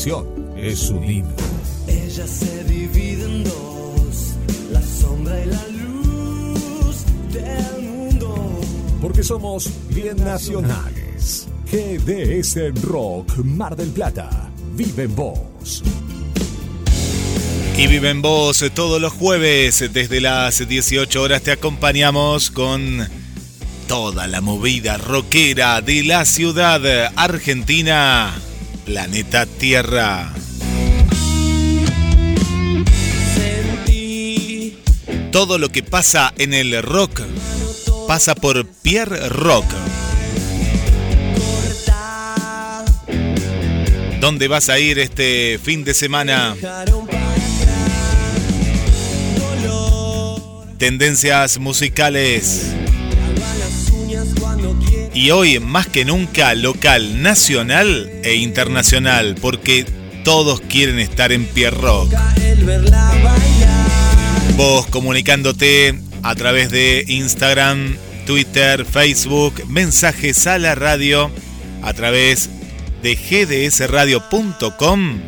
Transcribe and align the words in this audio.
Canción 0.00 0.26
es 0.56 0.88
un 0.88 1.04
himno. 1.04 1.34
Ella 1.86 2.26
se 2.26 2.64
divide 2.64 3.22
en 3.22 3.44
dos, 3.44 4.34
la 4.72 4.80
sombra 4.80 5.38
y 5.42 5.46
la 5.46 5.68
luz 5.68 7.04
del 7.30 7.82
mundo. 7.82 8.60
Porque 9.02 9.22
somos 9.22 9.68
bien 9.90 10.16
nacionales. 10.16 11.48
GDS 11.70 12.82
Rock 12.82 13.36
Mar 13.44 13.76
del 13.76 13.90
Plata. 13.90 14.50
Vive 14.74 15.02
en 15.02 15.14
vos. 15.14 15.82
Y 17.76 17.86
vive 17.86 18.08
en 18.08 18.22
vos 18.22 18.64
todos 18.74 19.02
los 19.02 19.12
jueves 19.12 19.84
desde 19.92 20.22
las 20.22 20.66
18 20.66 21.20
horas 21.20 21.42
te 21.42 21.52
acompañamos 21.52 22.50
con 22.50 23.06
toda 23.86 24.26
la 24.26 24.40
movida 24.40 24.96
rockera 24.96 25.82
de 25.82 26.04
la 26.04 26.24
ciudad 26.24 27.12
argentina, 27.16 28.34
Planeta 28.90 29.46
Tierra. 29.46 30.32
Todo 35.30 35.58
lo 35.58 35.68
que 35.68 35.84
pasa 35.84 36.34
en 36.38 36.54
el 36.54 36.82
rock 36.82 37.20
pasa 38.08 38.34
por 38.34 38.66
Pierre 38.66 39.28
Rock. 39.28 39.64
¿Dónde 44.18 44.48
vas 44.48 44.68
a 44.68 44.80
ir 44.80 44.98
este 44.98 45.60
fin 45.62 45.84
de 45.84 45.94
semana? 45.94 46.56
Tendencias 50.78 51.60
musicales. 51.60 52.74
Y 55.20 55.32
hoy 55.32 55.60
más 55.60 55.86
que 55.86 56.06
nunca 56.06 56.54
local, 56.54 57.20
nacional 57.20 58.10
e 58.24 58.36
internacional, 58.36 59.34
porque 59.38 59.84
todos 60.24 60.62
quieren 60.62 60.98
estar 60.98 61.30
en 61.30 61.44
Pierre 61.44 61.76
Rock. 61.76 62.14
El 62.42 62.64
verla 62.64 63.10
bailar. 63.22 64.56
Vos 64.56 64.86
comunicándote 64.86 66.00
a 66.22 66.34
través 66.36 66.70
de 66.70 67.04
Instagram, 67.06 67.98
Twitter, 68.24 68.86
Facebook, 68.86 69.62
mensajes 69.68 70.46
a 70.46 70.56
la 70.56 70.74
radio 70.74 71.30
a 71.82 71.92
través 71.92 72.48
de 73.02 73.14
gdsradio.com 73.14 75.20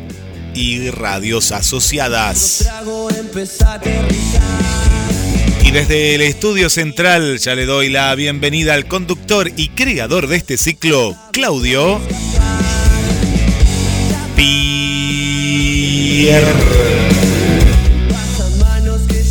y 0.55 0.89
radios 0.89 1.51
asociadas. 1.51 2.67
Y 5.63 5.71
desde 5.71 6.15
el 6.15 6.21
estudio 6.21 6.69
central 6.69 7.39
ya 7.39 7.55
le 7.55 7.65
doy 7.65 7.87
la 7.89 8.13
bienvenida 8.15 8.73
al 8.73 8.85
conductor 8.85 9.49
y 9.55 9.69
creador 9.69 10.27
de 10.27 10.35
este 10.35 10.57
ciclo, 10.57 11.15
Claudio 11.31 12.01
Pierre. 14.35 16.45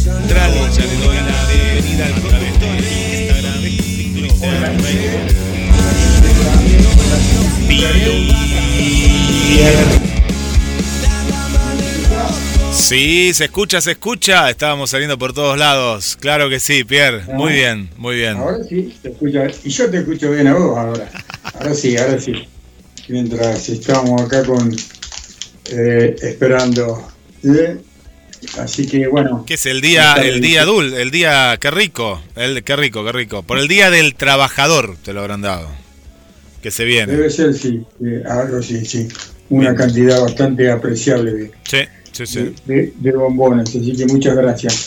Central, 0.03 0.53
ya 0.75 0.85
le 0.85 0.97
doy 0.97 1.17
la 1.17 1.47
bienvenida 1.47 2.07
al 2.07 2.15
conductor 2.15 2.81
y 2.81 3.21
Instagram 3.21 3.61
de 3.63 3.69
este 3.69 3.83
ciclo. 3.83 4.29
Sí, 12.73 13.33
se 13.35 13.45
escucha, 13.45 13.81
se 13.81 13.93
escucha. 13.93 14.49
Estábamos 14.49 14.91
saliendo 14.91 15.19
por 15.19 15.35
todos 15.35 15.59
lados. 15.59 16.17
Claro 16.19 16.49
que 16.49 16.59
sí, 16.59 16.85
Pierre. 16.85 17.23
Muy 17.35 17.53
bien, 17.53 17.91
muy 17.99 18.17
bien. 18.17 18.37
Ahora 18.39 18.65
sí, 18.69 18.95
te 19.03 19.11
escucho. 19.11 19.41
Y 19.63 19.71
yo 19.71 19.91
te 19.91 19.99
escucho 19.99 20.31
bien 20.31 20.47
a 20.47 20.55
vos 20.55 20.79
ahora. 20.79 21.11
Ahora 21.55 21.75
sí, 21.75 21.97
ahora 21.97 22.19
sí. 22.19 22.33
Mientras 23.09 23.69
estamos 23.69 24.23
acá 24.23 24.45
con 24.45 24.75
eh, 25.71 26.17
esperando. 26.23 27.07
¿eh? 27.45 27.77
Así 28.59 28.87
que 28.87 29.07
bueno. 29.07 29.45
¿Qué 29.47 29.55
es 29.55 29.67
el 29.67 29.81
día, 29.81 30.15
el 30.15 30.41
día 30.41 30.65
dul, 30.65 30.95
el 30.95 31.11
día, 31.11 31.57
qué 31.61 31.71
rico, 31.71 32.23
el, 32.37 32.65
qué 32.65 32.77
rico, 32.77 33.05
qué 33.05 33.13
rico. 33.13 33.43
Por 33.43 33.59
el 33.59 33.69
día 33.69 33.91
del 33.91 34.15
trabajador 34.15 34.97
te 35.05 35.13
lo 35.13 35.21
habrán 35.21 35.43
dado. 35.43 35.69
Que 36.63 36.71
se 36.71 36.85
viene. 36.85 37.13
Debe 37.13 37.29
ser, 37.29 37.55
sí. 37.55 37.83
eh, 38.05 38.23
algo 38.29 38.63
sí, 38.63 38.85
sí. 38.85 39.09
Una 39.51 39.75
cantidad 39.75 40.21
bastante 40.23 40.71
apreciable 40.71 41.33
de, 41.33 41.51
Sí, 41.65 41.79
de, 42.67 43.13
bombones. 43.13 43.69
Así 43.71 43.93
que 43.97 44.07
muchas 44.07 44.37
gracias. 44.37 44.87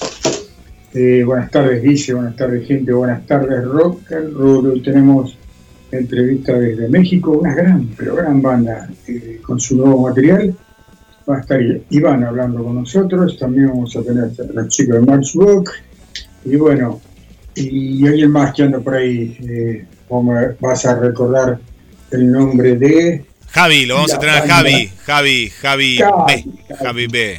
Eh, 0.94 1.24
buenas 1.26 1.52
tardes, 1.52 1.84
Guille. 1.84 2.14
Buenas 2.14 2.36
tardes, 2.36 2.68
gente. 2.68 2.94
Buenas 2.94 3.26
tardes, 3.26 3.64
Rock. 3.66 4.02
Hoy 4.40 4.82
tenemos 4.82 5.38
entrevista 5.92 6.54
desde 6.54 6.88
México. 6.88 7.32
Una 7.32 7.54
gran, 7.54 7.88
pero 7.98 8.16
gran 8.16 8.42
banda 8.42 8.90
eh, 9.08 9.40
con 9.42 9.60
su 9.60 9.78
nuevo 9.78 10.04
material. 10.04 10.56
Va 11.28 11.38
a 11.38 11.40
estar 11.40 11.60
Iván 11.90 12.24
hablando 12.24 12.64
con 12.64 12.76
nosotros. 12.76 13.38
También 13.40 13.70
vamos 13.70 13.96
a 13.96 14.04
tener 14.04 14.26
a 14.26 14.54
los 14.54 14.68
chicos 14.70 14.96
de 14.96 15.02
Max. 15.02 15.34
Y 16.46 16.56
bueno, 16.58 17.02
y 17.56 18.06
alguien 18.06 18.32
más 18.32 18.54
que 18.54 18.64
anda 18.64 18.80
por 18.80 18.96
ahí. 18.96 19.38
Eh, 19.42 19.86
vas 20.60 20.86
a 20.86 21.00
recordar 21.00 21.60
el 22.12 22.32
nombre 22.32 22.76
de. 22.76 23.26
Javi, 23.56 23.86
lo 23.86 23.96
vamos 23.96 24.14
a 24.14 24.20
tener 24.20 24.36
a. 24.36 24.42
Javi, 24.42 24.92
Javi, 25.06 25.50
Javi 25.50 25.98
B, 26.28 26.46
Javi 26.76 27.08
B. 27.08 27.38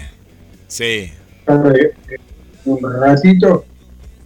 Sí. 0.66 1.12
un 2.64 3.00
ratito 3.02 3.66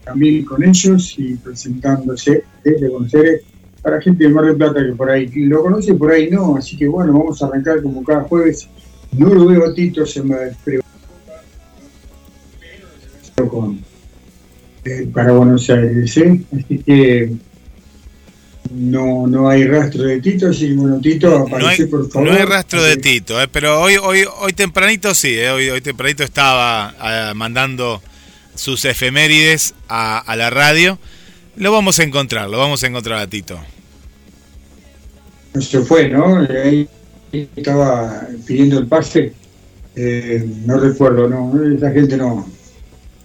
también 0.04 0.44
con 0.44 0.62
ellos 0.62 1.16
y 1.18 1.34
presentándose 1.34 2.44
desde 2.62 2.88
Buenos 2.88 3.12
Aires 3.12 3.42
para 3.82 4.00
gente 4.00 4.22
de 4.22 4.30
Mar 4.30 4.44
del 4.44 4.54
Plata 4.54 4.86
que 4.86 4.92
por 4.92 5.10
ahí 5.10 5.26
lo 5.34 5.62
conoce, 5.62 5.94
por 5.94 6.12
ahí 6.12 6.30
no. 6.30 6.56
Así 6.56 6.76
que 6.76 6.86
bueno, 6.86 7.12
vamos 7.12 7.42
a 7.42 7.46
arrancar 7.46 7.82
como 7.82 8.04
cada 8.04 8.22
jueves. 8.22 8.68
No 9.10 9.34
lo 9.34 9.46
veo 9.46 9.66
a 9.66 9.74
Tito, 9.74 10.06
se 10.06 10.22
me. 10.22 10.36
Con, 13.48 13.80
eh, 14.84 15.10
para 15.12 15.32
Buenos 15.32 15.68
Aires, 15.68 16.16
¿eh? 16.18 16.40
Así 16.56 16.78
que 16.78 17.32
no, 18.70 19.26
no 19.26 19.48
hay 19.48 19.64
rastro 19.64 20.04
de 20.04 20.20
Tito, 20.20 20.48
así 20.48 20.69
que 20.69 20.75
bueno, 20.75 21.00
Tito, 21.00 21.48
No 21.48 21.66
hay, 21.66 21.78
aparece 21.78 21.86
por 21.88 22.08
favor. 22.10 22.28
no 22.28 22.32
hay 22.36 22.44
rastro 22.44 22.82
de 22.82 22.97
Tito, 22.97 23.41
eh, 23.42 23.48
pero 23.50 23.81
hoy, 23.81 23.97
hoy, 23.97 24.25
hoy 24.38 24.53
tempranito 24.53 25.14
sí, 25.14 25.34
eh, 25.34 25.50
hoy, 25.50 25.69
hoy 25.70 25.81
tempranito 25.81 26.22
estaba 26.22 26.94
eh, 27.03 27.34
mandando 27.34 28.00
sus 28.54 28.84
efemérides 28.84 29.75
a, 29.88 30.19
a 30.19 30.36
la 30.36 30.50
radio. 30.50 30.98
Lo 31.56 31.72
vamos 31.72 31.98
a 31.98 32.04
encontrar, 32.04 32.48
lo 32.48 32.59
vamos 32.59 32.82
a 32.84 32.86
encontrar 32.86 33.19
a 33.20 33.26
Tito. 33.26 33.60
se 35.60 35.80
fue, 35.80 36.09
¿no? 36.09 36.36
Ahí 36.36 36.88
estaba 37.56 38.27
pidiendo 38.47 38.78
el 38.78 38.86
pase. 38.86 39.33
Eh, 39.97 40.47
no 40.65 40.78
recuerdo, 40.78 41.28
no, 41.28 41.53
esa 41.77 41.91
gente 41.91 42.16
no, 42.16 42.48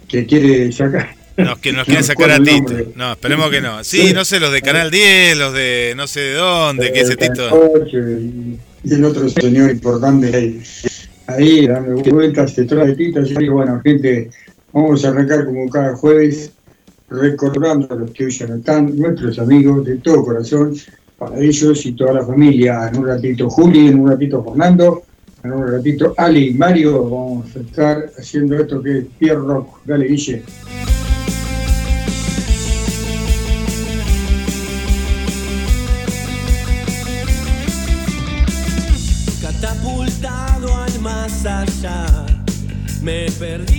que 0.08 0.26
quiere 0.26 0.72
sacar. 0.72 1.16
Nos, 1.38 1.60
que 1.60 1.74
nos 1.74 1.86
quieren 1.86 2.04
sacar 2.04 2.32
a 2.32 2.40
Tito. 2.40 2.74
No, 2.96 3.12
esperemos 3.12 3.50
que 3.50 3.60
no. 3.60 3.84
Sí, 3.84 4.14
no 4.14 4.24
sé, 4.24 4.40
los 4.40 4.54
de 4.54 4.62
Canal 4.62 4.90
10, 4.90 5.38
los 5.38 5.54
de 5.54 5.94
no 5.98 6.08
sé 6.08 6.22
de 6.22 6.34
dónde, 6.36 6.94
que 6.94 7.02
ese 7.02 7.18
Tito. 7.18 7.50
Y, 7.92 8.94
el 8.94 9.04
otro 9.04 9.28
señor 9.28 9.72
importante 9.72 10.34
ahí, 10.34 10.62
ahí 11.28 11.68
dando 11.68 11.96
vueltas, 12.12 12.54
se 12.54 12.64
trae 12.64 12.96
Tito. 12.96 13.22
Que 13.24 13.50
bueno, 13.50 13.82
gente, 13.84 14.30
vamos 14.72 15.04
a 15.04 15.10
arrancar 15.10 15.46
como 15.46 15.70
cada 15.70 15.96
jueves, 15.96 16.52
recordando 17.10 17.94
a 17.94 17.98
los 17.98 18.12
que 18.12 18.26
hoy 18.26 18.32
ya 18.32 18.48
no 18.48 18.56
están, 18.56 18.96
nuestros 18.96 19.38
amigos 19.38 19.86
de 19.86 19.98
todo 19.98 20.24
corazón, 20.24 20.74
para 21.18 21.38
ellos 21.40 21.86
y 21.86 21.92
toda 21.94 22.14
la 22.14 22.26
familia. 22.26 22.90
En 22.92 23.00
un 23.00 23.08
ratito 23.08 23.50
Juli, 23.50 23.88
en 23.88 24.00
un 24.00 24.10
ratito 24.10 24.42
Fernando, 24.42 25.04
en 25.44 25.52
un 25.52 25.68
ratito 25.68 26.14
Ali 26.18 26.50
y 26.50 26.54
Mario. 26.54 27.04
Vamos 27.04 27.56
a 27.58 27.60
estar 27.60 28.10
haciendo 28.18 28.58
esto 28.58 28.82
que 28.82 29.00
es 29.00 29.06
Pierre 29.20 29.40
Rock. 29.40 29.80
Dale, 29.86 30.08
Guille. 30.08 30.44
Perdí 43.38 43.75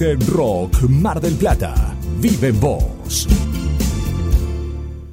Rock 0.00 0.88
Mar 0.88 1.20
del 1.20 1.34
Plata. 1.34 1.74
Vive 2.18 2.50
vos. 2.52 3.28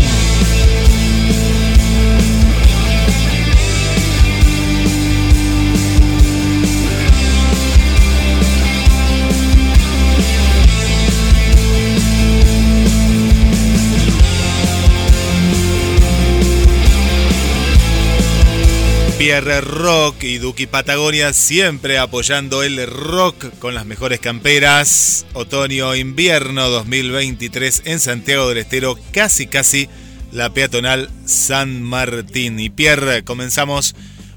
Pierre 19.27 19.61
Rock 19.61 20.23
y 20.23 20.39
Duki 20.39 20.69
Patagonia 20.69 21.33
siempre 21.33 21.99
apoyando 21.99 22.62
el 22.62 22.87
rock 22.87 23.47
con 23.59 23.75
las 23.75 23.85
mejores 23.85 24.21
camperas. 24.21 25.27
Otoño-invierno 25.33 26.69
2023 26.69 27.83
en 27.87 27.99
Santiago 27.99 28.49
del 28.49 28.59
Estero, 28.59 28.97
casi 29.11 29.49
casi 29.49 29.89
la 30.31 30.51
peatonal 30.51 31.11
San 31.25 31.83
Martín. 31.83 32.61
Y 32.61 32.71
Pierre, 32.71 33.25
comenzamos 33.25 33.97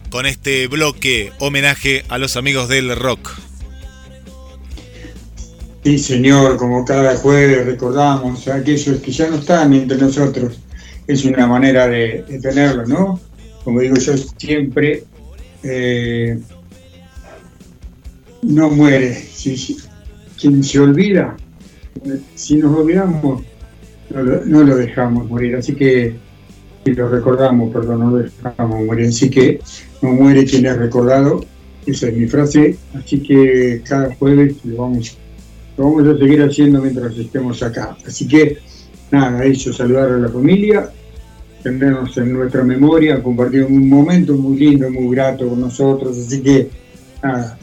con 0.09 0.25
este 0.25 0.65
bloque 0.65 1.33
homenaje 1.37 2.03
a 2.09 2.17
los 2.17 2.35
amigos 2.35 2.67
del 2.67 2.95
rock. 2.95 3.29
Sí, 5.83 5.99
señor, 5.99 6.57
como 6.57 6.83
cada 6.83 7.15
jueves 7.15 7.63
recordamos 7.63 8.47
a 8.47 8.55
aquellos 8.55 8.99
que 9.01 9.11
ya 9.11 9.27
no 9.27 9.35
están 9.35 9.71
entre 9.71 9.99
nosotros. 9.99 10.57
Es 11.05 11.25
una 11.25 11.45
manera 11.45 11.87
de, 11.87 12.25
de 12.27 12.39
tenerlo, 12.39 12.87
¿no? 12.87 13.28
Como 13.63 13.81
digo 13.81 13.95
yo 13.95 14.17
siempre, 14.17 15.03
eh, 15.63 16.39
no 18.41 18.69
muere. 18.69 19.13
Si, 19.13 19.77
quien 20.39 20.63
se 20.63 20.79
olvida, 20.79 21.35
si 22.35 22.55
nos 22.55 22.77
olvidamos, 22.77 23.43
no 24.09 24.23
lo, 24.23 24.45
no 24.45 24.63
lo 24.63 24.75
dejamos 24.77 25.29
morir. 25.29 25.55
Así 25.55 25.75
que, 25.75 26.15
si 26.85 26.93
lo 26.93 27.09
recordamos, 27.09 27.73
perdón, 27.73 27.99
no 27.99 28.11
lo 28.11 28.17
dejamos 28.17 28.85
morir. 28.85 29.07
Así 29.07 29.29
que 29.29 29.59
no 30.01 30.13
muere 30.13 30.45
quien 30.45 30.65
es 30.65 30.77
recordado. 30.77 31.45
Esa 31.85 32.07
es 32.07 32.17
mi 32.17 32.27
frase. 32.27 32.77
Así 32.93 33.21
que 33.21 33.81
cada 33.83 34.15
jueves 34.15 34.55
lo 34.63 34.83
vamos, 34.83 35.17
lo 35.77 35.85
vamos 35.85 36.07
a 36.07 36.17
seguir 36.17 36.41
haciendo 36.41 36.81
mientras 36.81 37.17
estemos 37.17 37.61
acá. 37.61 37.97
Así 38.05 38.27
que, 38.27 38.57
nada, 39.11 39.43
eso, 39.43 39.73
saludar 39.73 40.11
a 40.11 40.17
la 40.17 40.29
familia, 40.29 40.89
tenernos 41.61 42.17
en 42.17 42.33
nuestra 42.33 42.63
memoria, 42.63 43.21
compartir 43.21 43.63
un 43.63 43.89
momento 43.89 44.33
muy 44.33 44.57
lindo, 44.57 44.89
muy 44.89 45.15
grato 45.15 45.47
con 45.47 45.59
nosotros, 45.59 46.17
así 46.17 46.41
que 46.41 46.69
nada, 47.21 47.57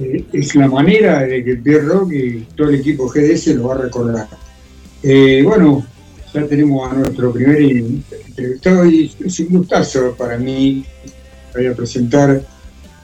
eh, 0.00 0.24
es 0.32 0.54
la 0.54 0.68
manera 0.68 1.20
de 1.20 1.44
que 1.44 1.56
Pierre 1.56 1.86
Rock 1.86 2.12
y 2.12 2.40
todo 2.56 2.68
el 2.68 2.76
equipo 2.76 3.08
GDS 3.08 3.48
lo 3.48 3.68
va 3.68 3.74
a 3.74 3.78
recordar. 3.78 4.28
Eh, 5.02 5.42
bueno, 5.44 5.86
ya 6.32 6.46
tenemos 6.46 6.90
a 6.90 6.94
nuestro 6.94 7.32
primer 7.32 7.60
entrevistado 7.60 8.86
y 8.86 9.12
es 9.24 9.40
un 9.40 9.48
gustazo 9.48 10.14
para 10.16 10.36
mí. 10.38 10.84
Voy 11.54 11.66
a 11.66 11.74
presentar 11.74 12.42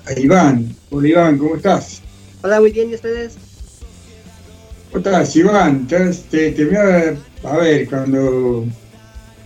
a 0.07 0.19
Iván. 0.19 0.75
Hola 0.91 1.09
Iván, 1.09 1.39
¿cómo 1.39 1.57
estás? 1.57 2.03
Hola, 2.43 2.61
muy 2.61 2.73
bien, 2.73 2.91
¿y 2.91 2.95
ustedes? 2.95 3.35
¿Cómo 4.91 5.05
estás, 5.05 5.35
Iván? 5.37 5.87
Te, 5.87 6.11
te, 6.31 6.51
te 6.53 6.65
voy 6.67 6.77
a, 6.77 7.17
a 7.45 7.57
ver, 7.57 7.89
cuando 7.89 8.67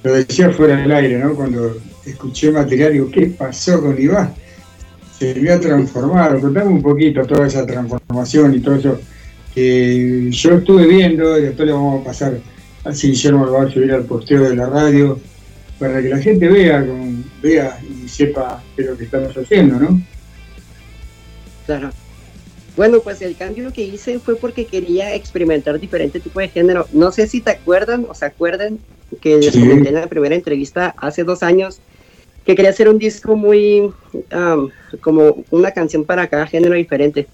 lo 0.03 0.13
decía 0.13 0.51
fuera 0.51 0.77
del 0.77 0.93
aire, 0.93 1.19
¿no? 1.19 1.35
Cuando 1.35 1.77
escuché 2.05 2.51
material, 2.51 2.93
digo, 2.93 3.11
¿qué 3.11 3.27
pasó 3.27 3.81
con 3.81 4.01
Iván? 4.01 4.35
Se 5.19 5.35
me 5.35 5.51
ha 5.51 5.61
transformado. 5.61 6.41
Contame 6.41 6.69
un 6.69 6.83
poquito 6.83 7.25
toda 7.27 7.47
esa 7.47 7.67
transformación 7.67 8.55
y 8.55 8.61
todo 8.61 8.77
eso 8.77 9.01
que 9.55 10.29
yo 10.31 10.55
estuve 10.55 10.87
viendo 10.87 11.39
y 11.39 11.43
después 11.43 11.67
le 11.67 11.73
vamos 11.73 12.01
a 12.01 12.05
pasar, 12.05 12.39
así 12.85 13.09
Guillermo 13.09 13.47
lo 13.47 13.53
va 13.53 13.65
a 13.65 13.71
subir 13.71 13.93
al 13.93 14.05
posteo 14.05 14.49
de 14.49 14.55
la 14.55 14.67
radio, 14.67 15.19
para 15.79 16.01
que 16.03 16.09
la 16.09 16.19
gente 16.19 16.49
vea, 16.49 16.85
vea 17.43 17.79
y 17.83 18.09
sepa 18.09 18.63
qué 18.77 18.83
es 18.83 18.89
lo 18.89 18.97
que 18.97 19.05
estamos 19.05 19.37
haciendo, 19.37 19.79
¿no? 19.79 20.01
Claro. 21.67 21.91
Bueno, 22.79 23.01
pues 23.01 23.21
el 23.23 23.37
cambio 23.37 23.73
que 23.73 23.83
hice 23.83 24.21
fue 24.21 24.37
porque 24.37 24.65
quería 24.65 25.13
experimentar 25.17 25.81
diferente 25.81 26.21
tipo 26.21 26.39
de 26.39 26.49
género. 26.49 26.87
No 26.93 27.11
sé 27.11 27.27
si 27.27 27.41
te 27.41 27.51
acuerdan 27.51 28.07
o 28.09 28.15
se 28.15 28.25
acuerdan 28.25 28.79
que 29.21 29.37
les 29.37 29.53
Sí. 29.53 29.59
comenté 29.59 29.89
en 29.89 29.97
la 29.97 30.07
primera 30.07 30.37
entrevista 30.37 30.95
hace 30.97 31.25
dos 31.25 31.43
años 31.43 31.81
que 32.45 32.55
quería 32.55 32.71
hacer 32.71 32.89
un 32.89 32.99
disco 33.01 33.35
muy 33.35 33.93
am, 34.31 34.71
como 35.01 35.45
una 35.51 35.73
canción 35.73 36.05
para 36.05 36.29
cada 36.29 36.47
género 36.47 36.75
diferente. 36.77 37.27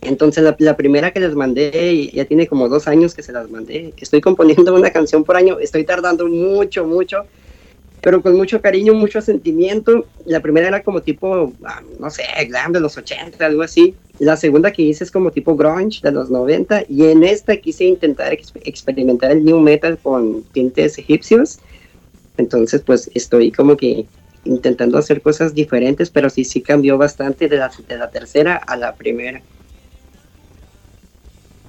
Entonces 0.00 0.42
la, 0.42 0.56
la 0.58 0.76
primera 0.76 1.12
que 1.12 1.20
les 1.20 1.36
mandé, 1.36 2.10
ya 2.12 2.24
tiene 2.24 2.48
como 2.48 2.68
dos 2.68 2.88
años 2.88 3.14
que 3.14 3.22
se 3.22 3.32
las 3.32 3.48
mandé, 3.48 3.94
estoy 3.96 4.20
componiendo 4.20 4.74
una 4.74 4.90
canción 4.90 5.22
por 5.22 5.36
año, 5.36 5.60
estoy 5.60 5.84
tardando 5.84 6.26
mucho, 6.26 6.84
mucho, 6.84 7.24
pero 8.04 8.22
con 8.22 8.36
mucho 8.36 8.60
cariño, 8.60 8.92
mucho 8.92 9.22
sentimiento. 9.22 10.06
La 10.26 10.40
primera 10.40 10.68
era 10.68 10.82
como 10.82 11.00
tipo, 11.00 11.54
ah, 11.64 11.82
no 11.98 12.10
sé, 12.10 12.22
glam 12.46 12.70
de 12.70 12.80
los 12.80 12.98
80, 12.98 13.46
algo 13.46 13.62
así. 13.62 13.96
La 14.18 14.36
segunda 14.36 14.70
que 14.72 14.82
hice 14.82 15.04
es 15.04 15.10
como 15.10 15.32
tipo 15.32 15.56
grunge 15.56 16.00
de 16.02 16.12
los 16.12 16.30
90. 16.30 16.84
Y 16.86 17.06
en 17.06 17.24
esta 17.24 17.56
quise 17.56 17.84
intentar 17.84 18.34
ex- 18.34 18.52
experimentar 18.62 19.32
el 19.32 19.42
new 19.42 19.58
metal 19.58 19.98
con 19.98 20.42
tintes 20.52 20.98
egipcios. 20.98 21.60
Entonces, 22.36 22.82
pues 22.82 23.10
estoy 23.14 23.50
como 23.50 23.74
que 23.74 24.06
intentando 24.44 24.98
hacer 24.98 25.22
cosas 25.22 25.54
diferentes, 25.54 26.10
pero 26.10 26.28
sí, 26.28 26.44
sí 26.44 26.60
cambió 26.60 26.98
bastante 26.98 27.48
de 27.48 27.56
la, 27.56 27.72
de 27.88 27.96
la 27.96 28.10
tercera 28.10 28.56
a 28.56 28.76
la 28.76 28.94
primera. 28.96 29.42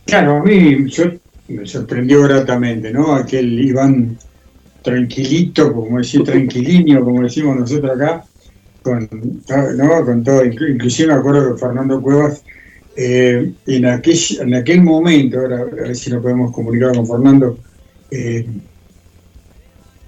Claro, 0.06 0.38
a 0.38 0.44
mí 0.44 0.86
me 1.48 1.66
sorprendió 1.66 2.24
gratamente, 2.24 2.92
¿no? 2.92 3.16
Aquel 3.16 3.58
Iván 3.60 4.18
tranquilito, 4.86 5.74
como 5.74 6.00
decir, 6.00 6.24
tranquiliño, 6.26 7.04
como 7.06 7.24
decimos 7.24 7.58
nosotros 7.58 7.92
acá, 7.96 8.26
con, 8.84 9.10
¿no? 9.78 10.06
con 10.06 10.24
todo. 10.24 10.44
Inclu- 10.46 10.74
Inclusive 10.76 11.10
me 11.10 11.20
acuerdo 11.20 11.56
que 11.56 11.60
Fernando 11.62 12.02
Cuevas, 12.02 12.44
eh, 12.96 13.54
en, 13.68 13.86
aquel, 13.88 14.18
en 14.42 14.56
aquel 14.56 14.82
momento, 14.84 15.40
ahora 15.42 15.62
a 15.62 15.66
ver 15.66 15.96
si 15.98 16.12
nos 16.12 16.22
podemos 16.24 16.54
comunicar 16.54 16.94
con 16.96 17.08
Fernando, 17.08 17.60
eh, 18.12 18.48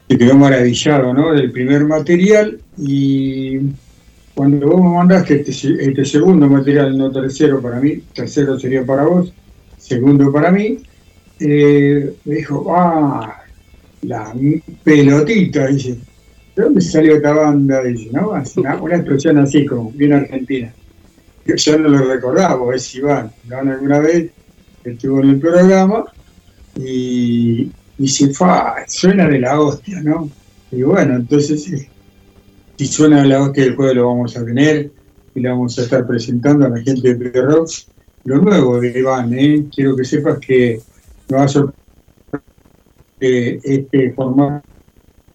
se 0.10 0.18
quedó 0.18 0.36
maravillado, 0.36 1.14
¿no? 1.14 1.34
Del 1.34 1.52
primer 1.52 1.86
material 1.86 2.62
y 2.78 3.58
cuando 4.34 4.68
vos 4.70 4.82
me 4.84 4.92
mandaste 4.98 5.42
este, 5.42 5.52
este 5.90 6.06
segundo 6.06 6.48
material, 6.50 6.98
no 6.98 7.12
tercero 7.12 7.62
para 7.62 7.80
mí, 7.82 8.02
tercero 8.14 8.60
sería 8.60 8.86
para 8.86 9.06
vos, 9.06 9.36
segundo 9.78 10.32
para 10.32 10.52
mí, 10.52 10.84
eh, 11.40 12.18
me 12.26 12.36
dijo, 12.36 12.76
ah, 12.76 13.37
la 14.08 14.34
pelotita, 14.84 15.68
dice, 15.68 15.98
¿de 16.56 16.64
dónde 16.64 16.82
salió 16.82 17.18
esta 17.18 17.34
banda? 17.34 17.84
Dice, 17.84 18.10
¿no? 18.14 18.30
Una, 18.30 18.82
una 18.82 18.96
expresión 18.96 19.38
así, 19.38 19.66
como 19.66 19.92
bien 19.92 20.14
argentina. 20.14 20.74
Yo 21.46 21.56
ya 21.56 21.78
no 21.78 21.90
lo 21.90 22.14
recordaba, 22.14 22.74
es 22.74 22.96
Iván, 22.96 23.32
Iván 23.46 23.70
alguna 23.70 24.00
vez 24.00 24.32
estuvo 24.84 25.22
en 25.22 25.30
el 25.32 25.40
programa 25.40 26.06
y 26.76 27.70
dice, 27.98 28.34
fa, 28.34 28.76
suena 28.88 29.28
de 29.28 29.40
la 29.40 29.60
hostia, 29.60 30.02
¿no? 30.02 30.30
Y 30.72 30.84
bueno, 30.84 31.16
entonces, 31.16 31.70
eh, 31.72 31.90
si 32.78 32.86
suena 32.86 33.22
de 33.22 33.28
la 33.28 33.42
hostia 33.42 33.66
del 33.66 33.76
juego 33.76 33.94
lo 33.94 34.08
vamos 34.08 34.38
a 34.38 34.46
tener 34.46 34.90
y 35.36 35.40
lo 35.42 35.50
vamos 35.50 35.78
a 35.80 35.84
estar 35.84 36.08
presentando 36.08 36.66
a 36.66 36.70
la 36.70 36.82
gente 36.82 37.14
de 37.14 37.30
Pedro 37.30 37.66
lo 38.24 38.42
nuevo 38.42 38.80
de 38.80 39.00
Iván, 39.00 39.34
¿eh? 39.34 39.66
quiero 39.74 39.96
que 39.96 40.04
sepas 40.04 40.40
que 40.40 40.82
me 41.30 41.38
va 41.38 41.44
a 41.44 41.48
sorprender 41.48 41.87
eh, 43.20 43.60
este 43.64 44.12
formato 44.14 44.68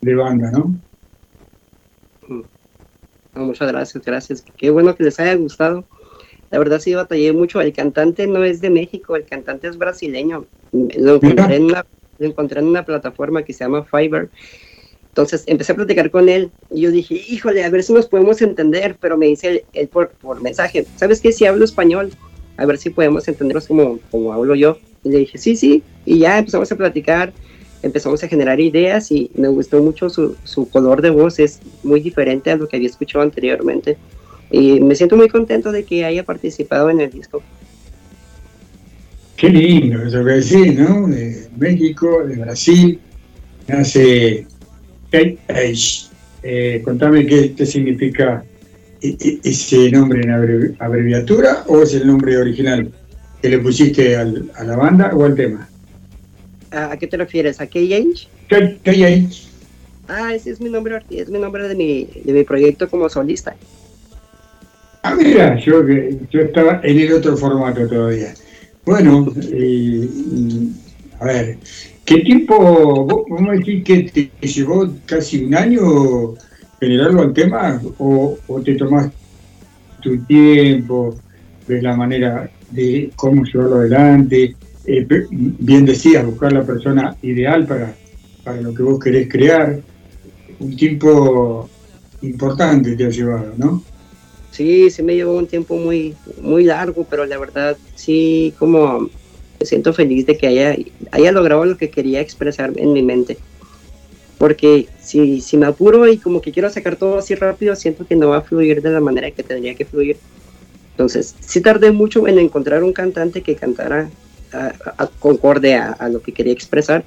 de 0.01 0.15
banda, 0.15 0.51
¿no? 0.51 0.75
No, 3.35 3.47
muchas 3.47 3.69
gracias, 3.73 4.05
gracias. 4.05 4.45
Qué 4.57 4.71
bueno 4.71 4.95
que 4.95 5.05
les 5.05 5.19
haya 5.19 5.35
gustado. 5.37 5.85
La 6.51 6.59
verdad 6.59 6.81
sí 6.81 6.95
batallé 6.95 7.33
mucho. 7.33 7.61
El 7.61 7.73
cantante 7.73 8.27
no 8.27 8.45
es 8.45 8.61
de 8.61 8.71
México, 8.71 9.17
el 9.17 9.25
cantante 9.25 9.69
es 9.69 9.79
brasileño. 9.79 10.47
Lo 10.73 11.17
encontré 11.17 11.57
en 11.57 11.65
una, 11.65 11.87
lo 12.19 12.27
encontré 12.27 12.61
en 12.61 12.67
una 12.67 12.85
plataforma 12.85 13.43
que 13.43 13.53
se 13.53 13.65
llama 13.65 13.85
Fiverr. 13.85 14.29
Entonces 15.09 15.45
empecé 15.47 15.73
a 15.73 15.77
platicar 15.77 16.11
con 16.11 16.29
él 16.29 16.51
y 16.71 16.83
yo 16.83 16.91
dije, 16.91 17.15
híjole, 17.29 17.65
a 17.65 17.71
ver 17.71 17.83
si 17.83 17.93
nos 17.93 18.07
podemos 18.07 18.41
entender, 18.41 18.97
pero 18.99 19.19
me 19.19 19.27
dice 19.27 19.49
él, 19.49 19.63
él 19.75 19.89
por, 19.89 20.11
por 20.13 20.41
mensaje, 20.41 20.87
¿sabes 20.97 21.21
qué? 21.21 21.33
Si 21.33 21.45
hablo 21.45 21.67
español, 21.67 22.11
a 22.57 22.65
ver 22.65 22.79
si 22.79 22.89
podemos 22.89 23.29
entendernos 23.29 23.67
como, 23.67 23.99
como 24.11 24.33
hablo 24.33 24.55
yo. 24.55 24.79
Y 25.05 25.11
le 25.11 25.19
dije, 25.19 25.37
sí, 25.37 25.55
sí, 25.55 25.83
y 26.07 26.21
ya 26.21 26.39
empezamos 26.39 26.73
a 26.73 26.77
platicar, 26.77 27.35
empezamos 27.83 28.23
a 28.23 28.29
generar 28.29 28.61
ideas 28.61 29.11
y 29.11 29.31
me 29.35 29.49
gustó 29.49 29.83
mucho 29.83 30.09
su, 30.09 30.37
su 30.45 30.69
color 30.69 31.03
de 31.03 31.11
voz, 31.11 31.39
es 31.39 31.61
muy 31.83 32.01
diferente 32.01 32.51
a 32.51 32.57
lo 32.57 32.69
que 32.69 32.77
había 32.77 32.89
escuchado 32.89 33.25
anteriormente. 33.25 33.97
Y 34.51 34.81
me 34.81 34.95
siento 34.95 35.17
muy 35.17 35.29
contento 35.29 35.73
de 35.73 35.85
que 35.85 36.05
haya 36.05 36.25
participado 36.25 36.91
en 36.91 37.01
el 37.01 37.11
disco. 37.11 37.43
Qué 39.37 39.49
lindo 39.49 40.03
eso 40.03 40.25
que 40.25 40.33
decís, 40.33 40.79
¿no? 40.79 41.09
De 41.09 41.49
México, 41.59 42.23
de 42.25 42.37
Brasil, 42.37 43.01
nace 43.67 44.47
Kate. 45.11 45.39
Eh, 46.45 46.83
contame 46.85 47.25
qué, 47.27 47.55
qué 47.55 47.65
significa 47.67 48.45
e- 49.01 49.17
e- 49.19 49.41
ese 49.45 49.91
nombre 49.91 50.23
en 50.23 50.31
abrevi- 50.31 50.77
abreviatura 50.79 51.65
o 51.69 51.83
es 51.83 51.95
el 51.95 52.07
nombre 52.07 52.37
original 52.37 52.91
que 53.41 53.49
le 53.49 53.59
pusiste 53.59 54.17
al- 54.17 54.51
a 54.55 54.65
la 54.65 54.77
banda 54.77 55.13
o 55.15 55.25
al 55.25 55.35
tema. 55.35 55.69
¿A, 56.73 56.93
a 56.93 56.97
qué 56.97 57.07
te 57.07 57.17
refieres? 57.17 57.61
¿A 57.61 57.67
K-Age? 57.67 58.29
Kate 58.49 58.81
Kate 58.83 59.05
Age. 59.05 59.53
Ah, 60.09 60.35
ese 60.35 60.51
es 60.51 60.61
mi 60.61 60.69
nombre, 60.69 61.01
es 61.11 61.29
mi 61.29 61.39
nombre 61.39 61.69
de 61.69 61.75
mi, 61.75 62.09
de 62.25 62.33
mi 62.33 62.45
proyecto 62.45 62.89
como 62.89 63.09
solista. 63.09 63.55
Ah, 65.03 65.15
mira, 65.15 65.59
yo, 65.59 65.87
yo 65.87 66.41
estaba 66.41 66.81
en 66.83 66.99
el 66.99 67.13
otro 67.13 67.37
formato 67.37 67.87
todavía. 67.89 68.35
Bueno, 68.85 69.27
eh, 69.53 70.09
mm, 70.11 70.67
a 71.21 71.25
ver, 71.25 71.59
¿qué 72.05 72.19
tiempo, 72.19 73.07
vos 73.07 73.41
me 73.41 73.59
decís 73.59 73.85
que 73.85 74.03
te 74.41 74.47
llevó 74.47 74.89
casi 75.07 75.45
un 75.45 75.55
año 75.55 76.35
generarlo 76.81 77.23
al 77.23 77.33
tema 77.33 77.81
o, 77.99 78.39
o 78.47 78.63
te 78.63 78.75
tomás 78.75 79.11
tu 80.01 80.25
tiempo, 80.25 81.15
ves 81.67 81.83
la 81.83 81.95
manera 81.97 82.51
de 82.71 83.13
cómo 83.15 83.45
llevarlo 83.45 83.77
adelante? 83.77 84.57
Eh, 84.85 85.07
bien 85.31 85.85
decías, 85.85 86.27
buscar 86.27 86.53
la 86.53 86.65
persona 86.65 87.17
ideal 87.23 87.67
para, 87.67 87.97
para 88.43 88.61
lo 88.61 88.75
que 88.75 88.83
vos 88.83 88.99
querés 88.99 89.29
crear. 89.29 89.81
Un 90.59 90.77
tiempo 90.77 91.69
importante 92.23 92.97
te 92.97 93.07
ha 93.07 93.11
llevado, 93.11 93.53
¿no? 93.57 93.85
Sí, 94.51 94.91
sí 94.91 95.03
me 95.03 95.15
llevó 95.15 95.37
un 95.37 95.47
tiempo 95.47 95.77
muy, 95.77 96.15
muy 96.41 96.65
largo, 96.65 97.07
pero 97.09 97.25
la 97.25 97.39
verdad 97.39 97.77
sí 97.95 98.53
como 98.59 99.09
me 99.59 99.67
siento 99.67 99.93
feliz 99.93 100.27
de 100.27 100.37
que 100.37 100.49
haya, 100.49 100.77
haya 101.11 101.33
logrado 101.33 101.65
lo 101.65 101.77
que 101.77 101.89
quería 101.89 102.21
expresar 102.21 102.73
en 102.77 102.93
mi 102.93 103.03
mente. 103.03 103.39
Porque 104.39 104.89
si, 105.01 105.41
si 105.41 105.57
me 105.57 105.67
apuro 105.67 106.09
y 106.09 106.19
como 106.19 106.43
que 106.43 106.51
quiero 106.51 106.69
sacar 106.69 106.97
todo 106.97 107.19
así 107.19 107.35
rápido, 107.37 107.77
siento 107.77 108.05
que 108.05 108.17
no 108.17 108.31
va 108.31 108.39
a 108.39 108.43
fluir 108.43 108.83
de 108.83 108.91
la 108.91 109.01
manera 109.01 109.31
que 109.31 109.45
tendría 109.45 109.75
que 109.75 109.85
fluir. 109.85 110.17
Entonces, 110.91 111.35
sí 111.41 111.61
tardé 111.61 111.93
mucho 111.93 112.27
en 112.27 112.39
encontrar 112.39 112.83
un 112.83 112.93
cantante 112.93 113.41
que 113.41 113.55
cantara 113.55 114.11
a, 114.53 114.73
a- 114.99 115.07
concorde 115.19 115.75
a, 115.75 116.09
lo 116.09 116.21
que 116.21 116.33
quería 116.33 116.53
expresar. 116.53 117.05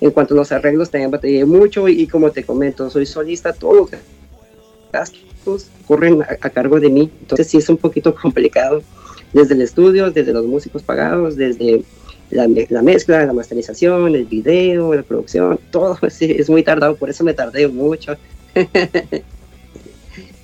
En 0.00 0.10
cuanto 0.10 0.34
a 0.34 0.38
los 0.38 0.50
arreglos, 0.52 0.90
también 0.90 1.10
batallé 1.10 1.44
mucho 1.44 1.88
y, 1.88 2.02
y 2.02 2.06
como 2.06 2.30
te 2.30 2.44
comento, 2.44 2.88
soy 2.88 3.04
solista, 3.06 3.52
todo 3.52 3.74
lo 3.74 3.86
que 3.86 3.98
gastos 4.92 5.66
corren 5.86 6.22
a, 6.22 6.28
a 6.40 6.50
cargo 6.50 6.80
de 6.80 6.88
mí. 6.88 7.10
Entonces 7.20 7.48
sí 7.48 7.58
es 7.58 7.68
un 7.68 7.76
poquito 7.76 8.14
complicado 8.22 8.82
desde 9.32 9.54
el 9.54 9.62
estudio, 9.62 10.10
desde 10.10 10.32
los 10.32 10.46
músicos 10.46 10.82
pagados, 10.82 11.36
desde 11.36 11.82
la, 12.30 12.48
la 12.68 12.82
mezcla, 12.82 13.24
la 13.26 13.32
masterización, 13.32 14.14
el 14.14 14.24
video, 14.24 14.94
la 14.94 15.02
producción, 15.02 15.58
todo 15.70 15.98
sí, 16.08 16.34
es 16.38 16.48
muy 16.48 16.62
tardado, 16.62 16.96
por 16.96 17.10
eso 17.10 17.24
me 17.24 17.34
tardé 17.34 17.68
mucho. 17.68 18.16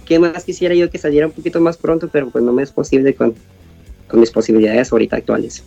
¿Qué 0.04 0.18
más 0.20 0.44
quisiera 0.44 0.74
yo 0.74 0.88
que 0.88 0.98
saliera 0.98 1.26
un 1.26 1.32
poquito 1.32 1.60
más 1.60 1.76
pronto, 1.76 2.08
pero 2.08 2.30
pues 2.30 2.44
no 2.44 2.52
me 2.52 2.62
es 2.62 2.70
posible 2.70 3.14
con, 3.14 3.34
con 4.06 4.20
mis 4.20 4.30
posibilidades 4.30 4.92
ahorita 4.92 5.16
actuales. 5.16 5.64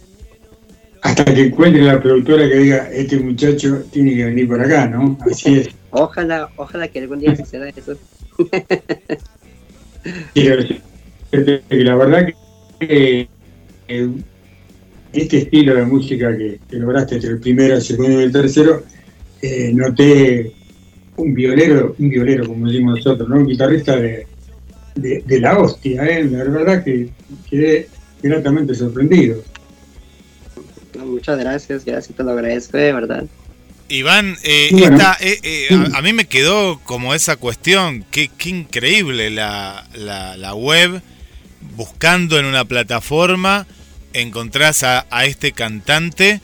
Hasta 1.01 1.25
que 1.25 1.47
encuentre 1.47 1.81
la 1.81 2.01
productora 2.01 2.47
que 2.47 2.57
diga, 2.57 2.89
este 2.91 3.19
muchacho 3.19 3.83
tiene 3.91 4.15
que 4.15 4.25
venir 4.25 4.47
por 4.47 4.61
acá, 4.61 4.87
¿no? 4.87 5.17
Así 5.29 5.59
es. 5.59 5.69
Ojalá, 5.91 6.51
ojalá 6.55 6.87
que 6.87 6.99
algún 6.99 7.19
día 7.19 7.35
suceda 7.35 7.67
eso. 7.69 7.95
Que 11.31 11.61
la 11.83 11.95
verdad 11.95 12.27
que 12.79 13.27
eh, 13.87 14.09
este 15.11 15.37
estilo 15.39 15.75
de 15.75 15.85
música 15.85 16.35
que, 16.37 16.59
que 16.69 16.77
lograste 16.77 17.15
entre 17.15 17.31
el 17.31 17.39
primero, 17.39 17.75
el 17.75 17.81
segundo 17.81 18.19
y 18.19 18.23
el 18.23 18.31
tercero, 18.31 18.83
eh, 19.41 19.71
noté 19.73 20.53
un 21.17 21.33
violero, 21.33 21.95
un 21.99 22.09
violero 22.09 22.47
como 22.47 22.67
decimos 22.67 22.97
nosotros, 22.97 23.27
¿no? 23.27 23.37
Un 23.37 23.47
guitarrista 23.47 23.97
de, 23.97 24.25
de, 24.95 25.23
de 25.25 25.39
la 25.39 25.59
hostia, 25.59 26.05
¿eh? 26.05 26.23
La 26.23 26.43
verdad 26.43 26.83
que 26.83 27.09
quedé 27.49 27.87
gratamente 28.21 28.73
sorprendido. 28.75 29.41
Muchas 31.09 31.37
gracias, 31.39 31.85
gracias, 31.85 32.15
te 32.15 32.23
lo 32.23 32.31
agradezco 32.31 32.77
de 32.77 32.93
verdad. 32.93 33.23
Iván, 33.89 34.37
eh, 34.43 34.69
Bueno. 34.71 34.97
esta, 34.97 35.17
eh, 35.19 35.39
eh, 35.41 35.67
a, 35.93 35.97
a 35.97 36.01
mí 36.01 36.13
me 36.13 36.25
quedó 36.25 36.79
como 36.83 37.15
esa 37.15 37.37
cuestión, 37.37 38.05
qué, 38.11 38.29
qué 38.37 38.49
increíble 38.49 39.29
la, 39.31 39.87
la, 39.95 40.37
la 40.37 40.53
web, 40.53 41.01
buscando 41.75 42.37
en 42.37 42.45
una 42.45 42.65
plataforma, 42.65 43.65
encontrás 44.13 44.83
a, 44.83 45.07
a 45.09 45.25
este 45.25 45.53
cantante 45.53 46.41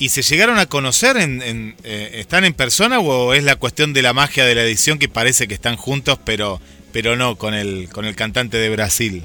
y 0.00 0.08
se 0.10 0.22
llegaron 0.22 0.58
a 0.58 0.66
conocer, 0.66 1.16
en, 1.16 1.42
en, 1.42 1.76
eh, 1.84 2.10
¿están 2.14 2.44
en 2.44 2.54
persona 2.54 2.98
o 3.00 3.34
es 3.34 3.44
la 3.44 3.56
cuestión 3.56 3.92
de 3.92 4.02
la 4.02 4.12
magia 4.12 4.44
de 4.44 4.54
la 4.54 4.62
edición 4.62 4.98
que 4.98 5.08
parece 5.08 5.46
que 5.48 5.54
están 5.54 5.76
juntos, 5.76 6.18
pero, 6.24 6.60
pero 6.92 7.16
no 7.16 7.36
con 7.36 7.54
el, 7.54 7.88
con 7.90 8.04
el 8.04 8.14
cantante 8.16 8.58
de 8.58 8.70
Brasil? 8.70 9.22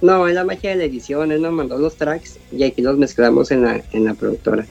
No, 0.00 0.28
es 0.28 0.34
la 0.34 0.44
magia 0.44 0.70
de 0.70 0.76
la 0.76 0.84
edición, 0.84 1.32
él 1.32 1.42
nos 1.42 1.52
mandó 1.52 1.76
los 1.78 1.96
tracks 1.96 2.38
y 2.52 2.62
aquí 2.62 2.82
los 2.82 2.96
mezclamos 2.96 3.50
en 3.50 3.62
la, 3.62 3.82
en 3.92 4.04
la 4.04 4.14
productora. 4.14 4.64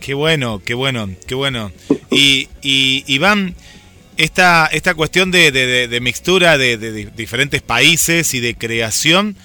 Qué 0.00 0.14
bueno, 0.14 0.60
qué 0.64 0.74
bueno, 0.74 1.08
qué 1.26 1.34
bueno. 1.34 1.70
Y, 2.10 2.48
y 2.62 3.04
Iván, 3.06 3.54
esta, 4.16 4.66
esta 4.66 4.94
cuestión 4.94 5.30
de, 5.30 5.50
de- 5.50 5.88
de- 5.88 6.00
mixtura 6.00 6.56
de, 6.58 6.76
diferentes 7.16 7.62
países 7.62 8.32
y 8.34 8.40
de 8.40 8.54
creación, 8.54 9.36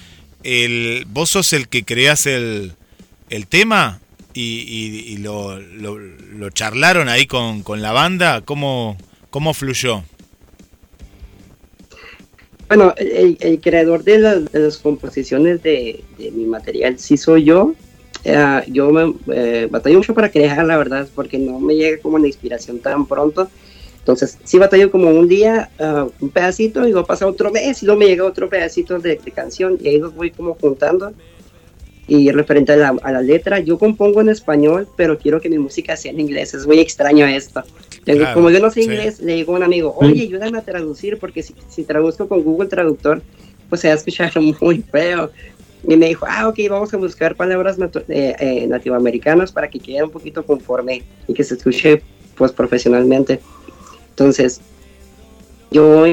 el, 0.42 1.06
¿vos 1.08 1.30
sos 1.30 1.52
el 1.52 1.68
que 1.68 1.84
creas 1.84 2.26
el, 2.26 2.72
el 3.30 3.46
tema 3.46 4.00
y, 4.32 4.42
y- 4.42 5.12
y 5.12 5.16
lo, 5.18 5.58
lo- 5.60 5.98
lo 5.98 6.50
charlaron 6.50 7.08
ahí 7.08 7.26
con, 7.26 7.62
con 7.62 7.82
la 7.82 7.92
banda? 7.92 8.40
¿Cómo, 8.42 8.96
cómo 9.30 9.52
fluyó? 9.54 10.02
Bueno, 12.70 12.94
el, 12.96 13.60
creador 13.60 14.04
de, 14.04 14.18
las- 14.20 14.78
composiciones 14.78 15.60
de, 15.60 16.04
mi 16.16 16.44
material 16.44 17.00
sí 17.00 17.16
soy 17.16 17.42
yo. 17.42 17.74
Eh, 18.22 18.62
yo 18.68 18.92
me 18.92 19.12
eh, 19.34 19.66
batallo 19.68 19.96
mucho 19.96 20.14
para 20.14 20.30
crear, 20.30 20.64
la 20.64 20.78
verdad, 20.78 21.08
porque 21.12 21.36
no 21.36 21.58
me 21.58 21.74
llega 21.74 22.00
como 22.00 22.16
la 22.16 22.28
inspiración 22.28 22.78
tan 22.78 23.06
pronto. 23.06 23.50
Entonces, 23.98 24.38
sí 24.44 24.56
batallo 24.56 24.88
como 24.92 25.10
un 25.10 25.26
día, 25.26 25.68
ah, 25.80 26.06
un 26.20 26.30
pedacito, 26.30 26.86
y 26.86 26.92
luego 26.92 27.08
pasa 27.08 27.26
otro 27.26 27.50
mes, 27.50 27.82
y 27.82 27.86
luego 27.86 27.98
me 27.98 28.06
llega 28.06 28.24
otro 28.24 28.48
pedacito 28.48 29.00
de, 29.00 29.16
de 29.16 29.30
canción, 29.32 29.76
y 29.80 29.88
ahí 29.88 29.98
los 29.98 30.14
voy 30.14 30.30
como 30.30 30.54
juntando. 30.54 31.12
Y 32.06 32.30
referente 32.30 32.72
a 32.72 32.76
la, 32.76 32.96
a 33.02 33.10
la 33.10 33.20
letra, 33.20 33.58
yo 33.58 33.80
compongo 33.80 34.20
en 34.20 34.28
español, 34.28 34.86
pero 34.96 35.18
quiero 35.18 35.40
que 35.40 35.48
mi 35.48 35.58
música 35.58 35.96
sea 35.96 36.12
en 36.12 36.20
inglés. 36.20 36.54
Es 36.54 36.68
muy 36.68 36.78
extraño 36.78 37.26
esto. 37.26 37.64
Claro, 38.04 38.34
como 38.34 38.50
yo 38.50 38.60
no 38.60 38.70
sé 38.70 38.82
sí. 38.82 38.86
inglés, 38.86 39.20
le 39.20 39.34
digo 39.34 39.54
a 39.54 39.58
un 39.58 39.62
amigo, 39.62 39.94
oye, 39.98 40.22
ayúdame 40.22 40.58
a 40.58 40.62
traducir, 40.62 41.18
porque 41.18 41.42
si, 41.42 41.54
si 41.68 41.84
traduzco 41.84 42.28
con 42.28 42.42
Google 42.42 42.68
Traductor, 42.68 43.22
pues 43.68 43.82
se 43.82 43.88
va 43.88 43.94
a 43.94 43.96
escuchar 43.96 44.32
muy 44.60 44.82
feo. 44.90 45.30
Y 45.88 45.96
me 45.96 46.08
dijo, 46.08 46.26
ah, 46.28 46.48
ok, 46.48 46.58
vamos 46.68 46.92
a 46.92 46.98
buscar 46.98 47.36
palabras 47.36 47.78
eh, 47.80 48.36
eh, 48.38 48.66
nativoamericanas 48.66 49.50
para 49.50 49.68
que 49.70 49.78
quede 49.78 50.02
un 50.02 50.10
poquito 50.10 50.44
conforme 50.44 51.02
y 51.26 51.32
que 51.32 51.42
se 51.42 51.54
escuche 51.54 52.02
pues 52.34 52.52
profesionalmente. 52.52 53.40
Entonces, 54.10 54.60
yo 55.70 56.04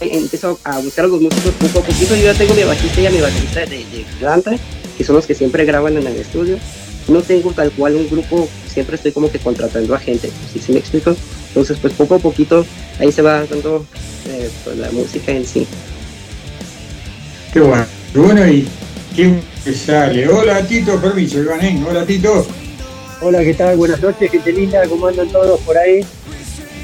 empiezo 0.00 0.58
a 0.62 0.78
buscar 0.78 1.06
a 1.06 1.08
los 1.08 1.20
músicos 1.20 1.52
poco 1.54 1.80
a 1.80 1.82
poquito. 1.82 2.14
Yo 2.14 2.24
ya 2.24 2.34
tengo 2.34 2.54
mi 2.54 2.62
bajista 2.62 3.00
y 3.00 3.06
a 3.06 3.10
mi 3.10 3.20
bajista 3.20 3.60
de, 3.60 3.78
de 3.78 4.06
Atlanta, 4.16 4.56
que 4.96 5.04
son 5.04 5.16
los 5.16 5.26
que 5.26 5.34
siempre 5.34 5.64
graban 5.64 5.96
en 5.96 6.06
el 6.06 6.16
estudio. 6.16 6.58
No 7.08 7.22
tengo 7.22 7.52
tal 7.52 7.70
cual 7.72 7.94
un 7.96 8.08
grupo, 8.08 8.48
siempre 8.70 8.96
estoy 8.96 9.12
como 9.12 9.30
que 9.30 9.38
contratando 9.38 9.94
a 9.94 9.98
gente, 9.98 10.30
¿sí, 10.52 10.60
sí 10.64 10.72
me 10.72 10.78
explico? 10.78 11.16
Entonces, 11.48 11.78
pues 11.80 11.94
poco 11.94 12.16
a 12.16 12.18
poquito 12.18 12.66
ahí 13.00 13.10
se 13.10 13.22
va 13.22 13.44
dando 13.46 13.86
eh, 14.26 14.50
pues, 14.64 14.76
la 14.76 14.90
música 14.90 15.32
en 15.32 15.46
sí. 15.46 15.66
Qué 17.52 17.60
bueno. 17.60 17.86
Qué 18.12 18.18
bueno 18.18 18.46
y 18.46 18.68
qué 19.16 19.40
que 19.64 19.72
sale. 19.72 20.28
Hola 20.28 20.66
Tito, 20.66 21.00
permiso, 21.00 21.38
Iván, 21.40 21.64
¿eh? 21.64 21.82
Hola 21.88 22.04
Tito. 22.04 22.46
Hola, 23.20 23.42
¿qué 23.42 23.54
tal? 23.54 23.76
Buenas 23.76 24.00
noches, 24.00 24.30
gente 24.30 24.52
linda, 24.52 24.86
¿cómo 24.86 25.08
andan 25.08 25.28
todos 25.30 25.58
por 25.60 25.76
ahí? 25.78 26.04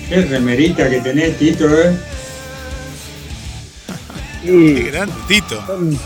Qué 0.08 0.22
remerita 0.22 0.88
que 0.88 1.00
tenés, 1.00 1.38
Tito, 1.38 1.66
¿eh? 1.68 1.96
Qué 4.42 4.48
Sí, 4.48 4.82
grande, 4.84 5.14
Tito. 5.28 5.64
son, 5.66 5.98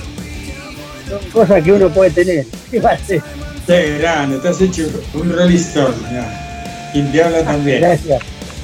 son 1.09 1.31
cosas 1.33 1.63
que 1.63 1.73
uno 1.73 1.89
puede 1.89 2.11
tener. 2.11 2.47
¿Qué 2.71 2.81
va 2.81 2.91
a 2.91 2.95
hacer? 2.95 3.23
Qué 3.69 3.99
grande, 3.99 4.37
estás 4.37 4.63
hecho 4.63 4.89
un 5.13 5.29
mirá. 5.29 6.91
Quien 6.91 7.13
te 7.13 7.23
habla 7.23 7.45
también. 7.45 7.83
Gracias. 7.83 8.23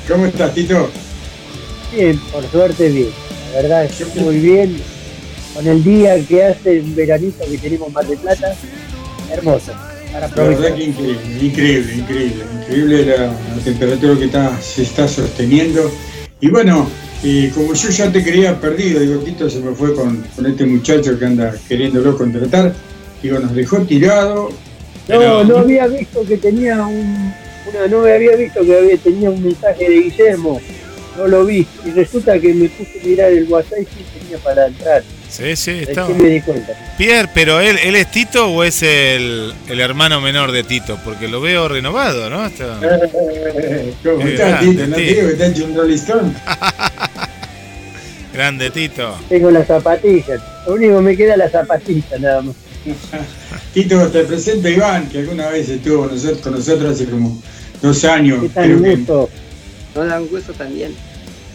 ¿Cómo 0.08 0.24
estás, 0.24 0.54
Tito? 0.54 0.88
Bien, 1.94 2.18
por 2.32 2.42
suerte 2.50 2.88
bien. 2.88 3.10
La 3.52 3.60
verdad 3.60 3.84
es 3.84 3.92
que 3.96 4.20
muy 4.22 4.38
bien. 4.38 4.80
Con 5.52 5.66
el 5.66 5.84
día 5.84 6.18
que 6.26 6.44
hace 6.44 6.80
un 6.80 6.96
veranito 6.96 7.44
que 7.44 7.58
tenemos 7.58 7.92
Mar 7.92 8.06
de 8.06 8.16
Plata, 8.16 8.56
hermoso. 9.30 9.72
Para 10.10 10.28
La 10.28 10.42
verdad 10.42 10.74
que 10.74 10.84
increíble, 10.84 11.20
increíble, 11.38 11.94
increíble, 11.96 12.44
increíble 12.62 13.04
la, 13.04 13.26
la 13.26 13.62
temperatura 13.62 14.18
que 14.18 14.24
está, 14.24 14.58
se 14.58 14.84
está 14.84 15.06
sosteniendo. 15.06 15.92
Y 16.40 16.48
bueno, 16.48 16.88
eh, 17.22 17.52
como 17.54 17.74
yo 17.74 17.90
ya 17.90 18.10
te 18.10 18.24
quería 18.24 18.58
perdido, 18.58 19.00
digo, 19.00 19.20
Tito 19.20 19.50
se 19.50 19.60
me 19.60 19.74
fue 19.74 19.94
con, 19.94 20.22
con 20.34 20.46
este 20.46 20.64
muchacho 20.64 21.18
que 21.18 21.26
anda 21.26 21.54
queriéndolo 21.68 22.16
contratar, 22.16 22.74
digo, 23.22 23.38
nos 23.38 23.54
dejó 23.54 23.80
tirado. 23.82 24.48
No, 25.08 25.18
Pero- 25.18 25.44
no 25.44 25.58
había 25.58 25.86
visto 25.86 26.24
que 26.26 26.36
tenía 26.38 26.86
un. 26.86 27.34
Una, 27.66 27.86
no 27.88 28.00
había 28.04 28.36
visto 28.36 28.62
que 28.64 28.76
había, 28.76 28.96
tenía 28.98 29.30
un 29.30 29.42
mensaje 29.42 29.88
de 29.88 29.96
Guillermo. 30.02 30.60
No 31.16 31.28
lo 31.28 31.44
vi. 31.44 31.66
Y 31.84 31.90
resulta 31.92 32.38
que 32.38 32.52
me 32.52 32.68
puse 32.68 33.00
a 33.02 33.06
mirar 33.06 33.30
el 33.32 33.44
WhatsApp 33.48 33.78
y 33.80 33.84
sí 33.84 34.04
tenía 34.18 34.38
para 34.38 34.66
entrar. 34.66 35.02
Sí, 35.28 35.54
sí, 35.56 35.70
está. 35.86 36.02
Recién 36.06 36.22
me 36.22 36.28
di 36.28 36.40
cuenta. 36.40 36.72
Pierre, 36.98 37.28
pero 37.32 37.60
él, 37.60 37.78
él 37.84 37.94
es 37.96 38.10
Tito 38.10 38.48
o 38.50 38.64
es 38.64 38.82
el, 38.82 39.52
el 39.68 39.80
hermano 39.80 40.20
menor 40.20 40.52
de 40.52 40.62
Tito, 40.64 40.98
porque 41.04 41.28
lo 41.28 41.40
veo 41.40 41.68
renovado, 41.68 42.28
¿no? 42.30 42.44
Está- 42.46 42.78
¿Cómo 44.02 44.18
Qué 44.24 44.32
estás, 44.34 44.60
grande, 44.60 44.66
Tito? 44.74 44.86
¿No 44.88 44.96
digo 44.96 45.26
que 45.26 45.32
está 45.32 45.46
hecho 45.46 45.64
un 45.64 45.76
Rolling 45.76 45.94
Stone? 45.94 46.34
Grande 48.34 48.70
Tito. 48.70 49.16
Tengo 49.28 49.50
las 49.50 49.66
zapatillas. 49.68 50.40
Lo 50.66 50.74
único 50.74 50.96
que 50.96 51.02
me 51.02 51.16
queda 51.16 51.32
es 51.34 51.38
la 51.38 51.48
zapatilla 51.50 52.18
nada 52.18 52.42
más. 52.42 52.56
Tito, 53.74 54.08
te 54.08 54.24
presento 54.24 54.68
a 54.68 54.70
Iván, 54.70 55.08
que 55.08 55.18
alguna 55.18 55.48
vez 55.48 55.68
estuvo 55.68 56.02
con 56.06 56.12
nosotros, 56.14 56.38
con 56.40 56.52
nosotros 56.52 56.94
hace 56.94 57.06
como 57.06 57.40
dos 57.82 58.04
años. 58.04 58.42
¿Qué 58.42 58.48
tal 58.50 58.64
creo 58.64 58.82
que 58.82 58.96
gusto? 58.96 59.30
No 59.94 60.04
da 60.04 60.20
un 60.20 60.28
gusto 60.28 60.52
también. 60.52 60.92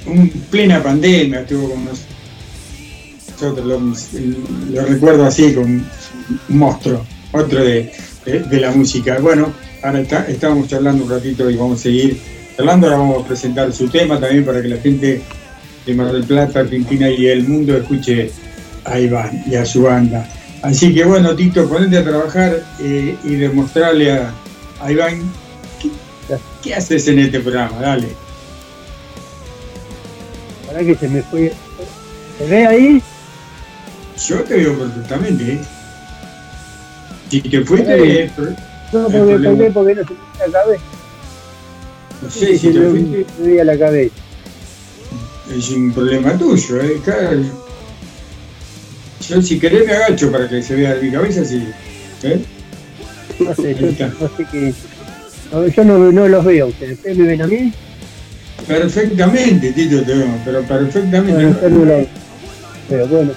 en 0.08 0.30
plena 0.30 0.82
pandemia 0.82 1.42
estuvo 1.42 1.72
con 1.72 1.86
nosotros. 1.86 3.66
Lo, 3.66 3.80
lo 4.74 4.86
recuerdo 4.86 5.26
así, 5.26 5.54
como 5.54 5.66
un 5.68 5.86
monstruo, 6.50 7.06
otro 7.32 7.64
de, 7.64 7.92
de- 8.26 8.40
de 8.40 8.60
la 8.60 8.72
música. 8.72 9.18
Bueno, 9.20 9.54
ahora 9.82 10.02
está, 10.02 10.26
estábamos 10.28 10.68
charlando 10.68 11.06
un 11.06 11.10
ratito 11.10 11.50
y 11.50 11.56
vamos 11.56 11.80
a 11.80 11.84
seguir 11.84 12.20
charlando. 12.58 12.88
Ahora 12.88 13.00
vamos 13.00 13.24
a 13.24 13.28
presentar 13.28 13.72
su 13.72 13.88
tema 13.88 14.20
también 14.20 14.44
para 14.46 14.62
que 14.62 14.68
la 14.68 14.78
gente 14.78 15.22
de 15.86 15.94
Mar 15.96 16.12
del 16.12 16.24
Plata, 16.24 16.60
Argentina 16.62 17.10
y 17.10 17.28
el 17.28 17.48
mundo 17.48 17.78
escuche 17.78 18.30
a 18.84 19.00
Iván 19.00 19.44
y 19.50 19.56
a 19.56 19.66
su 19.66 19.84
banda. 19.84 20.28
Así 20.62 20.94
que 20.94 21.04
bueno, 21.06 21.36
Tito, 21.36 21.68
ponete 21.70 21.98
a 21.98 22.04
trabajar 22.04 22.64
eh, 22.80 23.16
y 23.24 23.36
demostrarle 23.36 24.12
a, 24.12 24.34
a 24.82 24.92
Iván 24.92 25.22
qué, 25.82 25.90
qué 26.62 26.76
haces 26.76 27.08
en 27.08 27.20
este 27.20 27.40
programa. 27.40 27.80
Dale. 27.80 28.10
Para 30.68 30.80
que 30.82 30.96
se 30.96 31.08
me 31.08 31.22
fue. 31.24 31.54
¿Se 32.38 32.46
ve 32.48 32.68
ahí? 32.68 33.02
Yo 34.28 34.44
te 34.44 34.56
veo 34.56 34.78
perfectamente. 34.78 35.54
¿eh? 35.54 35.62
Si 37.30 37.42
te 37.42 37.62
fuiste, 37.64 38.24
eh, 38.24 38.32
No, 38.92 39.04
porque 39.04 39.18
problema. 39.20 39.74
porque 39.74 39.96
no 39.96 40.04
se 40.04 40.14
me 40.14 40.48
la 40.48 40.52
cabeza. 40.62 40.84
no 42.22 42.30
sé 42.30 42.58
si 42.58 42.68
te 42.70 42.80
me, 42.80 42.90
fuiste, 42.90 43.26
me 43.42 43.64
la 43.64 43.78
cabeza. 43.78 44.16
es 45.56 45.70
un 45.72 45.94
problema 45.94 46.38
tuyo. 46.38 46.82
¿eh? 46.82 47.02
Cada- 47.06 47.32
Yo 49.28 49.42
si 49.42 49.60
querés 49.60 49.86
me 49.86 49.94
agacho 49.94 50.32
para 50.32 50.48
que 50.48 50.62
se 50.62 50.76
vea 50.76 50.98
mi 51.02 51.12
cabeza, 51.12 51.44
sí. 51.44 51.68
¿eh? 52.24 52.40
No 53.40 53.56
sé, 53.56 53.76
yo 53.76 54.08
no 54.08 54.30
sé 54.36 54.74
no, 55.52 55.68
yo 55.68 55.84
no, 55.84 56.12
no 56.12 56.28
los 56.28 56.46
veo. 56.46 56.68
¿Ustedes 56.68 56.98
¿Ustedes 56.98 57.18
me 57.18 57.28
ven 57.28 57.42
a 57.42 57.48
mí? 57.48 57.74
Perfectamente, 58.68 59.72
Tito, 59.72 60.04
te 60.04 60.14
veo, 60.14 60.28
pero 60.46 60.62
perfectamente. 60.64 61.46
Bueno, 61.46 61.70
no 61.70 61.86
veo. 61.86 63.08
Bueno, 63.08 63.32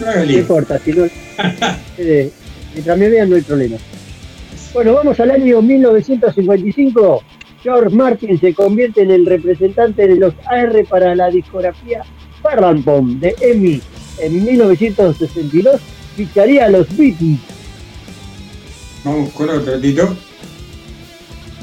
No 0.00 0.24
importa. 0.24 0.78
Si 0.78 0.92
no, 0.92 1.04
eh, 1.98 2.30
mientras 2.74 2.98
me 2.98 3.08
vean 3.08 3.30
no 3.30 3.36
hay 3.36 3.42
problema. 3.42 3.76
Bueno, 4.72 4.94
vamos 4.94 5.18
al 5.20 5.30
año 5.30 5.62
1955. 5.62 7.22
George 7.62 7.94
Martin 7.94 8.38
se 8.38 8.54
convierte 8.54 9.02
en 9.02 9.10
el 9.10 9.26
representante 9.26 10.06
de 10.06 10.16
los 10.16 10.34
AR 10.46 10.84
para 10.88 11.14
la 11.14 11.28
discografía 11.28 12.02
Parrampom 12.42 13.18
de 13.18 13.34
EMI. 13.40 13.80
En 14.20 14.44
1962 14.44 15.80
ficharía 16.16 16.66
a 16.66 16.70
los 16.70 16.88
Beatles. 16.96 17.38
Vamos 19.04 19.30
con 19.32 19.50
otro, 19.50 19.80
Tito. 19.80 20.16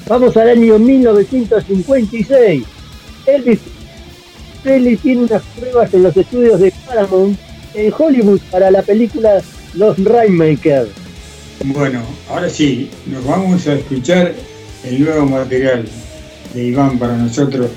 Vamos 0.07 0.37
al 0.37 0.49
año 0.49 0.79
1956. 0.79 2.63
Elvis 3.25 3.59
Presley 4.63 4.97
tiene 4.97 5.23
unas 5.23 5.41
pruebas 5.59 5.93
en 5.93 6.03
los 6.03 6.15
estudios 6.15 6.59
de 6.59 6.73
Paramount 6.87 7.37
en 7.73 7.93
Hollywood 7.95 8.39
para 8.49 8.71
la 8.71 8.81
película 8.81 9.41
Los 9.73 10.03
Rainmakers. 10.03 10.89
Bueno, 11.63 12.01
ahora 12.29 12.49
sí, 12.49 12.89
nos 13.05 13.25
vamos 13.25 13.67
a 13.67 13.73
escuchar 13.73 14.33
el 14.83 15.03
nuevo 15.03 15.25
material 15.25 15.85
de 16.53 16.63
Iván 16.63 16.97
para 16.97 17.17
nosotros. 17.17 17.69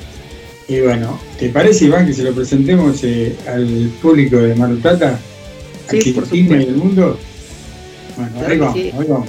Y 0.68 0.80
bueno, 0.80 1.18
¿te 1.38 1.48
parece, 1.48 1.86
Iván, 1.86 2.06
que 2.06 2.12
se 2.12 2.22
lo 2.22 2.34
presentemos 2.34 3.02
eh, 3.02 3.34
al 3.46 3.90
público 4.02 4.36
de 4.36 4.54
Mar 4.54 4.68
del 4.68 4.78
Plata? 4.78 5.18
Sí, 5.88 6.12
por 6.12 6.24
Argentina 6.24 6.62
y 6.62 6.66
el 6.66 6.76
mundo. 6.76 7.18
Bueno, 8.16 8.32
Claro 8.32 8.52
ahí 8.52 8.58
vamos, 8.58 8.74
sí. 8.74 8.92
ahí 8.98 9.06
vamos. 9.08 9.28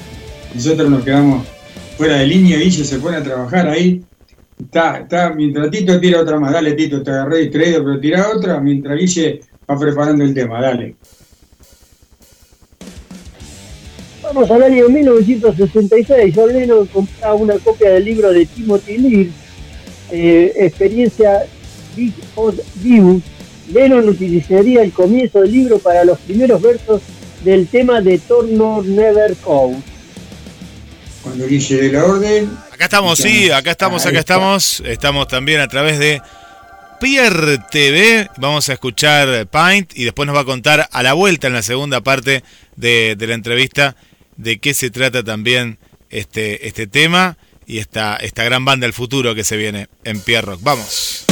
Nosotros 0.54 0.90
nos 0.90 1.04
quedamos 1.06 1.48
fuera 1.98 2.18
de 2.18 2.28
línea, 2.28 2.58
Guille 2.58 2.84
se 2.84 3.00
pone 3.00 3.18
a 3.18 3.24
trabajar 3.24 3.70
ahí. 3.70 4.04
Está, 4.60 5.00
está, 5.00 5.34
mientras 5.34 5.72
Tito 5.72 5.98
tira 6.02 6.20
otra 6.20 6.38
más, 6.40 6.52
dale 6.52 6.74
Tito, 6.74 7.02
te 7.02 7.12
agarré 7.12 7.40
distraído, 7.40 7.86
pero 7.86 8.00
tira 8.02 8.30
otra, 8.36 8.60
mientras 8.60 8.98
Guille 9.00 9.40
va 9.70 9.80
preparando 9.80 10.26
el 10.26 10.34
tema, 10.34 10.62
dale. 10.62 10.96
Vamos 14.22 14.52
al 14.52 14.64
año 14.64 14.90
1966. 14.90 16.34
John 16.36 16.54
Lennon 16.54 16.86
compraba 16.88 17.34
una 17.36 17.56
copia 17.56 17.92
del 17.92 18.06
libro 18.06 18.32
de 18.32 18.46
Timothy 18.46 18.98
Lear, 18.98 19.28
eh, 20.12 20.54
Experiencia 20.56 21.46
Big 21.96 22.14
Odd 22.36 22.60
View. 22.76 23.22
Lennon 23.72 24.10
utilizaría 24.10 24.82
el 24.82 24.92
comienzo 24.92 25.42
del 25.42 25.52
libro 25.52 25.80
para 25.80 26.04
los 26.04 26.18
primeros 26.20 26.62
versos 26.62 27.02
del 27.44 27.68
tema 27.68 28.02
de 28.02 28.18
Turner 28.18 28.84
Never 28.84 29.36
Code. 29.38 29.78
Cuando 31.22 31.46
dé 31.46 31.92
la 31.92 32.06
orden, 32.06 32.50
Acá 32.72 32.86
estamos, 32.86 33.20
sí, 33.20 33.52
acá 33.52 33.72
estamos, 33.72 34.06
acá 34.06 34.20
estamos. 34.20 34.82
Estamos 34.86 35.28
también 35.28 35.60
a 35.60 35.68
través 35.68 36.00
de 36.00 36.22
Pierre 37.02 37.58
TV. 37.70 38.30
Vamos 38.38 38.70
a 38.70 38.74
escuchar 38.74 39.48
Paint 39.48 39.92
y 39.98 40.06
después 40.06 40.26
nos 40.26 40.36
va 40.36 40.42
a 40.42 40.46
contar 40.46 40.88
a 40.90 41.04
la 41.04 41.12
vuelta 41.12 41.48
en 41.48 41.54
la 41.54 41.62
segunda 41.62 42.00
parte 42.00 42.44
de, 42.78 43.16
de 43.18 43.28
la 43.28 43.34
entrevista 43.34 43.98
de 44.38 44.60
qué 44.60 44.74
se 44.74 44.90
trata 44.90 45.22
también 45.22 45.78
este, 46.10 46.68
este 46.68 46.88
tema 46.88 47.38
y 47.70 47.78
esta, 47.78 48.16
esta 48.16 48.44
gran 48.44 48.66
banda 48.66 48.86
del 48.86 48.94
futuro 48.94 49.36
que 49.36 49.44
se 49.44 49.56
viene 49.56 49.90
en 50.04 50.20
Pierre 50.22 50.48
Rock. 50.48 50.60
Vamos. 50.64 51.26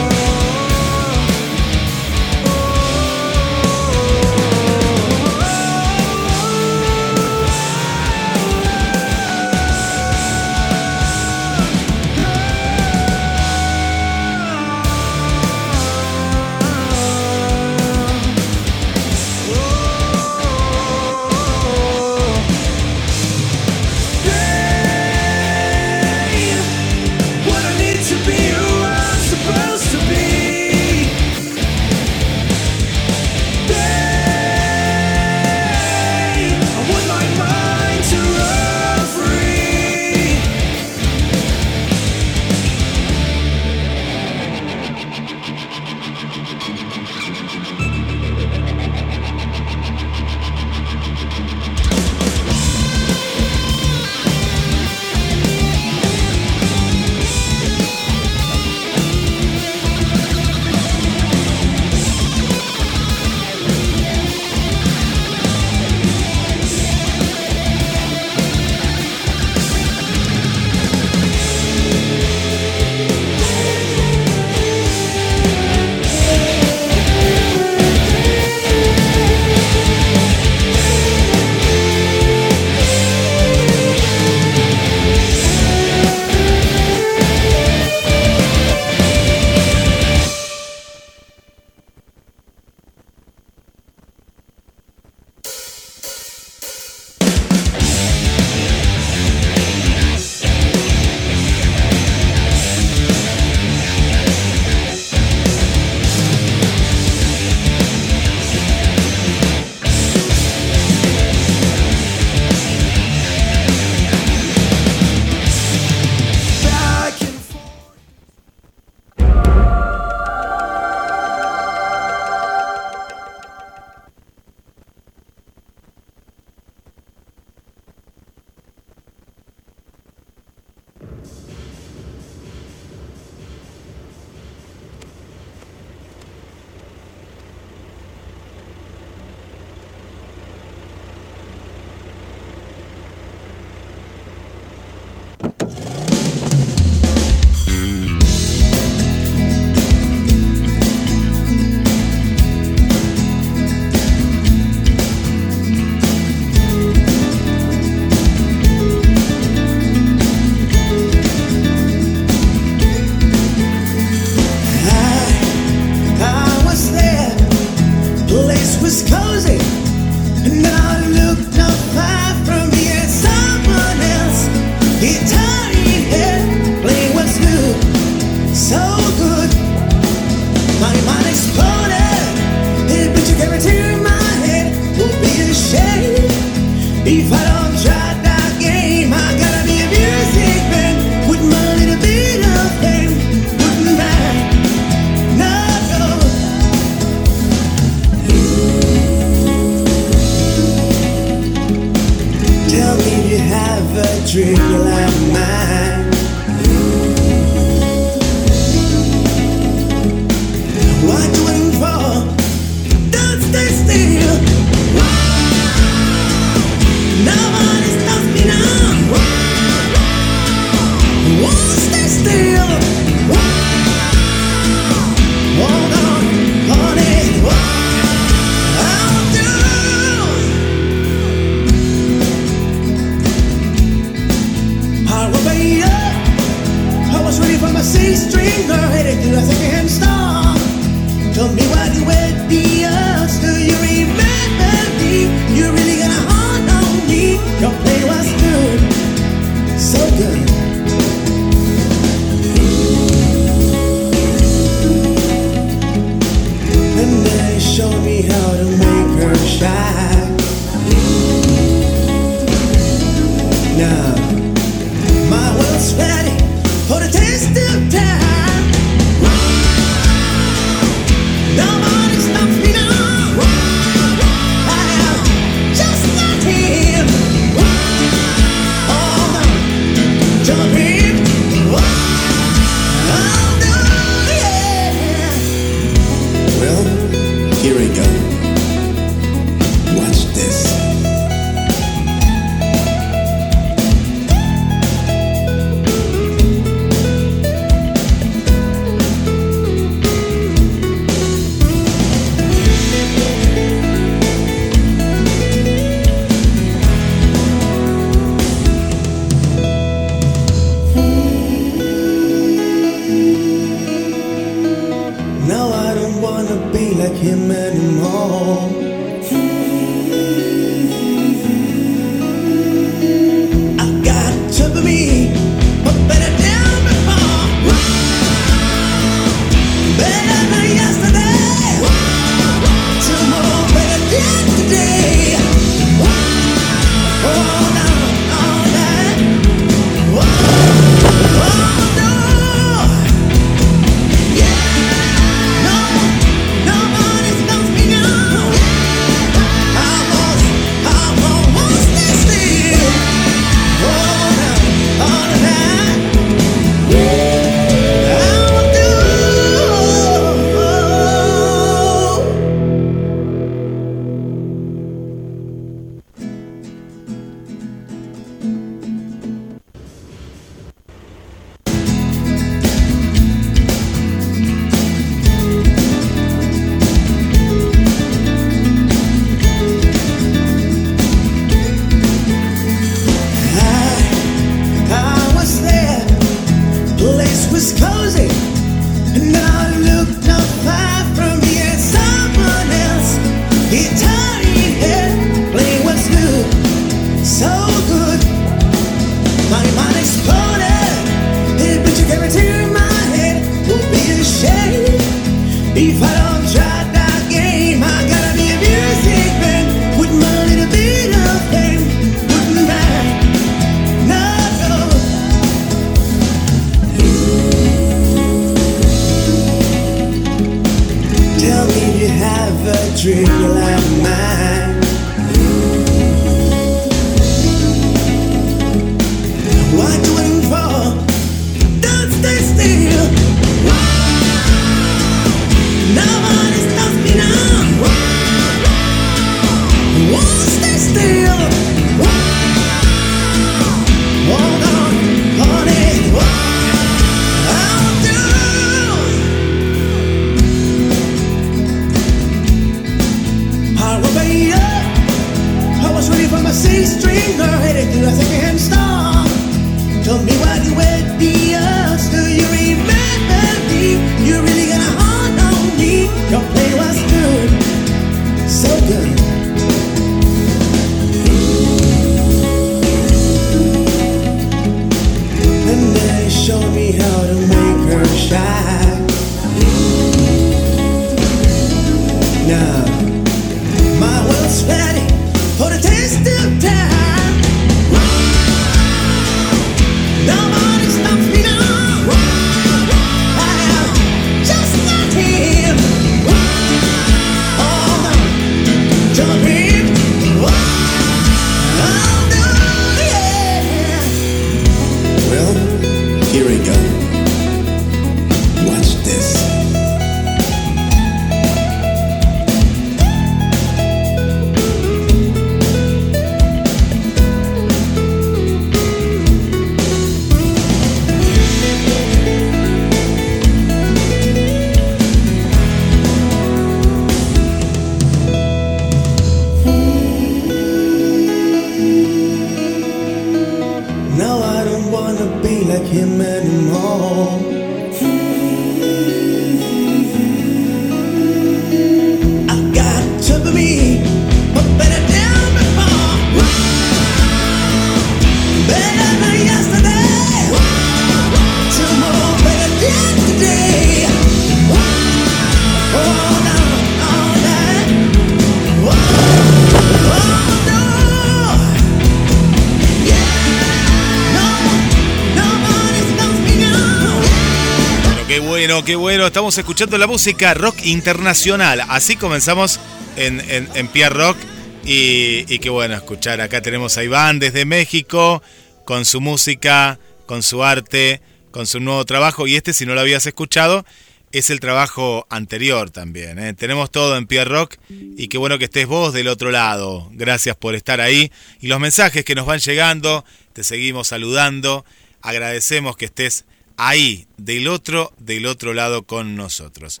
Escuchando 569.58 569.98
la 569.98 570.06
música 570.08 570.52
rock 570.54 570.84
internacional. 570.84 571.82
Así 571.88 572.16
comenzamos 572.16 572.80
en, 573.16 573.40
en, 573.48 573.68
en 573.74 573.88
Pierre 573.88 574.14
Rock. 574.14 574.36
Y, 574.84 575.44
y 575.48 575.58
qué 575.60 575.70
bueno 575.70 575.94
escuchar. 575.94 576.40
Acá 576.40 576.60
tenemos 576.60 576.98
a 576.98 577.04
Iván 577.04 577.38
desde 577.38 577.64
México 577.64 578.42
con 578.84 579.04
su 579.04 579.20
música, 579.20 579.98
con 580.26 580.42
su 580.42 580.64
arte, 580.64 581.20
con 581.52 581.66
su 581.66 581.78
nuevo 581.78 582.04
trabajo. 582.04 582.46
Y 582.46 582.56
este, 582.56 582.74
si 582.74 582.84
no 582.84 582.94
lo 582.94 583.00
habías 583.00 583.26
escuchado, 583.26 583.86
es 584.32 584.50
el 584.50 584.58
trabajo 584.58 585.26
anterior 585.30 585.90
también. 585.90 586.38
¿eh? 586.40 586.52
Tenemos 586.54 586.90
todo 586.90 587.16
en 587.16 587.26
Pierre 587.26 587.50
Rock 587.50 587.76
y 587.88 588.26
qué 588.26 588.38
bueno 588.38 588.58
que 588.58 588.64
estés 588.64 588.88
vos 588.88 589.12
del 589.12 589.28
otro 589.28 589.52
lado. 589.52 590.10
Gracias 590.12 590.56
por 590.56 590.74
estar 590.74 591.00
ahí. 591.00 591.30
Y 591.60 591.68
los 591.68 591.78
mensajes 591.78 592.24
que 592.24 592.34
nos 592.34 592.46
van 592.46 592.58
llegando, 592.58 593.24
te 593.52 593.62
seguimos 593.62 594.08
saludando. 594.08 594.84
Agradecemos 595.22 595.96
que 595.96 596.06
estés 596.06 596.44
ahí, 596.76 597.26
del 597.36 597.68
otro, 597.68 598.12
del 598.18 598.46
otro 598.46 598.74
lado 598.74 599.02
con 599.04 599.36
nosotros. 599.36 600.00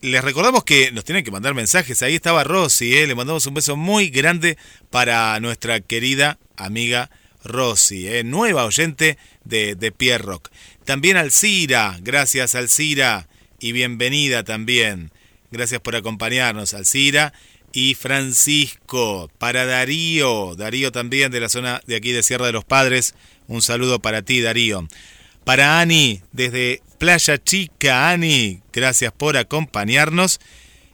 Les 0.00 0.22
recordamos 0.22 0.62
que 0.64 0.92
nos 0.92 1.04
tienen 1.04 1.24
que 1.24 1.30
mandar 1.30 1.54
mensajes. 1.54 2.02
Ahí 2.02 2.14
estaba 2.14 2.44
Rosy, 2.44 2.96
¿eh? 2.96 3.06
le 3.06 3.14
mandamos 3.14 3.46
un 3.46 3.54
beso 3.54 3.76
muy 3.76 4.10
grande 4.10 4.56
para 4.90 5.38
nuestra 5.40 5.80
querida 5.80 6.38
amiga 6.56 7.10
Rosy, 7.42 8.06
¿eh? 8.06 8.22
nueva 8.24 8.64
oyente 8.64 9.18
de, 9.44 9.74
de 9.74 9.90
Pierre 9.90 10.24
Rock. 10.24 10.50
También 10.84 11.16
Alcira, 11.16 11.98
gracias 12.00 12.54
Alcira 12.54 13.28
y 13.58 13.72
bienvenida 13.72 14.44
también. 14.44 15.10
Gracias 15.50 15.80
por 15.80 15.96
acompañarnos, 15.96 16.74
Alcira 16.74 17.32
y 17.72 17.94
Francisco. 17.94 19.30
Para 19.38 19.66
Darío, 19.66 20.54
Darío 20.56 20.92
también 20.92 21.32
de 21.32 21.40
la 21.40 21.48
zona 21.48 21.80
de 21.86 21.96
aquí 21.96 22.12
de 22.12 22.22
Sierra 22.22 22.46
de 22.46 22.52
los 22.52 22.64
Padres, 22.64 23.14
un 23.46 23.62
saludo 23.62 23.98
para 23.98 24.22
ti, 24.22 24.40
Darío. 24.40 24.86
Para 25.48 25.80
Ani, 25.80 26.20
desde 26.30 26.82
Playa 26.98 27.42
Chica, 27.42 28.10
Ani, 28.10 28.60
gracias 28.70 29.12
por 29.12 29.38
acompañarnos. 29.38 30.40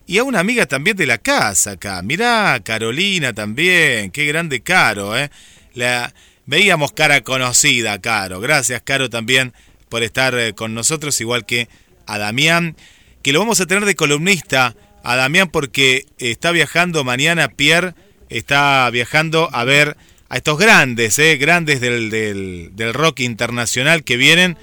Y 0.06 0.18
a 0.18 0.22
una 0.22 0.38
amiga 0.38 0.66
también 0.66 0.96
de 0.96 1.08
la 1.08 1.18
casa 1.18 1.72
acá. 1.72 2.00
Mirá, 2.02 2.60
Carolina 2.62 3.32
también. 3.32 4.12
Qué 4.12 4.26
grande 4.26 4.60
Caro, 4.60 5.18
¿eh? 5.18 5.28
La, 5.74 6.14
veíamos 6.46 6.92
cara 6.92 7.22
conocida, 7.22 8.00
Caro. 8.00 8.38
Gracias, 8.38 8.80
Caro, 8.82 9.10
también 9.10 9.52
por 9.88 10.04
estar 10.04 10.38
eh, 10.38 10.52
con 10.52 10.72
nosotros, 10.72 11.20
igual 11.20 11.44
que 11.44 11.68
a 12.06 12.18
Damián, 12.18 12.76
que 13.22 13.32
lo 13.32 13.40
vamos 13.40 13.60
a 13.60 13.66
tener 13.66 13.84
de 13.84 13.96
columnista. 13.96 14.76
A 15.02 15.16
Damián 15.16 15.50
porque 15.50 16.06
está 16.18 16.52
viajando 16.52 17.02
mañana, 17.02 17.48
Pierre 17.48 17.94
está 18.28 18.88
viajando 18.90 19.48
a 19.52 19.64
ver 19.64 19.96
a 20.34 20.38
estos 20.38 20.58
grandes, 20.58 21.16
eh, 21.20 21.36
grandes 21.36 21.80
del, 21.80 22.10
del, 22.10 22.70
del, 22.72 22.92
rock 22.92 23.20
internacional 23.20 24.02
que 24.02 24.16
vienen. 24.16 24.58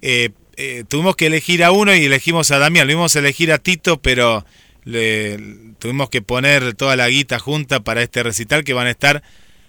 Eh, 0.00 0.30
eh, 0.56 0.84
tuvimos 0.86 1.16
que 1.16 1.26
elegir 1.26 1.64
a 1.64 1.72
uno 1.72 1.92
y 1.92 2.04
elegimos 2.04 2.52
a 2.52 2.60
Damián. 2.60 2.86
Lo 2.86 2.92
íbamos 2.92 3.16
a 3.16 3.18
elegir 3.18 3.50
a 3.50 3.58
Tito, 3.58 4.00
pero 4.00 4.46
le, 4.84 5.38
tuvimos 5.80 6.08
que 6.08 6.22
poner 6.22 6.74
toda 6.74 6.94
la 6.94 7.08
guita 7.08 7.40
junta 7.40 7.80
para 7.80 8.00
este 8.00 8.22
recital 8.22 8.62
que 8.62 8.74
van 8.74 8.86
a 8.86 8.90
estar 8.90 9.24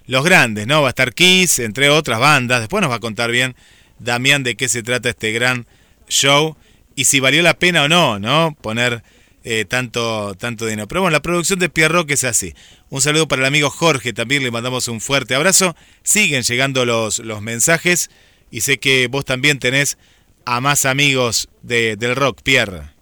los 0.06 0.24
grandes, 0.24 0.68
¿no? 0.68 0.82
Va 0.82 0.88
a 0.88 0.90
estar 0.90 1.12
Kiss, 1.12 1.58
entre 1.58 1.90
otras 1.90 2.20
bandas. 2.20 2.60
Después 2.60 2.80
nos 2.80 2.92
va 2.92 2.96
a 2.96 3.00
contar 3.00 3.32
bien 3.32 3.56
Damián 3.98 4.44
de 4.44 4.54
qué 4.54 4.68
se 4.68 4.84
trata 4.84 5.08
este 5.08 5.32
gran 5.32 5.66
show 6.08 6.56
y 6.94 7.06
si 7.06 7.18
valió 7.18 7.42
la 7.42 7.58
pena 7.58 7.82
o 7.82 7.88
no, 7.88 8.20
¿no? 8.20 8.56
Poner 8.60 9.02
eh, 9.44 9.64
tanto, 9.66 10.34
tanto 10.34 10.66
dinero. 10.66 10.88
Pero 10.88 11.02
bueno, 11.02 11.12
la 11.12 11.22
producción 11.22 11.58
de 11.58 11.68
Pierro 11.68 12.06
que 12.06 12.14
es 12.14 12.24
así. 12.24 12.54
Un 12.90 13.00
saludo 13.00 13.28
para 13.28 13.42
el 13.42 13.46
amigo 13.46 13.70
Jorge, 13.70 14.12
también 14.12 14.42
le 14.42 14.50
mandamos 14.50 14.88
un 14.88 15.00
fuerte 15.00 15.34
abrazo. 15.34 15.76
Siguen 16.02 16.42
llegando 16.42 16.84
los, 16.84 17.18
los 17.20 17.42
mensajes 17.42 18.10
y 18.50 18.62
sé 18.62 18.78
que 18.78 19.06
vos 19.08 19.24
también 19.24 19.58
tenés 19.58 19.98
a 20.46 20.60
más 20.60 20.84
amigos 20.86 21.48
de, 21.62 21.96
del 21.96 22.16
rock, 22.16 22.40
Pierre. 22.42 22.94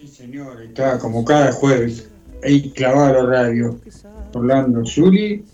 Sí, 0.00 0.08
señor, 0.08 0.62
está 0.62 0.98
como 0.98 1.24
cada 1.24 1.52
jueves 1.52 2.08
ahí 2.42 2.70
clavado 2.70 3.26
la 3.26 3.40
radio. 3.42 3.78
Orlando 4.34 4.84
Zuli, 4.86 5.44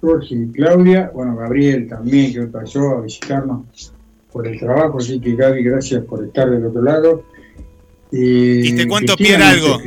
Jorge 0.00 0.34
y 0.34 0.52
Claudia, 0.52 1.10
bueno, 1.14 1.36
Gabriel 1.36 1.88
también 1.88 2.32
que 2.32 2.42
pasó 2.42 2.98
a 2.98 3.00
visitarnos 3.00 3.92
por 4.30 4.46
el 4.46 4.58
trabajo, 4.58 4.98
así 4.98 5.18
que 5.20 5.34
Gaby, 5.34 5.62
gracias 5.62 6.04
por 6.04 6.24
estar 6.24 6.50
del 6.50 6.66
otro 6.66 6.82
lado. 6.82 7.24
Y, 8.12 8.68
y 8.68 8.76
te 8.76 8.86
cuento, 8.86 9.16
Pierre, 9.16 9.42
algo. 9.42 9.80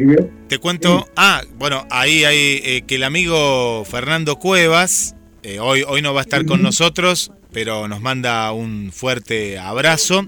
Te 0.47 0.57
cuento, 0.57 1.03
sí. 1.05 1.11
ah, 1.15 1.41
bueno, 1.57 1.85
ahí 1.89 2.23
hay 2.25 2.61
eh, 2.63 2.83
que 2.85 2.95
el 2.95 3.03
amigo 3.03 3.85
Fernando 3.85 4.37
Cuevas, 4.37 5.15
eh, 5.43 5.59
hoy, 5.59 5.83
hoy 5.87 6.01
no 6.01 6.13
va 6.13 6.21
a 6.21 6.23
estar 6.23 6.45
con 6.45 6.61
nosotros, 6.61 7.31
pero 7.51 7.87
nos 7.87 8.01
manda 8.01 8.51
un 8.51 8.91
fuerte 8.93 9.57
abrazo. 9.57 10.27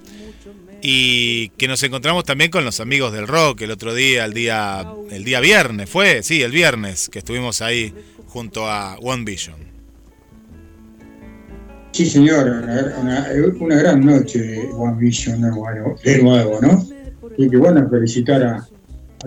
Y 0.83 1.49
que 1.57 1.67
nos 1.67 1.83
encontramos 1.83 2.23
también 2.23 2.49
con 2.49 2.65
los 2.65 2.79
amigos 2.79 3.13
del 3.13 3.27
rock 3.27 3.61
el 3.61 3.71
otro 3.71 3.93
día, 3.93 4.25
el 4.25 4.33
día, 4.33 4.83
el 5.11 5.23
día 5.23 5.39
viernes, 5.39 5.87
fue, 5.87 6.23
sí, 6.23 6.41
el 6.41 6.51
viernes, 6.51 7.07
que 7.07 7.19
estuvimos 7.19 7.61
ahí 7.61 7.93
junto 8.25 8.67
a 8.67 8.95
One 8.95 9.23
Vision. 9.23 9.57
Sí, 11.91 12.05
señor, 12.07 12.47
una, 12.97 13.27
una 13.59 13.75
gran 13.75 14.03
noche 14.03 14.39
de 14.39 14.69
One 14.71 14.97
Vision 14.97 15.41
de 15.41 15.49
nuevo, 15.49 15.99
de 16.03 16.23
nuevo 16.23 16.59
¿no? 16.61 17.00
Y 17.37 17.49
que 17.49 17.57
bueno, 17.57 17.87
felicitar 17.89 18.43
a, 18.43 18.67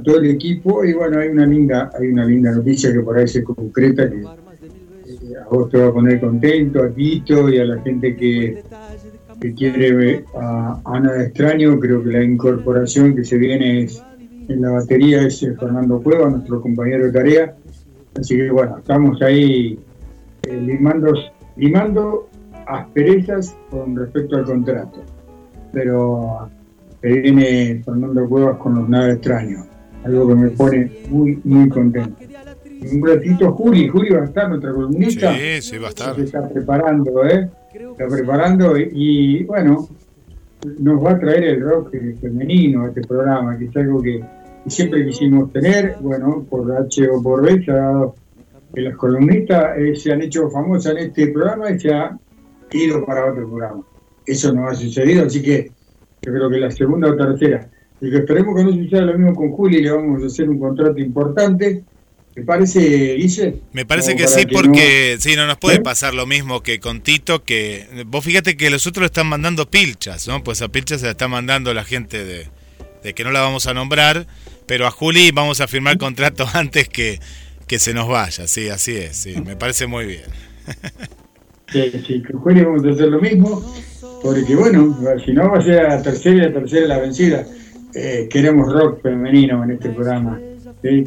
todo 0.02 0.18
el 0.18 0.30
equipo 0.30 0.84
y 0.84 0.92
bueno, 0.92 1.20
hay 1.20 1.28
una 1.28 1.46
linda, 1.46 1.90
hay 1.98 2.08
una 2.08 2.24
linda 2.24 2.50
noticia 2.52 2.92
que 2.92 3.00
por 3.00 3.16
ahí 3.16 3.28
se 3.28 3.44
concreta 3.44 4.10
que 4.10 4.22
eh, 4.22 5.36
a 5.40 5.48
vos 5.48 5.70
te 5.70 5.78
va 5.78 5.88
a 5.88 5.92
poner 5.92 6.20
contento, 6.20 6.82
a 6.82 6.90
Tito 6.90 7.48
y 7.48 7.58
a 7.58 7.64
la 7.64 7.80
gente 7.80 8.16
que, 8.16 8.62
que 9.40 9.54
quiere 9.54 10.24
a 10.36 10.80
Ana 10.84 11.12
de 11.12 11.24
Extraño, 11.26 11.78
creo 11.78 12.02
que 12.02 12.10
la 12.10 12.24
incorporación 12.24 13.14
que 13.14 13.24
se 13.24 13.38
viene 13.38 13.84
es, 13.84 14.02
en 14.48 14.62
la 14.62 14.70
batería 14.70 15.22
es 15.22 15.42
eh, 15.42 15.54
Fernando 15.58 16.02
Cueva, 16.02 16.28
nuestro 16.28 16.60
compañero 16.60 17.06
de 17.06 17.12
tarea. 17.12 17.56
Así 18.18 18.36
que 18.36 18.50
bueno, 18.50 18.78
estamos 18.78 19.20
ahí 19.22 19.78
eh, 20.42 20.60
limando, 20.60 21.12
limando 21.56 22.28
asperezas 22.66 23.56
con 23.70 23.96
respecto 23.96 24.36
al 24.36 24.44
contrato. 24.44 25.02
Pero 25.72 26.48
que 27.04 27.20
viene 27.20 27.82
Fernando 27.84 28.26
Cuevas 28.26 28.56
con 28.56 28.76
los 28.76 28.88
nada 28.88 29.12
extraños, 29.12 29.66
algo 30.04 30.28
que 30.28 30.34
me 30.34 30.48
pone 30.48 30.90
muy, 31.10 31.38
muy 31.44 31.68
contento. 31.68 32.16
Un 32.92 33.06
ratito 33.06 33.52
Juli, 33.52 33.88
Juli 33.88 34.08
va 34.08 34.22
a 34.22 34.24
estar 34.24 34.48
nuestra 34.48 34.72
columnista. 34.72 35.34
Sí, 35.34 35.60
sí, 35.60 35.76
va 35.76 35.88
a 35.88 35.90
estar. 35.90 36.16
Se 36.16 36.22
está 36.22 36.48
preparando, 36.48 37.24
¿eh? 37.26 37.50
Está 37.74 38.08
preparando 38.08 38.78
y, 38.78 38.90
y 38.94 39.44
bueno, 39.44 39.86
nos 40.78 41.04
va 41.04 41.10
a 41.12 41.18
traer 41.18 41.44
el 41.44 41.60
rock 41.60 41.94
femenino 42.22 42.84
a 42.84 42.88
este 42.88 43.02
programa, 43.02 43.58
que 43.58 43.66
es 43.66 43.76
algo 43.76 44.00
que, 44.00 44.24
que 44.64 44.70
siempre 44.70 45.04
quisimos 45.04 45.52
tener, 45.52 45.96
bueno, 46.00 46.46
por 46.48 46.74
H 46.74 47.06
o 47.10 47.22
por 47.22 47.42
B 47.42 47.62
se 47.62 47.70
ha 47.70 47.74
dado 47.74 48.14
que 48.74 48.80
las 48.80 48.96
columnistas 48.96 49.76
eh, 49.76 49.94
se 49.94 50.10
han 50.10 50.22
hecho 50.22 50.48
famosas 50.48 50.92
en 50.92 50.98
este 51.08 51.26
programa 51.28 51.70
y 51.70 51.78
se 51.78 51.92
ha 51.92 52.18
ido 52.72 53.04
para 53.04 53.30
otro 53.30 53.46
programa. 53.46 53.82
Eso 54.24 54.54
no 54.54 54.68
ha 54.68 54.74
sucedido, 54.74 55.26
así 55.26 55.42
que 55.42 55.70
yo 56.24 56.32
creo 56.32 56.50
que 56.50 56.58
la 56.58 56.70
segunda 56.70 57.10
o 57.10 57.16
tercera. 57.16 57.68
Y 58.00 58.10
que 58.10 58.18
esperemos 58.18 58.56
que 58.56 58.64
no 58.64 58.72
suceda 58.72 59.02
lo 59.02 59.18
mismo 59.18 59.34
con 59.34 59.50
Juli, 59.52 59.80
le 59.80 59.90
vamos 59.90 60.22
a 60.22 60.26
hacer 60.26 60.48
un 60.48 60.58
contrato 60.58 60.98
importante. 60.98 61.84
¿Me 62.36 62.42
parece, 62.42 63.14
Guille? 63.14 63.60
Me 63.72 63.86
parece 63.86 64.16
que 64.16 64.26
sí, 64.26 64.44
que 64.44 64.52
porque 64.52 65.14
no... 65.14 65.20
sí, 65.20 65.36
no 65.36 65.46
nos 65.46 65.58
puede 65.58 65.76
¿Eh? 65.76 65.80
pasar 65.80 66.14
lo 66.14 66.26
mismo 66.26 66.62
que 66.62 66.80
con 66.80 67.00
Tito, 67.00 67.44
que 67.44 67.86
vos 68.06 68.24
fíjate 68.24 68.56
que 68.56 68.70
los 68.70 68.86
otros 68.88 69.06
están 69.06 69.28
mandando 69.28 69.70
pilchas, 69.70 70.26
¿no? 70.26 70.42
Pues 70.42 70.60
a 70.60 70.68
pilchas 70.68 71.00
se 71.00 71.06
la 71.06 71.12
está 71.12 71.28
mandando 71.28 71.72
la 71.72 71.84
gente 71.84 72.24
de, 72.24 72.48
de 73.04 73.14
que 73.14 73.22
no 73.22 73.30
la 73.30 73.40
vamos 73.40 73.68
a 73.68 73.74
nombrar, 73.74 74.26
pero 74.66 74.86
a 74.86 74.90
Juli 74.90 75.30
vamos 75.30 75.60
a 75.60 75.68
firmar 75.68 75.96
contrato 75.96 76.44
antes 76.54 76.88
que, 76.88 77.20
que 77.68 77.78
se 77.78 77.94
nos 77.94 78.08
vaya, 78.08 78.48
sí, 78.48 78.68
así 78.68 78.96
es, 78.96 79.16
sí, 79.16 79.40
me 79.40 79.56
parece 79.56 79.86
muy 79.86 80.06
bien. 80.06 80.24
Sí, 81.72 81.90
sí, 82.06 82.22
con 82.22 82.40
Juli 82.40 82.62
vamos 82.62 82.84
a 82.84 82.90
hacer 82.90 83.08
lo 83.08 83.20
mismo, 83.20 83.74
porque 84.24 84.56
bueno, 84.56 84.96
si 85.22 85.34
no 85.34 85.50
va 85.50 85.58
a 85.58 85.60
ser 85.60 85.82
la 85.86 86.00
tercera 86.00 86.34
y 86.34 86.40
la 86.40 86.52
tercera 86.54 86.86
la 86.86 86.98
vencida. 86.98 87.44
Eh, 87.94 88.26
queremos 88.30 88.72
rock 88.72 89.02
femenino 89.02 89.62
en 89.62 89.72
este 89.72 89.90
programa, 89.90 90.40
¿sí? 90.82 91.04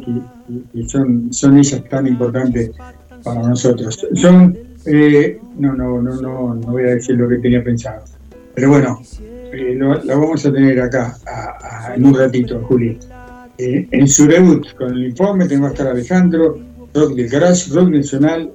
y, 0.74 0.88
son, 0.88 1.34
son 1.34 1.57
ellas 1.57 1.84
tan 1.89 2.05
importantes 2.05 2.72
para 3.24 3.41
nosotros. 3.41 4.07
Son, 4.13 4.55
eh, 4.86 5.39
no, 5.57 5.74
no, 5.74 5.99
no, 5.99 6.22
no, 6.22 6.53
no 6.53 6.68
voy 6.72 6.84
a 6.84 6.91
decir 6.91 7.15
lo 7.15 7.28
que 7.28 7.39
tenía 7.39 7.63
pensado, 7.63 8.05
pero 8.53 8.70
bueno, 8.70 9.01
eh, 9.51 9.74
lo, 9.76 9.95
lo, 9.95 10.20
vamos 10.22 10.45
a 10.45 10.53
tener 10.53 10.80
acá 10.80 11.18
en 11.95 12.05
un 12.05 12.13
ratito, 12.13 12.61
Juli. 12.70 12.99
Eh, 13.57 13.88
en 13.89 14.07
su 14.07 14.28
debut 14.28 14.63
con 14.78 14.93
el 14.93 15.07
informe 15.07 15.47
tengo 15.47 15.65
a 15.65 15.70
estar 15.70 15.88
Alejandro, 15.88 16.59
rock 16.93 17.15
del 17.15 17.28
garage, 17.28 17.74
rock 17.74 17.89
nacional, 17.89 18.51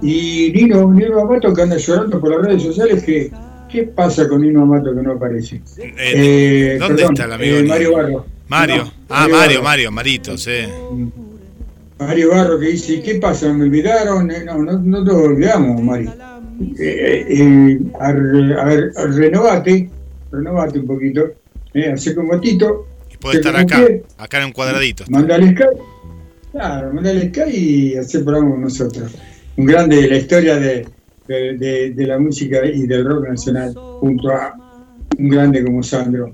y 0.00 0.50
Nino, 0.54 0.90
Nino 0.92 1.20
Amato 1.20 1.52
que 1.52 1.62
anda 1.62 1.76
llorando 1.76 2.18
por 2.18 2.30
las 2.30 2.46
redes 2.46 2.62
sociales 2.62 3.04
que 3.04 3.30
¿qué 3.68 3.84
pasa 3.84 4.28
con 4.28 4.42
Nino 4.42 4.62
Amato 4.62 4.94
que 4.94 5.02
no 5.02 5.12
aparece? 5.12 5.56
Eh, 5.78 5.94
eh, 5.98 6.76
¿Dónde 6.78 6.96
perdón, 6.96 7.14
está 7.14 7.24
el 7.26 7.32
amigo? 7.32 7.56
Eh, 7.58 7.64
Mario 7.64 7.92
Barro. 7.92 8.26
Mario, 8.48 8.84
no, 8.84 8.92
ah, 9.10 9.28
Mario, 9.28 9.36
Mario, 9.36 9.62
Mario, 9.62 9.92
Marito, 9.92 10.38
sí. 10.38 10.62
Mario 11.98 12.30
Barro 12.30 12.58
que 12.58 12.66
dice, 12.66 13.02
¿qué 13.02 13.16
pasa? 13.16 13.52
¿Me 13.52 13.64
olvidaron? 13.64 14.26
No, 14.26 14.58
no, 14.62 14.78
no 14.78 15.04
te 15.04 15.10
olvidamos, 15.10 15.82
Mario. 15.82 16.12
A, 18.00 18.12
ver, 18.64 18.92
renovate, 18.94 19.90
renovate 20.32 20.78
un 20.78 20.86
poquito. 20.86 21.32
eh, 21.74 21.92
hace 21.92 22.14
como 22.14 22.40
Tito, 22.40 22.86
Y 23.12 23.16
puede 23.18 23.38
estar 23.38 23.54
acá, 23.56 23.84
acá 24.16 24.38
en 24.38 24.46
un 24.46 24.52
cuadradito. 24.52 25.04
mandale 25.08 25.52
Sky, 25.52 25.64
claro, 26.52 26.92
mandale 26.94 27.28
Sky 27.28 27.50
y 27.50 27.96
hacer 27.96 28.24
programa 28.24 28.50
con 28.50 28.62
nosotros. 28.62 29.12
Un 29.56 29.66
grande 29.66 29.96
de 30.02 30.08
la 30.08 30.16
historia 30.16 30.56
de, 30.56 30.86
de, 31.28 31.56
de- 31.58 31.90
de 31.90 32.06
la 32.06 32.18
música 32.18 32.64
y 32.66 32.86
del 32.86 33.04
rock 33.04 33.28
nacional, 33.28 33.74
junto 33.74 34.30
a 34.30 34.54
un 35.18 35.28
grande 35.28 35.62
como 35.62 35.82
Sandro. 35.82 36.32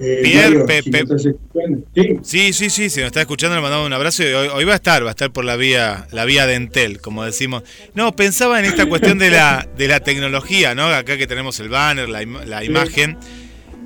Eh, 0.00 0.20
Pierre, 0.24 0.48
Mario, 0.58 0.66
Pe- 0.66 0.82
si 0.82 0.90
Pe- 0.90 0.98
me 0.98 1.02
estás 1.04 1.26
escuchando, 1.26 1.84
sí, 1.94 2.18
Sí, 2.22 2.52
sí, 2.54 2.70
sí, 2.70 2.90
si 2.90 3.00
nos 3.00 3.06
está 3.08 3.20
escuchando 3.20 3.54
le 3.54 3.62
mandamos 3.62 3.86
un 3.86 3.92
abrazo 3.92 4.22
y 4.24 4.32
hoy, 4.32 4.48
hoy 4.48 4.64
va 4.64 4.72
a 4.72 4.76
estar, 4.76 5.04
va 5.04 5.08
a 5.08 5.10
estar 5.10 5.30
por 5.32 5.44
la 5.44 5.54
vía, 5.56 6.06
la 6.10 6.24
vía 6.24 6.46
de 6.46 6.54
Entel, 6.54 6.98
como 7.00 7.22
decimos. 7.24 7.62
No, 7.94 8.16
pensaba 8.16 8.58
en 8.58 8.64
esta 8.64 8.86
cuestión 8.86 9.18
de 9.18 9.30
la, 9.30 9.68
de 9.76 9.86
la 9.86 10.00
tecnología, 10.00 10.74
¿no? 10.74 10.86
Acá 10.86 11.16
que 11.18 11.26
tenemos 11.28 11.60
el 11.60 11.68
banner, 11.68 12.08
la, 12.08 12.22
im- 12.22 12.44
la 12.46 12.64
imagen, 12.64 13.16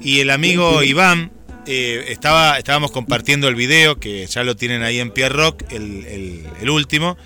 y 0.01 0.21
el 0.21 0.31
amigo 0.31 0.83
Iván, 0.85 1.33
eh, 1.67 2.05
estaba, 2.09 2.57
estábamos 2.57 2.93
compartiendo 2.93 3.49
el 3.49 3.57
video, 3.57 3.97
que 3.99 4.25
ya 4.27 4.45
lo 4.45 4.55
tienen 4.57 4.83
ahí 4.85 5.01
en 5.01 5.11
Pierre 5.11 5.35
Rock, 5.35 5.65
el, 5.71 6.07
el- 6.07 6.43
el 6.63 6.71
último, 6.71 7.19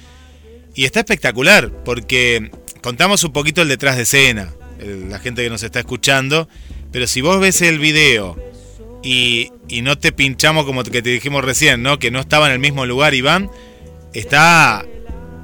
y 0.75 0.85
está 0.87 1.01
espectacular, 1.01 1.71
porque 1.85 2.51
contamos 2.83 3.25
un 3.25 3.33
poquito 3.33 3.63
el 3.63 3.69
detrás 3.69 3.97
de 3.97 4.03
escena, 4.03 4.53
la 5.09 5.19
gente 5.19 5.43
que 5.43 5.51
nos 5.51 5.63
está 5.63 5.79
escuchando, 5.81 6.49
pero 6.93 7.07
si 7.07 7.21
vos 7.21 7.39
ves 7.41 7.61
el 7.63 7.79
video 7.79 8.37
y, 9.03 9.51
y 9.69 9.83
no 9.83 9.99
te 9.99 10.13
pinchamos 10.13 10.65
como 10.65 10.83
que 10.85 11.03
te 11.03 11.11
dijimos 11.11 11.45
recién, 11.45 11.83
¿no? 11.83 11.99
Que 11.99 12.11
no 12.11 12.21
estaba 12.21 12.47
en 12.47 12.53
el 12.53 12.59
mismo 12.59 12.87
lugar, 12.87 13.15
Iván, 13.15 13.51
está, 14.15 14.85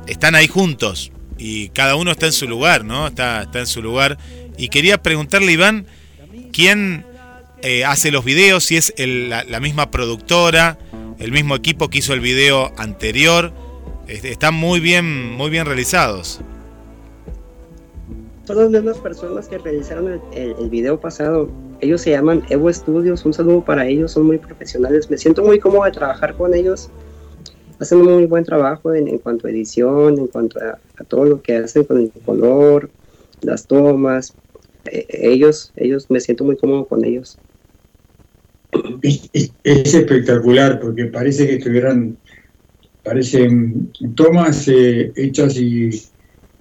están 0.07 0.35
ahí 0.35 0.49
juntos 0.49 1.13
y 1.39 1.69
cada 1.71 1.97
uno 1.97 2.11
está 2.13 2.27
en 2.27 2.33
su 2.33 2.49
lugar, 2.49 2.85
¿no? 2.85 3.07
Está, 3.09 3.43
está 3.43 3.61
en 3.61 3.67
su 3.67 3.83
lugar. 3.83 4.19
Y 4.59 4.69
quería 4.69 5.03
preguntarle, 5.03 5.53
Iván, 5.53 5.87
¿quién 6.53 7.05
eh, 7.63 7.85
hace 7.85 8.11
los 8.11 8.25
videos? 8.25 8.65
Si 8.65 8.77
es 8.77 8.95
la, 8.97 9.45
la 9.45 9.61
misma 9.61 9.91
productora, 9.91 10.79
el 11.19 11.33
mismo 11.33 11.55
equipo 11.55 11.89
que 11.91 11.99
hizo 11.99 12.15
el 12.15 12.21
video 12.21 12.73
anterior. 12.79 13.53
Est- 14.09 14.25
Están 14.25 14.55
muy 14.55 14.81
bien, 14.81 15.33
muy 15.33 15.51
bien 15.51 15.67
realizados. 15.67 16.41
Son 18.47 18.59
las 18.59 18.71
mismas 18.71 18.99
personas 18.99 19.49
que 19.49 19.59
realizaron 19.59 20.09
el, 20.09 20.55
el- 20.61 20.71
video 20.71 21.01
pasado. 21.01 21.51
Ellos 21.81 22.01
se 22.01 22.11
llaman 22.11 22.45
Evo 22.49 22.73
Studios. 22.73 23.25
Un 23.25 23.33
saludo 23.33 23.65
para 23.65 23.89
ellos, 23.89 24.13
son 24.13 24.25
muy 24.25 24.39
profesionales. 24.39 25.11
Me 25.11 25.19
siento 25.19 25.43
muy 25.43 25.59
cómodo 25.59 25.85
de 25.85 25.91
trabajar 25.91 26.37
con 26.37 26.55
ellos. 26.55 26.89
Hacen 27.81 27.99
un 27.99 28.15
muy 28.15 28.27
buen 28.27 28.45
trabajo 28.45 28.95
en, 28.95 29.09
en 29.09 29.19
cuanto 29.19 29.49
a 29.49 29.51
edición, 29.51 30.17
en 30.19 30.29
cuanto 30.29 30.61
a, 30.61 30.79
todo 31.09 31.25
lo 31.25 31.43
que 31.43 31.57
hacen 31.57 31.83
con 31.85 31.99
el 32.01 32.13
color, 32.25 32.89
las 33.41 33.67
tomas. 33.67 34.37
Eh, 34.85 35.07
ellos, 35.11 35.73
ellos, 35.75 36.07
me 36.09 36.21
siento 36.21 36.45
muy 36.45 36.57
cómodo 36.57 36.87
con 36.87 37.05
ellos. 37.05 37.41
es 39.03 39.95
espectacular 39.95 40.79
porque 40.79 41.07
parece 41.07 41.49
que 41.49 41.57
estuvieran, 41.57 42.17
parecen 43.03 43.93
tomas 44.15 44.69
eh, 44.69 45.13
hechas 45.17 45.57
y, 45.57 45.91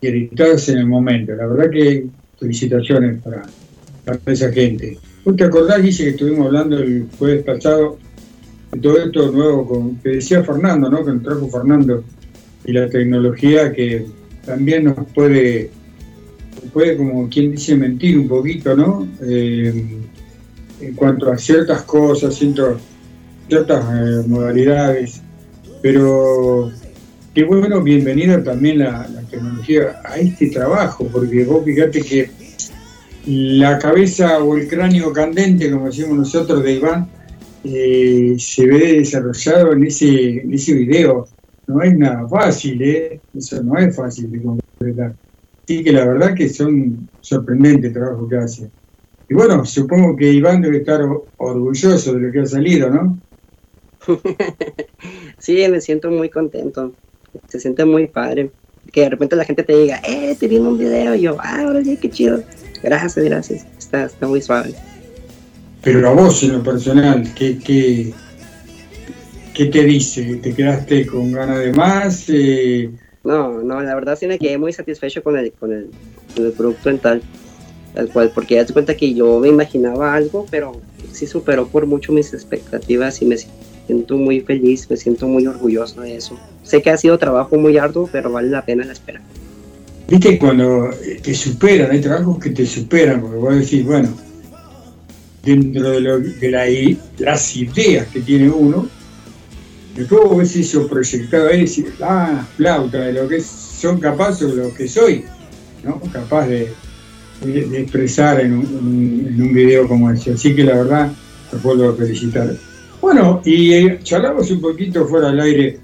y 0.02 0.08
editadas 0.08 0.70
en 0.70 0.80
el 0.80 0.88
momento. 0.88 1.34
La 1.36 1.48
verdad 1.48 1.70
que 1.72 2.06
felicitaciones 2.40 3.22
para, 3.22 3.44
para 4.06 4.20
esa 4.28 4.52
gente. 4.52 4.98
¿Vos 5.24 5.36
te 5.36 5.44
acordás, 5.44 5.82
Guille, 5.82 6.04
que 6.04 6.10
estuvimos 6.12 6.48
hablando 6.48 6.78
el 6.78 7.08
jueves 7.18 7.44
pasado 7.44 7.98
de 8.72 8.80
todo 8.80 8.98
esto 8.98 9.32
nuevo 9.32 9.68
con, 9.68 9.96
que 9.98 10.10
decía 10.10 10.44
Fernando, 10.44 10.90
¿no? 10.90 11.04
Que 11.04 11.12
nos 11.14 11.24
trajo 11.24 11.48
Fernando 11.50 12.04
y 12.66 12.74
la 12.74 12.90
tecnología 12.90 13.72
que 13.72 14.06
también 14.46 14.84
nos 14.84 14.96
puede, 15.14 15.72
puede 16.74 16.98
como 16.98 17.28
quien 17.30 17.52
dice, 17.52 17.76
mentir 17.76 18.20
un 18.20 18.28
poquito, 18.28 18.76
¿no? 18.76 19.08
Eh, 19.24 20.00
en 20.82 20.94
cuanto 20.94 21.32
a 21.32 21.38
ciertas 21.38 21.84
cosas, 21.84 22.36
ciertos- 22.36 22.82
ciertas 23.48 23.86
eh, 23.86 24.28
modalidades, 24.28 25.22
pero 25.82 26.72
qué 27.36 27.44
bueno, 27.44 27.84
bienvenida 27.84 28.42
también 28.42 28.80
la, 28.80 29.06
tecnología 29.30 30.02
a 30.06 30.18
este 30.18 30.50
trabajo, 30.50 31.06
porque 31.12 31.44
vos 31.44 31.66
fíjate 31.66 32.02
que 32.02 32.30
la 33.26 33.78
cabeza 33.78 34.42
o 34.42 34.56
el 34.56 34.70
cráneo 34.70 35.12
candente, 35.12 35.70
como 35.70 35.88
decimos 35.88 36.18
nosotros, 36.18 36.64
de 36.64 36.74
Iván, 36.76 37.10
eh, 37.66 38.36
se 38.40 38.66
ve 38.66 39.00
desarrollado 39.00 39.74
en 39.74 39.84
ese, 39.84 40.44
en 40.44 40.54
ese 40.54 40.76
video. 40.76 41.28
No 41.68 41.82
es 41.82 41.98
nada 41.98 42.26
fácil, 42.30 42.82
¿eh? 42.82 43.20
Eso 43.36 43.62
no 43.62 43.78
es 43.80 43.94
fácil 43.94 44.32
de 44.32 44.42
completar. 44.42 45.16
Así 45.64 45.84
que 45.84 45.92
la 45.92 46.06
verdad 46.06 46.36
que 46.36 46.48
son 46.48 47.10
sorprendentes 47.20 47.86
el 47.86 47.94
trabajo 47.94 48.30
que 48.30 48.38
hace. 48.38 48.70
Y 49.28 49.34
bueno, 49.34 49.66
supongo 49.66 50.16
que 50.16 50.32
Iván 50.32 50.62
debe 50.62 50.78
estar 50.78 51.02
orgulloso 51.36 52.14
de 52.14 52.20
lo 52.22 52.32
que 52.32 52.40
ha 52.40 52.46
salido, 52.46 52.90
¿no? 52.90 53.20
Sí, 55.38 55.68
me 55.70 55.82
siento 55.82 56.10
muy 56.10 56.30
contento. 56.30 56.94
Se 57.48 57.60
siente 57.60 57.86
muy 57.86 58.08
padre. 58.08 58.52
Que 58.92 59.02
de 59.02 59.10
repente 59.10 59.36
la 59.36 59.46
gente 59.46 59.64
te 59.64 59.76
diga, 59.76 60.00
eh, 60.08 60.36
te 60.40 60.48
viene 60.48 60.68
un 60.68 60.78
video. 60.78 61.16
Y 61.16 61.22
yo, 61.22 61.38
ah, 61.40 61.66
órale, 61.68 61.98
qué 61.98 62.10
chido. 62.10 62.44
Gracias, 62.84 63.26
gracias. 63.26 63.66
Está, 63.78 64.06
está 64.06 64.28
muy 64.28 64.42
suave. 64.42 64.74
Pero 65.82 66.08
a 66.10 66.14
vos 66.14 66.42
en 66.44 66.54
lo 66.54 66.64
personal, 66.64 67.32
¿qué, 67.36 67.60
qué, 67.60 68.14
qué 69.54 69.66
te 69.66 69.84
dice? 69.84 70.36
¿Te 70.38 70.54
quedaste 70.54 71.06
con 71.06 71.32
ganas 71.32 71.60
de 71.60 71.74
más? 71.74 72.26
Eh, 72.30 72.90
No, 73.24 73.62
no, 73.62 73.82
la 73.82 73.96
verdad 73.96 74.18
sí 74.18 74.28
me 74.28 74.38
quedé 74.40 74.58
muy 74.58 74.72
satisfecho 74.74 75.24
con 75.24 75.38
el, 75.38 75.52
con 75.54 75.72
el, 75.74 75.90
con 76.36 76.46
el 76.46 76.52
producto 76.54 76.90
en 76.90 77.00
tal, 77.00 77.22
tal 77.94 78.10
cual, 78.10 78.32
porque 78.34 78.56
das 78.56 78.72
cuenta 78.72 78.96
que 78.96 79.14
yo 79.14 79.40
me 79.40 79.48
imaginaba 79.48 80.14
algo, 80.14 80.46
pero 80.52 80.80
sí 81.12 81.26
superó 81.28 81.68
por 81.68 81.86
mucho 81.88 82.12
mis 82.12 82.34
expectativas 82.34 83.22
y 83.22 83.26
me 83.26 83.38
siento 83.86 84.18
muy 84.18 84.42
feliz, 84.42 84.90
me 84.90 84.98
siento 84.98 85.28
muy 85.28 85.46
orgulloso 85.48 86.02
de 86.02 86.18
eso. 86.18 86.38
Sé 86.64 86.82
que 86.82 86.90
ha 86.90 86.98
sido 86.98 87.18
trabajo 87.18 87.58
muy 87.58 87.78
arduo, 87.78 88.10
pero 88.12 88.32
vale 88.32 88.50
la 88.50 88.66
pena 88.66 88.86
la 88.86 88.94
espera. 88.94 89.22
Viste 90.08 90.38
cuando 90.38 90.92
eh, 90.92 91.20
te 91.22 91.34
superan, 91.34 91.92
hay 91.92 92.02
trabajos 92.02 92.40
que 92.40 92.52
te 92.52 92.66
superan, 92.66 93.22
porque 93.22 93.38
vos 93.38 93.56
decís, 93.56 93.84
bueno, 93.84 94.10
dentro 95.44 95.92
de, 95.92 96.02
la 96.50 96.66
las 97.20 97.56
ideas 97.56 98.08
que 98.08 98.22
tiene 98.22 98.50
uno, 98.50 98.88
después 99.96 100.22
vos 100.24 100.38
ves 100.38 100.56
eso 100.56 100.88
proyectado 100.88 101.48
ahí 101.48 101.62
decís, 101.62 101.86
ah, 102.02 102.46
flauta, 102.56 103.00
de 103.00 103.14
lo 103.14 103.28
que 103.28 103.42
son 103.42 104.00
capaces 104.00 104.54
lo 104.54 104.74
que 104.74 104.88
soy, 104.88 105.24
¿no? 105.84 106.00
Capaz 106.12 106.48
de, 106.48 106.72
expresar 107.74 108.40
en 108.40 108.54
un, 108.54 109.54
video 109.54 109.88
como 109.88 110.10
ese. 110.10 110.34
Así 110.34 110.56
que 110.56 110.64
la 110.64 110.76
verdad, 110.76 111.12
vuelvo 111.64 111.90
a 111.90 111.96
felicitar. 111.96 112.56
Bueno, 113.06 113.40
y 113.46 113.72
eh, 113.72 114.00
charlamos 114.02 114.50
un 114.50 114.60
poquito 114.60 115.06
fuera 115.06 115.28
del 115.28 115.40
aire 115.40 115.80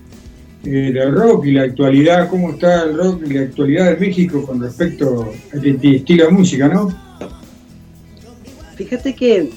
eh, 0.66 0.70
del 0.92 1.14
rock 1.14 1.46
y 1.46 1.52
la 1.52 1.62
actualidad, 1.66 2.28
cómo 2.28 2.50
está 2.50 2.82
el 2.82 2.98
rock 2.98 3.22
y 3.28 3.34
la 3.34 3.42
actualidad 3.42 3.92
de 3.92 3.98
México 3.98 4.44
con 4.44 4.60
respecto 4.60 5.32
a 5.54 5.56
este 5.56 5.98
estilo 5.98 6.26
de 6.26 6.32
música, 6.32 6.68
¿no? 6.68 6.90
Fíjate 8.76 9.14
que 9.14 9.52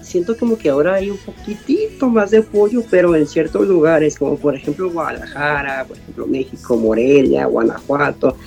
siento 0.00 0.38
como 0.38 0.56
que 0.56 0.70
ahora 0.70 0.94
hay 0.94 1.10
un 1.10 1.18
poquitito 1.18 2.08
más 2.08 2.30
de 2.30 2.38
apoyo, 2.38 2.82
pero 2.90 3.14
en 3.14 3.26
ciertos 3.26 3.68
lugares, 3.68 4.16
como 4.16 4.38
por 4.38 4.56
ejemplo 4.56 4.90
Guadalajara, 4.90 5.84
por 5.84 5.98
ejemplo 5.98 6.26
México, 6.26 6.78
Morelia, 6.78 7.44
Guanajuato, 7.44 8.38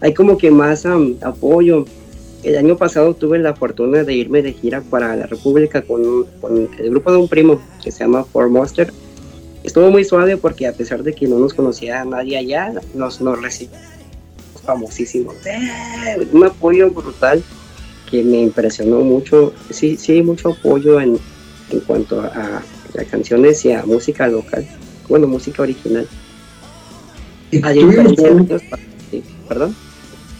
hay 0.00 0.14
como 0.14 0.38
que 0.38 0.50
más 0.50 0.86
am, 0.86 1.16
apoyo. 1.20 1.84
El 2.42 2.56
año 2.56 2.76
pasado 2.76 3.14
tuve 3.14 3.38
la 3.38 3.54
fortuna 3.54 4.04
de 4.04 4.14
irme 4.14 4.42
de 4.42 4.52
gira 4.52 4.80
para 4.80 5.16
la 5.16 5.26
República 5.26 5.82
con, 5.82 6.24
con 6.40 6.68
el 6.78 6.90
grupo 6.90 7.10
de 7.10 7.18
un 7.18 7.28
primo 7.28 7.60
que 7.82 7.90
se 7.90 8.00
llama 8.04 8.24
Four 8.24 8.48
Monster. 8.48 8.92
Estuvo 9.64 9.90
muy 9.90 10.04
suave 10.04 10.36
porque 10.36 10.66
a 10.66 10.72
pesar 10.72 11.02
de 11.02 11.14
que 11.14 11.26
no 11.26 11.38
nos 11.38 11.52
conocía 11.52 12.04
nadie 12.04 12.38
allá, 12.38 12.72
nos, 12.94 13.20
nos 13.20 13.42
recibimos 13.42 13.80
famosísimos. 14.64 15.34
¡Eh! 15.46 16.28
Un 16.32 16.44
apoyo 16.44 16.90
brutal 16.90 17.42
que 18.08 18.22
me 18.22 18.40
impresionó 18.40 19.00
mucho. 19.00 19.52
Sí, 19.70 19.96
sí, 19.96 20.12
hay 20.12 20.22
mucho 20.22 20.50
apoyo 20.50 21.00
en, 21.00 21.18
en 21.70 21.80
cuanto 21.80 22.20
a, 22.20 22.62
a 22.62 23.04
canciones 23.10 23.64
y 23.64 23.72
a 23.72 23.84
música 23.84 24.28
local. 24.28 24.66
Bueno, 25.08 25.26
música 25.26 25.62
original. 25.62 26.06
A 27.62 27.70
diferencia 27.70 28.34
de 28.34 28.40
otros 28.42 28.62
Perdón. 29.48 29.74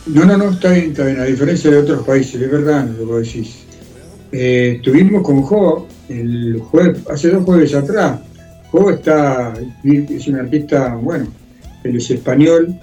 No, 0.06 0.24
no, 0.24 0.36
no, 0.38 0.50
está 0.50 0.72
bien, 0.72 0.90
está 0.90 1.04
bien, 1.04 1.20
a 1.20 1.24
diferencia 1.24 1.70
de 1.70 1.76
otros 1.78 2.06
países, 2.06 2.40
es 2.40 2.50
verdad 2.50 2.88
lo 2.98 3.06
que 3.08 3.14
decís. 3.26 3.58
Eh, 4.32 4.74
estuvimos 4.76 5.22
con 5.22 5.42
Jo 5.42 5.86
el 6.08 6.58
jueves, 6.60 7.02
hace 7.10 7.30
dos 7.30 7.44
jueves 7.44 7.74
atrás. 7.74 8.20
Jo 8.70 8.90
está, 8.90 9.54
es 9.84 10.28
un 10.28 10.36
artista, 10.36 10.94
bueno, 10.94 11.26
él 11.84 11.96
es 11.96 12.10
español 12.10 12.74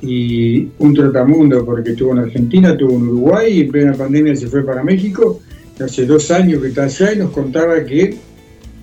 y 0.00 0.68
un 0.78 0.94
trotamundo 0.94 1.64
porque 1.64 1.90
estuvo 1.90 2.12
en 2.12 2.18
Argentina, 2.20 2.70
estuvo 2.70 2.92
en 2.92 3.08
Uruguay 3.08 3.52
y 3.52 3.60
en 3.62 3.70
plena 3.70 3.92
pandemia 3.94 4.34
se 4.36 4.46
fue 4.48 4.64
para 4.64 4.82
México. 4.82 5.40
Hace 5.82 6.06
dos 6.06 6.30
años 6.30 6.62
que 6.62 6.68
está 6.68 6.84
allá 6.84 7.12
y 7.12 7.18
nos 7.18 7.30
contaba 7.30 7.82
que 7.84 8.16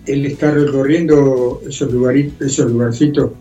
él 0.05 0.25
está 0.25 0.51
recorriendo 0.51 1.61
esos, 1.67 1.91
lugari- 1.93 2.31
esos 2.39 2.71
lugarcitos 2.71 3.31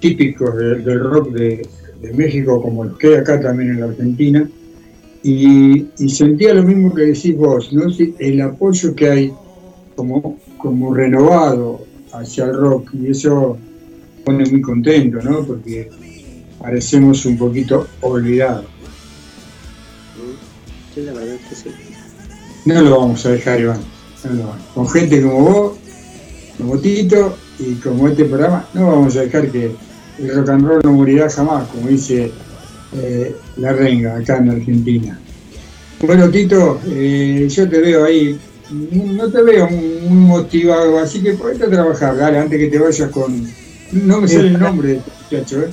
típicos 0.00 0.56
de- 0.56 0.76
del 0.76 1.00
rock 1.00 1.30
de, 1.32 1.66
de 2.00 2.12
México, 2.12 2.60
como 2.62 2.84
los 2.84 2.98
que 2.98 3.08
hay 3.08 3.14
acá 3.14 3.40
también 3.40 3.70
en 3.70 3.80
la 3.80 3.86
Argentina, 3.86 4.48
y, 5.22 5.86
y 5.98 6.08
sentía 6.08 6.54
lo 6.54 6.62
mismo 6.62 6.94
que 6.94 7.02
decís 7.02 7.36
vos, 7.36 7.70
el 8.18 8.40
apoyo 8.40 8.94
que 8.94 9.10
hay 9.10 9.32
como, 9.94 10.38
como 10.56 10.94
renovado 10.94 11.84
hacia 12.12 12.44
el 12.44 12.56
rock 12.56 12.94
y 12.94 13.10
eso 13.10 13.58
pone 14.24 14.48
muy 14.50 14.62
contento, 14.62 15.20
¿no? 15.22 15.44
Porque 15.44 15.90
parecemos 16.58 17.24
un 17.26 17.36
poquito 17.36 17.86
olvidados. 18.00 18.64
Sí, 20.94 21.02
la 21.02 21.12
verdad 21.12 21.34
es 21.34 21.48
que 21.48 21.54
sí. 21.54 21.70
No 22.64 22.82
lo 22.82 22.98
vamos 22.98 23.24
a 23.26 23.30
dejar, 23.30 23.60
Iván. 23.60 23.80
No 24.24 24.32
lo 24.34 24.42
vamos. 24.48 24.66
Con 24.74 24.88
gente 24.88 25.22
como 25.22 25.40
vos, 25.40 25.78
como 26.58 26.78
Tito 26.78 27.36
y 27.58 27.74
como 27.74 28.08
este 28.08 28.24
programa, 28.24 28.68
no 28.74 28.86
vamos 28.88 29.16
a 29.16 29.22
dejar 29.22 29.50
que 29.50 29.70
el 30.22 30.36
rock 30.36 30.48
and 30.50 30.66
roll 30.66 30.80
no 30.84 30.92
morirá 30.92 31.28
jamás, 31.30 31.68
como 31.68 31.88
dice 31.88 32.30
eh, 32.96 33.34
la 33.56 33.72
renga 33.72 34.16
acá 34.16 34.38
en 34.38 34.50
Argentina. 34.50 35.18
Bueno, 36.00 36.30
Tito, 36.30 36.80
eh, 36.88 37.46
yo 37.48 37.68
te 37.68 37.78
veo 37.78 38.04
ahí, 38.04 38.38
no 38.92 39.30
te 39.30 39.42
veo 39.42 39.68
muy 39.68 40.26
motivado, 40.26 40.98
así 40.98 41.22
que 41.22 41.32
ponete 41.32 41.64
a 41.64 41.70
trabajar, 41.70 42.16
dale, 42.16 42.38
antes 42.38 42.58
que 42.58 42.68
te 42.68 42.78
vayas 42.78 43.10
con... 43.10 43.46
No 43.92 44.20
me 44.20 44.28
sale 44.28 44.48
el 44.48 44.58
nombre 44.58 45.00
muchacho, 45.24 45.62
¿eh? 45.62 45.68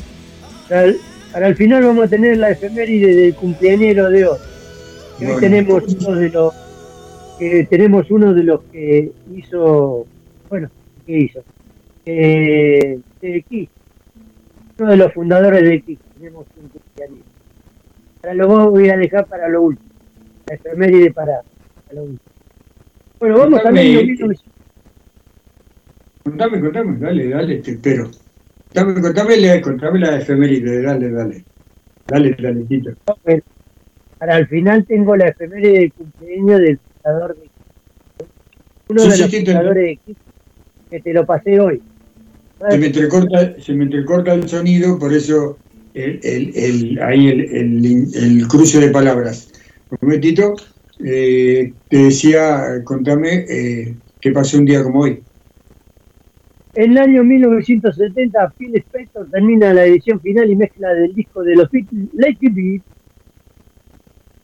Para 0.68 0.84
el, 0.84 0.98
para 1.32 1.48
el 1.48 1.56
final 1.56 1.84
vamos 1.84 2.06
a 2.06 2.08
tener 2.08 2.38
la 2.38 2.50
efeméride 2.52 3.16
del 3.16 3.36
cumpleañero 3.36 4.10
de 4.10 4.28
hoy. 4.28 4.38
Tenemos 5.40 5.84
uno 5.88 6.16
de 6.16 6.30
los 6.30 6.54
que 7.40 7.68
tenemos 7.70 8.10
uno 8.10 8.34
de 8.34 8.44
los 8.44 8.62
que 8.72 9.12
hizo, 9.36 10.06
bueno, 10.50 10.70
¿qué 11.06 11.20
hizo? 11.20 11.44
Eh, 12.06 13.00
Kiss. 13.48 13.70
Uno 14.80 14.92
de 14.92 14.98
los 14.98 15.14
fundadores 15.14 15.64
de 15.64 15.82
Kiss. 15.82 16.00
Tenemos 16.18 16.46
un 16.56 16.70
cumpleañero. 16.70 17.26
Para 18.22 18.34
lo 18.34 18.70
voy 18.72 18.90
a 18.90 18.98
dejar 18.98 19.26
para 19.26 19.48
lo 19.48 19.64
último. 19.64 19.90
La 20.48 20.56
efeméride 20.56 21.12
para, 21.12 21.42
para 21.42 21.96
lo 21.96 22.04
último. 22.04 22.20
Bueno, 23.20 23.38
vamos 23.40 23.60
a 23.60 23.64
Contame, 23.64 23.96
ver 23.96 24.10
eh, 24.10 24.36
Contame, 26.24 26.60
contame, 26.62 26.98
dale, 27.00 27.30
dale, 27.30 27.56
te 27.58 27.72
espero. 27.72 28.12
Contame, 28.74 29.02
contame, 29.02 29.62
contame 29.62 30.00
la 30.00 30.18
efeméride, 30.18 30.82
dale, 30.84 31.10
dale. 31.10 31.46
Dale, 32.08 32.36
dale. 32.40 32.66
Bueno, 33.24 33.42
para 34.20 34.38
el 34.38 34.48
final 34.48 34.86
tengo 34.86 35.16
la 35.16 35.30
efeméride 35.30 35.80
de 35.80 35.92
cumpleaños 35.92 36.60
del 36.62 36.80
fundador 36.80 37.36
de. 37.36 37.50
Uno 38.90 39.02
Sí, 39.02 39.10
de 39.10 39.16
sí, 39.16 39.22
los 39.22 39.32
sí, 39.32 39.46
fundadores 39.46 39.84
de 39.84 39.98
Kiss 39.98 40.18
que 40.90 41.00
te 41.02 41.14
lo 41.14 41.26
pasé 41.26 41.60
hoy. 41.60 41.82
Se 42.70 42.78
me 42.78 42.88
entrecorta, 42.88 43.62
se 43.62 43.74
me 43.74 43.84
entrecorta 43.86 44.34
el 44.34 44.48
sonido, 44.50 44.98
por 44.98 45.14
eso 45.14 45.58
el, 45.94 46.20
el, 46.24 46.52
el- 46.56 47.02
ahí 47.02 47.28
el, 47.28 47.86
el, 48.16 48.48
cruce 48.48 48.80
de 48.80 48.90
palabras. 48.90 49.52
Un 49.92 49.98
momentito, 50.02 50.56
eh, 51.04 51.72
te 51.90 51.98
decía, 51.98 52.84
contame 52.84 53.46
eh, 53.48 53.96
qué 54.20 54.32
pasó 54.32 54.58
un 54.58 54.66
día 54.66 54.84
como 54.84 55.02
hoy. 55.02 55.22
En 56.76 56.92
el 56.92 56.98
año 56.98 57.24
1970, 57.24 58.54
Phil 58.58 58.76
Spector 58.76 59.30
termina 59.32 59.74
la 59.74 59.86
edición 59.86 60.20
final 60.20 60.50
y 60.50 60.56
mezcla 60.56 60.94
del 60.94 61.14
disco 61.16 61.44
de 61.44 61.56
los 61.56 61.70
Beatles, 61.72 62.10
Let 62.14 62.38
It 62.42 62.54
Be. 62.54 62.82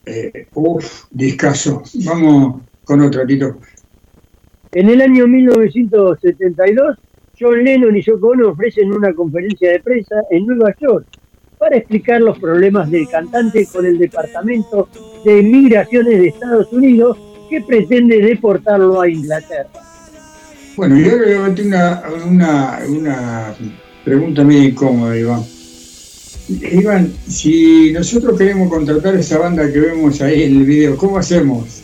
Eh, 0.06 0.46
uf, 0.54 1.04
discaso. 1.10 1.82
Vamos 2.04 2.62
con 2.84 3.00
otro, 3.00 3.24
Tito. 3.26 3.58
En 4.72 4.90
el 4.90 5.00
año 5.00 5.26
1972, 5.28 6.98
John 7.38 7.64
Lennon 7.64 7.96
y 7.96 8.02
Yoko 8.02 8.28
Ono 8.28 8.50
ofrecen 8.50 8.92
una 8.92 9.12
conferencia 9.12 9.72
de 9.72 9.80
prensa 9.80 10.16
en 10.30 10.46
Nueva 10.46 10.74
York 10.80 11.06
para 11.58 11.76
explicar 11.76 12.20
los 12.20 12.38
problemas 12.38 12.90
del 12.90 13.08
cantante 13.08 13.66
con 13.72 13.86
el 13.86 13.98
Departamento 13.98 14.88
de 15.24 15.42
Migraciones 15.42 16.18
de 16.18 16.28
Estados 16.28 16.72
Unidos 16.72 17.18
que 17.48 17.60
pretende 17.60 18.20
deportarlo 18.20 19.00
a 19.00 19.08
Inglaterra. 19.08 19.70
Bueno, 20.76 20.98
yo 20.98 21.16
le 21.16 21.38
una, 21.38 22.02
una, 22.26 22.80
una 22.88 23.54
pregunta 24.04 24.42
muy 24.42 24.56
incómoda, 24.56 25.16
Iván. 25.16 25.42
Iván, 26.48 27.12
si 27.28 27.92
nosotros 27.92 28.36
queremos 28.36 28.68
contratar 28.68 29.14
esa 29.14 29.38
banda 29.38 29.72
que 29.72 29.80
vemos 29.80 30.20
ahí 30.20 30.42
en 30.42 30.56
el 30.58 30.64
video, 30.64 30.96
¿cómo 30.96 31.18
hacemos? 31.18 31.83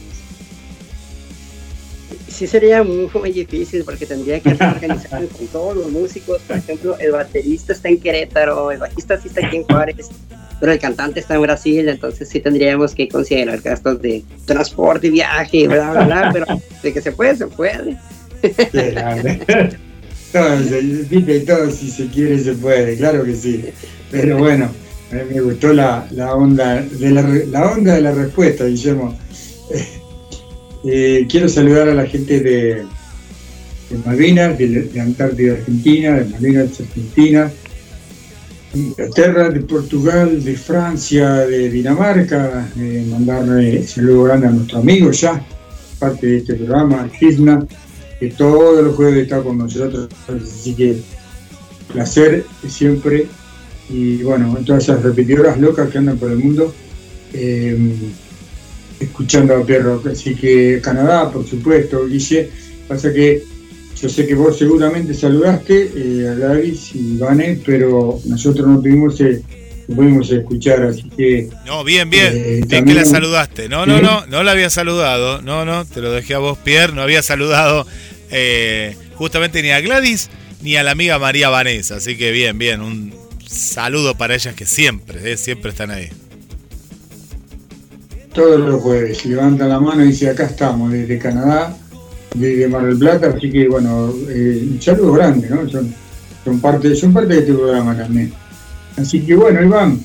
Sí 2.41 2.47
sería 2.47 2.83
muy, 2.83 3.07
muy 3.13 3.33
difícil 3.33 3.85
porque 3.85 4.07
tendría 4.07 4.41
que 4.41 4.49
organizar 4.55 5.27
con 5.27 5.47
todos 5.49 5.77
los 5.77 5.91
músicos. 5.91 6.41
Por 6.49 6.57
ejemplo, 6.57 6.97
el 6.99 7.13
baterista 7.13 7.75
está 7.75 7.91
en 7.91 8.01
Querétaro, 8.01 8.71
el 8.71 8.79
bajista 8.79 9.21
sí 9.21 9.29
está 9.29 9.47
aquí 9.47 9.59
en 9.59 9.65
Juárez, 9.65 10.09
pero 10.59 10.73
el 10.73 10.79
cantante 10.79 11.21
está 11.21 11.35
en 11.35 11.43
Brasil, 11.43 11.87
entonces 11.87 12.31
sí 12.31 12.41
tendríamos 12.41 12.95
que 12.95 13.11
considerar 13.11 13.61
gastos 13.61 14.01
de 14.01 14.25
transporte, 14.47 15.11
viaje, 15.11 15.69
bla, 15.69 15.91
bla, 15.91 16.05
bla, 16.07 16.31
pero 16.33 16.47
de 16.83 16.93
que 16.95 17.03
se 17.03 17.13
puede, 17.13 17.37
se 17.37 17.47
puede. 17.47 17.99
Todo, 20.33 20.63
se- 20.63 21.41
todo 21.41 21.71
si 21.71 21.91
se 21.91 22.07
quiere 22.07 22.39
se 22.39 22.55
puede, 22.55 22.97
claro 22.97 23.23
que 23.23 23.35
sí. 23.37 23.67
Pero 24.11 24.39
bueno, 24.39 24.71
mí 25.13 25.19
me 25.35 25.41
gustó 25.43 25.75
la, 25.75 26.09
la 26.13 26.35
onda 26.35 26.81
de 26.81 27.11
la, 27.11 27.21
la 27.21 27.71
onda 27.71 27.97
de 27.97 28.01
la 28.01 28.13
respuesta, 28.13 28.65
Guillermo. 28.65 29.15
Eh, 30.85 31.27
quiero 31.29 31.49
saludar 31.49 31.89
a 31.89 31.95
la 31.95 32.07
gente 32.07 32.41
de, 32.41 32.85
Malvinas, 34.05 34.57
de, 34.57 35.01
Antártida 35.01 35.53
Argentina, 35.55 36.15
de 36.19 36.25
Malvinas 36.27 36.81
Argentina, 36.81 37.53
de 38.73 38.81
Inglaterra, 38.81 39.51
de 39.51 39.61
Portugal, 39.61 40.43
de 40.43 40.57
Francia, 40.57 41.35
de 41.41 41.69
Dinamarca, 41.69 42.71
eh, 42.79 43.07
mandarle 43.11 43.87
saludo 43.87 44.25
grande 44.25 44.47
a 44.47 44.51
nuestro 44.51 44.79
amigo 44.79 45.11
ya, 45.11 45.45
parte 45.99 46.27
de 46.27 46.37
este 46.39 46.55
programa, 46.55 47.11
Gisna, 47.19 47.67
que 48.19 48.31
todos 48.31 48.83
los 48.83 48.95
jueves 48.97 49.25
está 49.25 49.43
con 49.43 49.59
nosotros, 49.59 50.09
así 50.29 50.75
que 50.75 50.97
placer 51.93 52.47
siempre. 52.69 53.27
Y 53.91 54.23
bueno, 54.23 54.57
en 54.57 54.65
todas 54.65 54.85
esas 54.85 55.03
repetidoras 55.03 55.59
locas 55.59 55.91
que 55.91 55.99
andan 55.99 56.17
por 56.17 56.31
el 56.31 56.39
mundo 56.39 56.73
eh, 57.33 57.77
escuchando 59.01 59.57
a 59.57 59.65
Pierro, 59.65 60.03
así 60.11 60.35
que 60.35 60.81
Canadá, 60.83 61.31
por 61.33 61.47
supuesto, 61.47 62.07
Guille, 62.07 62.51
pasa 62.87 63.13
que 63.13 63.43
yo 64.01 64.09
sé 64.09 64.27
que 64.27 64.35
vos 64.35 64.57
seguramente 64.59 65.13
saludaste 65.15 65.91
eh, 65.95 66.29
a 66.29 66.35
Gladys 66.35 66.95
y 66.95 67.19
Vane, 67.19 67.61
pero 67.65 68.21
nosotros 68.27 68.67
no 68.67 68.81
tuvimos, 68.81 69.21
eh, 69.21 69.43
pudimos 69.95 70.31
escuchar, 70.31 70.83
así 70.85 71.05
que 71.17 71.49
No, 71.67 71.85
bien, 71.85 72.09
bien. 72.09 72.33
Eh, 72.35 72.61
bien 72.67 72.85
que 72.85 72.95
la 72.95 73.05
saludaste. 73.05 73.69
No, 73.69 73.85
no, 73.85 73.99
¿Sí? 73.99 74.03
no, 74.03 74.27
no 74.27 74.43
la 74.43 74.53
había 74.53 74.71
saludado. 74.71 75.43
No, 75.43 75.65
no, 75.65 75.85
te 75.85 76.01
lo 76.01 76.13
dejé 76.13 76.35
a 76.35 76.39
vos, 76.39 76.59
Pierre. 76.59 76.95
No 76.95 77.03
había 77.03 77.23
saludado 77.23 77.87
eh, 78.31 78.97
justamente 79.17 79.63
ni 79.63 79.71
a 79.71 79.81
Gladys 79.81 80.31
ni 80.63 80.77
a 80.77 80.83
la 80.83 80.93
amiga 80.93 81.19
María 81.19 81.49
Vanessa. 81.49 81.97
Así 81.97 82.17
que 82.17 82.31
bien, 82.31 82.59
bien. 82.59 82.81
Un 82.81 83.13
saludo 83.47 84.15
para 84.15 84.35
ellas 84.35 84.55
que 84.55 84.67
siempre, 84.67 85.33
eh, 85.33 85.37
siempre 85.37 85.71
están 85.71 85.91
ahí. 85.91 86.09
Todos 88.33 88.61
los 88.61 88.81
jueves 88.81 89.25
levanta 89.27 89.67
la 89.67 89.81
mano 89.81 90.05
y 90.05 90.09
dice 90.09 90.31
acá 90.31 90.45
estamos 90.45 90.93
desde 90.93 91.19
Canadá, 91.19 91.77
desde 92.35 92.69
Mar 92.69 92.87
del 92.87 92.99
Plata, 92.99 93.35
así 93.37 93.51
que 93.51 93.69
bueno, 93.69 94.15
eh, 94.29 94.69
un 94.71 94.81
saludo 94.81 95.13
grande, 95.13 95.49
¿no? 95.51 95.69
Son, 95.69 95.93
son 96.45 96.61
parte, 96.61 96.95
son 96.95 97.13
parte 97.13 97.35
de 97.35 97.41
este 97.41 97.53
programa 97.53 97.97
también. 97.97 98.33
Así 98.97 99.21
que 99.21 99.35
bueno, 99.35 99.63
Iván, 99.63 100.01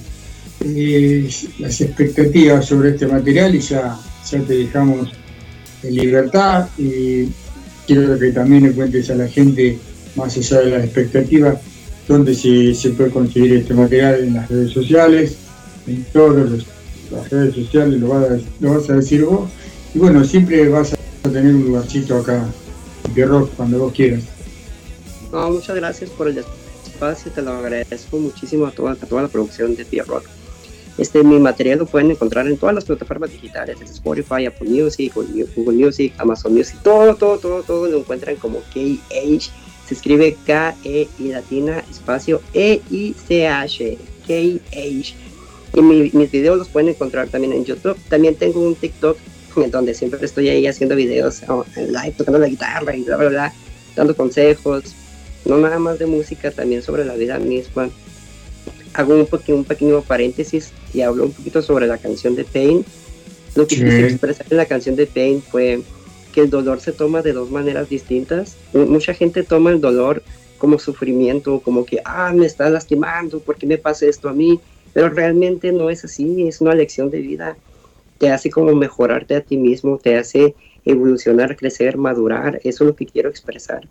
eh, 0.62 1.30
las 1.60 1.82
expectativas 1.82 2.66
sobre 2.66 2.90
este 2.90 3.08
material 3.08 3.54
y 3.56 3.60
ya, 3.60 3.98
ya 4.30 4.40
te 4.40 4.54
dejamos 4.54 5.10
en 5.84 5.96
libertad 5.96 6.68
y 6.78 7.28
quiero 7.86 8.18
que 8.18 8.32
también 8.32 8.64
le 8.64 8.72
cuentes 8.72 9.10
a 9.12 9.16
la 9.16 9.28
gente, 9.28 9.78
más 10.16 10.36
allá 10.36 10.60
de 10.62 10.72
las 10.72 10.84
expectativas, 10.84 11.58
dónde 12.08 12.34
se, 12.34 12.74
se 12.74 12.90
puede 12.92 13.12
conseguir 13.12 13.54
este 13.54 13.74
material 13.74 14.24
en 14.24 14.34
las 14.34 14.50
redes 14.50 14.72
sociales, 14.72 15.36
en 15.88 16.04
todas 16.06 16.66
las 17.12 17.30
redes 17.30 17.56
sociales, 17.56 18.00
lo 18.00 18.10
vas, 18.10 18.42
lo 18.60 18.74
vas 18.74 18.90
a 18.90 18.94
decir 18.94 19.24
vos. 19.26 19.50
Y 19.94 20.00
bueno, 20.00 20.24
siempre 20.24 20.68
vas 20.70 20.94
a 20.94 21.30
tener 21.30 21.56
un 21.56 21.66
lugarcito 21.66 22.18
acá 22.18 22.46
Pierrot 23.14 23.54
cuando 23.56 23.80
vos 23.80 23.94
quieras. 23.94 24.24
No, 25.32 25.52
muchas 25.52 25.76
gracias 25.76 26.10
por 26.10 26.28
el 26.28 26.44
espacio, 26.86 27.32
te 27.32 27.42
lo 27.42 27.52
agradezco 27.52 28.18
muchísimo 28.18 28.66
a 28.66 28.72
toda, 28.72 28.94
a 28.94 28.96
toda 28.96 29.24
la 29.24 29.28
producción 29.28 29.76
de 29.76 29.86
Pierrot. 29.86 30.24
Este, 30.98 31.24
mi 31.24 31.40
material 31.40 31.80
lo 31.80 31.86
pueden 31.86 32.12
encontrar 32.12 32.48
en 32.48 32.58
todas 32.58 32.74
las 32.74 32.86
plataformas 32.86 33.32
digitales, 33.32 33.82
Spotify, 33.82 34.46
Apple 34.46 34.70
Music, 34.70 35.14
Google 35.14 35.86
Music, 35.86 36.14
Amazon 36.18 36.54
Music, 36.54 36.78
todo, 36.84 37.16
todo, 37.16 37.38
todo, 37.38 37.64
todo 37.64 37.88
lo 37.88 37.98
encuentran 38.00 38.38
como 38.38 38.60
KH. 38.74 39.52
Se 39.88 39.94
escribe 39.94 40.38
K-E-I 40.46 41.28
latina, 41.28 41.84
espacio 41.92 42.42
E-I-C-H, 42.54 43.98
KH. 44.26 45.25
Y 45.76 45.82
mi- 45.82 46.10
mis 46.14 46.32
videos 46.32 46.58
los 46.58 46.70
pueden 46.70 46.90
encontrar 46.90 47.28
también 47.28 47.54
en 47.54 47.66
YouTube. 47.66 47.98
También 48.10 48.36
tengo 48.36 48.62
un 48.62 48.76
TikTok 48.76 49.18
en 49.58 49.72
donde 49.72 49.94
siempre 49.94 50.20
estoy 50.26 50.50
ahí 50.50 50.68
haciendo 50.68 50.96
videos 50.96 51.42
en 51.76 51.94
live, 51.94 52.14
tocando 52.18 52.40
la 52.40 52.48
guitarra 52.48 52.96
y 52.96 53.04
bla, 53.04 53.18
bla, 53.18 53.30
bla, 53.30 53.54
dando 53.96 54.16
consejos, 54.16 54.84
no 55.46 55.58
nada 55.58 55.80
más 55.80 55.98
de 56.00 56.06
música, 56.06 56.52
también 56.52 56.82
sobre 56.82 57.06
la 57.06 57.16
vida 57.16 57.40
misma. 57.40 57.90
Hago 58.94 59.16
un, 59.16 59.26
pequeño, 59.26 59.58
un 59.60 59.64
pequeño 59.66 60.02
paréntesis 60.02 60.72
y 60.94 61.02
hablo 61.02 61.26
un 61.26 61.32
poquito 61.32 61.62
sobre 61.62 61.88
la 61.88 61.98
canción 61.98 62.36
de 62.36 62.46
Pain. 62.46 62.86
Lo 63.56 63.68
que 63.68 63.76
Sí. 63.76 63.84
quise 63.84 64.08
expresar 64.08 64.46
en 64.50 64.58
la 64.58 64.66
canción 64.66 64.96
de 64.96 65.08
Pain 65.08 65.42
fue 65.42 65.82
que 66.34 66.42
el 66.42 66.50
dolor 66.50 66.80
se 66.82 66.92
toma 66.92 67.22
de 67.22 67.32
dos 67.34 67.50
maneras 67.52 67.88
distintas. 67.90 68.56
Mu- 68.74 68.86
Mucha 68.86 69.14
gente 69.14 69.44
toma 69.44 69.72
el 69.72 69.80
dolor 69.82 70.22
como 70.58 70.80
sufrimiento, 70.80 71.60
como 71.62 71.86
que, 71.86 72.00
ah, 72.06 72.34
me 72.34 72.46
está 72.46 72.70
lastimando, 72.70 73.40
¿por 73.40 73.58
qué 73.58 73.66
me 73.68 73.78
pasa 73.78 74.06
esto 74.06 74.28
a 74.30 74.34
mí? 74.34 74.60
Pero 74.96 75.10
realmente 75.10 75.74
no 75.74 75.90
es 75.90 76.06
así, 76.06 76.48
es 76.48 76.62
una 76.62 76.74
lección 76.74 77.10
de 77.10 77.20
vida. 77.20 77.58
Te 78.18 78.30
hace 78.32 78.50
como 78.50 78.74
mejorarte 78.74 79.36
a 79.36 79.42
ti 79.42 79.58
mismo, 79.58 80.00
te 80.02 80.18
hace 80.18 80.56
evolucionar, 80.86 81.58
crecer, 81.58 81.98
madurar. 81.98 82.62
Eso 82.64 82.86
es 82.86 82.88
lo 82.88 82.96
que 82.96 83.06
quiero 83.06 83.30
expresar 83.30 83.82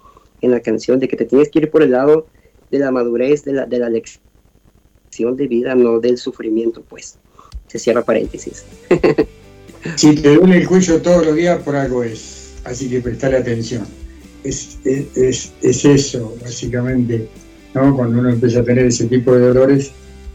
en 0.40 0.50
la 0.50 0.60
canción, 0.60 0.98
de 0.98 1.06
que 1.06 1.18
te 1.18 1.26
tienes 1.26 1.50
que 1.50 1.58
ir 1.58 1.70
por 1.70 1.82
el 1.82 1.90
lado 1.90 2.26
de 2.70 2.78
la 2.78 2.90
madurez, 2.90 3.44
de 3.44 3.52
la, 3.52 3.66
de 3.66 3.80
la 3.80 3.90
lección 3.90 5.36
de 5.36 5.46
vida, 5.46 5.74
no 5.74 6.00
del 6.00 6.16
sufrimiento, 6.16 6.82
pues. 6.88 7.18
Se 7.66 7.78
cierra 7.78 8.02
paréntesis. 8.02 8.64
Si 9.96 10.14
te 10.14 10.36
duele 10.36 10.56
el 10.56 10.66
cuello 10.66 11.02
todos 11.02 11.26
los 11.26 11.36
días, 11.36 11.62
por 11.62 11.76
algo 11.76 12.02
es. 12.02 12.54
Así 12.64 12.88
que 12.88 13.02
prestale 13.02 13.36
atención. 13.36 13.86
Es, 14.42 14.78
es, 14.82 15.14
es, 15.14 15.52
es 15.60 15.84
eso, 15.84 16.34
básicamente. 16.40 17.28
¿no? 17.74 17.94
Cuando 17.94 18.20
uno 18.20 18.30
empieza 18.30 18.60
a 18.60 18.64
tener 18.64 18.86
ese 18.86 19.04
tipo 19.08 19.34
de 19.34 19.40
dolores, 19.40 19.92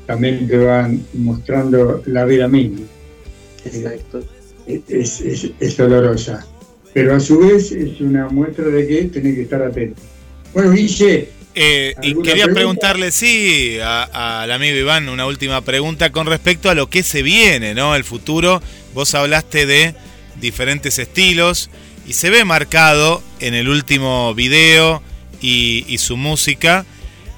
también 0.09 0.47
te 0.47 0.57
van 0.57 1.05
mostrando 1.13 2.01
la 2.07 2.25
vida 2.25 2.47
misma. 2.47 2.79
Exacto. 3.63 4.23
Es, 4.65 5.21
es, 5.21 5.51
es 5.59 5.77
dolorosa. 5.77 6.47
Pero 6.95 7.15
a 7.15 7.19
su 7.19 7.37
vez 7.37 7.71
es 7.71 8.01
una 8.01 8.27
muestra 8.29 8.65
de 8.65 8.87
que 8.87 9.03
tenés 9.03 9.35
que 9.35 9.41
estar 9.43 9.61
atento. 9.61 10.01
Bueno, 10.51 10.71
Guille, 10.71 11.29
Eh, 11.53 11.93
y 12.01 12.07
¿Alguna 12.07 12.25
quería 12.27 12.45
pregunta? 12.45 12.53
preguntarle, 12.55 13.11
sí, 13.11 13.77
a- 13.83 14.41
al 14.41 14.51
amigo 14.51 14.77
Iván, 14.77 15.09
una 15.09 15.27
última 15.27 15.61
pregunta 15.61 16.11
con 16.11 16.25
respecto 16.25 16.71
a 16.71 16.75
lo 16.75 16.89
que 16.89 17.03
se 17.03 17.21
viene, 17.21 17.75
¿no? 17.75 17.95
El 17.95 18.03
futuro. 18.03 18.61
Vos 18.95 19.13
hablaste 19.13 19.67
de 19.67 19.93
diferentes 20.41 20.97
estilos 20.97 21.69
y 22.07 22.13
se 22.13 22.31
ve 22.31 22.45
marcado 22.45 23.21
en 23.39 23.53
el 23.53 23.69
último 23.69 24.33
video 24.33 25.03
y, 25.39 25.85
y 25.87 25.99
su 25.99 26.17
música, 26.17 26.85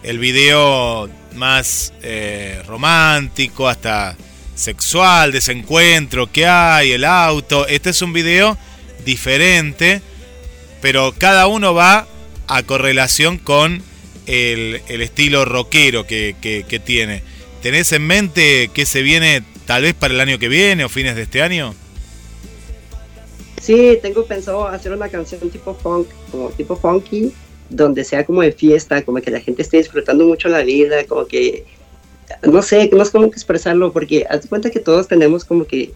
el 0.03 0.19
video 0.19 1.09
más 1.33 1.93
eh, 2.01 2.61
romántico, 2.67 3.67
hasta 3.67 4.15
sexual, 4.55 5.31
desencuentro 5.31 6.31
que 6.31 6.45
hay, 6.45 6.91
el 6.91 7.05
auto. 7.05 7.67
Este 7.67 7.89
es 7.91 8.01
un 8.01 8.13
video 8.13 8.57
diferente, 9.05 10.01
pero 10.81 11.13
cada 11.17 11.47
uno 11.47 11.73
va 11.73 12.07
a 12.47 12.63
correlación 12.63 13.37
con 13.37 13.81
el, 14.27 14.81
estilo 14.87 15.45
rockero 15.45 16.05
que, 16.05 16.35
que- 16.41 16.65
que 16.67 16.79
tiene. 16.79 17.23
¿Tenés 17.61 17.91
en 17.91 18.05
mente 18.05 18.69
qué 18.73 18.85
se 18.85 19.01
viene 19.01 19.43
tal 19.65 19.83
vez 19.83 19.93
para 19.93 20.13
el 20.13 20.19
año 20.19 20.39
que 20.39 20.47
viene 20.49 20.83
o 20.83 20.89
fines 20.89 21.15
de 21.15 21.23
este 21.23 21.41
año? 21.41 21.75
Sí, 23.61 23.99
tengo 24.01 24.25
pensado 24.25 24.67
hacer 24.67 24.91
una 24.91 25.07
canción 25.09 25.49
tipo 25.51 25.75
funk, 25.75 26.07
como 26.31 26.49
tipo 26.49 26.75
funky, 26.75 27.31
donde 27.71 28.03
sea 28.03 28.25
como 28.25 28.41
de 28.41 28.51
fiesta, 28.51 29.01
como 29.03 29.21
que 29.21 29.31
la 29.31 29.39
gente 29.39 29.61
esté 29.61 29.77
disfrutando 29.77 30.25
mucho 30.25 30.49
la 30.49 30.61
vida, 30.61 31.05
como 31.07 31.25
que, 31.25 31.65
no 32.43 32.61
sé, 32.61 32.89
no 32.93 33.03
sé 33.05 33.11
cómo 33.11 33.31
que 33.31 33.37
expresarlo, 33.37 33.91
porque 33.91 34.25
haz 34.29 34.45
cuenta 34.47 34.69
que 34.69 34.79
todos 34.79 35.07
tenemos 35.07 35.45
como 35.45 35.65
que 35.65 35.91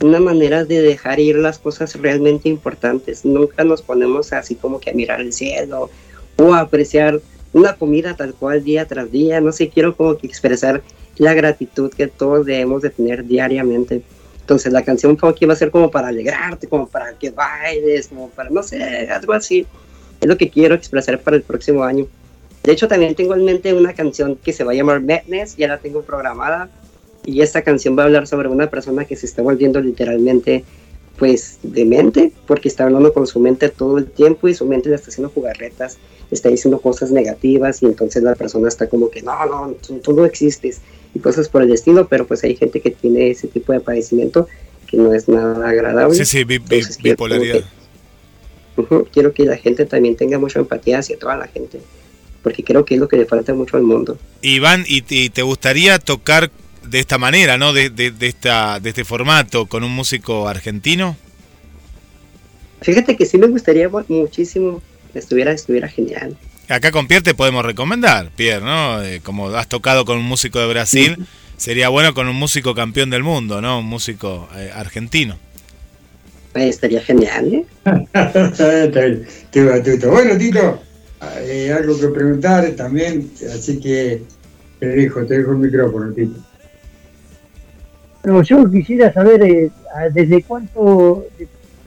una 0.00 0.18
manera 0.18 0.64
de 0.64 0.82
dejar 0.82 1.20
ir 1.20 1.36
las 1.36 1.58
cosas 1.58 1.94
realmente 1.94 2.48
importantes. 2.48 3.24
Nunca 3.24 3.62
nos 3.64 3.82
ponemos 3.82 4.32
así 4.32 4.56
como 4.56 4.80
que 4.80 4.90
a 4.90 4.94
mirar 4.94 5.20
el 5.20 5.32
cielo 5.32 5.90
o 6.36 6.54
a 6.54 6.60
apreciar 6.60 7.20
una 7.52 7.76
comida 7.76 8.16
tal 8.16 8.34
cual 8.34 8.64
día 8.64 8.86
tras 8.86 9.12
día. 9.12 9.40
No 9.40 9.52
sé, 9.52 9.68
quiero 9.68 9.96
como 9.96 10.18
que 10.18 10.26
expresar 10.26 10.82
la 11.18 11.34
gratitud 11.34 11.92
que 11.92 12.08
todos 12.08 12.46
debemos 12.46 12.82
de 12.82 12.90
tener 12.90 13.24
diariamente. 13.24 14.02
Entonces 14.40 14.72
la 14.72 14.82
canción 14.82 15.16
funky 15.16 15.46
va 15.46 15.52
a 15.52 15.56
ser 15.56 15.70
como 15.70 15.90
para 15.90 16.08
alegrarte, 16.08 16.68
como 16.68 16.88
para 16.88 17.12
que 17.14 17.30
bailes, 17.30 18.08
como 18.08 18.28
para, 18.30 18.50
no 18.50 18.62
sé, 18.64 19.08
algo 19.08 19.32
así. 19.32 19.66
Es 20.22 20.28
lo 20.28 20.38
que 20.38 20.48
quiero 20.48 20.74
expresar 20.74 21.20
para 21.20 21.36
el 21.36 21.42
próximo 21.42 21.82
año. 21.82 22.06
De 22.62 22.72
hecho, 22.72 22.86
también 22.86 23.14
tengo 23.16 23.34
en 23.34 23.44
mente 23.44 23.74
una 23.74 23.92
canción 23.92 24.36
que 24.36 24.52
se 24.52 24.62
va 24.62 24.70
a 24.70 24.74
llamar 24.74 25.00
Madness, 25.02 25.56
ya 25.56 25.66
la 25.68 25.78
tengo 25.78 26.02
programada. 26.02 26.70
Y 27.24 27.40
esta 27.42 27.62
canción 27.62 27.98
va 27.98 28.02
a 28.02 28.06
hablar 28.06 28.26
sobre 28.28 28.48
una 28.48 28.70
persona 28.70 29.04
que 29.04 29.16
se 29.16 29.26
está 29.26 29.42
volviendo 29.42 29.80
literalmente, 29.80 30.64
pues, 31.18 31.58
demente, 31.64 32.32
porque 32.46 32.68
está 32.68 32.84
hablando 32.84 33.12
con 33.12 33.26
su 33.26 33.40
mente 33.40 33.68
todo 33.68 33.98
el 33.98 34.06
tiempo 34.06 34.46
y 34.48 34.54
su 34.54 34.64
mente 34.64 34.88
le 34.88 34.94
está 34.94 35.08
haciendo 35.10 35.30
jugarretas, 35.30 35.98
está 36.30 36.48
diciendo 36.48 36.80
cosas 36.80 37.10
negativas 37.10 37.82
y 37.82 37.86
entonces 37.86 38.22
la 38.22 38.34
persona 38.36 38.68
está 38.68 38.88
como 38.88 39.10
que, 39.10 39.22
no, 39.22 39.44
no, 39.46 39.72
tú, 39.86 39.98
tú 39.98 40.12
no 40.14 40.24
existes 40.24 40.80
y 41.14 41.18
cosas 41.18 41.48
por 41.48 41.62
el 41.62 41.72
estilo, 41.72 42.06
pero 42.08 42.26
pues 42.28 42.42
hay 42.44 42.54
gente 42.56 42.80
que 42.80 42.90
tiene 42.92 43.30
ese 43.30 43.48
tipo 43.48 43.72
de 43.72 43.80
padecimiento 43.80 44.46
que 44.86 44.96
no 44.96 45.12
es 45.12 45.28
nada 45.28 45.68
agradable. 45.68 46.14
Sí, 46.14 46.24
sí, 46.24 46.44
bi- 46.44 46.58
bi- 46.58 46.76
Entonces, 46.76 47.02
bipolaridad. 47.02 47.64
Quiero 49.12 49.32
que 49.32 49.44
la 49.44 49.56
gente 49.56 49.86
también 49.86 50.16
tenga 50.16 50.38
mucha 50.38 50.58
empatía 50.58 50.98
hacia 50.98 51.18
toda 51.18 51.36
la 51.36 51.46
gente, 51.48 51.80
porque 52.42 52.64
creo 52.64 52.84
que 52.84 52.94
es 52.94 53.00
lo 53.00 53.08
que 53.08 53.16
le 53.16 53.26
falta 53.26 53.54
mucho 53.54 53.76
al 53.76 53.82
mundo. 53.82 54.18
Iván, 54.42 54.84
¿y, 54.88 55.04
y 55.08 55.30
te 55.30 55.42
gustaría 55.42 55.98
tocar 55.98 56.50
de 56.88 56.98
esta 56.98 57.18
manera, 57.18 57.56
¿no? 57.58 57.72
De, 57.72 57.90
de- 57.90 58.10
de 58.10 58.26
esta, 58.26 58.80
de 58.80 58.88
este 58.88 59.04
formato 59.04 59.66
con 59.66 59.84
un 59.84 59.92
músico 59.92 60.48
argentino? 60.48 61.16
Fíjate 62.80 63.16
que 63.16 63.26
sí 63.26 63.38
me 63.38 63.46
gustaría 63.46 63.88
mu- 63.88 64.04
muchísimo, 64.08 64.82
estuviera, 65.14 65.52
estuviera 65.52 65.88
genial. 65.88 66.36
Acá 66.68 66.90
con 66.90 67.06
Pierre 67.06 67.22
te 67.22 67.34
podemos 67.34 67.64
recomendar, 67.64 68.30
Pierre, 68.34 68.64
¿no? 68.64 69.02
Eh, 69.02 69.20
como 69.22 69.48
has 69.50 69.68
tocado 69.68 70.04
con 70.04 70.16
un 70.18 70.24
músico 70.24 70.58
de 70.58 70.66
Brasil, 70.66 71.16
sería 71.56 71.88
bueno 71.90 72.14
con 72.14 72.28
un 72.28 72.36
músico 72.36 72.74
campeón 72.74 73.10
del 73.10 73.22
mundo, 73.22 73.60
¿no? 73.60 73.78
Un 73.80 73.86
músico 73.86 74.48
eh, 74.56 74.70
argentino. 74.74 75.38
Ay, 76.54 76.68
estaría 76.68 77.00
genial, 77.00 77.54
¿eh? 77.54 77.66
Qué 79.50 79.64
batuto. 79.64 80.10
Bueno, 80.10 80.36
Tito, 80.36 80.80
eh, 81.40 81.72
algo 81.72 81.98
que 81.98 82.08
preguntar 82.08 82.70
también, 82.72 83.30
así 83.54 83.80
que 83.80 84.22
te 84.78 84.86
dejo, 84.86 85.24
te 85.24 85.38
dejo 85.38 85.52
el 85.52 85.58
micrófono, 85.58 86.12
Tito. 86.12 86.38
Pero 88.22 88.42
yo 88.42 88.70
quisiera 88.70 89.12
saber 89.12 89.42
eh, 89.42 89.70
desde 90.12 90.42
cuánto, 90.42 91.26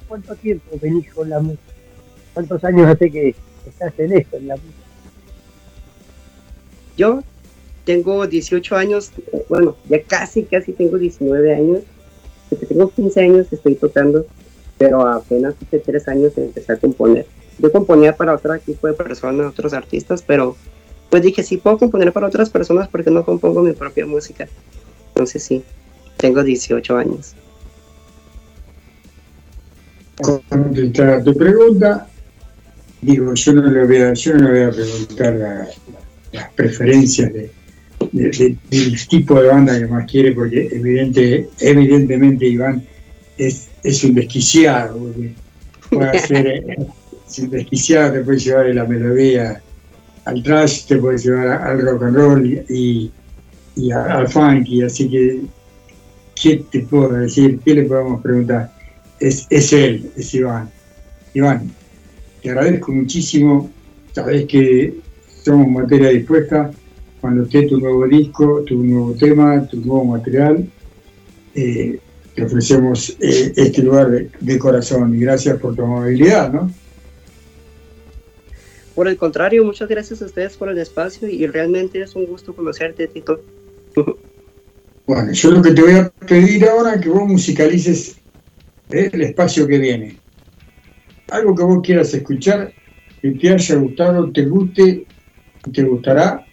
cuánto 0.08 0.36
tiempo 0.36 0.78
venís 0.82 1.14
con 1.14 1.30
la 1.30 1.40
música. 1.40 1.62
¿Cuántos 2.34 2.64
años 2.66 2.88
hace 2.88 3.10
que 3.10 3.36
estás 3.66 3.94
en 3.98 4.14
esto, 4.14 4.38
en 4.38 4.48
la 4.48 4.56
música? 4.56 4.86
Yo 6.98 7.24
tengo 7.86 8.26
18 8.26 8.76
años, 8.76 9.12
bueno, 9.48 9.78
ya 9.88 10.02
casi, 10.04 10.44
casi 10.44 10.74
tengo 10.74 10.98
19 10.98 11.54
años. 11.54 11.84
Desde 12.50 12.68
que 12.68 12.74
tengo 12.74 12.90
15 12.90 13.22
años 13.22 13.48
estoy 13.52 13.76
tocando, 13.76 14.26
pero 14.78 15.08
apenas 15.08 15.56
hace 15.66 15.80
3 15.80 16.08
años 16.08 16.34
empecé 16.38 16.74
a 16.74 16.78
componer. 16.78 17.26
Yo 17.60 17.72
componía 17.72 18.16
para 18.16 18.36
otro 18.36 18.58
tipo 18.60 18.88
de 18.88 18.94
personas, 18.94 19.48
otros 19.52 19.74
artistas, 19.74 20.22
pero 20.22 20.56
pues 21.10 21.24
dije, 21.24 21.44
si 21.44 21.58
puedo 21.58 21.78
componer 21.78 22.12
para 22.12 22.28
otras 22.28 22.50
personas, 22.50 22.90
porque 22.90 23.12
no 23.12 23.24
compongo 23.24 23.62
mi 23.62 23.72
propia 23.74 24.06
música? 24.06 24.48
Entonces 25.10 25.44
sí, 25.44 25.64
tengo 26.18 26.44
18 26.44 26.98
años. 26.98 27.36
contestar 30.50 31.24
tu 31.24 31.36
pregunta. 31.36 32.08
Digo, 33.02 33.34
yo 33.34 33.54
no 33.54 33.70
le 33.70 33.86
voy 33.86 33.98
a, 33.98 34.14
yo 34.14 34.34
no 34.34 34.50
voy 34.50 34.62
a 34.62 34.72
preguntar 34.72 35.34
la- 35.36 35.68
las 36.32 36.54
preferencias 36.54 37.32
de- 37.34 37.52
del 38.12 39.08
tipo 39.08 39.40
de 39.42 39.48
banda 39.48 39.78
que 39.78 39.88
más 39.88 40.10
quiere, 40.10 40.32
porque 40.32 40.68
evidente, 40.72 41.50
evidentemente 41.60 42.48
Iván 42.48 42.84
es, 43.38 43.68
es 43.88 44.04
un 44.04 44.16
desquiciado, 44.16 44.98
porque 44.98 45.34
puede 45.90 46.10
hacer, 46.18 46.48
eh, 46.48 46.78
es 47.28 47.40
un 47.40 47.50
desquiciado, 47.50 48.14
te 48.14 48.20
puede 48.22 48.40
llevar 48.40 48.66
la 48.76 48.86
melodía 48.86 49.62
al 50.26 50.42
trash, 50.44 50.86
te 50.88 50.98
puede 50.98 51.18
llevar 51.18 51.48
al 51.64 51.82
rock 51.82 52.04
and 52.04 52.16
roll 52.16 52.46
y, 52.46 52.62
y- 52.70 53.12
y 53.78 53.92
a- 53.92 54.06
al 54.06 54.28
funky, 54.28 54.84
así 54.84 55.10
que, 55.10 55.42
¿qué 56.42 56.64
te 56.72 56.80
puedo 56.82 57.10
decir? 57.14 57.60
¿Qué 57.64 57.74
le 57.74 57.84
podemos 57.84 58.22
preguntar? 58.22 58.72
es, 59.20 59.48
es 59.50 59.72
él, 59.74 60.12
es 60.18 60.34
Iván. 60.34 60.70
Iván, 61.34 61.72
te 62.42 62.50
agradezco 62.50 62.92
muchísimo. 62.92 63.70
Sabes 64.14 64.46
que 64.46 64.94
somos 65.44 65.68
materia 65.70 66.10
dispuesta. 66.10 66.70
Cuando 67.22 67.44
esté 67.44 67.64
tu 67.64 67.80
nuevo 67.80 68.06
disco, 68.08 68.64
tu 68.66 68.84
nuevo 68.84 69.14
tema, 69.14 69.66
tu 69.68 69.78
nuevo 69.78 70.06
material, 70.06 70.66
eh, 71.56 71.98
te 72.36 72.44
ofrecemos 72.44 73.16
eh, 73.22 73.54
este 73.56 73.82
lugar 73.82 74.12
de, 74.12 74.30
de 74.40 74.60
corazón 74.60 75.16
y 75.16 75.20
gracias 75.20 75.58
por 75.58 75.76
tu 75.76 75.84
amabilidad, 75.84 76.52
¿no? 76.52 76.72
Por 78.94 79.08
el 79.08 79.18
contrario, 79.18 79.64
muchas 79.64 79.90
gracias 79.90 80.22
a 80.22 80.26
ustedes 80.26 80.56
por 80.56 80.70
el 80.70 80.78
espacio 80.78 81.28
y 81.28 81.48
realmente 81.48 82.02
es 82.02 82.16
un 82.16 82.26
gusto 82.26 82.56
conocerte, 82.56 83.08
Tito. 83.08 83.42
Bueno, 85.08 85.32
yo 85.34 85.52
lo 85.52 85.62
que 85.62 85.70
te 85.70 85.84
voy 85.84 85.94
a 85.94 86.10
pedir 86.10 86.68
ahora 86.68 86.96
es 86.96 87.02
que 87.02 87.10
vos 87.10 87.28
musicalices 87.28 88.18
eh, 88.90 89.12
el 89.14 89.22
espacio 89.22 89.68
que 89.68 89.78
viene. 89.78 90.18
Algo 91.30 91.56
que 91.56 91.62
vos 91.64 91.84
quieras 91.84 92.12
escuchar, 92.12 92.74
que 93.22 93.30
te 93.30 93.54
haya 93.54 93.76
gustado, 93.76 94.32
te 94.32 94.48
guste, 94.48 95.06
te 95.72 95.84
gustará, 95.84 96.44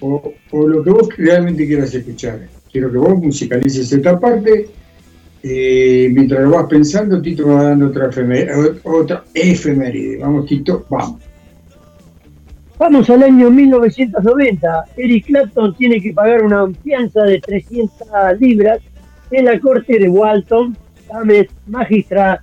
o, 0.00 0.34
o 0.50 0.66
lo 0.66 0.82
que 0.82 0.90
vos 0.90 1.08
realmente 1.16 1.68
quieras 1.68 1.94
escuchar. 1.94 2.48
Quiero 2.72 2.90
que 2.90 2.98
vos 2.98 3.16
musicalices 3.16 3.92
esta 3.92 4.18
parte 4.18 4.66
eh, 5.46 6.08
mientras 6.10 6.40
lo 6.40 6.52
vas 6.52 6.66
pensando, 6.66 7.20
Tito 7.20 7.46
va 7.46 7.64
dando 7.64 7.88
otra 7.88 8.08
efeméride. 8.08 8.80
Otra 8.82 9.24
efeméride. 9.34 10.16
Vamos, 10.16 10.46
Tito, 10.46 10.86
vamos. 10.88 11.20
Vamos 12.78 13.10
al 13.10 13.22
año 13.22 13.50
1990. 13.50 14.84
Eric 14.96 15.26
Clapton 15.26 15.74
tiene 15.76 16.00
que 16.00 16.14
pagar 16.14 16.42
una 16.42 16.66
fianza 16.82 17.24
de 17.24 17.40
300 17.40 18.40
libras 18.40 18.80
en 19.30 19.44
la 19.44 19.60
corte 19.60 19.98
de 19.98 20.08
Walton, 20.08 20.76
Thames 21.08 21.48
Magistrate, 21.66 22.42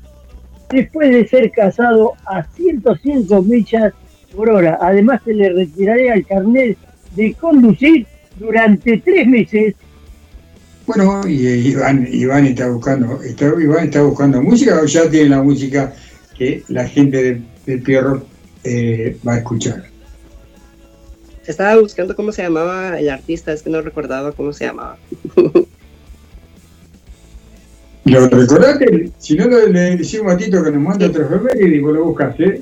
después 0.70 1.12
de 1.12 1.28
ser 1.28 1.49
casado 1.49 2.14
a 2.26 2.43
105 2.43 3.41
millas 3.41 3.93
por 4.36 4.49
hora. 4.52 4.78
Además, 4.80 5.22
se 5.26 5.34
le 5.34 5.49
retiraría 5.49 6.14
el 6.14 6.26
carnet 6.26 6.78
de 7.16 7.34
conducir 7.34 8.06
durante 8.38 8.97
tres 8.99 9.28
meses. 9.28 9.76
Bueno, 10.94 11.26
y 11.26 11.48
eh, 11.48 11.56
Iván, 11.58 12.06
Iván 12.12 12.46
está 12.48 12.68
buscando, 12.68 13.22
está, 13.22 13.46
Iván 13.46 13.86
está 13.86 14.02
buscando 14.02 14.42
música 14.42 14.82
o 14.82 14.86
ya 14.86 15.10
tiene 15.10 15.30
la 15.30 15.42
música 15.42 15.94
que 16.38 16.64
la 16.68 16.86
gente 16.86 17.24
del, 17.24 17.46
del 17.66 17.82
Pierro 17.82 18.26
eh, 18.66 19.18
va 19.26 19.36
a 19.36 19.38
escuchar. 19.38 19.86
Estaba 21.48 21.80
buscando 21.80 22.14
cómo 22.14 22.34
se 22.34 22.44
llamaba 22.44 23.00
el 23.00 23.10
artista, 23.10 23.54
es 23.54 23.64
que 23.64 23.70
no 23.70 23.82
recordaba 23.82 24.34
cómo 24.34 24.52
se 24.52 24.66
llamaba. 24.66 24.98
¿Lo 28.04 28.28
recordaste? 28.28 29.12
Si 29.18 29.36
no, 29.36 29.48
le 29.48 29.70
le 29.70 29.96
decimos 29.96 30.34
a 30.34 30.38
Tito 30.38 30.62
que 30.62 30.72
nos 30.72 30.82
manda 30.82 31.08
otra 31.08 31.24
efeméride 31.24 31.78
y 31.78 31.80
vos 31.80 31.94
lo 31.94 32.04
buscas, 32.04 32.38
¿eh? 32.42 32.62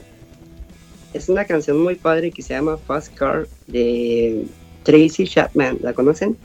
Es 1.16 1.30
una 1.30 1.46
canción 1.46 1.82
muy 1.82 1.96
padre 1.96 2.30
que 2.30 2.44
se 2.44 2.54
llama 2.54 2.78
Fast 2.78 3.16
Car 3.16 3.48
de 3.66 4.46
Tracy 4.84 5.28
Chapman. 5.28 5.80
¿La 5.82 5.94
conocen? 5.94 6.38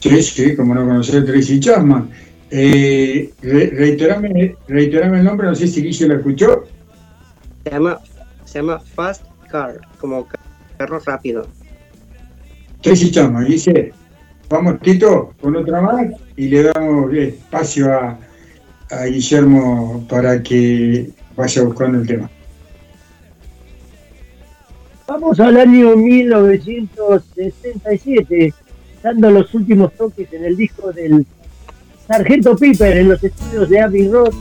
Sí, 0.00 0.22
sí, 0.22 0.56
como 0.56 0.74
no 0.74 0.84
conocer 0.86 1.24
Tracy 1.26 1.60
Chapman. 1.60 2.08
Eh, 2.50 3.30
re- 3.42 3.70
reiterame, 3.70 4.56
reiterame 4.68 5.18
el 5.18 5.24
nombre, 5.24 5.48
no 5.48 5.54
sé 5.54 5.66
si 5.68 5.82
Guille 5.82 6.08
lo 6.08 6.14
escuchó. 6.16 6.64
Se 7.64 7.70
llama, 7.70 7.98
se 8.44 8.58
llama 8.60 8.80
Fast 8.80 9.22
Car, 9.50 9.80
como 10.00 10.26
ca- 10.26 10.38
carro 10.78 10.98
rápido. 11.04 11.46
Tracy 12.80 13.10
Chapman 13.10 13.44
dice, 13.46 13.92
vamos 14.48 14.80
Tito, 14.80 15.34
con 15.40 15.56
otra 15.56 15.80
más 15.82 16.06
y 16.36 16.48
le 16.48 16.62
damos 16.62 17.12
espacio 17.12 17.92
a, 17.92 18.16
a 18.90 19.04
Guillermo 19.06 20.06
para 20.08 20.40
que 20.42 21.10
vaya 21.36 21.62
buscando 21.64 21.98
el 22.00 22.06
tema. 22.06 22.30
Vamos 25.08 25.40
al 25.40 25.56
año 25.56 25.96
1967, 25.96 28.54
dando 29.02 29.30
los 29.30 29.52
últimos 29.54 29.92
toques 29.94 30.32
en 30.32 30.44
el 30.44 30.56
disco 30.56 30.92
del 30.92 31.26
Sargento 32.06 32.56
Piper 32.56 32.96
en 32.96 33.08
los 33.08 33.22
estudios 33.22 33.68
de 33.68 33.80
Abbey 33.80 34.08
Road, 34.08 34.32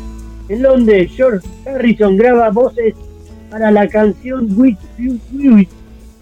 en 0.49 0.61
donde 0.61 1.07
George 1.07 1.47
Harrison 1.65 2.15
graba 2.15 2.49
voces 2.49 2.95
para 3.49 3.71
la 3.71 3.87
canción 3.87 4.47
With 4.57 4.77
You, 4.97 5.19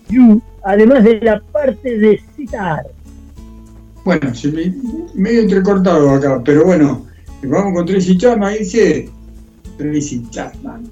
You, 0.09 0.41
además 0.63 1.03
de 1.03 1.21
la 1.21 1.39
parte 1.51 1.97
de 1.97 2.21
citar. 2.35 2.85
Bueno, 4.03 4.33
se 4.35 4.51
me, 4.51 4.73
medio 5.13 5.41
entrecortado 5.41 6.11
acá, 6.11 6.41
pero 6.43 6.65
bueno, 6.65 7.05
vamos 7.43 7.73
con 7.73 7.85
Tracy 7.85 8.17
Chapman, 8.17 8.55
dice 8.59 9.09
Tracy 9.77 10.23
Chapman. 10.29 10.83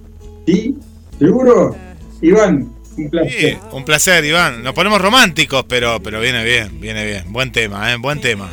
¿Sí? 0.46 0.76
¿Seguro? 1.20 1.76
Iván, 2.22 2.70
un 2.98 3.04
Sí, 3.06 3.10
placer. 3.10 3.58
un 3.72 3.86
placer, 3.86 4.26
Iván. 4.26 4.64
Nos 4.64 4.74
ponemos 4.74 5.02
románticos, 5.02 5.66
pero, 5.68 6.02
pero 6.02 6.20
viene 6.20 6.44
bien, 6.44 6.80
viene 6.80 7.06
bien. 7.06 7.32
Buen 7.32 7.52
tema, 7.52 7.92
¿eh? 7.94 7.98
Buen 7.98 8.22
tema. 8.22 8.50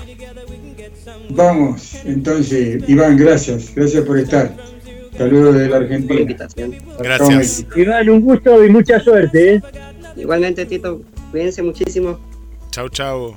Vamos, 1.30 1.94
entonces, 2.04 2.82
Iván, 2.88 3.16
gracias, 3.16 3.72
gracias 3.74 4.04
por 4.04 4.18
estar. 4.18 4.52
Saludos 5.16 5.54
de 5.56 5.68
la 5.68 5.76
Argentina. 5.76 6.36
Gracias. 6.98 7.66
Iván, 7.76 8.08
un 8.08 8.20
gusto 8.22 8.64
y 8.64 8.70
mucha 8.70 8.98
suerte. 9.00 9.54
¿eh? 9.54 9.62
Igualmente, 10.16 10.66
Tito, 10.66 11.02
cuídense 11.30 11.62
muchísimo. 11.62 12.18
Chau, 12.70 12.88
chau. 12.88 13.36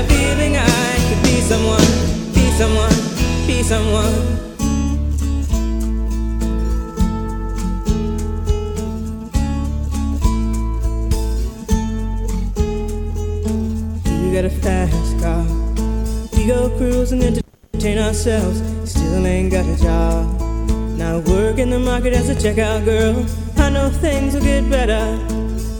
A 0.00 0.04
feeling 0.04 0.56
I 0.56 0.96
could 1.08 1.22
be 1.24 1.42
someone, 1.42 1.90
be 2.32 2.50
someone, 2.56 2.96
be 3.46 3.62
someone. 3.62 4.14
You 14.24 14.32
got 14.32 14.46
a 14.46 14.50
fast 14.62 15.20
car. 15.20 15.44
We 16.32 16.46
go 16.46 16.70
cruising, 16.78 17.22
and 17.22 17.42
entertain 17.74 17.98
ourselves. 17.98 18.62
Still 18.90 19.26
ain't 19.26 19.52
got 19.52 19.66
a 19.66 19.76
job. 19.76 20.40
Now 20.96 21.18
work 21.18 21.58
in 21.58 21.68
the 21.68 21.78
market 21.78 22.14
as 22.14 22.30
a 22.30 22.34
checkout 22.34 22.86
girl. 22.86 23.26
I 23.58 23.68
know 23.68 23.90
things 23.90 24.32
will 24.32 24.40
get 24.40 24.70
better. 24.70 25.04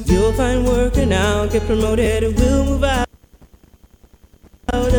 You'll 0.04 0.34
find 0.34 0.66
work 0.66 0.98
and 0.98 1.14
I'll 1.14 1.48
get 1.48 1.62
promoted. 1.62 2.36
We'll 2.36 2.66
move 2.66 2.84
out 2.84 3.09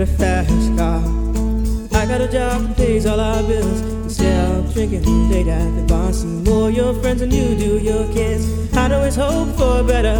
a 0.00 0.06
fast 0.06 0.76
car. 0.76 1.00
I 1.92 2.06
got 2.06 2.20
a 2.20 2.28
job 2.28 2.62
that 2.62 2.76
pays 2.76 3.06
all 3.06 3.20
our 3.20 3.42
bills. 3.42 3.80
Instead 4.04 4.56
of 4.56 4.74
drinking 4.74 5.30
late 5.30 5.46
at 5.46 5.70
the 5.76 5.82
bar, 5.82 6.12
see 6.12 6.26
more 6.26 6.70
your 6.70 6.92
friends 7.00 7.20
than 7.20 7.30
you 7.30 7.56
do 7.56 7.78
your 7.78 8.04
kids. 8.12 8.44
I'd 8.76 8.92
always 8.92 9.16
hope 9.16 9.48
for 9.56 9.82
better. 9.82 10.18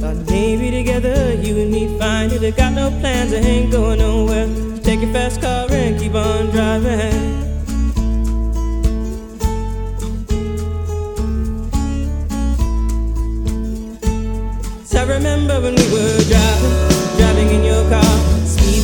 Thought 0.00 0.30
maybe 0.30 0.70
together 0.70 1.34
you 1.34 1.60
and 1.62 1.70
me 1.70 1.98
find 1.98 2.32
it. 2.32 2.42
I 2.42 2.50
got 2.50 2.72
no 2.72 2.90
plans, 3.00 3.32
I 3.32 3.36
ain't 3.36 3.70
going 3.70 3.98
nowhere. 3.98 4.46
Just 4.46 4.84
take 4.84 5.00
your 5.00 5.12
fast 5.12 5.40
car 5.40 5.66
and 5.70 6.00
keep 6.00 6.14
on 6.14 6.50
driving. 6.50 7.42
I 15.02 15.04
remember 15.04 15.60
when 15.60 15.74
we 15.74 15.92
were 15.92 16.18
driving. 16.28 16.81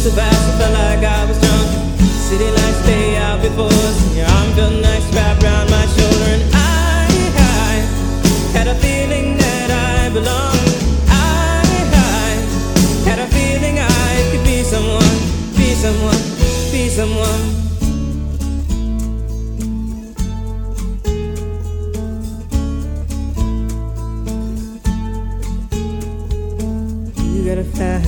Speed 0.08 0.16
so 0.16 0.58
felt 0.58 0.72
like 0.72 1.04
I 1.04 1.24
was 1.26 1.38
drunk. 1.38 1.68
City 2.00 2.50
lights 2.50 2.86
lay 2.86 3.16
out 3.18 3.42
before 3.42 3.66
us, 3.66 4.06
and 4.06 4.16
your 4.16 4.26
arm 4.26 4.52
felt 4.56 4.72
nice 4.80 5.04
wrapped 5.14 5.42
around 5.42 5.68
my 5.70 5.84
shoulder. 5.84 6.30
And 6.32 6.44
I, 6.54 7.08
I 7.36 7.74
had 8.56 8.68
a 8.68 8.74
feeling 8.76 9.36
that 9.36 9.70
I 9.70 10.08
belonged. 10.08 10.70
I, 11.08 11.60
I 11.92 12.40
had 13.04 13.18
a 13.18 13.26
feeling 13.36 13.78
I 13.78 14.30
could 14.30 14.44
be 14.44 14.62
someone, 14.62 15.18
be 15.58 15.74
someone, 15.74 16.22
be 16.72 16.88
someone. 16.88 17.44
You 27.34 27.44
got 27.44 27.58
a 27.58 27.64
fast 27.64 28.07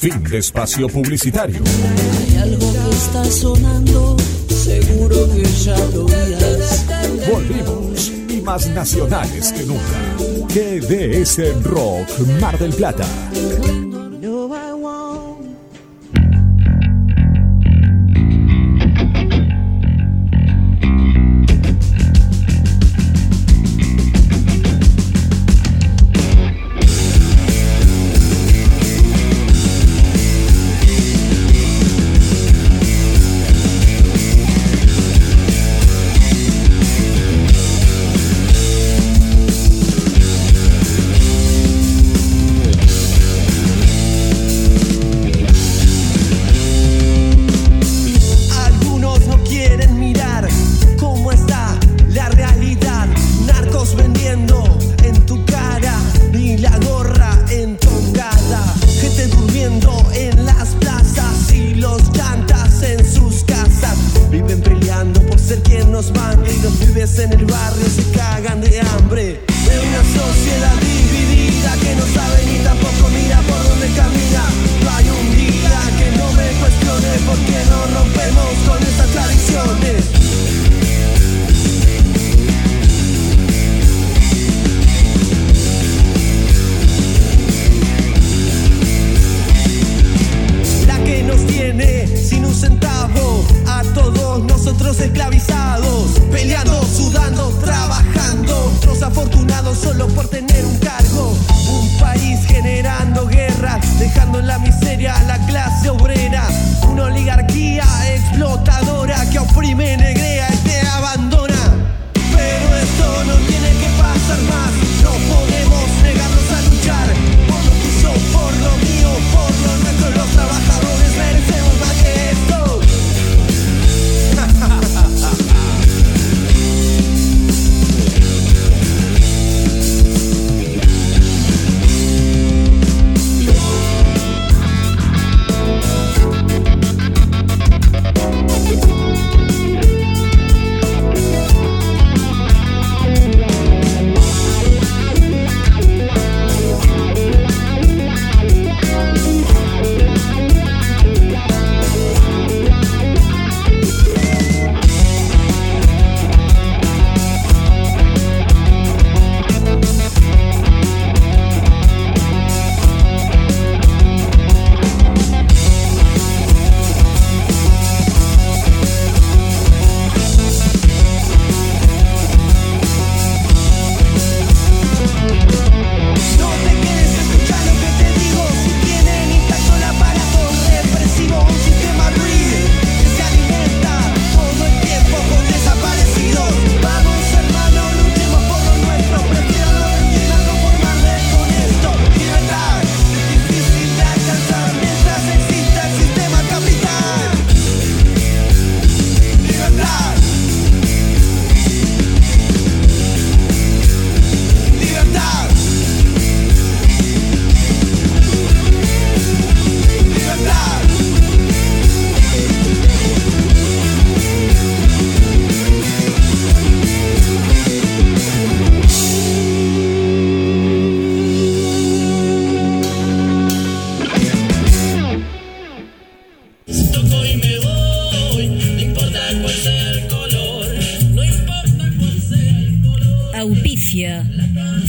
Fin 0.00 0.22
de 0.30 0.38
espacio 0.38 0.86
publicitario. 0.86 1.60
Hay 2.20 2.36
algo 2.36 2.72
que 2.72 2.90
está 2.90 3.24
sonando, 3.24 4.16
seguro 4.48 5.28
que 5.34 5.42
ya 5.42 5.76
lo 5.92 6.04
oías. 6.04 6.86
Volvimos 7.28 8.12
y 8.28 8.40
más 8.40 8.68
nacionales 8.68 9.52
que 9.52 9.64
nunca. 9.64 9.82
GDS 10.54 11.64
Rock 11.64 12.08
Mar 12.40 12.56
del 12.60 12.72
Plata. 12.74 13.06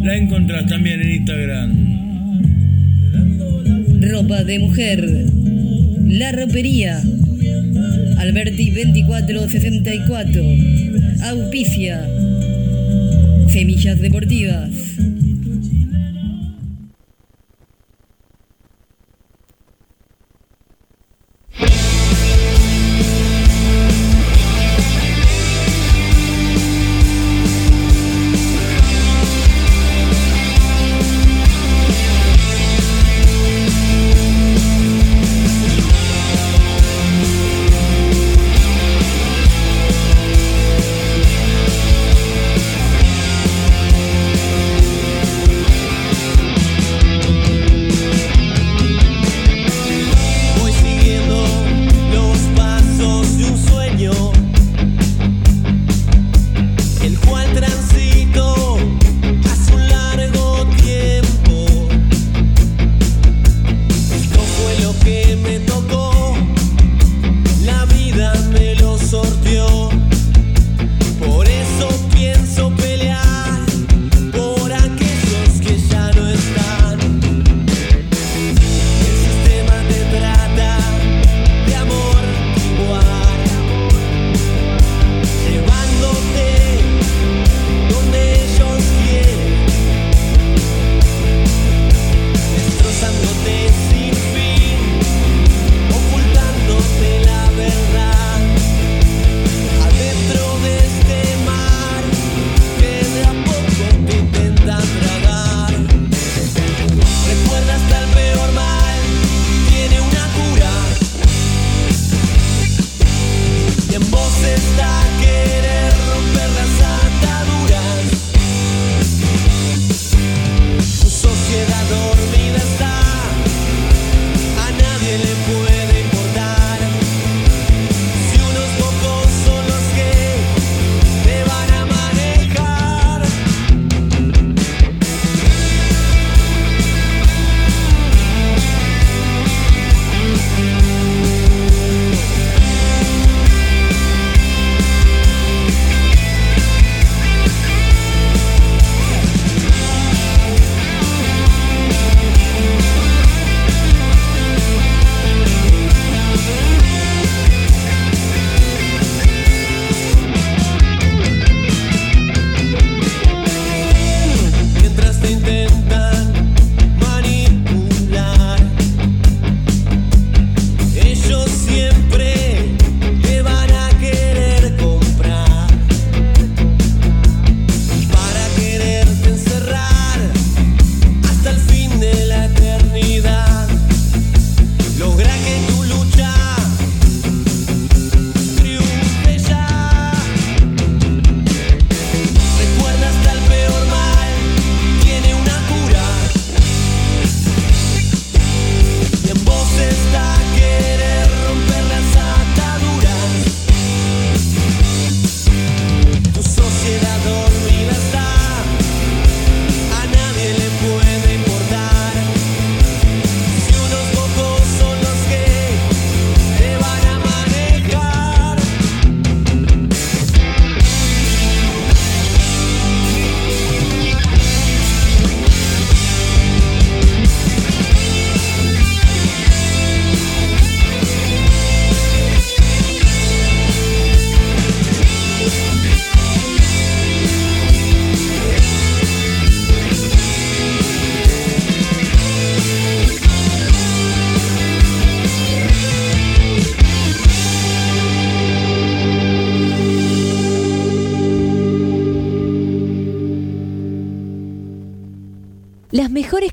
La 0.00 0.16
encontrás 0.16 0.66
también 0.66 1.00
en 1.02 1.10
Instagram. 1.12 2.00
Ropa 4.00 4.44
de 4.44 4.58
mujer. 4.58 5.26
La 6.06 6.32
ropería. 6.32 7.02
Alberti 8.16 8.70
2464. 8.70 10.42
Auspicia. 11.22 12.08
Semillas 13.48 14.00
deportivas. 14.00 14.79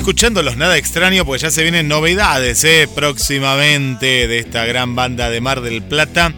Bueno, 0.00 0.12
escuchando 0.12 0.42
los 0.42 0.56
nada 0.56 0.78
extraño, 0.78 1.26
pues 1.26 1.42
ya 1.42 1.50
se 1.50 1.62
vienen 1.62 1.86
novedades 1.86 2.64
eh, 2.64 2.88
próximamente 2.94 4.26
de 4.28 4.38
esta 4.38 4.64
gran 4.64 4.96
banda 4.96 5.28
de 5.28 5.42
Mar 5.42 5.60
del 5.60 5.82
Plata. 5.82 6.32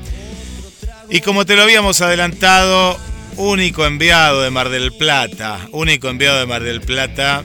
Y 1.09 1.21
como 1.21 1.47
te 1.47 1.55
lo 1.55 1.63
habíamos 1.63 2.01
adelantado, 2.01 2.99
único 3.37 3.87
enviado 3.87 4.43
de 4.43 4.51
Mar 4.51 4.69
del 4.69 4.93
Plata, 4.93 5.61
único 5.71 6.09
enviado 6.09 6.41
de 6.41 6.47
Mar 6.47 6.65
del 6.65 6.81
Plata 6.81 7.45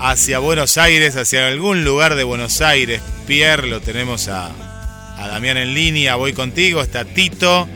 hacia 0.00 0.40
Buenos 0.40 0.78
Aires, 0.78 1.14
hacia 1.14 1.46
algún 1.46 1.84
lugar 1.84 2.16
de 2.16 2.24
Buenos 2.24 2.60
Aires. 2.60 3.00
Pierre, 3.28 3.68
lo 3.68 3.80
tenemos 3.80 4.26
a, 4.26 4.50
a 5.16 5.28
Damián 5.28 5.58
en 5.58 5.74
línea, 5.74 6.16
voy 6.16 6.32
contigo, 6.32 6.82
está 6.82 7.04
Tito 7.04 7.68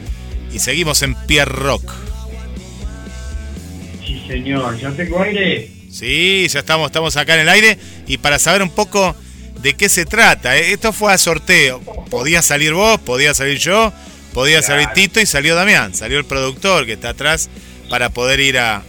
y 0.53 0.59
seguimos 0.59 1.03
en 1.03 1.15
Pierre 1.27 1.53
Rock. 1.53 1.93
Sí, 4.05 4.25
señor. 4.27 4.77
¿Ya 4.77 4.91
tengo 4.91 5.23
aire? 5.23 5.76
Sí, 5.97 6.47
ya 6.51 6.61
estamos, 6.61 6.89
estamos 6.89 7.17
acá 7.17 7.35
en 7.37 7.41
el 7.41 7.49
aire 7.49 7.79
y 8.07 8.19
para 8.19 8.39
saber 8.39 8.63
un 8.63 8.69
poco 8.69 9.17
de 9.63 9.73
qué 9.73 9.89
se 9.89 10.05
trata. 10.05 10.55
eh, 10.59 10.73
Esto 10.73 10.93
fue 10.93 11.11
a 11.11 11.17
sorteo. 11.17 11.81
Podía 12.11 12.43
salir 12.43 12.75
vos, 12.75 13.01
podía 13.01 13.33
salir 13.33 13.57
yo, 13.57 13.95
podía 14.35 14.61
salir 14.61 14.89
Tito 14.89 15.21
y 15.21 15.27
salió 15.27 15.55
Damián, 15.55 15.95
salió 15.95 16.19
el 16.19 16.27
productor 16.27 16.85
que 16.85 16.93
está 16.93 17.09
atrás 17.11 17.49
para 17.89 18.11
poder 18.11 18.41
ir 18.41 18.59
a, 18.59 18.83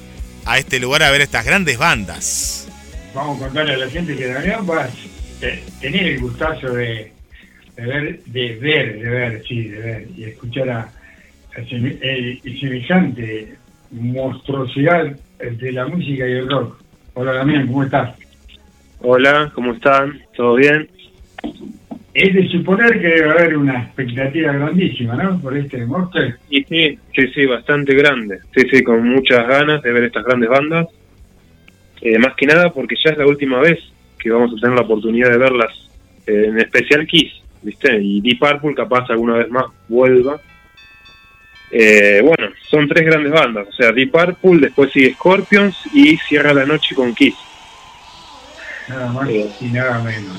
a 0.43 0.57
este 0.57 0.81
lugar 0.81 1.01
a 1.03 1.09
ver 1.11 1.21
estas 1.21 1.45
grandes 1.45 1.77
bandas. 1.77 2.67
Vamos 3.13 3.37
a 3.41 3.45
contarle 3.45 3.75
a 3.75 3.77
la 3.77 3.89
gente 3.89 4.13
que 4.17 4.27
Damián 4.27 4.69
va 4.69 4.83
a 4.83 4.89
te- 5.39 5.63
tener 5.79 6.07
el 6.07 6.19
gustazo 6.19 6.73
de, 6.73 7.13
de 7.77 7.85
ver, 7.85 8.19
de 8.25 8.55
ver, 8.57 8.99
de 8.99 9.09
ver, 9.09 9.43
sí, 9.47 9.63
de 9.69 9.79
ver 9.79 10.07
y 10.17 10.23
escuchar 10.25 10.69
a, 10.71 10.91
el, 11.55 12.41
el 12.43 12.59
semejante 12.59 13.55
monstruosidad 13.91 15.05
de 15.39 15.71
la 15.71 15.87
música 15.87 16.27
y 16.27 16.31
el 16.33 16.49
rock. 16.49 16.83
Hola 17.19 17.33
Damián, 17.33 17.65
¿cómo 17.65 17.83
estás? 17.83 18.15
Hola, 18.99 19.51
¿cómo 19.55 19.73
están? 19.73 20.21
¿Todo 20.35 20.53
bien? 20.53 20.87
Es 22.13 22.31
de 22.31 22.47
suponer 22.49 23.01
que 23.01 23.07
debe 23.07 23.31
haber 23.31 23.57
una 23.57 23.85
expectativa 23.85 24.53
grandísima, 24.53 25.15
¿no? 25.15 25.41
Por 25.41 25.57
este 25.57 25.83
Monster. 25.83 26.37
Y 26.51 26.63
sí, 26.65 26.99
sí, 27.15 27.27
sí, 27.33 27.45
bastante 27.47 27.95
grande. 27.95 28.37
Sí, 28.55 28.67
sí, 28.71 28.83
con 28.83 29.09
muchas 29.09 29.47
ganas 29.47 29.81
de 29.81 29.93
ver 29.93 30.03
estas 30.03 30.25
grandes 30.25 30.47
bandas. 30.47 30.89
Eh, 32.01 32.19
más 32.19 32.35
que 32.35 32.45
nada 32.45 32.69
porque 32.71 32.95
ya 33.03 33.09
es 33.09 33.17
la 33.17 33.25
última 33.25 33.61
vez 33.61 33.79
que 34.19 34.29
vamos 34.29 34.51
a 34.55 34.61
tener 34.61 34.75
la 34.75 34.85
oportunidad 34.85 35.31
de 35.31 35.39
verlas, 35.39 35.89
eh, 36.27 36.45
en 36.49 36.59
especial 36.59 37.07
Kiss, 37.07 37.33
¿viste? 37.63 37.97
Y 37.99 38.21
Deep 38.21 38.37
Purple 38.37 38.75
capaz 38.75 39.09
alguna 39.09 39.37
vez 39.37 39.49
más 39.49 39.65
vuelva. 39.87 40.39
Eh, 41.71 42.21
bueno, 42.23 42.53
son 42.69 42.87
tres 42.87 43.05
grandes 43.05 43.31
bandas, 43.31 43.67
o 43.67 43.71
sea, 43.73 43.91
Deep 43.91 44.11
Purple, 44.11 44.59
después 44.61 44.91
sigue 44.91 45.13
Scorpions 45.15 45.75
y 45.93 46.17
cierra 46.17 46.53
la 46.53 46.65
noche 46.65 46.95
con 46.95 47.13
Kiss. 47.13 47.35
Nada 48.87 49.07
más 49.11 49.29
Eh. 49.29 49.49
y 49.59 49.65
nada 49.65 49.99
menos. 49.99 50.37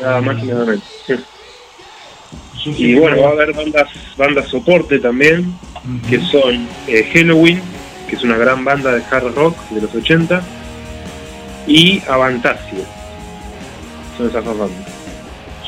Nada 0.00 0.20
más 0.20 0.42
y 0.42 0.46
nada 0.46 0.64
menos. 0.64 0.84
Sí. 1.06 2.74
Y 2.76 2.94
bueno, 2.96 3.22
va 3.22 3.28
a 3.28 3.32
haber 3.32 3.52
bandas, 3.54 3.88
bandas 4.16 4.48
soporte 4.48 4.98
también, 4.98 5.52
Ujú. 5.74 6.08
que 6.10 6.20
son 6.20 6.68
eh, 6.86 7.08
Halloween, 7.12 7.60
que 8.08 8.16
es 8.16 8.22
una 8.22 8.36
gran 8.36 8.64
banda 8.64 8.92
de 8.92 9.02
hard 9.10 9.34
rock 9.34 9.56
de 9.70 9.80
los 9.82 9.94
80, 9.94 10.42
y 11.66 12.02
Avantasia. 12.08 12.84
Son 14.16 14.28
esas 14.28 14.44
dos 14.44 14.58
bandas. 14.58 14.86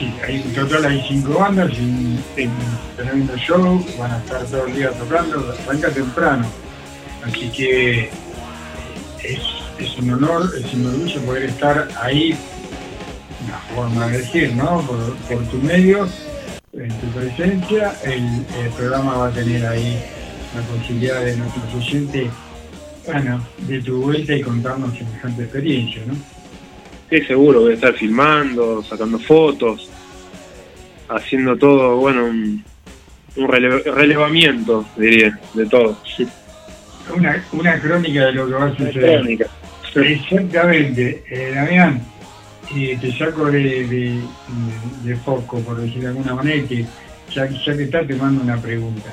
Sí, 0.00 0.10
total 0.54 0.86
hay 0.86 1.04
cinco 1.06 1.40
bandas 1.40 1.70
y 1.74 1.82
un 1.82 2.24
tremendo 2.96 3.36
show, 3.36 3.84
van 3.98 4.12
a 4.12 4.16
estar 4.16 4.46
todo 4.46 4.64
el 4.64 4.74
día 4.74 4.92
tocando, 4.92 5.54
arranca 5.66 5.90
temprano. 5.90 6.46
Así 7.22 7.50
que 7.50 8.08
es, 9.22 9.40
es 9.78 9.98
un 9.98 10.14
honor, 10.14 10.50
es 10.56 10.72
un 10.72 10.86
orgullo 10.86 11.20
poder 11.20 11.42
estar 11.42 11.86
ahí, 12.00 12.34
una 13.44 13.58
forma 13.74 14.06
de 14.06 14.18
decir, 14.18 14.54
¿no? 14.54 14.80
Por, 14.86 15.16
por 15.16 15.44
tu 15.48 15.58
medio, 15.58 16.08
en 16.72 16.88
tu 16.88 17.06
presencia, 17.08 17.94
el, 18.02 18.46
el 18.58 18.70
programa 18.74 19.18
va 19.18 19.26
a 19.26 19.32
tener 19.32 19.66
ahí 19.66 20.02
la 20.56 20.62
posibilidad 20.62 21.22
de 21.22 21.36
nuestros 21.36 21.74
oyentes, 21.74 22.30
bueno, 23.04 23.46
de 23.58 23.82
tu 23.82 24.00
vuelta 24.00 24.32
y 24.32 24.40
contarnos 24.40 24.96
semejante 24.96 25.42
experiencia, 25.42 26.00
¿no? 26.06 26.39
Sí, 27.10 27.20
seguro, 27.22 27.62
voy 27.62 27.72
a 27.72 27.74
estar 27.74 27.92
filmando, 27.94 28.82
sacando 28.84 29.18
fotos, 29.18 29.90
haciendo 31.08 31.56
todo, 31.56 31.96
bueno, 31.96 32.24
un, 32.26 32.64
un 33.36 33.48
rele- 33.48 33.82
relevamiento, 33.82 34.84
diría, 34.96 35.36
de 35.54 35.66
todo. 35.66 35.96
Una, 37.12 37.44
una 37.52 37.80
crónica 37.80 38.26
de 38.26 38.32
lo 38.32 38.46
que 38.46 38.52
va 38.52 38.62
a 38.62 38.66
Una 38.66 38.76
suceder. 38.76 39.20
crónica. 39.20 39.46
Exactamente, 39.96 41.24
eh, 41.28 41.50
Damián, 41.52 42.00
te 42.68 43.18
saco 43.18 43.46
de, 43.50 43.58
de- 43.58 44.24
de 45.02 45.16
foco, 45.16 45.58
por 45.60 45.80
decir 45.80 46.02
de 46.02 46.08
alguna 46.08 46.36
manera, 46.36 46.64
que 46.68 46.84
ya, 47.34 47.48
ya 47.66 47.76
que 47.76 47.82
está 47.82 48.06
te 48.06 48.14
mando 48.14 48.44
una 48.44 48.56
pregunta. 48.62 49.12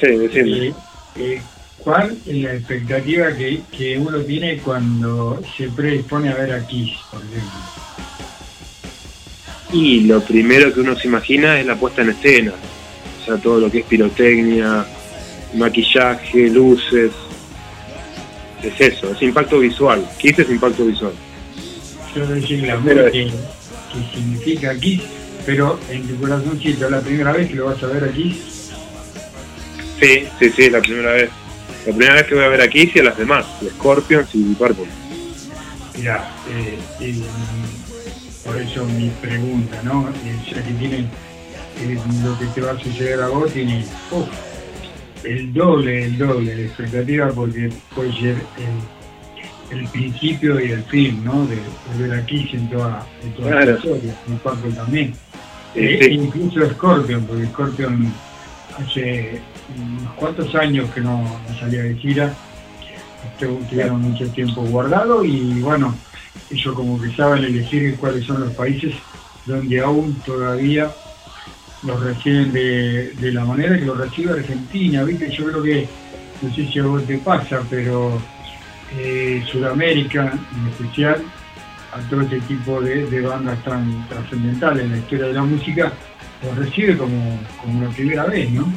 Sí, 0.00 0.06
decirme. 0.08 0.66
Eh, 0.66 0.74
eh, 1.18 1.42
¿Cuál 1.84 2.16
es 2.26 2.36
la 2.36 2.54
expectativa 2.54 3.32
que, 3.36 3.60
que 3.76 3.98
uno 3.98 4.18
tiene 4.20 4.56
cuando 4.58 5.40
se 5.56 5.68
predispone 5.68 6.30
a 6.30 6.34
ver 6.34 6.52
a 6.54 6.66
Kiss, 6.66 6.92
por 7.10 7.20
ejemplo? 7.20 7.50
Y 9.72 10.00
lo 10.06 10.22
primero 10.22 10.72
que 10.72 10.80
uno 10.80 10.96
se 10.96 11.08
imagina 11.08 11.60
es 11.60 11.66
la 11.66 11.76
puesta 11.76 12.00
en 12.02 12.10
escena. 12.10 12.52
O 13.20 13.24
sea, 13.26 13.36
todo 13.36 13.60
lo 13.60 13.70
que 13.70 13.80
es 13.80 13.84
pirotecnia, 13.86 14.86
maquillaje, 15.54 16.48
luces. 16.48 17.10
Es 18.62 18.80
eso, 18.80 19.12
es 19.12 19.20
impacto 19.20 19.58
visual. 19.58 20.08
Kiss 20.18 20.38
es 20.38 20.48
impacto 20.50 20.86
visual. 20.86 21.12
Yo 22.16 22.26
decir 22.28 22.62
la 22.66 22.78
Pero- 22.78 23.10
que, 23.10 23.26
que 23.26 24.14
significa 24.16 24.74
Kiss, 24.78 25.02
pero 25.44 25.78
en 25.90 26.06
tu 26.08 26.16
corazoncito, 26.18 26.88
¿la 26.88 27.00
primera 27.00 27.32
vez 27.32 27.48
que 27.48 27.56
lo 27.56 27.66
vas 27.66 27.82
a 27.82 27.86
ver 27.88 28.04
a 28.04 28.08
Kiss? 28.12 28.36
Sí, 30.00 30.24
sí, 30.38 30.50
sí, 30.56 30.62
es 30.62 30.72
la 30.72 30.80
primera 30.80 31.12
vez. 31.12 31.30
La 31.86 31.92
primera 31.92 32.14
vez 32.14 32.24
que 32.26 32.34
voy 32.34 32.44
a 32.44 32.48
ver 32.48 32.60
a 32.62 32.68
Kiss 32.68 32.96
y 32.96 33.00
a 33.00 33.04
las 33.04 33.18
demás, 33.18 33.44
de 33.60 33.70
Scorpions 33.70 34.28
y 34.34 34.54
Purple. 34.54 34.86
Mira, 35.98 36.28
eh, 36.50 36.78
eh, 37.00 37.22
por 38.44 38.56
eso 38.60 38.84
mi 38.86 39.10
pregunta, 39.20 39.80
¿no? 39.82 40.08
Eh, 40.24 40.36
ya 40.50 40.62
que 40.64 40.72
tiene 40.72 40.98
eh, 41.80 41.98
lo 42.24 42.38
que 42.38 42.46
te 42.46 42.60
va 42.62 42.72
a 42.72 42.78
suceder 42.78 43.20
a 43.22 43.28
vos, 43.28 43.52
tiene 43.52 43.84
uf, 44.10 44.26
el 45.24 45.52
doble, 45.52 46.04
el 46.06 46.18
doble 46.18 46.54
de 46.54 46.66
expectativa 46.66 47.28
porque 47.32 47.70
puede 47.94 48.12
ser 48.14 48.36
el, 49.70 49.78
el 49.78 49.88
principio 49.88 50.60
y 50.60 50.72
el 50.72 50.84
fin, 50.84 51.22
¿no? 51.24 51.46
De, 51.46 51.56
de 51.56 52.08
ver 52.08 52.18
aquí 52.20 52.48
en 52.52 52.70
toda, 52.70 53.06
en 53.22 53.32
toda 53.34 53.50
Claro. 53.50 53.70
la 53.72 53.76
historia, 53.78 54.14
mi 54.26 54.36
Paco 54.36 54.68
también. 54.74 55.14
Sí. 55.74 55.80
Incluso 56.10 56.70
Scorpion, 56.70 57.24
porque 57.26 57.46
Scorpion 57.46 58.12
hace 58.78 59.40
unos 59.76 60.12
cuantos 60.14 60.54
años 60.54 60.90
que 60.90 61.00
no, 61.00 61.22
no 61.22 61.58
salía 61.58 61.82
de 61.82 61.94
gira, 61.96 62.34
tuvieron 63.38 64.02
mucho 64.02 64.28
tiempo 64.30 64.62
guardado 64.62 65.24
y 65.24 65.60
bueno, 65.60 65.94
ellos 66.50 66.74
como 66.74 67.00
que 67.00 67.10
saben 67.14 67.44
elegir 67.44 67.96
cuáles 67.96 68.24
son 68.24 68.40
los 68.40 68.52
países 68.52 68.94
donde 69.46 69.80
aún 69.80 70.14
todavía 70.24 70.90
los 71.82 72.02
reciben 72.02 72.52
de, 72.52 73.10
de 73.10 73.32
la 73.32 73.44
manera 73.44 73.78
que 73.78 73.84
los 73.84 73.98
recibe 73.98 74.32
Argentina, 74.32 75.04
¿viste? 75.04 75.30
Yo 75.30 75.44
creo 75.44 75.62
que, 75.62 75.86
no 76.40 76.54
sé 76.54 76.66
si 76.66 76.78
a 76.78 76.84
vos 76.84 77.04
te 77.06 77.18
pasa, 77.18 77.60
pero 77.68 78.20
eh, 78.96 79.44
Sudamérica 79.50 80.32
en 80.32 80.68
especial, 80.68 81.22
a 81.92 82.00
todo 82.08 82.22
este 82.22 82.40
tipo 82.40 82.80
de, 82.80 83.06
de 83.06 83.20
bandas 83.20 83.62
tan 83.64 84.08
trascendentales 84.08 84.84
en 84.84 84.92
la 84.92 84.98
historia 84.98 85.26
de 85.26 85.32
la 85.34 85.42
música, 85.42 85.92
los 86.42 86.56
recibe 86.56 86.96
como, 86.96 87.38
como 87.60 87.84
la 87.84 87.90
primera 87.90 88.24
vez, 88.24 88.50
¿no? 88.50 88.72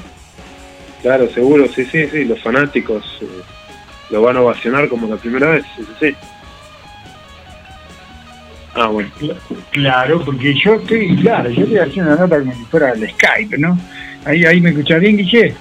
Claro, 1.02 1.30
seguro, 1.30 1.68
sí, 1.68 1.86
sí, 1.86 2.08
sí. 2.08 2.26
Los 2.26 2.42
fanáticos 2.42 3.20
eh, 3.22 3.28
lo 4.10 4.22
van 4.22 4.38
a 4.38 4.42
ovacionar 4.42 4.88
como 4.90 5.08
la 5.08 5.18
primera 5.18 5.52
vez, 5.52 5.66
sí, 5.76 5.86
sí. 6.00 6.16
Ah, 8.74 8.88
bueno. 8.88 9.10
Claro, 9.72 10.24
porque 10.24 10.54
yo 10.54 10.76
estoy, 10.76 11.16
claro, 11.18 11.50
yo 11.50 11.64
estoy 11.64 11.80
haciendo 11.80 12.12
una 12.12 12.22
nota 12.22 12.40
como 12.40 12.54
si 12.54 12.64
fuera 12.66 12.92
el 12.92 13.10
Skype, 13.10 13.58
¿no? 13.58 13.78
Ahí, 14.24 14.46
ahí 14.46 14.62
me 14.62 14.70
escuchás 14.70 15.00
bien, 15.00 15.18
Guille. 15.18 15.56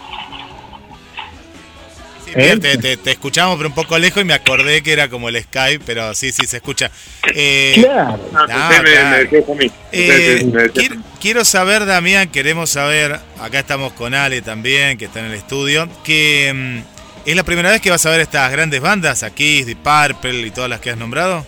Pierre, 2.58 2.58
te, 2.60 2.78
te- 2.78 2.96
te 2.96 3.10
escuchamos 3.12 3.56
pero 3.56 3.68
un 3.68 3.74
poco 3.74 3.98
lejos 3.98 4.22
y 4.22 4.24
me 4.26 4.34
acordé 4.34 4.82
que 4.82 4.92
era 4.92 5.08
como 5.08 5.28
el 5.28 5.42
Skype, 5.42 5.82
pero 5.86 6.14
sí, 6.14 6.32
sí, 6.32 6.46
se 6.46 6.58
escucha. 6.58 6.90
Eh, 7.34 7.72
Claro. 7.76 8.18
Ah, 8.34 8.46
No, 8.48 8.68
usted 8.68 8.82
me, 8.82 8.90
claro. 8.90 9.10
me 9.10 9.18
decía 9.24 9.38
eso 9.40 9.52
a 9.52 9.56
mí. 9.56 9.70
Eh, 9.92 10.50
me 10.52 10.68
quiero, 10.70 10.96
quiero 11.20 11.44
saber, 11.44 11.86
Damián, 11.86 12.28
queremos 12.30 12.70
saber, 12.70 13.18
acá 13.40 13.58
estamos 13.58 13.92
con 13.94 14.14
Ale 14.14 14.42
también, 14.42 14.98
que 14.98 15.06
está 15.06 15.20
en 15.20 15.26
el 15.26 15.34
estudio, 15.34 15.88
que 16.04 16.52
mm, 16.54 17.28
es 17.28 17.36
la 17.36 17.42
primera 17.44 17.70
vez 17.70 17.80
que 17.80 17.90
vas 17.90 18.04
a 18.06 18.10
ver 18.10 18.20
estas 18.20 18.50
grandes 18.52 18.80
bandas, 18.80 19.22
aquí, 19.22 19.64
Deep 19.64 19.78
Purple 19.78 20.46
y 20.46 20.50
todas 20.50 20.70
las 20.70 20.80
que 20.80 20.90
has 20.90 20.96
nombrado. 20.98 21.46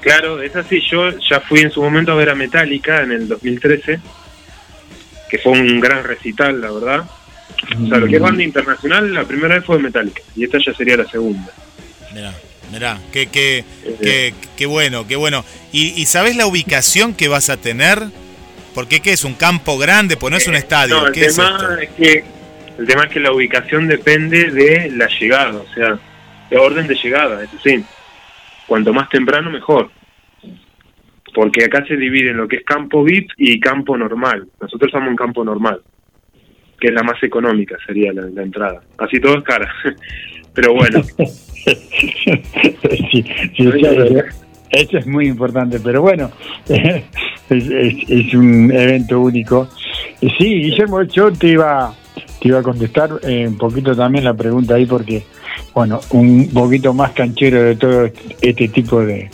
Claro, 0.00 0.40
es 0.42 0.56
así. 0.56 0.80
Yo 0.90 1.10
ya 1.28 1.40
fui 1.40 1.60
en 1.60 1.70
su 1.70 1.82
momento 1.82 2.12
a 2.12 2.14
ver 2.14 2.30
a 2.30 2.34
Metallica 2.34 3.02
en 3.02 3.12
el 3.12 3.28
2013, 3.28 4.00
que 5.28 5.38
fue 5.38 5.52
un 5.52 5.78
gran 5.78 6.04
recital, 6.04 6.58
la 6.60 6.70
verdad. 6.70 7.04
O 7.62 7.88
sea, 7.88 7.98
lo 7.98 8.06
que 8.06 8.16
es 8.16 8.22
banda 8.22 8.42
internacional, 8.42 9.12
la 9.12 9.24
primera 9.24 9.56
vez 9.56 9.64
fue 9.64 9.78
Metallica, 9.78 10.22
y 10.34 10.44
esta 10.44 10.58
ya 10.58 10.72
sería 10.74 10.96
la 10.96 11.08
segunda. 11.08 11.52
Mirá, 12.14 12.34
mirá, 12.72 12.98
qué, 13.12 13.26
qué, 13.26 13.64
qué, 14.00 14.34
qué 14.56 14.66
bueno, 14.66 15.06
qué 15.06 15.16
bueno. 15.16 15.44
¿Y, 15.72 16.00
y 16.00 16.06
sabes 16.06 16.36
la 16.36 16.46
ubicación 16.46 17.14
que 17.14 17.28
vas 17.28 17.50
a 17.50 17.56
tener? 17.56 18.00
Porque 18.74 19.00
qué 19.00 19.12
es 19.12 19.24
un 19.24 19.34
campo 19.34 19.78
grande, 19.78 20.16
pues 20.16 20.30
no 20.30 20.36
es 20.36 20.46
un 20.46 20.54
estadio. 20.54 20.96
No, 20.96 21.06
el 21.08 21.12
¿Qué 21.12 21.26
es 21.26 21.36
tema 21.36 21.78
es, 21.80 21.90
que 21.90 22.24
el 22.78 22.86
tema 22.86 23.04
es 23.04 23.10
que 23.10 23.20
la 23.20 23.32
ubicación 23.32 23.88
depende 23.88 24.50
de 24.50 24.90
la 24.90 25.08
llegada, 25.08 25.58
o 25.58 25.74
sea, 25.74 25.98
de 26.48 26.56
orden 26.56 26.86
de 26.86 26.94
llegada, 26.94 27.42
es 27.42 27.52
decir, 27.52 27.84
cuanto 28.66 28.92
más 28.92 29.08
temprano 29.08 29.50
mejor. 29.50 29.90
Porque 31.34 31.64
acá 31.64 31.84
se 31.86 31.96
divide 31.96 32.30
en 32.30 32.38
lo 32.38 32.48
que 32.48 32.56
es 32.56 32.64
campo 32.64 33.04
VIP 33.04 33.30
y 33.36 33.60
campo 33.60 33.96
normal. 33.96 34.48
Nosotros 34.60 34.88
estamos 34.88 35.10
en 35.10 35.16
campo 35.16 35.44
normal, 35.44 35.80
que 36.80 36.88
es 36.88 36.94
la 36.94 37.02
más 37.02 37.22
económica, 37.22 37.76
sería 37.86 38.12
la, 38.12 38.42
entrada. 38.42 38.80
Así 38.98 39.20
todo 39.20 39.36
es 39.36 39.44
cara. 39.44 39.72
Pero 40.52 40.74
bueno, 40.74 41.00
sí, 43.12 43.24
eso, 44.70 44.98
es 44.98 45.06
muy 45.06 45.28
importante, 45.28 45.78
pero 45.78 46.02
bueno, 46.02 46.28
es, 46.68 48.34
un 48.34 48.72
evento 48.72 49.20
único. 49.20 49.68
Sí, 50.20 50.28
Guillermo, 50.38 51.02
yo 51.04 51.32
te 51.32 51.50
iba, 51.52 51.94
te 52.40 52.48
iba 52.48 52.58
a 52.58 52.62
contestar 52.64 53.10
eh, 53.22 53.46
un 53.46 53.56
poquito 53.58 53.94
también 53.94 54.24
la 54.24 54.34
pregunta 54.34 54.74
ahí, 54.74 54.86
porque, 54.86 55.22
bueno, 55.72 56.00
un 56.10 56.48
poquito 56.52 56.92
más 56.94 57.12
canchero 57.12 57.62
de 57.62 57.76
todo 57.76 58.06
este, 58.06 58.34
este 58.42 58.68
tipo 58.68 59.00
de, 59.04 59.30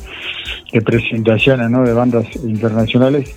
de 0.73 0.82
presentaciones 0.82 1.70
¿no? 1.70 1.82
de 1.82 1.94
bandas 1.94 2.27
internacionales. 2.36 3.35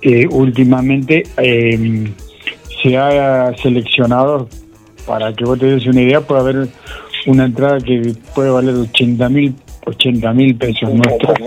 eh, 0.00 0.26
últimamente 0.30 1.24
eh, 1.36 2.08
se 2.82 2.96
ha 2.96 3.52
seleccionado, 3.62 4.48
para 5.06 5.32
que 5.32 5.44
vos 5.44 5.58
te 5.58 5.66
des 5.66 5.86
una 5.86 6.02
idea, 6.02 6.20
puede 6.20 6.40
haber 6.40 6.68
una 7.26 7.44
entrada 7.46 7.78
que 7.78 8.14
puede 8.34 8.50
valer 8.50 8.74
80 8.74 9.28
mil 9.28 9.54
80 9.88 10.32
mil 10.32 10.56
pesos 10.56 10.92
nuestros, 10.94 11.38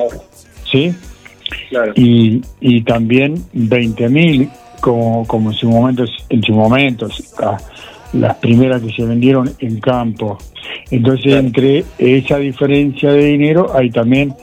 ¿sí? 0.71 0.93
claro. 1.69 1.93
Y, 1.95 2.41
y 2.59 2.81
también 2.81 3.35
20 3.53 4.09
mil, 4.09 4.49
como, 4.79 5.25
como 5.27 5.51
en 5.51 5.57
su 5.57 5.69
momento, 5.69 6.05
en 6.29 6.43
su 6.43 6.53
momento, 6.53 7.07
las 8.13 8.35
primeras 8.37 8.81
que 8.81 8.91
se 8.91 9.05
vendieron 9.05 9.49
en 9.59 9.79
campo. 9.79 10.37
Entonces, 10.89 11.33
entre 11.33 11.85
esa 11.97 12.37
diferencia 12.37 13.11
de 13.11 13.25
dinero 13.25 13.71
hay 13.75 13.89
también 13.89 14.33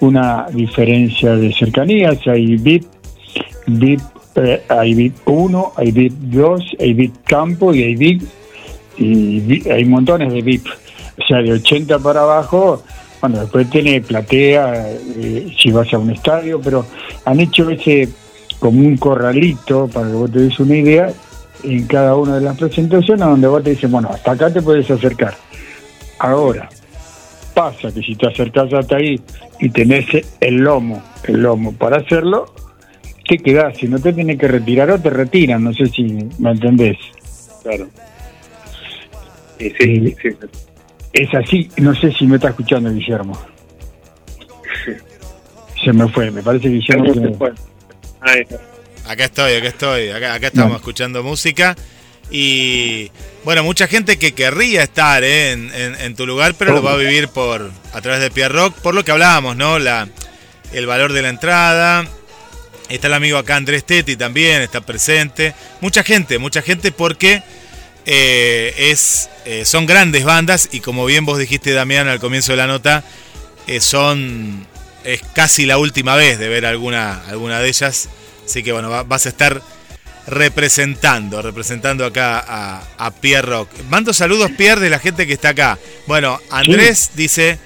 una 0.00 0.46
diferencia 0.52 1.34
de 1.34 1.52
cercanías, 1.52 2.18
hay 2.26 2.56
VIP, 2.56 2.84
VIP, 3.66 4.00
eh, 4.36 4.62
VIP 4.94 5.16
1, 5.26 5.72
hay 5.76 5.90
VIP 5.90 6.12
2, 6.12 6.60
hay 6.80 6.92
VIP 6.94 7.14
campo 7.24 7.74
y 7.74 7.94
VIP, 7.94 8.22
y 8.98 9.68
hay 9.68 9.84
montones 9.84 10.32
de 10.32 10.42
VIP. 10.42 10.66
O 11.18 11.26
sea, 11.26 11.42
de 11.42 11.52
80 11.52 11.98
para 12.00 12.22
abajo, 12.22 12.82
bueno, 13.20 13.40
después 13.40 13.68
tiene 13.70 14.00
platea, 14.00 14.88
eh, 15.16 15.52
si 15.58 15.70
vas 15.70 15.92
a 15.92 15.98
un 15.98 16.10
estadio, 16.10 16.60
pero 16.60 16.84
han 17.24 17.40
hecho 17.40 17.68
ese 17.70 18.08
como 18.58 18.80
un 18.80 18.96
corralito, 18.96 19.88
para 19.88 20.06
que 20.06 20.12
vos 20.12 20.30
te 20.30 20.40
des 20.40 20.58
una 20.60 20.76
idea, 20.76 21.12
en 21.62 21.86
cada 21.86 22.14
una 22.16 22.36
de 22.36 22.42
las 22.42 22.56
presentaciones, 22.58 23.26
donde 23.26 23.48
vos 23.48 23.62
te 23.62 23.70
dicen, 23.70 23.90
bueno, 23.90 24.08
hasta 24.12 24.32
acá 24.32 24.52
te 24.52 24.62
puedes 24.62 24.90
acercar. 24.90 25.34
Ahora, 26.18 26.68
pasa 27.54 27.92
que 27.92 28.02
si 28.02 28.14
te 28.14 28.26
acercás 28.26 28.72
hasta 28.72 28.96
ahí 28.96 29.20
y 29.60 29.68
tenés 29.70 30.06
el 30.40 30.56
lomo, 30.56 31.02
el 31.24 31.42
lomo 31.42 31.72
para 31.72 31.98
hacerlo, 31.98 32.46
te 33.26 33.38
quedás. 33.38 33.76
Si 33.78 33.86
no 33.86 33.98
te 33.98 34.12
tienen 34.12 34.38
que 34.38 34.48
retirar 34.48 34.90
o 34.90 35.00
te 35.00 35.10
retiran, 35.10 35.62
no 35.64 35.72
sé 35.72 35.86
si 35.86 36.02
me 36.38 36.50
entendés. 36.50 36.96
Claro. 37.62 37.88
Sí, 39.58 39.72
sí, 39.78 40.14
Es 41.12 41.34
así, 41.34 41.70
no 41.78 41.94
sé 41.94 42.12
si 42.12 42.26
me 42.26 42.36
está 42.36 42.48
escuchando 42.50 42.92
Guillermo. 42.92 43.38
Se 45.84 45.92
me 45.92 46.08
fue, 46.08 46.30
me 46.30 46.42
parece 46.42 46.64
que 46.64 46.74
Guillermo 46.74 47.14
se 47.14 47.20
me- 47.20 47.36
Ahí 48.20 48.40
está. 48.40 48.56
Acá 49.08 49.24
estoy, 49.26 49.54
acá 49.54 49.68
estoy, 49.68 50.08
acá, 50.10 50.34
acá 50.34 50.46
estamos 50.48 50.76
escuchando 50.76 51.22
música. 51.22 51.76
Y 52.28 53.12
bueno, 53.44 53.62
mucha 53.62 53.86
gente 53.86 54.18
que 54.18 54.32
querría 54.32 54.82
estar 54.82 55.22
eh, 55.22 55.52
en, 55.52 55.70
en- 55.72 55.94
en 56.00 56.16
tu 56.16 56.26
lugar, 56.26 56.54
pero 56.58 56.72
lo 56.74 56.82
va 56.82 56.94
a 56.94 56.96
vivir 56.96 57.28
por 57.28 57.70
a 57.92 58.00
través 58.00 58.20
de 58.20 58.30
Pierre 58.32 58.54
Rock, 58.54 58.74
por 58.78 58.94
lo 58.96 59.04
que 59.04 59.12
hablábamos, 59.12 59.56
¿no? 59.56 59.78
La, 59.78 60.08
el 60.72 60.86
valor 60.86 61.12
de 61.12 61.22
la 61.22 61.28
entrada. 61.28 62.04
Está 62.88 63.08
el 63.08 63.14
amigo 63.14 63.36
acá 63.38 63.56
Andrés 63.56 63.84
Tetti 63.84 64.16
también, 64.16 64.62
está 64.62 64.80
presente. 64.80 65.54
Mucha 65.80 66.04
gente, 66.04 66.38
mucha 66.38 66.62
gente 66.62 66.92
porque 66.92 67.42
eh, 68.06 68.72
es, 68.78 69.28
eh, 69.44 69.64
son 69.64 69.86
grandes 69.86 70.24
bandas 70.24 70.68
y 70.70 70.80
como 70.80 71.04
bien 71.04 71.24
vos 71.24 71.38
dijiste, 71.38 71.72
Damián, 71.72 72.06
al 72.06 72.20
comienzo 72.20 72.52
de 72.52 72.58
la 72.58 72.66
nota, 72.68 73.02
eh, 73.66 73.80
son 73.80 74.66
es 75.04 75.20
casi 75.34 75.66
la 75.66 75.78
última 75.78 76.14
vez 76.16 76.38
de 76.38 76.48
ver 76.48 76.64
alguna, 76.66 77.22
alguna 77.28 77.60
de 77.60 77.68
ellas. 77.68 78.08
Así 78.44 78.62
que 78.62 78.72
bueno, 78.72 78.88
va- 78.90 79.02
vas 79.02 79.26
a 79.26 79.30
estar 79.30 79.60
representando, 80.26 81.40
representando 81.42 82.04
acá 82.04 82.38
a, 82.46 82.82
a 82.98 83.10
Pierre 83.12 83.46
Rock. 83.48 83.70
Mando 83.88 84.12
saludos, 84.12 84.50
Pierre, 84.56 84.80
de 84.80 84.90
la 84.90 84.98
gente 84.98 85.26
que 85.26 85.32
está 85.32 85.50
acá. 85.50 85.78
Bueno, 86.06 86.40
Andrés 86.50 87.10
dice, 87.14 87.58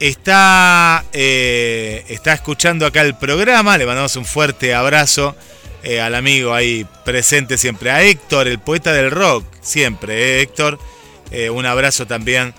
está, 0.00 1.04
eh, 1.12 2.04
está 2.08 2.32
escuchando 2.32 2.86
acá 2.86 3.02
el 3.02 3.14
programa, 3.16 3.78
le 3.78 3.86
mandamos 3.86 4.16
un 4.16 4.24
fuerte 4.24 4.74
abrazo 4.74 5.36
eh, 5.82 6.00
al 6.00 6.14
amigo 6.14 6.54
ahí 6.54 6.86
presente 7.04 7.58
siempre, 7.58 7.90
a 7.90 8.02
Héctor, 8.02 8.48
el 8.48 8.58
poeta 8.58 8.92
del 8.92 9.10
rock, 9.10 9.44
siempre, 9.60 10.14
eh, 10.38 10.42
Héctor, 10.42 10.78
un 11.52 11.66
abrazo 11.66 12.06
también 12.06 12.54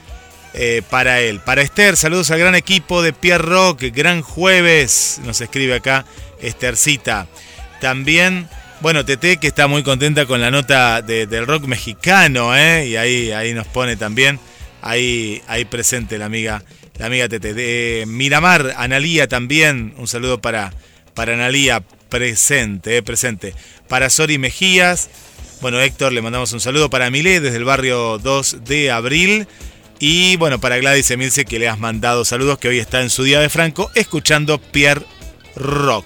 para 0.89 1.21
él. 1.21 1.39
Para 1.39 1.61
Esther, 1.61 1.95
saludos 1.95 2.31
al 2.31 2.39
gran 2.39 2.53
equipo 2.53 3.01
de 3.01 3.13
Pierre 3.13 3.43
Rock, 3.43 3.81
gran 3.93 4.21
jueves, 4.21 5.21
nos 5.23 5.39
escribe 5.39 5.75
acá 5.75 6.05
Esthercita. 6.41 7.27
También, 7.79 8.49
bueno, 8.81 9.05
Tete, 9.05 9.37
que 9.37 9.47
está 9.47 9.67
muy 9.67 9.83
contenta 9.83 10.25
con 10.25 10.41
la 10.41 10.51
nota 10.51 11.01
de- 11.01 11.27
del 11.27 11.47
rock 11.47 11.63
mexicano, 11.63 12.53
y 12.55 12.97
ahí, 12.97 13.31
ahí 13.31 13.53
nos 13.53 13.67
pone 13.67 13.95
también, 13.95 14.37
ahí, 14.81 15.41
ahí 15.47 15.63
presente 15.65 16.17
la 16.17 16.25
amiga, 16.25 16.61
la 16.99 17.07
amiga 17.07 17.29
Tete. 17.29 17.53
De 17.53 18.05
Miramar, 18.07 18.73
Analía 18.77 19.27
también, 19.27 19.93
un 19.97 20.07
saludo 20.07 20.39
para, 20.39 20.73
para 21.13 21.33
Analía, 21.33 21.81
presente, 22.09 22.97
eh, 22.97 23.03
presente. 23.03 23.53
Para 23.87 24.09
Sori 24.09 24.37
Mejías, 24.37 25.09
bueno, 25.61 25.79
Héctor, 25.79 26.13
le 26.13 26.21
mandamos 26.21 26.53
un 26.53 26.59
saludo 26.59 26.89
para 26.89 27.09
Milé 27.09 27.39
desde 27.39 27.57
el 27.57 27.63
barrio 27.63 28.19
2 28.19 28.63
de 28.65 28.91
abril. 28.91 29.47
Y 29.99 30.37
bueno, 30.37 30.59
para 30.59 30.77
Gladys 30.77 31.09
Emilce, 31.09 31.45
que 31.45 31.57
le 31.57 31.67
has 31.67 31.79
mandado 31.79 32.23
saludos, 32.23 32.59
que 32.59 32.67
hoy 32.67 32.77
está 32.77 33.01
en 33.01 33.09
su 33.09 33.23
día 33.23 33.39
de 33.39 33.49
Franco, 33.49 33.89
escuchando 33.95 34.59
Pierre 34.59 35.03
Rock. 35.55 36.05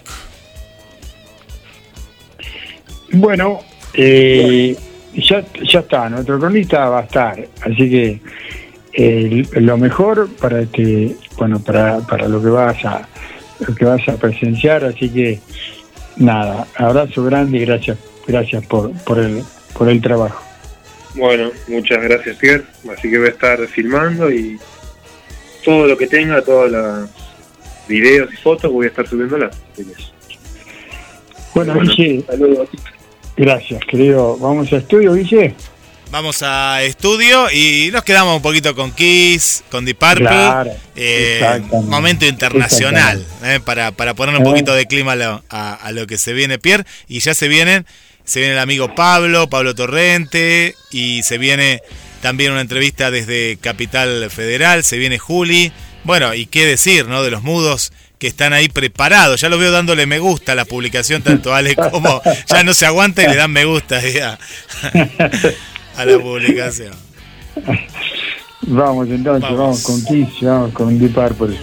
Bueno, 3.12 3.60
eh, 3.94 4.78
ya, 5.14 5.44
ya 5.70 5.80
está, 5.80 6.10
nuestro 6.10 6.40
cronista 6.40 6.88
va 6.88 7.00
a 7.00 7.04
estar, 7.04 7.46
así 7.62 7.90
que 7.90 8.22
eh, 8.94 9.44
lo 9.54 9.78
mejor 9.78 10.30
para 10.40 10.62
este 10.62 11.16
bueno, 11.38 11.60
para, 11.60 12.00
para 12.00 12.28
lo 12.28 12.42
que 12.42 12.50
vas 12.50 12.84
a 12.86 13.08
lo 13.68 13.76
que 13.76 13.86
vas 13.86 14.08
a 14.10 14.18
presenciar, 14.18 14.84
así 14.84 15.10
que 15.10 15.40
nada, 16.18 16.68
abrazo 16.76 17.24
grande 17.24 17.58
y 17.60 17.66
gracias, 17.66 17.98
gracias 18.28 18.66
por, 18.66 18.92
por 19.04 19.20
el 19.20 19.44
por 19.78 19.88
el 19.90 20.02
trabajo. 20.02 20.42
Bueno, 21.16 21.52
muchas 21.68 22.02
gracias, 22.04 22.38
Pierre. 22.38 22.64
Así 22.92 23.10
que 23.10 23.18
voy 23.18 23.28
a 23.28 23.32
estar 23.32 23.60
filmando 23.68 24.32
y 24.32 24.58
todo 25.66 25.86
lo 25.88 25.98
que 25.98 26.08
tenga, 26.08 26.42
todos 26.42 26.72
los 26.72 27.10
videos 27.88 28.34
y 28.34 28.38
fotos, 28.38 28.72
voy 28.72 28.86
a 28.86 28.90
estar 28.90 29.08
subiéndolas. 29.08 29.56
Que- 29.76 29.84
Bueno, 31.54 31.74
Bueno, 31.74 31.92
Guille, 31.92 32.24
saludos. 32.26 32.70
gracias, 33.36 33.82
querido. 33.86 34.38
Vamos 34.38 34.72
a 34.72 34.78
estudio, 34.78 35.14
Guille. 35.14 35.54
Vamos 36.12 36.44
a 36.44 36.84
estudio 36.84 37.50
y 37.52 37.90
nos 37.94 38.04
quedamos 38.04 38.36
un 38.36 38.42
poquito 38.42 38.76
con 38.76 38.92
Kiss, 38.92 39.64
con 39.72 39.86
Deep 39.86 39.98
Purple. 39.98 40.26
Claro, 40.28 40.72
Eh, 40.96 41.62
momento 41.86 42.26
internacional, 42.26 43.26
eh, 43.46 43.62
para, 43.64 43.94
para 43.94 44.14
poner 44.14 44.36
un 44.36 44.42
Eh. 44.42 44.46
poquito 44.46 44.74
de 44.76 44.88
clima 44.88 45.14
a 45.14 45.16
lo, 45.16 45.44
a- 45.50 45.74
a 45.74 45.92
lo 45.94 46.06
que 46.08 46.18
se 46.18 46.34
viene, 46.34 46.60
Pierre. 46.60 46.84
Y 47.08 47.22
ya 47.22 47.34
se 47.34 47.48
vienen, 47.48 47.86
se 48.26 48.40
viene 48.42 48.56
el 48.56 48.60
amigo 48.60 48.94
Pablo, 48.94 49.50
Pablo 49.50 49.74
Torrente, 49.74 50.76
y 50.92 51.24
se 51.24 51.38
viene 51.38 51.82
también 52.22 52.52
una 52.52 52.62
entrevista 52.62 53.10
desde 53.10 53.58
Capital 53.62 54.30
Federal, 54.30 54.84
se 54.84 54.98
viene 54.98 55.18
Juli. 55.18 55.72
Bueno, 56.04 56.34
y 56.34 56.46
qué 56.46 56.66
decir, 56.66 57.08
¿no? 57.08 57.24
De 57.24 57.32
los 57.32 57.42
mudos 57.42 57.94
que 58.20 58.28
están 58.28 58.52
ahí 58.52 58.68
preparados. 58.68 59.40
Ya 59.40 59.48
lo 59.50 59.58
veo 59.58 59.72
dándole 59.72 60.06
me 60.06 60.20
gusta 60.20 60.52
a 60.52 60.56
la 60.56 60.66
publicación, 60.66 61.22
tanto 61.22 61.56
Ale 61.56 61.76
como 61.78 62.22
ya 62.50 62.64
no 62.64 62.74
se 62.74 62.86
aguanta 62.86 63.24
y 63.24 63.28
le 63.28 63.36
dan 63.38 63.52
me 63.52 63.64
gusta 63.64 63.98
ahí 64.00 64.14
a, 65.98 66.06
la 66.06 66.20
publicación. 66.20 66.94
Vamos 68.68 69.10
entonces, 69.10 69.50
Vamos. 69.50 69.58
vamos, 69.58 69.84
con 69.84 70.06
Kiss, 70.06 70.30
vamos 70.42 70.72
con 70.74 71.00
Deep 71.00 71.14
Purple. 71.14 71.58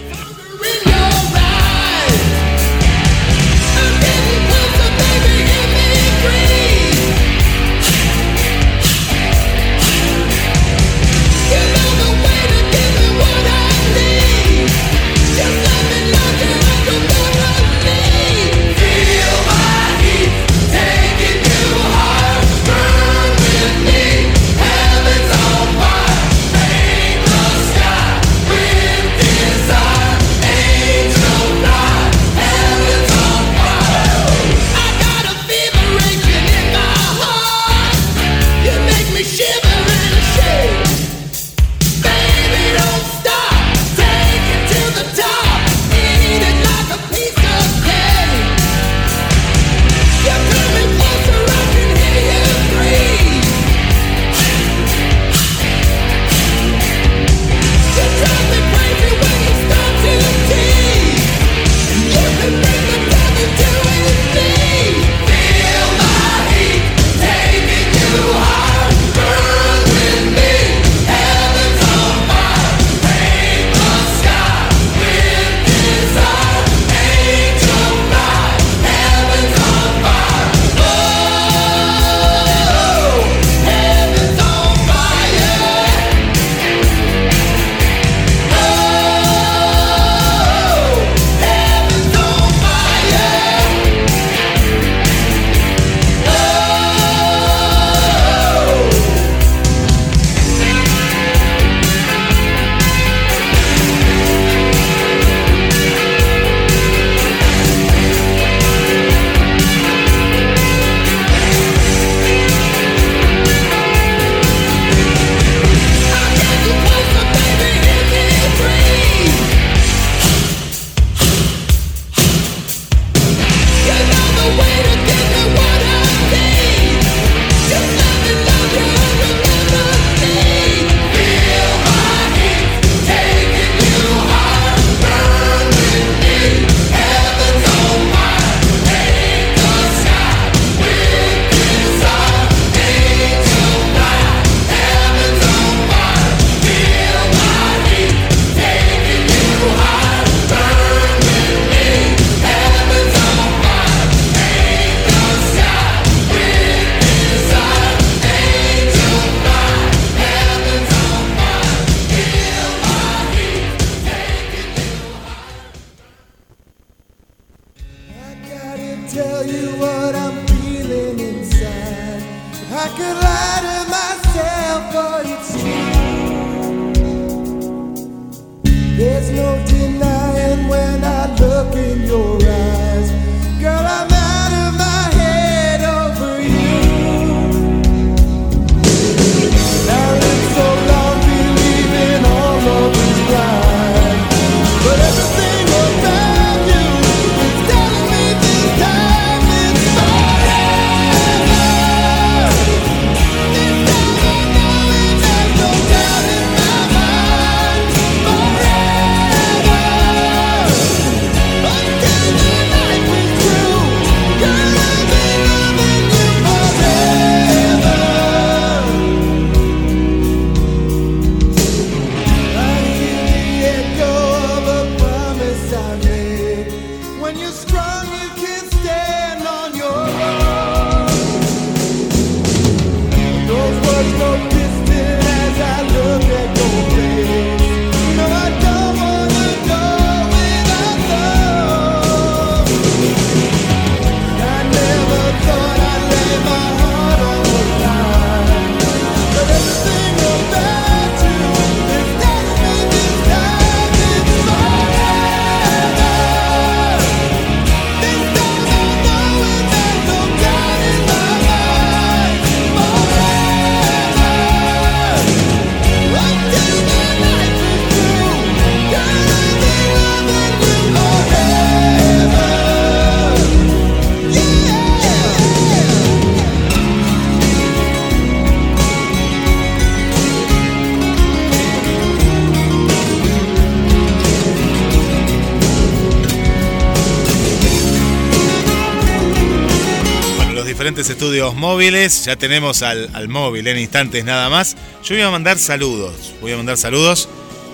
Estudios 291.07 291.55
móviles. 291.55 292.25
Ya 292.25 292.35
tenemos 292.35 292.81
al, 292.81 293.09
al 293.13 293.29
móvil 293.29 293.67
en 293.67 293.77
instantes 293.77 294.25
nada 294.25 294.49
más. 294.49 294.75
Yo 295.03 295.15
voy 295.15 295.23
a 295.23 295.29
mandar 295.29 295.57
saludos. 295.57 296.33
Voy 296.41 296.51
a 296.51 296.57
mandar 296.57 296.77
saludos 296.77 297.29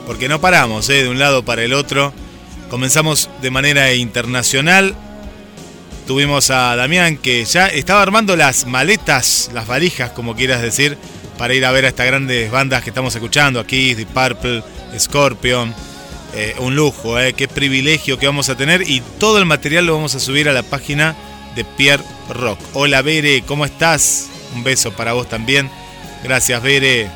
porque 0.05 0.29
no 0.29 0.39
paramos 0.39 0.89
¿eh? 0.89 1.03
de 1.03 1.09
un 1.09 1.17
lado 1.19 1.43
para 1.43 1.63
el 1.63 1.73
otro. 1.73 2.13
Comenzamos 2.69 3.29
de 3.41 3.51
manera 3.51 3.93
internacional. 3.93 4.95
Tuvimos 6.07 6.51
a 6.51 6.75
Damián 6.75 7.17
que 7.17 7.43
ya 7.45 7.67
estaba 7.67 8.01
armando 8.01 8.35
las 8.35 8.67
maletas, 8.67 9.49
las 9.53 9.65
valijas, 9.65 10.11
como 10.11 10.35
quieras 10.35 10.61
decir, 10.61 10.97
para 11.37 11.55
ir 11.55 11.65
a 11.65 11.71
ver 11.71 11.85
a 11.85 11.87
estas 11.87 12.05
grandes 12.05 12.51
bandas 12.51 12.83
que 12.83 12.91
estamos 12.91 13.15
escuchando 13.15 13.59
aquí, 13.59 13.95
The 13.95 14.05
Purple, 14.05 14.63
Scorpion. 14.99 15.73
Eh, 16.37 16.53
un 16.59 16.75
lujo, 16.75 17.17
eh, 17.17 17.31
qué 17.31 17.47
privilegio 17.47 18.19
que 18.19 18.27
vamos 18.27 18.49
a 18.49 18.57
tener 18.57 18.81
y 18.81 19.01
todo 19.19 19.37
el 19.37 19.45
material 19.45 19.85
lo 19.85 19.95
vamos 19.95 20.15
a 20.15 20.19
subir 20.19 20.49
a 20.49 20.53
la 20.53 20.63
página 20.63 21.15
de 21.55 21.63
Pierre 21.63 22.03
Rock. 22.29 22.59
Hola 22.73 23.01
Bere, 23.01 23.41
¿cómo 23.43 23.65
estás? 23.65 24.29
Un 24.53 24.63
beso 24.63 24.91
para 24.91 25.13
vos 25.13 25.27
también. 25.29 25.69
Gracias 26.23 26.61
Bere 26.61 27.09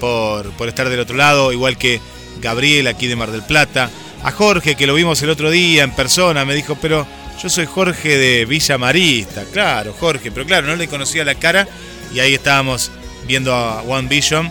por, 0.00 0.50
por 0.52 0.68
estar 0.68 0.88
del 0.88 1.00
otro 1.00 1.16
lado, 1.16 1.52
igual 1.52 1.76
que 1.76 2.00
Gabriel 2.40 2.86
aquí 2.86 3.06
de 3.06 3.16
Mar 3.16 3.30
del 3.30 3.42
Plata. 3.42 3.90
A 4.24 4.30
Jorge, 4.30 4.76
que 4.76 4.86
lo 4.86 4.94
vimos 4.94 5.20
el 5.22 5.30
otro 5.30 5.50
día 5.50 5.82
en 5.82 5.92
persona, 5.92 6.44
me 6.44 6.54
dijo, 6.54 6.76
pero 6.80 7.06
yo 7.42 7.48
soy 7.48 7.66
Jorge 7.66 8.16
de 8.18 8.44
Villa 8.44 8.78
Marista. 8.78 9.44
Claro, 9.52 9.94
Jorge, 9.98 10.30
pero 10.30 10.46
claro, 10.46 10.68
no 10.68 10.76
le 10.76 10.88
conocía 10.88 11.24
la 11.24 11.34
cara 11.34 11.66
y 12.14 12.20
ahí 12.20 12.34
estábamos 12.34 12.90
viendo 13.26 13.54
a 13.54 13.82
One 13.82 14.08
Vision. 14.08 14.50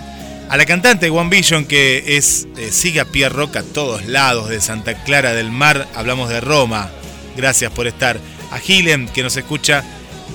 A 0.50 0.58
la 0.58 0.66
cantante 0.66 1.10
One 1.10 1.30
Vision 1.30 1.64
que 1.64 2.18
es 2.18 2.48
eh, 2.58 2.72
sigue 2.74 3.00
a 3.00 3.06
Pierre 3.06 3.34
Rock 3.34 3.56
a 3.56 3.64
todos 3.64 4.06
lados 4.06 4.50
de 4.50 4.60
Santa 4.60 5.02
Clara 5.06 5.32
del 5.32 5.52
Mar, 5.52 5.88
hablamos 5.96 6.28
de 6.28 6.42
Roma. 6.42 6.90
Gracias 7.38 7.72
por 7.72 7.88
estar. 7.88 8.20
A 8.52 8.60
Gilem 8.60 9.08
que 9.08 9.24
nos 9.24 9.36
escucha 9.38 9.84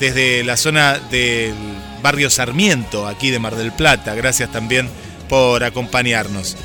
desde 0.01 0.43
la 0.45 0.57
zona 0.57 0.99
del 1.11 1.55
barrio 2.03 2.31
Sarmiento, 2.31 3.07
aquí 3.07 3.31
de 3.31 3.39
Mar 3.39 3.55
del 3.57 3.73
Plata. 3.73 4.15
Gracias 4.15 4.51
también 4.53 4.89
por 5.29 5.65
acompañarnos. 5.65 6.57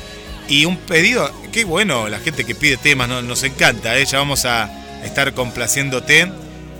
Y 0.48 0.64
un 0.64 0.76
pedido, 0.76 1.30
qué 1.52 1.64
bueno, 1.64 2.08
la 2.08 2.18
gente 2.18 2.44
que 2.44 2.54
pide 2.54 2.76
temas, 2.76 3.08
no- 3.08 3.22
nos 3.22 3.42
encanta, 3.42 3.96
¿eh? 3.98 4.04
ya 4.04 4.18
vamos 4.18 4.44
a 4.44 4.70
estar 5.04 5.32
complaciéndote. 5.34 6.30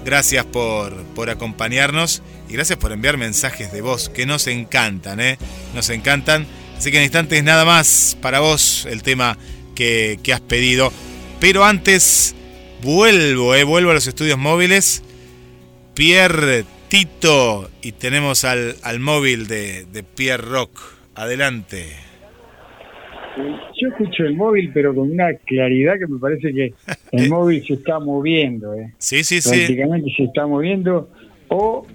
Gracias 0.05 0.44
por, 0.44 1.05
por 1.15 1.31
acompañarnos 1.31 2.23
y 2.49 2.55
gracias 2.55 2.77
por 2.78 2.90
enviar 2.93 3.16
mensajes 3.19 3.70
de 3.73 3.82
voz 3.82 4.09
que 4.09 4.27
nos 4.27 4.47
encantan, 4.49 5.20
¿eh? 5.20 5.39
nos 5.74 5.90
encantan. 5.90 6.47
Así 6.77 6.90
que 6.90 6.97
en 6.99 7.05
instantes 7.05 7.44
nada 7.44 7.65
más 7.65 8.16
para 8.20 8.40
vos 8.40 8.86
el 8.90 9.03
tema 9.05 9.39
que, 9.77 10.19
que 10.23 10.32
has 10.32 10.40
pedido. 10.40 10.93
Pero 11.39 11.65
antes 11.65 12.35
vuelvo, 12.83 13.55
¿eh? 13.55 13.65
vuelvo 13.65 13.91
a 13.91 13.95
los 13.95 14.07
estudios 14.07 14.39
móviles. 14.39 15.03
Pierre 15.95 16.65
Tito 16.89 17.71
y 17.81 17.93
tenemos 17.93 18.45
al, 18.45 18.77
al 18.83 19.01
móvil 19.01 19.47
de, 19.47 19.85
de 19.85 20.03
Pierre 20.03 20.43
Rock. 20.43 20.79
Adelante. 21.15 21.87
Yo 23.81 23.89
escucho 23.89 24.25
el 24.25 24.35
móvil, 24.35 24.71
pero 24.75 24.95
con 24.95 25.11
una 25.11 25.33
claridad 25.47 25.95
que 25.99 26.07
me 26.07 26.19
parece 26.19 26.53
que 26.53 26.75
el 27.13 27.29
móvil 27.31 27.65
se 27.67 27.75
está 27.75 27.99
moviendo. 27.99 28.75
¿eh? 28.75 28.93
Sí, 28.99 29.25
sí, 29.25 29.41
sí. 29.41 29.51
Prácticamente 29.51 30.13
se 30.17 30.25
está 30.25 30.47
moviendo. 30.47 31.09
O 31.49 31.87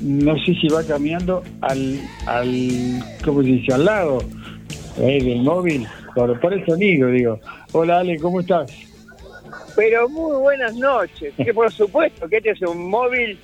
no 0.00 0.34
sé 0.44 0.54
si 0.60 0.68
va 0.68 0.82
caminando 0.84 1.42
al, 1.60 2.00
al 2.26 2.48
¿cómo 3.24 3.42
se 3.42 3.48
dice? 3.48 3.72
Al 3.74 3.84
lado 3.84 4.18
eh, 4.98 5.22
del 5.22 5.42
móvil. 5.42 5.86
Por, 6.14 6.38
por 6.40 6.52
el 6.52 6.64
sonido, 6.66 7.08
digo. 7.08 7.40
Hola, 7.72 8.00
Ale, 8.00 8.18
¿cómo 8.18 8.40
estás? 8.40 8.91
Pero 9.76 10.08
muy 10.08 10.36
buenas 10.38 10.74
noches. 10.74 11.32
Que 11.36 11.52
por 11.54 11.72
supuesto 11.72 12.28
que 12.28 12.36
este 12.38 12.50
es 12.50 12.62
un 12.62 12.88
móvil 12.90 13.38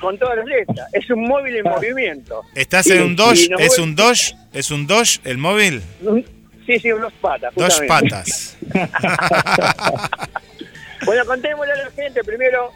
con 0.00 0.18
todas 0.18 0.36
las 0.38 0.46
letras. 0.46 0.88
Es 0.92 1.08
un 1.10 1.26
móvil 1.26 1.56
en 1.56 1.64
movimiento. 1.64 2.42
¿Estás 2.54 2.86
Y- 2.86 2.92
en 2.92 3.02
un 3.02 3.16
Dodge? 3.16 3.48
¿Es 3.58 3.78
un 3.78 3.94
Dodge? 3.96 4.34
¿Es 4.52 4.70
un 4.70 4.86
Dodge 4.86 5.20
el 5.24 5.38
móvil? 5.38 5.82
Sí, 6.66 6.78
sí, 6.78 6.88
dos 6.90 7.12
patas. 7.20 7.54
Dos 7.54 7.80
patas. 7.88 8.56
Bueno, 11.04 11.24
contémosle 11.24 11.72
a 11.72 11.76
la 11.76 11.90
gente. 11.90 12.22
Primero 12.22 12.70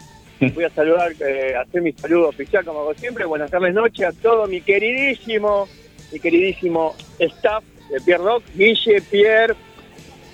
voy 0.53 0.63
a 0.65 0.69
saludar, 0.71 1.13
eh, 1.25 1.55
hacer 1.55 1.81
mi 1.81 1.93
saludo 1.93 2.27
oficial 2.29 2.65
como 2.65 2.81
hago 2.81 2.93
siempre. 2.95 3.23
Buenas 3.25 3.49
tardes, 3.49 3.73
noches 3.73 4.05
a 4.05 4.11
todo 4.11 4.47
mi 4.47 4.59
queridísimo, 4.61 5.67
mi 6.11 6.19
queridísimo 6.19 6.93
staff 7.19 7.63
de 7.89 8.01
Pierre 8.01 8.21
Rock, 8.23 8.43
Guille, 8.55 9.01
Pierre, 9.09 9.55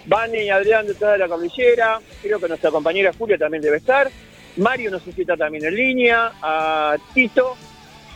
Vani 0.06 0.40
y 0.40 0.50
Adrián 0.50 0.86
de 0.88 0.94
toda 0.96 1.18
la 1.18 1.28
cordillera. 1.28 2.00
Creo 2.22 2.40
que 2.40 2.48
nuestra 2.48 2.72
compañera 2.72 3.12
Julia 3.18 3.38
también 3.38 3.64
debe 3.64 3.78
estar. 3.78 4.10
Mario 4.58 4.92
no 4.92 5.00
sé 5.00 5.12
si 5.12 5.22
está 5.22 5.36
también 5.38 5.66
en 5.66 5.76
línea. 5.76 6.32
A 6.42 6.96
Tito, 7.14 7.56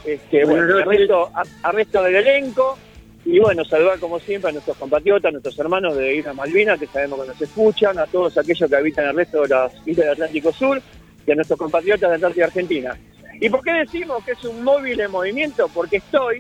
este, 0.06 0.46
bueno, 0.46 0.64
Buenas 0.66 0.76
al 0.82 0.86
noches. 0.86 1.00
resto, 1.00 1.32
a- 1.34 1.68
al 1.70 1.74
resto 1.76 2.04
del 2.04 2.16
elenco. 2.16 2.78
Y 3.26 3.40
bueno, 3.40 3.66
saludar 3.66 4.00
como 4.00 4.20
siempre 4.20 4.50
a 4.50 4.54
nuestros 4.54 4.78
compatriotas, 4.78 5.30
a 5.30 5.32
nuestros 5.32 5.58
hermanos 5.60 5.98
de 5.98 6.16
Islas 6.16 6.34
Malvinas, 6.36 6.80
que 6.80 6.88
sabemos 6.88 7.20
que 7.22 7.28
nos 7.28 7.42
escuchan, 7.42 7.98
a 8.00 8.06
todos 8.06 8.38
aquellos 8.38 8.70
que 8.70 8.76
habitan 8.76 9.06
el 9.10 9.16
resto 9.18 9.42
de 9.42 9.50
las 9.50 9.74
islas 9.86 10.06
del 10.06 10.10
Atlántico 10.12 10.54
Sur 10.54 10.82
y 11.26 11.32
a 11.32 11.36
nuestros 11.36 11.60
compatriotas 11.60 12.10
de 12.10 12.16
Antártida 12.16 12.46
Argentina. 12.46 12.98
¿Y 13.42 13.50
por 13.50 13.62
qué 13.64 13.74
decimos 13.74 14.24
que 14.24 14.32
es 14.32 14.44
un 14.46 14.64
móvil 14.64 15.00
en 15.02 15.12
movimiento? 15.12 15.68
Porque 15.74 15.98
estoy, 15.98 16.40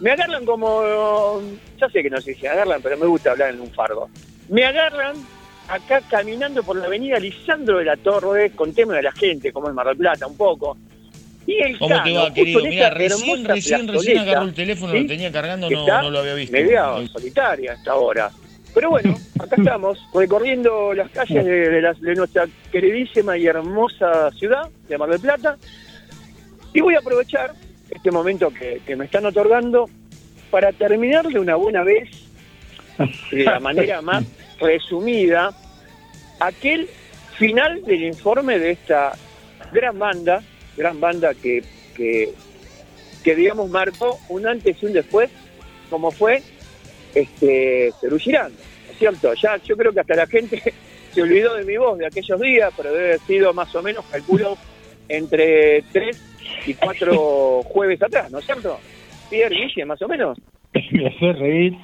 me 0.00 0.10
agarran 0.10 0.44
como, 0.44 1.40
ya 1.80 1.88
sé 1.88 2.02
que 2.02 2.10
no 2.10 2.20
sé 2.20 2.34
si 2.34 2.46
agarran, 2.48 2.82
pero 2.82 2.96
me 2.98 3.06
gusta 3.06 3.30
hablar 3.30 3.50
en 3.50 3.60
un 3.60 3.70
fardo. 3.70 4.08
Me 4.52 4.66
agarran 4.66 5.16
acá 5.66 6.02
caminando 6.10 6.62
por 6.62 6.76
la 6.76 6.84
avenida 6.84 7.18
Lisandro 7.18 7.78
de 7.78 7.86
la 7.86 7.96
Torre, 7.96 8.50
con 8.50 8.74
tema 8.74 8.94
de 8.96 9.02
la 9.02 9.12
gente, 9.12 9.50
como 9.50 9.70
en 9.70 9.74
Mar 9.74 9.86
del 9.86 9.96
Plata 9.96 10.26
un 10.26 10.36
poco. 10.36 10.76
Y 11.46 11.54
el 11.62 11.78
¿Cómo 11.78 12.02
te 12.04 12.12
va, 12.12 12.32
querido? 12.34 12.60
Mira, 12.62 12.90
recién, 12.90 13.44
recién, 13.46 13.88
recién 13.88 14.18
agarró 14.18 14.42
el 14.42 14.52
teléfono, 14.54 14.92
¿sí? 14.92 15.00
lo 15.00 15.06
tenía 15.08 15.32
cargando, 15.32 15.70
no, 15.70 16.10
lo 16.10 16.18
había 16.18 16.34
visto. 16.34 16.52
media 16.52 16.84
solitaria 17.10 17.72
hasta 17.72 17.92
ahora. 17.92 18.30
Pero 18.74 18.90
bueno, 18.90 19.14
acá 19.40 19.56
estamos, 19.56 19.98
recorriendo 20.14 20.92
las 20.92 21.10
calles 21.10 21.44
de, 21.46 21.68
de 21.70 21.80
las- 21.82 22.00
de 22.00 22.14
nuestra 22.14 22.46
queridísima 22.70 23.36
y 23.38 23.46
hermosa 23.46 24.30
ciudad 24.32 24.68
de 24.86 24.98
Mar 24.98 25.08
del 25.08 25.20
Plata. 25.20 25.56
Y 26.74 26.80
voy 26.82 26.94
a 26.94 26.98
aprovechar 26.98 27.52
este 27.90 28.10
momento 28.10 28.50
que, 28.50 28.82
que 28.86 28.96
me 28.96 29.06
están 29.06 29.24
otorgando 29.26 29.88
para 30.50 30.72
terminar 30.72 31.26
de 31.26 31.38
una 31.38 31.56
buena 31.56 31.82
vez, 31.84 32.08
de 33.30 33.44
la 33.44 33.60
manera 33.60 34.02
más 34.02 34.24
resumida, 34.60 35.50
aquel 36.40 36.88
final 37.36 37.82
del 37.84 38.04
informe 38.04 38.58
de 38.58 38.72
esta 38.72 39.12
gran 39.72 39.98
banda, 39.98 40.42
gran 40.76 41.00
banda 41.00 41.34
que, 41.34 41.62
que, 41.96 42.32
que 43.24 43.34
digamos 43.34 43.70
marcó 43.70 44.18
un 44.28 44.46
antes 44.46 44.82
y 44.82 44.86
un 44.86 44.92
después, 44.92 45.30
como 45.90 46.10
fue 46.10 46.42
este 47.14 47.92
Perú 48.00 48.18
Girán, 48.18 48.52
¿no 48.52 48.92
es 48.92 48.98
cierto? 48.98 49.34
Ya 49.34 49.56
yo 49.58 49.76
creo 49.76 49.92
que 49.92 50.00
hasta 50.00 50.14
la 50.14 50.26
gente 50.26 50.62
se 51.12 51.22
olvidó 51.22 51.54
de 51.54 51.64
mi 51.64 51.76
voz 51.76 51.98
de 51.98 52.06
aquellos 52.06 52.40
días, 52.40 52.72
pero 52.76 52.92
debe 52.92 53.04
haber 53.06 53.20
sido 53.20 53.52
más 53.52 53.74
o 53.74 53.82
menos, 53.82 54.04
calculo, 54.06 54.56
entre 55.08 55.82
tres 55.92 56.20
y 56.66 56.74
cuatro 56.74 57.62
jueves 57.64 58.02
atrás, 58.02 58.30
¿no 58.30 58.38
es 58.38 58.46
cierto? 58.46 58.78
Pierre 59.28 59.54
Guille, 59.54 59.84
más 59.84 60.00
o 60.02 60.08
menos. 60.08 60.38
me 60.90 61.06
hace 61.06 61.32
reír, 61.32 61.74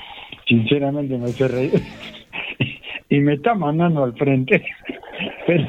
sinceramente 0.48 1.16
me 1.18 1.26
hace 1.26 1.48
reír. 1.48 1.72
y 3.08 3.20
me 3.20 3.34
está 3.34 3.54
mandando 3.54 4.04
al 4.04 4.14
frente. 4.14 4.64
Pero 5.46 5.66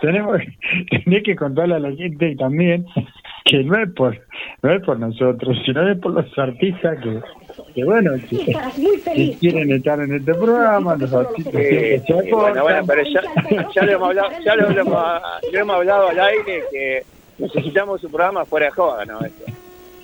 tenemos 0.00 0.40
tenés 1.04 1.22
que 1.22 1.36
contarle 1.36 1.74
a 1.76 1.78
la 1.78 1.92
gente 1.92 2.36
también 2.36 2.86
que 3.44 3.62
no 3.62 3.80
es 3.80 3.90
por 3.92 4.18
no 4.62 4.72
es 4.72 4.82
por 4.82 4.98
nosotros, 4.98 5.56
sino 5.64 5.88
es 5.88 5.98
por 5.98 6.12
los 6.12 6.38
artistas 6.38 6.98
que, 7.00 7.20
que 7.74 7.84
bueno, 7.84 8.12
que, 8.28 8.38
que 9.14 9.36
quieren 9.38 9.72
estar 9.72 10.00
en 10.00 10.16
este 10.16 10.34
programa, 10.34 10.96
los 10.96 11.12
artistas 11.12 11.54
Eh, 11.54 12.02
se 12.06 12.12
eh, 12.12 12.30
bueno, 12.32 12.62
bueno, 12.62 12.84
pero 12.86 13.02
ya, 13.04 13.22
ya 13.74 13.84
lo 13.84 13.92
hemos 13.92 14.08
hablado, 14.08 14.28
ya 14.44 14.56
lo, 14.56 14.70
hemos, 14.70 15.22
lo 15.52 15.58
hemos 15.58 15.76
hablado 15.76 16.08
al 16.08 16.20
aire 16.20 16.62
que 16.70 17.02
necesitamos 17.38 18.02
un 18.02 18.10
programa 18.10 18.44
fuera 18.44 18.66
de 18.66 18.72
joda, 18.72 19.04
¿no? 19.04 19.20
Esto, 19.20 19.44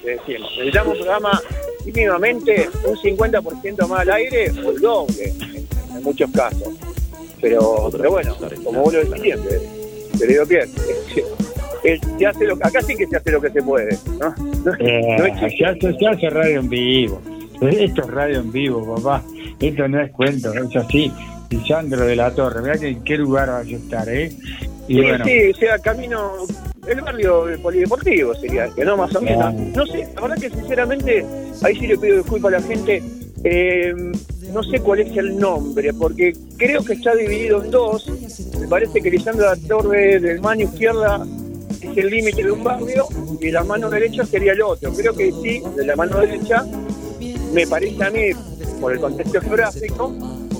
que 0.02 0.10
decimos. 0.10 0.50
Necesitamos 0.56 0.92
un 0.98 1.04
programa 1.04 1.40
mínimamente 1.86 2.68
un 2.84 2.96
50% 2.96 3.88
más 3.88 4.00
al 4.00 4.10
aire 4.10 4.50
o 4.64 4.70
el 4.70 4.80
doble 4.80 5.24
en, 5.24 5.96
en 5.96 6.02
muchos 6.02 6.30
casos. 6.32 6.68
Pero, 7.40 7.88
pero 7.90 8.10
bueno, 8.10 8.36
como 8.64 8.82
vos 8.82 8.92
lo 8.92 9.00
decís 9.00 9.22
siempre, 9.22 9.58
te 10.18 10.26
digo 10.26 10.46
que 10.46 10.64
se 12.18 12.26
hace 12.26 12.44
lo, 12.44 12.54
acá 12.54 12.80
sí 12.82 12.94
que 12.94 13.06
se 13.06 13.16
hace 13.16 13.32
lo 13.32 13.40
que 13.40 13.50
se 13.50 13.62
puede, 13.62 13.98
¿no? 14.20 14.34
No, 14.64 14.72
Eh, 14.78 15.16
no 15.18 15.24
es 15.26 15.40
chiste. 15.40 15.56
se, 15.58 15.64
hace, 15.66 15.98
se 15.98 16.06
hace 16.06 16.30
radio 16.30 16.60
en 16.60 16.68
vivo. 16.68 17.20
Esto 17.60 18.02
es 18.02 18.06
radio 18.10 18.40
en 18.40 18.52
vivo, 18.52 18.94
papá. 18.96 19.22
Esto 19.60 19.88
no 19.88 20.00
es 20.00 20.10
cuento, 20.12 20.52
es 20.52 20.76
así. 20.76 21.12
Lisandro 21.50 22.06
de 22.06 22.16
la 22.16 22.32
Torre, 22.34 22.62
mira 22.62 22.78
que 22.78 22.88
en 22.88 23.04
qué 23.04 23.16
lugar 23.18 23.48
vas 23.48 23.66
a 23.66 23.70
estar, 23.70 24.08
¿eh? 24.08 24.32
Y 24.88 24.94
Sí, 24.94 25.00
bueno, 25.00 25.24
sí, 25.24 25.50
o 25.50 25.56
sea, 25.56 25.78
camino, 25.78 26.32
el 26.86 27.00
barrio 27.00 27.44
polideportivo 27.62 28.34
sería, 28.34 28.68
que 28.74 28.84
no 28.84 28.96
más 28.96 29.14
o 29.14 29.20
menos. 29.20 29.54
No 29.54 29.86
sé, 29.86 30.08
la 30.14 30.22
verdad 30.22 30.36
que 30.36 30.50
sinceramente, 30.50 31.24
ahí 31.62 31.78
sí 31.78 31.86
le 31.86 31.96
pido 31.96 32.16
disculpas 32.18 32.54
a 32.54 32.58
la 32.58 32.62
gente, 32.62 33.02
eh, 33.44 33.94
no 34.52 34.62
sé 34.62 34.80
cuál 34.80 35.00
es 35.00 35.16
el 35.16 35.36
nombre, 35.38 35.92
porque 35.94 36.32
creo 36.56 36.84
que 36.84 36.94
está 36.94 37.14
dividido 37.14 37.62
en 37.64 37.70
dos. 37.70 38.08
Me 38.60 38.68
parece 38.68 39.00
que 39.00 39.10
Lisandro 39.10 39.46
la 39.46 39.56
Torre 39.56 40.20
del 40.20 40.40
mano 40.40 40.62
izquierda 40.62 41.24
es 41.80 41.96
el 41.96 42.10
límite 42.10 42.44
de 42.44 42.50
un 42.50 42.62
barrio 42.62 43.06
y 43.40 43.50
la 43.50 43.64
mano 43.64 43.88
derecha 43.88 44.24
sería 44.24 44.52
el 44.52 44.62
otro. 44.62 44.92
Creo 44.92 45.14
que 45.14 45.32
sí, 45.42 45.62
de 45.76 45.86
la 45.86 45.96
mano 45.96 46.18
derecha, 46.18 46.64
me 47.52 47.66
parece 47.66 48.04
a 48.04 48.10
mí, 48.10 48.30
por 48.80 48.92
el 48.92 49.00
contexto 49.00 49.40
geográfico, 49.40 50.12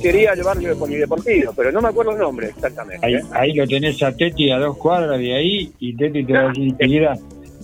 sería 0.03 0.33
el 0.33 0.43
barrio 0.43 0.69
de 0.70 0.77
polideportivo, 0.77 1.53
pero 1.57 1.73
no 1.73 1.81
me 1.81 1.89
acuerdo 1.89 2.12
el 2.12 2.19
nombre 2.19 2.49
exactamente. 2.49 3.07
Ahí, 3.07 3.15
¿eh? 3.15 3.20
ahí 3.33 3.53
lo 3.55 3.66
tenés 3.66 4.03
a 4.03 4.12
Teti 4.15 4.51
a 4.51 4.59
dos 4.59 4.77
cuadras 4.77 5.19
de 5.19 5.35
ahí 5.35 5.73
y 5.79 5.97
Teti 5.97 6.24
te 6.24 6.33
va 6.33 6.41
a 6.41 6.49
decir 6.49 6.69
enseguida. 6.73 7.15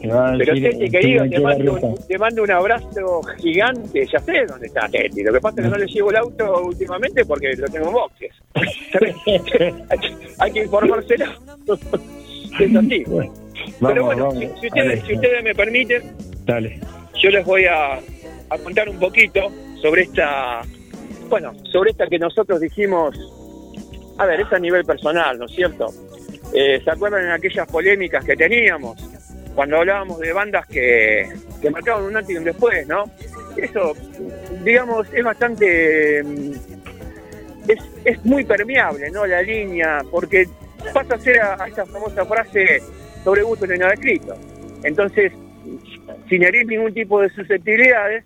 Pero 0.00 0.54
Teti, 0.54 0.88
querido, 0.90 1.28
te 1.28 1.40
mando, 1.40 1.72
un, 1.74 1.96
te 2.06 2.18
mando 2.18 2.42
un 2.44 2.50
abrazo 2.52 3.20
gigante. 3.38 4.06
Ya 4.12 4.20
sé 4.20 4.32
dónde 4.46 4.66
está 4.68 4.88
Teti. 4.88 5.22
Lo 5.24 5.32
que 5.32 5.40
pasa 5.40 5.60
es 5.60 5.64
que 5.66 5.70
no 5.72 5.76
le 5.76 5.86
llevo 5.86 6.10
el 6.10 6.16
auto 6.16 6.62
últimamente 6.66 7.24
porque 7.24 7.52
lo 7.56 7.66
tengo 7.66 7.88
en 7.88 7.92
boxes. 7.94 8.30
hay, 8.54 9.40
que- 9.42 9.74
hay 10.38 10.52
que 10.52 10.62
informárselo. 10.62 11.24
es 12.60 12.76
así. 12.76 13.04
Pero 13.04 13.32
Vamos, 13.80 14.04
bueno, 14.04 14.26
vamos. 14.28 14.38
si, 14.38 14.60
si 14.60 14.66
ustedes, 14.68 15.04
si 15.04 15.14
ustedes 15.14 15.42
me 15.44 15.54
permiten, 15.54 16.02
Dale. 16.46 16.78
yo 17.20 17.30
les 17.30 17.44
voy 17.44 17.64
a, 17.64 17.94
a 17.94 18.58
contar 18.62 18.88
un 18.88 18.98
poquito 18.98 19.50
sobre 19.82 20.02
esta, 20.02 20.62
bueno, 21.28 21.52
sobre 21.70 21.90
esta 21.90 22.06
que 22.06 22.18
nosotros 22.18 22.60
dijimos, 22.60 23.14
a 24.18 24.26
ver, 24.26 24.40
es 24.40 24.52
a 24.52 24.58
nivel 24.58 24.84
personal, 24.84 25.38
¿no 25.38 25.46
es 25.46 25.52
cierto? 25.52 25.86
Eh, 26.54 26.80
¿Se 26.82 26.90
acuerdan 26.90 27.24
en 27.24 27.30
aquellas 27.32 27.66
polémicas 27.70 28.24
que 28.24 28.36
teníamos? 28.36 28.96
Cuando 29.54 29.76
hablábamos 29.78 30.18
de 30.20 30.32
bandas 30.32 30.66
que, 30.66 31.28
que 31.60 31.70
marcaban 31.70 32.04
un 32.04 32.16
antes 32.16 32.34
y 32.34 32.38
un 32.38 32.44
después, 32.44 32.86
¿no? 32.86 33.04
Eso, 33.56 33.92
digamos, 34.64 35.06
es 35.12 35.24
bastante... 35.24 36.22
mm, 36.24 36.52
Es, 37.68 37.78
es 38.04 38.24
muy 38.24 38.44
permeable, 38.44 39.10
¿no? 39.10 39.26
La 39.26 39.42
línea, 39.42 40.00
porque 40.10 40.46
pasa 40.94 41.16
a 41.16 41.18
ser 41.18 41.38
a, 41.40 41.62
a 41.62 41.68
esa 41.68 41.84
famosa 41.84 42.24
frase 42.24 42.80
sobre 43.24 43.42
gusto 43.42 43.66
no 43.66 43.72
hay 43.74 43.78
nada 43.78 43.92
escrito. 43.92 44.34
Entonces, 44.84 45.32
sin 46.30 46.42
herir 46.44 46.66
ningún 46.66 46.94
tipo 46.94 47.20
de 47.20 47.28
susceptibilidades, 47.30 48.24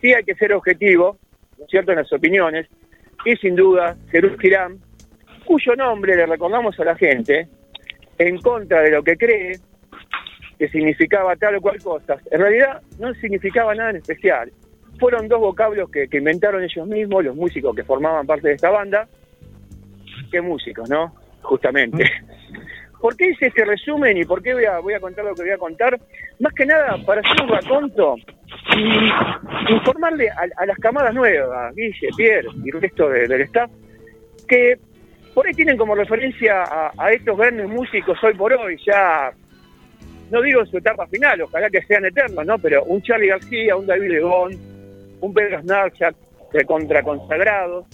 sí 0.00 0.14
hay 0.14 0.24
que 0.24 0.34
ser 0.36 0.54
objetivo, 0.54 1.04
¿no 1.10 1.18
es 1.18 1.29
cierto?, 1.68 1.92
en 1.92 1.98
las 1.98 2.12
opiniones, 2.12 2.66
y 3.24 3.36
sin 3.36 3.54
duda, 3.54 3.96
Girán, 4.40 4.78
cuyo 5.44 5.74
nombre 5.76 6.16
le 6.16 6.26
recordamos 6.26 6.78
a 6.80 6.84
la 6.84 6.96
gente, 6.96 7.48
en 8.18 8.38
contra 8.40 8.82
de 8.82 8.90
lo 8.90 9.02
que 9.02 9.16
cree, 9.16 9.58
que 10.58 10.68
significaba 10.68 11.36
tal 11.36 11.56
o 11.56 11.60
cual 11.60 11.82
cosa, 11.82 12.18
en 12.30 12.40
realidad 12.40 12.82
no 12.98 13.14
significaba 13.14 13.74
nada 13.74 13.90
en 13.90 13.96
especial. 13.96 14.52
Fueron 14.98 15.28
dos 15.28 15.40
vocablos 15.40 15.90
que, 15.90 16.08
que 16.08 16.18
inventaron 16.18 16.62
ellos 16.62 16.86
mismos, 16.86 17.24
los 17.24 17.34
músicos 17.34 17.74
que 17.74 17.84
formaban 17.84 18.26
parte 18.26 18.48
de 18.48 18.54
esta 18.54 18.68
banda. 18.68 19.08
¿Qué 20.30 20.42
músicos, 20.42 20.88
no? 20.90 21.14
Justamente. 21.40 22.04
¿Por 23.00 23.16
qué 23.16 23.30
hice 23.30 23.46
este 23.46 23.64
resumen 23.64 24.16
y 24.18 24.24
por 24.24 24.42
qué 24.42 24.52
voy 24.52 24.64
a, 24.94 25.00
contar 25.00 25.24
lo 25.24 25.34
que 25.34 25.42
voy 25.42 25.50
a 25.52 25.58
contar? 25.58 25.98
Más 26.38 26.52
que 26.52 26.66
nada 26.66 26.98
para 27.06 27.22
hacer 27.22 27.42
un 27.42 27.48
raconto 27.48 28.16
y 28.76 29.72
informarle 29.72 30.28
a, 30.28 30.66
las 30.66 30.76
camadas 30.78 31.14
nuevas, 31.14 31.74
Guille, 31.74 32.08
Pierre 32.16 32.48
y 32.62 32.68
el 32.68 32.80
resto 32.80 33.08
de- 33.08 33.26
del 33.26 33.40
staff, 33.42 33.70
que 34.46 34.78
por 35.34 35.46
ahí 35.46 35.54
tienen 35.54 35.78
como 35.78 35.94
referencia 35.94 36.64
a, 36.96 37.10
estos 37.12 37.38
grandes 37.38 37.68
músicos 37.68 38.18
hoy 38.22 38.34
por 38.34 38.52
hoy, 38.52 38.76
ya 38.84 39.30
no 40.30 40.42
digo 40.42 40.64
su 40.66 40.76
etapa 40.76 41.06
final, 41.06 41.40
ojalá 41.42 41.70
que 41.70 41.82
sean 41.82 42.04
eternos, 42.04 42.44
¿no? 42.44 42.58
Pero 42.58 42.84
un 42.84 43.00
Charlie 43.02 43.28
García, 43.28 43.76
un 43.76 43.86
David 43.86 44.10
Legón, 44.10 44.52
un 45.20 45.34
Pedro 45.34 45.58
Aznar 45.58 45.92
ya 45.94 46.12
recontra 46.52 47.02
consagrados, 47.02 47.86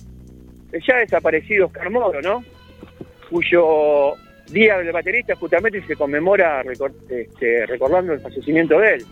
ya 0.87 0.97
desaparecido 0.97 1.67
Oscar 1.67 1.91
Moro, 1.91 2.21
¿no? 2.21 2.43
Cuyo 3.31 4.15
día 4.51 4.79
del 4.79 4.93
baterista 4.93 5.35
justamente 5.37 5.83
se 5.87 5.97
conmemora 5.97 6.63
recor- 6.63 6.95
este, 7.11 7.67
recordando 7.67 8.13
el 8.13 8.21
fallecimiento 8.21 8.79
de 8.79 8.95
él. 8.95 9.05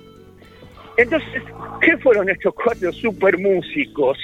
Entonces, 0.97 1.43
¿qué 1.81 1.97
fueron 1.98 2.28
estos 2.31 2.55
cuatro 2.55 2.93
super 2.93 3.36
músicos, 3.39 4.16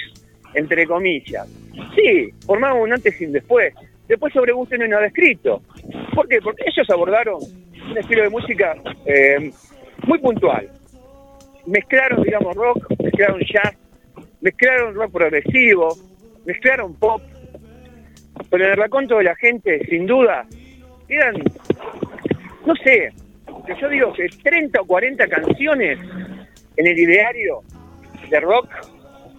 entre 0.53 0.87
comillas? 0.87 1.47
Sí, 1.95 2.29
formaban 2.45 2.81
un 2.81 2.93
antes 2.93 3.19
y 3.21 3.25
un 3.25 3.33
después. 3.33 3.73
Después 4.07 4.33
sobre 4.33 4.53
gusto 4.53 4.77
no 4.77 4.83
hay 4.83 4.89
nada 4.89 5.05
escrito. 5.07 5.61
¿Por 6.15 6.27
qué? 6.27 6.39
Porque 6.41 6.63
ellos 6.65 6.89
abordaron 6.89 7.39
un 7.41 7.97
estilo 7.97 8.23
de 8.23 8.29
música 8.29 8.75
eh, 9.05 9.51
muy 10.05 10.19
puntual. 10.19 10.69
Mezclaron, 11.65 12.23
digamos, 12.23 12.55
rock, 12.55 12.87
mezclaron 13.01 13.39
jazz, 13.41 13.77
mezclaron 14.41 14.95
rock 14.95 15.11
progresivo, 15.11 15.95
mezclaron 16.45 16.95
pop. 16.95 17.21
Pero 18.49 18.65
en 18.65 18.71
el 18.71 18.77
raconto 18.77 19.17
de 19.17 19.23
la 19.25 19.35
gente, 19.35 19.85
sin 19.87 20.05
duda, 20.05 20.45
eran, 21.15 21.35
no 22.65 22.75
sé, 22.75 23.11
yo 23.79 23.89
digo 23.89 24.13
que 24.13 24.27
30 24.29 24.81
o 24.81 24.85
40 24.85 25.27
canciones 25.27 25.99
en 26.77 26.87
el 26.87 26.97
ideario 26.97 27.61
de 28.29 28.39
rock 28.39 28.69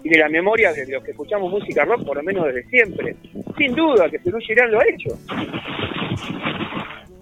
y 0.05 0.09
de 0.09 0.19
la 0.19 0.29
memoria 0.29 0.73
de 0.73 0.87
los 0.87 1.03
que 1.03 1.13
escuchamos 1.13 1.51
música 1.51 1.85
rock, 1.85 2.05
por 2.05 2.17
lo 2.17 2.23
menos 2.23 2.47
desde 2.47 2.69
siempre. 2.69 3.17
Sin 3.57 3.75
duda 3.75 4.11
que 4.11 4.19
Cerú 4.19 4.39
Girán 4.39 4.71
lo 4.71 4.81
ha 4.81 4.85
hecho. 4.85 5.17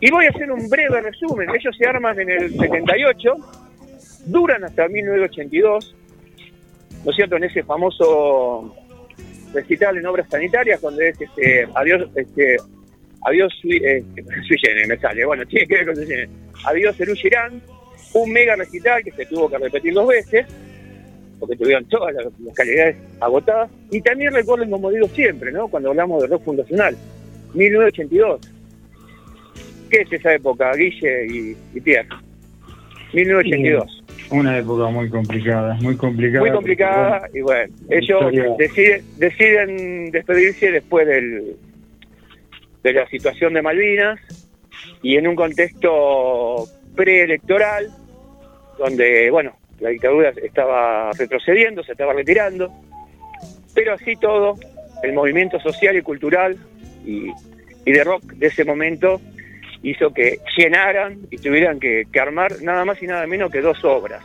Y 0.00 0.10
voy 0.10 0.26
a 0.26 0.30
hacer 0.30 0.50
un 0.50 0.68
breve 0.68 1.00
resumen. 1.02 1.48
Ellos 1.50 1.76
se 1.76 1.86
arman 1.86 2.18
en 2.18 2.30
el 2.30 2.58
78, 2.58 3.34
duran 4.26 4.64
hasta 4.64 4.88
1982, 4.88 5.96
¿no 7.04 7.10
es 7.10 7.16
cierto? 7.16 7.36
En 7.36 7.44
ese 7.44 7.62
famoso 7.62 8.74
recital 9.52 9.98
en 9.98 10.06
obras 10.06 10.28
sanitarias, 10.30 10.80
donde 10.80 11.10
es 11.10 11.20
este, 11.20 11.68
adiós, 11.74 12.08
este, 12.14 12.56
adiós, 13.26 13.52
eh, 13.64 14.02
me 14.86 14.96
sale, 14.98 15.24
bueno, 15.24 15.44
tiene 15.48 15.66
que 15.66 15.84
ver 15.84 15.86
con 15.86 15.96
adiós 16.66 16.96
Cerú 16.96 17.14
Girán, 17.14 17.62
un 18.14 18.32
mega 18.32 18.56
recital 18.56 19.02
que 19.02 19.12
se 19.12 19.26
tuvo 19.26 19.48
que 19.48 19.58
repetir 19.58 19.94
dos 19.94 20.08
veces, 20.08 20.46
porque 21.38 21.56
tuvieron 21.56 21.84
todas 21.86 22.14
las, 22.14 22.26
las 22.40 22.54
calidades 22.54 22.96
agotadas, 23.20 23.70
y 23.90 24.00
también 24.00 24.32
recuerden, 24.32 24.70
como 24.70 24.90
digo 24.90 25.08
siempre, 25.08 25.52
¿no? 25.52 25.68
Cuando 25.68 25.90
hablamos 25.90 26.22
de 26.22 26.28
rock 26.28 26.44
fundacional, 26.44 26.96
1982. 27.54 28.40
¿Qué 29.90 30.02
es 30.02 30.12
esa 30.12 30.34
época, 30.34 30.72
Guille 30.74 31.26
y, 31.26 31.56
y 31.74 31.80
Pierre? 31.80 32.08
1982. 33.12 34.04
Una 34.30 34.58
época 34.58 34.86
muy 34.88 35.08
complicada, 35.08 35.74
muy 35.80 35.96
complicada. 35.96 36.40
Muy 36.40 36.52
complicada 36.52 37.28
y 37.34 37.40
bueno, 37.40 37.74
ellos 37.88 38.20
deciden, 38.58 39.02
deciden 39.18 40.12
despedirse 40.12 40.70
después 40.70 41.08
del, 41.08 41.56
de 42.82 42.92
la 42.92 43.06
situación 43.08 43.54
de 43.54 43.62
Malvinas 43.62 44.20
y 45.02 45.16
en 45.16 45.26
un 45.26 45.36
contexto 45.36 46.66
preelectoral 46.94 47.88
donde, 48.78 49.30
bueno, 49.30 49.56
la 49.78 49.90
dictadura 49.90 50.32
estaba 50.42 51.10
retrocediendo, 51.12 51.82
se 51.82 51.92
estaba 51.92 52.12
retirando, 52.12 52.70
pero 53.74 53.94
así 53.94 54.16
todo, 54.16 54.56
el 55.02 55.12
movimiento 55.12 55.58
social 55.60 55.96
y 55.96 56.02
cultural 56.02 56.56
y, 57.04 57.30
de 57.84 58.04
rock 58.04 58.22
de 58.34 58.46
ese 58.46 58.64
momento 58.64 59.20
hizo 59.82 60.12
que 60.12 60.38
llenaran 60.56 61.18
y 61.30 61.38
tuvieran 61.38 61.80
que, 61.80 62.04
que 62.12 62.20
armar 62.20 62.62
nada 62.62 62.84
más 62.84 63.02
y 63.02 63.06
nada 63.06 63.26
menos 63.26 63.50
que 63.50 63.60
dos 63.60 63.82
obras. 63.84 64.22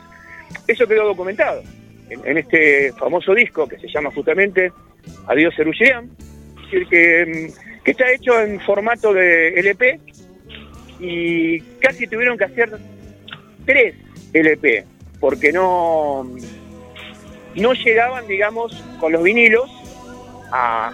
Eso 0.68 0.86
quedó 0.86 1.04
documentado 1.04 1.62
en, 2.10 2.38
este 2.38 2.92
famoso 2.92 3.34
disco 3.34 3.66
que 3.66 3.78
se 3.78 3.88
llama 3.88 4.10
justamente 4.10 4.72
Adiós 5.26 5.54
Cerullean, 5.56 6.10
es 6.72 6.88
que, 6.88 7.26
mm, 7.26 7.75
que 7.86 7.92
está 7.92 8.10
hecho 8.10 8.42
en 8.42 8.60
formato 8.60 9.14
de 9.14 9.60
LP 9.60 10.00
y 10.98 11.60
casi 11.78 12.08
tuvieron 12.08 12.36
que 12.36 12.42
hacer 12.42 12.76
tres 13.64 13.94
LP 14.32 14.84
porque 15.20 15.52
no, 15.52 16.28
no 17.54 17.72
llegaban, 17.74 18.26
digamos, 18.26 18.72
con 18.98 19.12
los 19.12 19.22
vinilos 19.22 19.70
a, 20.50 20.88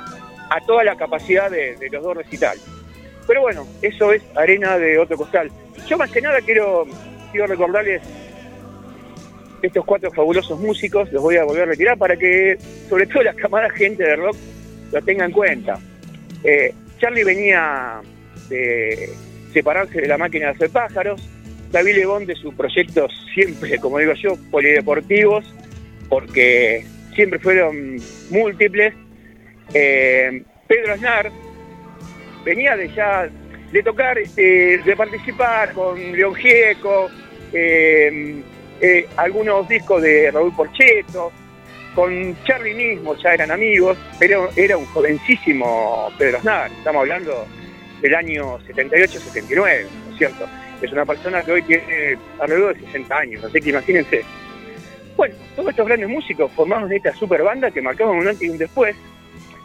a 0.51 0.61
toda 0.67 0.85
la 0.85 0.95
capacidad 0.97 1.51
de, 1.51 1.79
los 1.91 2.03
dos 2.03 2.15
recitales. 2.15 2.63
Pero 3.27 3.41
bueno, 3.41 3.67
eso 3.81 4.13
es 4.13 4.23
arena 4.35 4.77
de 4.77 4.99
otro 4.99 5.17
costal. 5.17 5.51
Yo 5.89 5.97
más 5.97 6.11
que 6.11 6.21
nada 6.21 6.43
quiero, 6.43 6.87
quiero 7.31 7.47
recordarles 7.47 8.03
estos 9.63 9.83
cuatro 9.87 10.11
fabulosos 10.11 10.61
músicos, 10.61 11.11
los 11.11 11.23
voy 11.23 11.37
a 11.37 11.45
volver 11.45 11.63
a 11.63 11.67
retirar 11.67 11.97
para 11.97 12.19
que, 12.19 12.59
sobre 12.91 13.07
todo 13.07 13.23
las 13.23 13.37
cámaras 13.37 13.73
gente 13.73 14.03
de 14.03 14.17
rock, 14.17 14.37
lo 14.93 15.01
tengan 15.01 15.31
en 15.31 15.33
cuenta. 15.33 15.79
Eh, 16.45 16.75
Charlie 17.03 17.25
venía 17.25 18.01
de 18.49 19.11
separarse 19.53 20.01
de 20.01 20.07
la 20.07 20.17
máquina 20.17 20.47
de 20.47 20.53
hacer 20.53 20.71
pájaros, 20.71 21.29
David 21.73 21.97
Lebón 21.97 22.27
de 22.27 22.37
sus 22.37 22.55
proyectos 22.55 23.13
siempre, 23.35 23.77
como 23.81 23.99
digo 23.99 24.13
yo, 24.15 24.37
polideportivos, 24.53 25.45
porque 26.09 26.87
siempre 27.17 27.41
fueron 27.41 27.97
múltiples. 28.31 28.95
Eh, 29.75 30.45
Pedro 30.69 30.93
Aznar 30.93 31.33
venía 32.45 32.77
de 32.77 32.89
ya 32.95 33.29
de 33.73 33.83
tocar, 33.83 34.17
este, 34.19 34.79
de 34.79 34.97
participar 34.97 35.73
con 35.73 35.99
León 36.13 36.37
Gieco, 36.37 37.11
eh, 37.53 38.43
eh, 38.81 39.09
algunos 39.17 39.69
discos 39.69 40.03
de 40.03 40.31
Raúl 40.31 40.55
Porcheto, 40.55 41.33
con 41.95 42.37
Charlie 42.45 42.75
mismo 42.75 43.15
ya 43.17 43.35
eran 43.35 43.51
amigos, 43.51 43.99
pero 44.19 44.49
era 44.57 44.77
un 44.77 44.87
jovencísimo 44.87 46.11
Pedro 46.19 46.39
Aznar, 46.39 46.71
estamos 46.73 47.01
hablando 47.01 47.47
del 48.01 48.15
año 48.15 48.59
78-79, 48.61 49.57
¿no 49.57 50.13
es 50.13 50.19
cierto? 50.19 50.49
Es 50.81 50.91
una 50.93 51.05
persona 51.05 51.43
que 51.43 51.53
hoy 51.53 51.63
tiene 51.63 52.19
alrededor 52.41 52.75
de 52.75 52.87
60 52.87 53.17
años, 53.17 53.45
así 53.45 53.61
que 53.61 53.71
imagínense. 53.71 54.25
Bueno, 55.17 55.35
todos 55.55 55.71
estos 55.71 55.87
grandes 55.87 56.09
músicos 56.09 56.51
formaron 56.53 56.93
esta 56.93 57.15
super 57.15 57.43
banda 57.43 57.71
que 57.71 57.81
marcaron 57.81 58.17
un 58.17 58.29
antes 58.29 58.43
y 58.43 58.49
un 58.49 58.59
después 58.59 58.97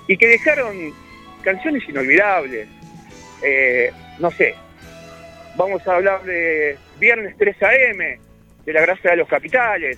y 0.07 0.17
que 0.17 0.27
dejaron 0.27 0.93
canciones 1.41 1.87
inolvidables. 1.89 2.67
Eh, 3.41 3.91
no 4.19 4.29
sé, 4.31 4.53
vamos 5.55 5.85
a 5.87 5.95
hablar 5.95 6.23
de 6.23 6.77
Viernes 6.99 7.35
3 7.37 7.63
AM, 7.63 8.19
de 8.65 8.73
La 8.73 8.81
Gracia 8.81 9.11
de 9.11 9.17
los 9.17 9.27
Capitales, 9.27 9.97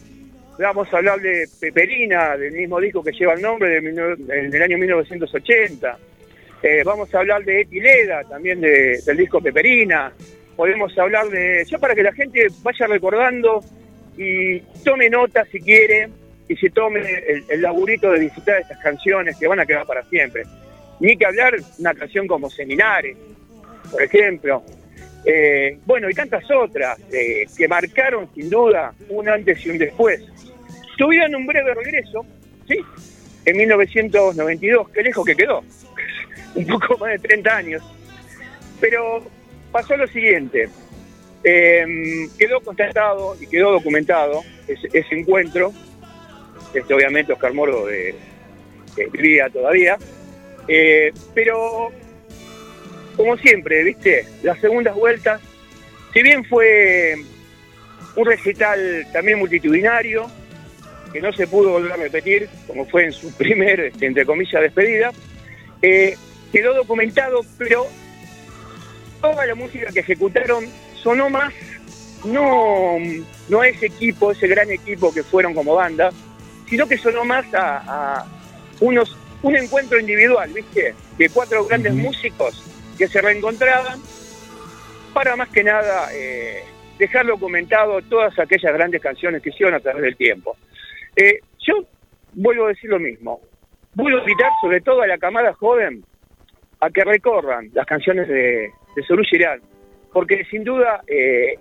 vamos 0.66 0.94
a 0.94 0.98
hablar 0.98 1.20
de 1.20 1.48
Peperina, 1.60 2.36
del 2.38 2.52
mismo 2.54 2.80
disco 2.80 3.04
que 3.04 3.12
lleva 3.12 3.34
el 3.34 3.42
nombre 3.42 3.70
de, 3.70 3.82
mil 3.82 3.96
nove- 3.96 4.18
del 4.50 4.62
año 4.62 4.78
1980. 4.78 5.98
Eh, 6.62 6.82
vamos 6.84 7.14
a 7.16 7.20
hablar 7.20 7.44
de 7.44 7.62
Etileda, 7.62 8.24
también 8.26 8.60
de- 8.62 9.00
del 9.06 9.18
disco 9.18 9.40
Peperina. 9.42 10.12
Podemos 10.56 10.98
hablar 10.98 11.28
de. 11.30 11.64
Ya 11.66 11.78
para 11.78 11.96
que 11.96 12.04
la 12.04 12.12
gente 12.14 12.48
vaya 12.62 12.86
recordando 12.88 13.64
y 14.18 14.60
tome 14.84 15.10
nota 15.10 15.46
si 15.50 15.62
quiere 15.62 16.10
y 16.50 16.56
se 16.58 16.70
tome 16.72 17.00
el, 17.28 17.44
el 17.50 17.62
laburito 17.62 18.12
de 18.12 18.20
disfrutar 18.20 18.56
de 18.56 18.62
estas 18.64 18.80
canciones 18.80 19.38
que 19.38 19.48
van 19.48 19.60
a 19.62 19.66
quedar 19.66 19.86
para 19.86 20.04
siempre. 20.04 20.44
Ni 21.00 21.16
que 21.16 21.26
hablar 21.26 21.56
una 21.78 21.94
canción 21.94 22.28
como 22.28 22.50
Seminares, 22.50 23.16
por 23.90 24.02
ejemplo. 24.04 24.64
Eh, 25.24 25.78
bueno, 25.86 26.10
y 26.10 26.14
tantas 26.14 26.44
otras 26.52 26.98
eh, 27.14 27.46
que 27.58 27.68
marcaron 27.68 28.30
sin 28.34 28.50
duda 28.50 28.94
un 29.10 29.30
antes 29.30 29.66
y 29.66 29.70
un 29.70 29.78
después. 29.78 30.26
Tuvieron 31.00 31.34
un 31.34 31.48
breve 31.48 31.74
regreso, 31.74 32.26
¿sí? 32.68 32.78
En 33.46 33.56
1992, 33.56 34.90
qué 34.90 35.02
lejos 35.02 35.26
que 35.26 35.34
quedó, 35.34 35.64
un 36.56 36.68
poco 36.68 36.98
más 36.98 37.12
de 37.12 37.20
30 37.20 37.56
años. 37.56 37.84
Pero 38.82 39.26
pasó 39.72 39.96
lo 39.96 40.06
siguiente, 40.08 40.68
eh, 41.46 41.86
quedó 42.38 42.60
constatado 42.60 43.38
y 43.40 43.48
quedó 43.48 43.72
documentado 43.72 44.42
ese, 44.68 45.06
encuentro, 45.12 45.72
este, 46.74 46.94
obviamente 46.94 47.32
Oscar 47.32 47.54
Moro 47.54 47.86
de, 47.86 48.14
todavía, 49.54 49.98
eh, 50.68 51.14
pero 51.34 51.94
como 53.16 53.38
siempre, 53.38 53.86
viste, 53.86 54.26
las 54.44 54.60
segundas 54.60 54.96
vueltas, 54.96 55.40
si 56.14 56.22
bien 56.24 56.44
fue 56.44 57.16
un 58.18 58.26
recital 58.26 59.08
también 59.14 59.40
multitudinario, 59.40 60.30
que 61.12 61.22
no 61.22 61.32
se 61.34 61.48
pudo 61.48 61.72
volver 61.72 61.92
a 61.92 61.98
repetir, 61.98 62.50
como 62.68 62.86
fue 62.86 63.06
en 63.06 63.12
su 63.12 63.32
primer, 63.38 63.92
entre 64.00 64.26
comillas, 64.26 64.62
despedida, 64.62 65.12
eh, 65.82 66.16
quedó 66.52 66.74
documentado, 66.74 67.42
pero 67.58 67.86
toda 69.22 69.46
la 69.46 69.56
música 69.56 69.92
que 69.92 70.00
ejecutaron 70.00 70.66
sonó 70.96 71.30
más, 71.30 71.54
no, 72.26 72.98
no 73.48 73.62
a 73.62 73.68
ese 73.68 73.88
equipo, 73.88 74.32
ese 74.32 74.48
gran 74.48 74.70
equipo 74.70 75.14
que 75.14 75.24
fueron 75.24 75.54
como 75.54 75.76
banda, 75.76 76.12
sino 76.70 76.88
que 76.88 76.98
sonó 76.98 77.24
más 77.26 77.46
a, 77.54 78.20
a 78.20 78.26
unos, 78.80 79.16
un 79.42 79.56
encuentro 79.56 80.00
individual, 80.00 80.52
¿viste? 80.54 80.94
De 81.18 81.30
cuatro 81.30 81.66
grandes 81.66 81.94
músicos 81.94 82.64
que 82.98 83.08
se 83.08 83.22
reencontraban 83.22 84.00
para 85.14 85.36
más 85.36 85.50
que 85.50 85.64
nada 85.64 86.10
eh, 86.14 86.64
dejar 86.98 87.26
documentado 87.26 88.02
todas 88.04 88.38
aquellas 88.38 88.74
grandes 88.74 89.02
canciones 89.02 89.42
que 89.42 89.50
hicieron 89.50 89.76
a 89.76 89.80
través 89.80 90.02
del 90.04 90.16
tiempo. 90.16 90.56
Eh, 91.16 91.40
yo 91.60 91.86
vuelvo 92.34 92.66
a 92.66 92.70
decir 92.70 92.90
lo 92.90 93.00
mismo. 93.00 93.42
Vuelvo 93.94 94.20
a 94.20 94.22
invitar 94.22 94.52
sobre 94.62 94.82
todo 94.82 95.02
a 95.02 95.08
la 95.08 95.18
camada 95.18 95.54
joven 95.54 96.04
a 96.80 96.90
que 96.90 97.04
recorran 97.04 97.70
las 97.74 97.86
canciones 97.86 98.28
de, 98.28 98.72
de 98.96 99.24
Girán, 99.26 99.62
porque 100.14 100.46
sin 100.46 100.64
duda 100.64 101.02
eh, 101.08 101.58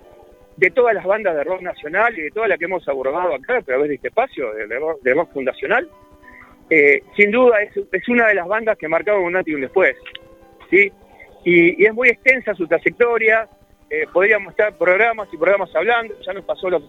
de 0.57 0.71
todas 0.71 0.95
las 0.95 1.05
bandas 1.05 1.35
de 1.35 1.45
rock 1.45 1.63
nacional 1.63 2.17
y 2.17 2.23
de 2.23 2.31
todas 2.31 2.49
las 2.49 2.59
que 2.59 2.67
hemos 2.67 2.87
abordado 2.89 3.35
acá 3.35 3.59
a 3.59 3.63
través 3.63 3.89
de 3.89 3.95
este 3.97 4.09
espacio 4.09 4.53
de, 4.53 4.67
rock, 4.79 5.03
de 5.03 5.15
rock 5.15 5.33
fundacional, 5.33 5.89
eh, 6.71 7.03
sin 7.17 7.31
duda 7.31 7.63
es, 7.63 7.77
es 7.77 8.09
una 8.09 8.27
de 8.27 8.35
las 8.35 8.47
bandas 8.47 8.77
que 8.77 8.89
marcaron 8.89 9.25
un 9.25 9.37
antes 9.37 9.61
después. 9.61 9.97
¿sí? 10.71 10.93
Y, 11.45 11.83
y 11.83 11.87
es 11.87 11.95
muy 11.95 12.09
extensa 12.09 12.55
su 12.55 12.67
trayectoria, 12.67 13.49
eh, 13.91 14.05
podríamos 14.13 14.51
estar 14.51 14.77
programas 14.77 15.29
y 15.33 15.37
programas 15.37 15.75
hablando, 15.75 16.15
ya 16.21 16.33
nos 16.33 16.45
pasó 16.45 16.69
lo 16.69 16.83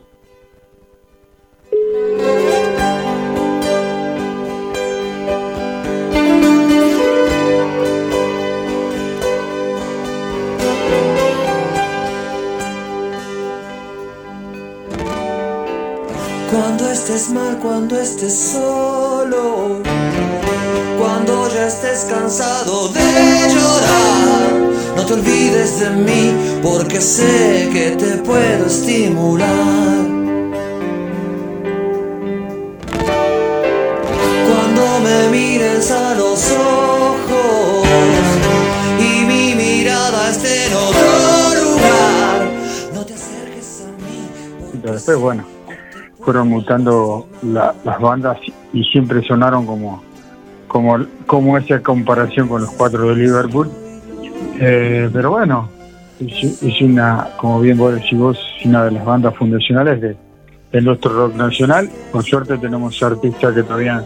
Cuando 16.52 16.90
estés 16.90 17.30
mal, 17.30 17.60
cuando 17.62 18.00
estés 18.00 18.34
solo, 18.34 19.84
cuando 20.98 21.50
ya 21.54 21.68
estés 21.68 22.06
cansado 22.06 22.88
de 22.90 23.00
llorar, 23.54 24.52
no 24.96 25.06
te 25.06 25.14
olvides 25.14 25.80
de 25.80 25.90
mí 25.92 26.60
porque 26.64 27.00
sé 27.00 27.70
que 27.72 27.92
te 27.92 28.18
puedo 28.24 28.66
estimular. 28.66 30.09
Me 35.80 35.86
mires 35.86 35.92
a 35.92 36.14
los 36.16 36.52
ojos 36.52 37.88
y 39.00 39.26
mi 39.26 39.56
mirada 39.56 40.30
esté 40.30 40.68
en 40.68 40.74
otro 40.74 41.64
lugar, 41.64 42.50
no 42.94 43.06
te 43.06 43.14
acerques 43.14 43.86
a 43.88 43.92
mí. 44.04 44.82
Después, 44.84 45.18
bueno, 45.18 45.44
fueron 46.24 46.50
mutando 46.50 47.28
la- 47.44 47.74
las 47.86 48.00
bandas 48.00 48.38
y 48.74 48.84
siempre 48.86 49.26
sonaron 49.26 49.66
como, 49.66 50.04
como, 50.68 50.98
como 51.26 51.58
esa 51.58 51.82
comparación 51.82 52.48
con 52.50 52.62
los 52.62 52.72
cuatro 52.72 53.08
de 53.10 53.16
Liverpool. 53.16 53.70
Eh, 54.60 55.10
pero 55.14 55.32
bueno, 55.32 55.70
es, 56.20 56.62
es 56.62 56.82
una, 56.82 57.30
como 57.40 57.62
bien 57.62 57.78
vos 57.78 57.94
decís 57.94 58.20
vos, 58.20 58.38
una 58.66 58.84
de 58.86 58.92
las 58.92 59.06
bandas 59.06 59.34
fundacionales 59.38 60.02
de, 60.02 60.18
de 60.74 60.82
nuestro 60.82 61.14
rock 61.14 61.36
nacional. 61.36 61.90
Por 62.12 62.24
suerte 62.26 62.58
tenemos 62.58 63.02
artistas 63.02 63.54
que 63.56 63.64
todavía 63.64 64.04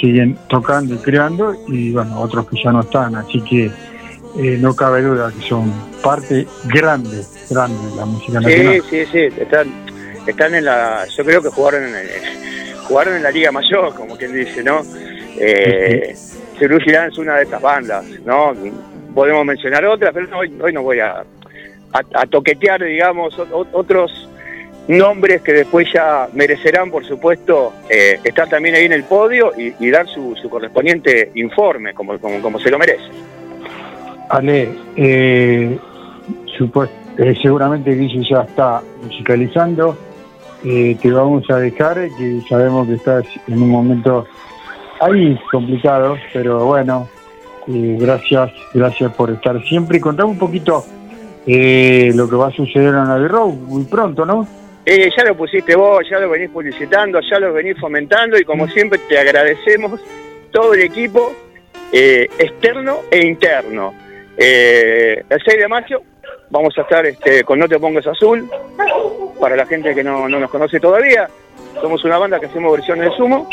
siguen 0.00 0.36
tocando 0.48 0.94
y 0.94 0.98
creando 0.98 1.54
y 1.68 1.92
bueno, 1.92 2.20
otros 2.20 2.48
que 2.48 2.56
ya 2.62 2.72
no 2.72 2.80
están, 2.80 3.14
así 3.16 3.40
que 3.42 3.66
eh, 4.38 4.56
no 4.60 4.74
cabe 4.74 5.02
duda 5.02 5.32
que 5.32 5.46
son 5.48 5.72
parte 6.02 6.46
grande, 6.66 7.24
grande 7.50 7.90
de 7.90 7.96
la 7.96 8.04
música 8.06 8.40
nacional. 8.40 8.82
Sí, 8.88 9.04
sí, 9.04 9.06
sí, 9.12 9.18
están, 9.40 9.68
están 10.26 10.54
en 10.54 10.64
la, 10.64 11.04
yo 11.16 11.24
creo 11.24 11.42
que 11.42 11.48
jugaron 11.48 11.84
en, 11.84 11.94
el- 11.94 12.06
jugaron 12.86 13.14
en 13.16 13.22
la 13.22 13.30
Liga 13.30 13.52
Mayor, 13.52 13.94
como 13.94 14.16
quien 14.16 14.32
dice, 14.32 14.62
¿no? 14.64 14.82
Eh, 15.38 16.14
Cerú 16.58 16.78
Girán 16.80 17.08
es 17.10 17.18
una 17.18 17.36
de 17.36 17.44
estas 17.44 17.62
bandas, 17.62 18.04
¿no? 18.24 18.52
Podemos 19.14 19.44
mencionar 19.44 19.84
otras, 19.86 20.12
pero 20.14 20.38
hoy, 20.38 20.52
hoy 20.62 20.72
no 20.72 20.82
voy 20.82 21.00
a, 21.00 21.16
a, 21.92 22.02
a 22.14 22.26
toquetear, 22.26 22.82
digamos, 22.84 23.34
otros 23.72 24.28
nombres 24.90 25.42
que 25.42 25.52
después 25.52 25.88
ya 25.92 26.28
merecerán, 26.32 26.90
por 26.90 27.04
supuesto, 27.04 27.72
eh, 27.88 28.18
estar 28.24 28.48
también 28.48 28.74
ahí 28.74 28.84
en 28.86 28.92
el 28.92 29.04
podio 29.04 29.52
y, 29.56 29.90
dar 29.90 30.06
su, 30.08 30.34
correspondiente 30.48 31.30
informe, 31.34 31.94
como, 31.94 32.18
como, 32.18 32.40
como 32.40 32.58
se 32.58 32.70
lo 32.70 32.78
merece. 32.78 33.04
Ale, 34.28 34.68
eh, 34.96 35.78
supues- 36.58 36.90
eh, 37.18 37.34
seguramente 37.42 37.94
Guille 37.94 38.26
ya 38.28 38.42
está 38.42 38.82
musicalizando. 39.02 39.96
Eh, 40.64 40.96
te 41.00 41.10
vamos 41.10 41.48
a 41.50 41.56
dejar, 41.56 41.96
que 42.16 42.40
sabemos 42.48 42.86
que 42.86 42.94
estás 42.94 43.24
en 43.48 43.62
un 43.62 43.70
momento 43.70 44.26
ahí 45.00 45.38
complicado, 45.50 46.16
pero 46.32 46.66
bueno, 46.66 47.08
eh, 47.66 47.96
gracias, 47.98 48.52
gracias 48.74 49.12
por 49.14 49.30
estar 49.30 49.60
siempre. 49.64 49.98
Y 49.98 50.00
contame 50.00 50.30
un 50.30 50.38
poquito 50.38 50.84
lo 51.46 52.28
que 52.28 52.36
va 52.36 52.48
a 52.48 52.52
suceder 52.52 52.90
en 52.90 52.94
Abbey 52.96 53.26
Road 53.26 53.54
muy 53.54 53.84
pronto, 53.84 54.24
¿no? 54.24 54.46
Eh, 54.92 55.08
ya 55.16 55.22
lo 55.22 55.36
pusiste 55.36 55.76
vos, 55.76 56.04
ya 56.10 56.18
lo 56.18 56.28
venís 56.28 56.50
publicitando, 56.50 57.20
ya 57.20 57.38
lo 57.38 57.52
venís 57.52 57.78
fomentando 57.78 58.36
y 58.36 58.42
como 58.42 58.66
siempre 58.66 58.98
te 59.08 59.20
agradecemos 59.20 60.00
todo 60.50 60.74
el 60.74 60.80
equipo 60.80 61.32
eh, 61.92 62.26
externo 62.36 63.02
e 63.08 63.24
interno. 63.24 63.94
Eh, 64.36 65.22
el 65.28 65.42
6 65.44 65.58
de 65.60 65.68
mayo 65.68 66.02
vamos 66.50 66.76
a 66.76 66.80
estar 66.80 67.06
este, 67.06 67.44
con 67.44 67.60
No 67.60 67.68
Te 67.68 67.78
Pongas 67.78 68.04
Azul, 68.08 68.50
para 69.38 69.54
la 69.54 69.64
gente 69.64 69.94
que 69.94 70.02
no, 70.02 70.28
no 70.28 70.40
nos 70.40 70.50
conoce 70.50 70.80
todavía. 70.80 71.30
Somos 71.80 72.02
una 72.04 72.18
banda 72.18 72.40
que 72.40 72.46
hacemos 72.46 72.72
versiones 72.72 73.10
de 73.10 73.16
sumo. 73.16 73.48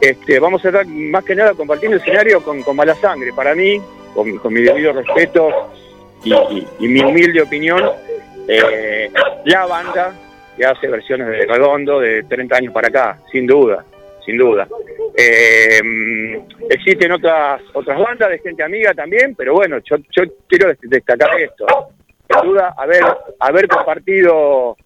Este, 0.00 0.38
vamos 0.38 0.64
a 0.64 0.68
estar 0.68 0.86
más 0.86 1.22
que 1.22 1.34
nada 1.34 1.52
compartiendo 1.52 1.98
escenario 1.98 2.42
con, 2.42 2.62
con 2.62 2.76
Mala 2.76 2.94
Sangre. 2.94 3.30
Para 3.34 3.54
mí, 3.54 3.78
con, 4.14 4.38
con 4.38 4.54
mi 4.54 4.62
debido 4.62 4.94
respeto 4.94 5.50
y 6.24 6.88
mi 6.88 7.00
humilde 7.00 7.42
opinión, 7.42 7.90
eh, 8.48 9.10
la 9.44 9.66
banda 9.66 10.14
que 10.56 10.64
hace 10.64 10.88
versiones 10.88 11.28
de 11.28 11.46
Redondo 11.46 12.00
de 12.00 12.22
30 12.24 12.56
años 12.56 12.72
para 12.72 12.88
acá, 12.88 13.18
sin 13.30 13.46
duda, 13.46 13.84
sin 14.24 14.36
duda. 14.38 14.66
Eh, 15.16 16.40
existen 16.70 17.12
otras 17.12 17.60
otras 17.72 17.98
bandas 17.98 18.30
de 18.30 18.38
gente 18.38 18.62
amiga 18.62 18.92
también, 18.94 19.34
pero 19.34 19.54
bueno, 19.54 19.78
yo, 19.84 19.96
yo 20.16 20.22
quiero 20.48 20.70
dest- 20.70 20.88
destacar 20.88 21.40
esto. 21.40 21.66
sin 22.28 22.50
duda 22.50 22.74
haber, 22.76 23.02
haber 23.40 23.68
compartido 23.68 24.76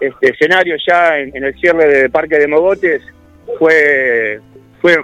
este 0.00 0.30
escenario 0.30 0.76
ya 0.86 1.18
en, 1.18 1.34
en 1.36 1.44
el 1.44 1.54
cierre 1.60 1.86
de 1.86 2.10
Parque 2.10 2.38
de 2.38 2.48
Mogotes 2.48 3.02
fue, 3.58 4.40
fue 4.80 4.96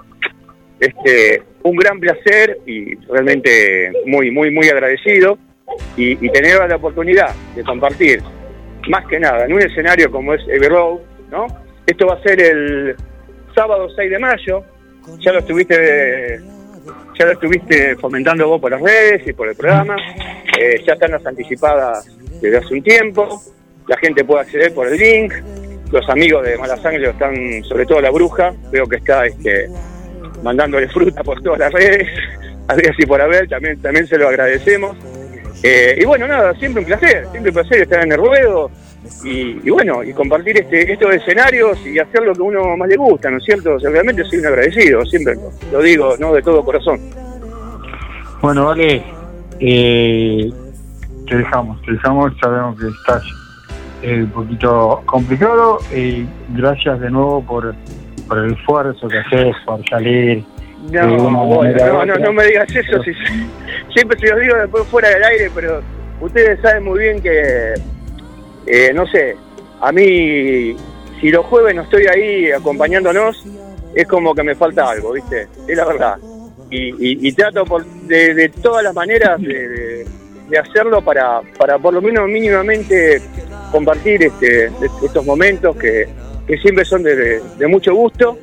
este, 0.80 1.42
un 1.62 1.76
gran 1.76 1.98
placer 2.00 2.58
y 2.66 2.94
realmente 3.06 3.92
muy, 4.06 4.30
muy, 4.30 4.50
muy 4.50 4.68
agradecido 4.68 5.38
y, 5.96 6.12
y 6.24 6.30
tener 6.30 6.58
la 6.68 6.76
oportunidad 6.76 7.34
de 7.54 7.62
compartir, 7.64 8.20
más 8.88 9.06
que 9.06 9.18
nada, 9.18 9.44
en 9.44 9.52
un 9.52 9.62
escenario 9.62 10.10
como 10.10 10.34
es 10.34 10.42
Abbey 10.42 10.68
Road, 10.68 10.98
¿no? 11.30 11.46
Esto 11.86 12.06
va 12.06 12.14
a 12.14 12.22
ser 12.22 12.40
el 12.40 12.96
sábado 13.54 13.88
6 13.94 14.10
de 14.10 14.18
mayo, 14.18 14.64
ya 15.18 15.32
lo 15.32 15.38
estuviste 15.38 16.40
ya 17.18 17.24
lo 17.24 17.32
estuviste 17.32 17.96
fomentando 17.96 18.46
vos 18.48 18.60
por 18.60 18.70
las 18.70 18.80
redes 18.80 19.26
y 19.26 19.32
por 19.32 19.48
el 19.48 19.56
programa, 19.56 19.96
eh, 20.58 20.80
ya 20.86 20.92
están 20.92 21.12
las 21.12 21.26
anticipadas 21.26 22.06
desde 22.40 22.58
hace 22.58 22.74
un 22.74 22.82
tiempo, 22.82 23.42
la 23.88 23.96
gente 23.96 24.24
puede 24.24 24.42
acceder 24.42 24.74
por 24.74 24.86
el 24.86 24.98
link, 24.98 25.32
los 25.90 26.08
amigos 26.08 26.44
de 26.44 26.58
Mala 26.58 26.76
Sangre 26.76 27.08
están, 27.08 27.64
sobre 27.64 27.86
todo 27.86 28.00
la 28.00 28.10
bruja, 28.10 28.52
veo 28.70 28.86
que 28.86 28.96
está 28.96 29.26
este, 29.26 29.68
mandándole 30.42 30.88
fruta 30.88 31.22
por 31.22 31.40
todas 31.42 31.58
las 31.58 31.72
redes, 31.72 32.08
así 32.68 33.06
por 33.06 33.20
haber, 33.20 33.48
también, 33.48 33.80
también 33.80 34.06
se 34.06 34.18
lo 34.18 34.28
agradecemos. 34.28 34.96
Eh, 35.62 35.98
y 36.00 36.04
bueno, 36.04 36.26
nada, 36.28 36.54
siempre 36.54 36.82
un 36.82 36.86
placer, 36.86 37.26
siempre 37.30 37.50
un 37.50 37.54
placer 37.54 37.82
estar 37.82 38.04
en 38.04 38.12
el 38.12 38.18
ruedo 38.18 38.70
y, 39.24 39.60
y 39.66 39.70
bueno, 39.70 40.02
y 40.02 40.12
compartir 40.12 40.58
este, 40.58 40.92
estos 40.92 41.14
escenarios 41.14 41.78
y 41.86 41.98
hacer 41.98 42.22
lo 42.22 42.34
que 42.34 42.42
uno 42.42 42.76
más 42.76 42.88
le 42.88 42.96
gusta, 42.96 43.30
¿no 43.30 43.38
es 43.38 43.44
cierto? 43.44 43.74
O 43.74 43.80
sea, 43.80 43.90
soy 43.90 44.38
un 44.38 44.46
agradecido, 44.46 45.04
siempre 45.06 45.34
lo, 45.72 45.82
digo, 45.82 46.14
¿no? 46.18 46.32
De 46.32 46.42
todo 46.42 46.64
corazón. 46.64 47.00
Bueno, 48.42 48.66
vale, 48.66 49.02
eh, 49.60 50.52
te 51.26 51.36
dejamos, 51.36 51.80
te 51.82 51.92
dejamos, 51.92 52.32
sabemos 52.40 52.78
que 52.78 52.86
estás 52.88 53.22
eh, 54.02 54.22
un 54.22 54.30
poquito 54.30 55.02
complicado 55.06 55.78
y 55.94 56.26
gracias 56.50 57.00
de 57.00 57.10
nuevo 57.10 57.42
por, 57.44 57.74
por 58.28 58.38
el 58.38 58.52
esfuerzo 58.52 59.08
que 59.08 59.18
haces, 59.18 59.56
por 59.64 59.88
salir. 59.88 60.44
No, 61.86 62.04
no, 62.06 62.14
no, 62.16 62.32
me 62.32 62.44
digas 62.46 62.68
eso, 62.74 63.02
si, 63.02 63.12
siempre 63.94 64.18
se 64.18 64.28
los 64.28 64.40
digo 64.40 64.56
después 64.56 64.84
fuera 64.88 65.08
del 65.10 65.24
aire, 65.24 65.50
pero 65.54 65.80
ustedes 66.20 66.60
saben 66.60 66.84
muy 66.84 66.98
bien 67.00 67.20
que, 67.20 67.74
eh, 68.66 68.92
no 68.94 69.06
sé, 69.06 69.36
a 69.80 69.92
mí, 69.92 70.76
si 71.20 71.30
los 71.30 71.44
jueves 71.46 71.74
no 71.74 71.82
estoy 71.82 72.06
ahí 72.06 72.50
acompañándonos, 72.52 73.44
es 73.94 74.06
como 74.06 74.34
que 74.34 74.42
me 74.42 74.54
falta 74.54 74.90
algo, 74.90 75.12
¿viste? 75.12 75.48
Es 75.66 75.76
la 75.76 75.84
verdad. 75.86 76.16
Y, 76.70 76.88
y- 76.88 77.28
y 77.28 77.32
trato 77.32 77.64
por, 77.64 77.84
de, 77.84 78.34
de 78.34 78.48
todas 78.48 78.82
las 78.84 78.94
maneras 78.94 79.40
de, 79.40 79.68
de- 79.68 80.06
de 80.48 80.58
hacerlo 80.58 81.00
para, 81.02 81.40
para 81.58 81.76
por 81.78 81.92
lo 81.94 82.00
menos 82.00 82.28
mínimamente 82.28 83.20
compartir 83.72 84.22
este, 84.22 84.66
estos 85.04 85.24
momentos 85.26 85.74
que, 85.76 86.06
que 86.46 86.56
siempre 86.58 86.84
son 86.84 87.02
de 87.02 87.66
mucho 87.66 87.92
gusto 87.94 88.38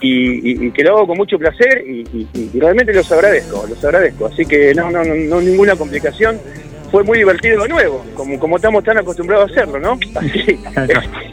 y, 0.00 0.50
y- 0.52 0.66
y 0.66 0.70
que 0.70 0.82
lo 0.84 0.96
hago 0.96 1.06
con 1.08 1.16
mucho 1.16 1.38
placer 1.38 1.84
y, 1.86 2.00
y- 2.34 2.58
realmente 2.60 2.92
los 2.92 3.10
agradezco, 3.12 3.64
los 3.68 3.84
agradezco. 3.84 4.26
Así 4.26 4.44
que 4.46 4.74
no, 4.74 4.90
no, 4.90 5.04
no, 5.04 5.14
no 5.14 5.40
ninguna 5.40 5.76
complicación. 5.76 6.38
Fue 6.90 7.04
muy 7.04 7.18
divertido 7.18 7.62
de 7.64 7.68
nuevo, 7.68 8.02
como, 8.14 8.38
como 8.38 8.56
estamos 8.56 8.82
tan 8.82 8.96
acostumbrados 8.96 9.50
a 9.50 9.52
hacerlo, 9.52 9.78
¿no? 9.78 9.98
Así, 10.14 10.58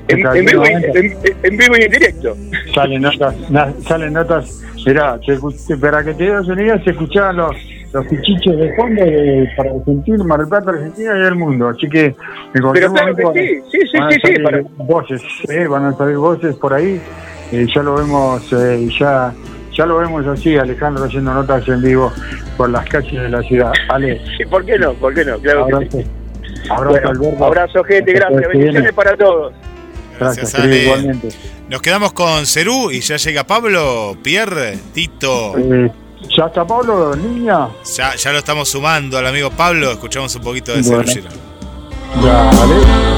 en, 0.10 0.20
en 0.28 0.46
vivo, 0.46 0.64
y- 0.66 0.98
en- 0.98 1.18
en 1.44 1.58
vivo 1.58 1.76
y 1.80 1.84
en 1.84 1.92
directo. 1.92 2.36
Salen 2.74 3.02
notas, 3.02 3.50
na- 3.50 3.74
salen 3.88 4.12
notas. 4.14 4.62
Mirá, 4.86 5.18
para 5.82 6.04
que 6.04 6.14
te 6.14 6.26
des 6.26 6.48
una 6.48 6.62
idea, 6.62 6.84
se 6.84 6.92
escuchaban 6.92 7.38
los, 7.38 7.56
los 7.94 8.06
pichiches 8.06 8.56
de 8.58 8.76
fondo 8.76 9.04
de, 9.04 9.48
para 9.58 9.72
Argentina, 9.72 10.24
Mar 10.26 10.40
del 10.40 10.50
Plata, 10.50 10.70
Argentina 10.72 11.14
y 11.18 11.26
el 11.26 11.36
mundo. 11.36 11.70
Así 11.70 11.88
que 11.90 12.06
en 12.06 12.62
cualquier 12.62 12.74
Pero 12.74 12.94
claro 12.94 13.12
momento 13.14 13.34
que 13.34 13.48
sí, 13.48 13.62
sí, 13.72 13.88
sí, 13.92 13.98
van 13.98 14.12
sí, 14.12 14.20
salir 14.22 14.44
para- 14.44 14.62
voces, 14.78 15.22
eh, 15.50 15.68
van 15.68 15.86
a 15.86 15.94
salir 15.94 16.18
voces 16.18 16.56
por 16.58 16.74
ahí. 16.74 17.02
Eh, 17.52 17.66
ya 17.74 17.82
lo 17.84 17.96
vemos, 17.96 18.42
eh, 18.54 18.88
ya 19.00 19.34
ya 19.72 19.86
lo 19.86 19.98
vemos 19.98 20.26
así, 20.26 20.56
Alejandro 20.58 21.04
haciendo 21.04 21.34
notas 21.34 21.68
en 21.68 21.82
vivo 21.82 22.12
por 22.56 22.70
las 22.70 22.86
calles 22.88 23.12
de 23.22 23.30
la 23.30 23.42
ciudad. 23.44 23.74
Ale, 23.90 24.22
Sí, 24.38 24.46
¿Por 24.46 24.66
qué 24.66 24.80
no? 24.80 24.94
¿Por 24.94 25.14
qué 25.14 25.26
no? 25.26 25.38
Claro 25.40 25.68
que 25.68 25.90
sí. 25.92 26.06
abrazo, 26.70 26.90
Bueno, 26.92 27.10
Alberto. 27.10 27.46
abrazo, 27.46 27.84
gente, 27.84 28.14
gracias. 28.14 28.42
Bendiciones 28.42 28.74
viene. 28.74 28.94
para 28.94 29.18
todos. 29.18 29.54
Gracias, 30.18 30.56
Ale. 30.56 30.64
querido, 30.70 30.84
igualmente. 30.86 31.30
Nos 31.70 31.82
quedamos 31.82 32.14
con 32.14 32.46
Cerú 32.46 32.90
y 32.90 33.02
ya 33.02 33.18
llega 33.18 33.44
Pablo, 33.44 34.16
Pierre, 34.24 34.78
Tito. 34.94 35.58
Eh, 35.58 35.92
¿Ya 36.38 36.46
está 36.46 36.66
Pablo, 36.66 37.14
niña? 37.16 37.68
Ya, 37.98 38.16
ya 38.16 38.32
lo 38.32 38.38
estamos 38.40 38.70
sumando 38.70 39.18
al 39.18 39.28
amigo 39.28 39.50
Pablo. 39.52 39.92
Escuchamos 39.92 40.34
un 40.38 40.42
poquito 40.42 40.74
de 40.74 40.84
Cerú 40.84 40.96
Bueno. 41.04 41.12
Girán. 41.12 41.34
Dale. 42.24 43.15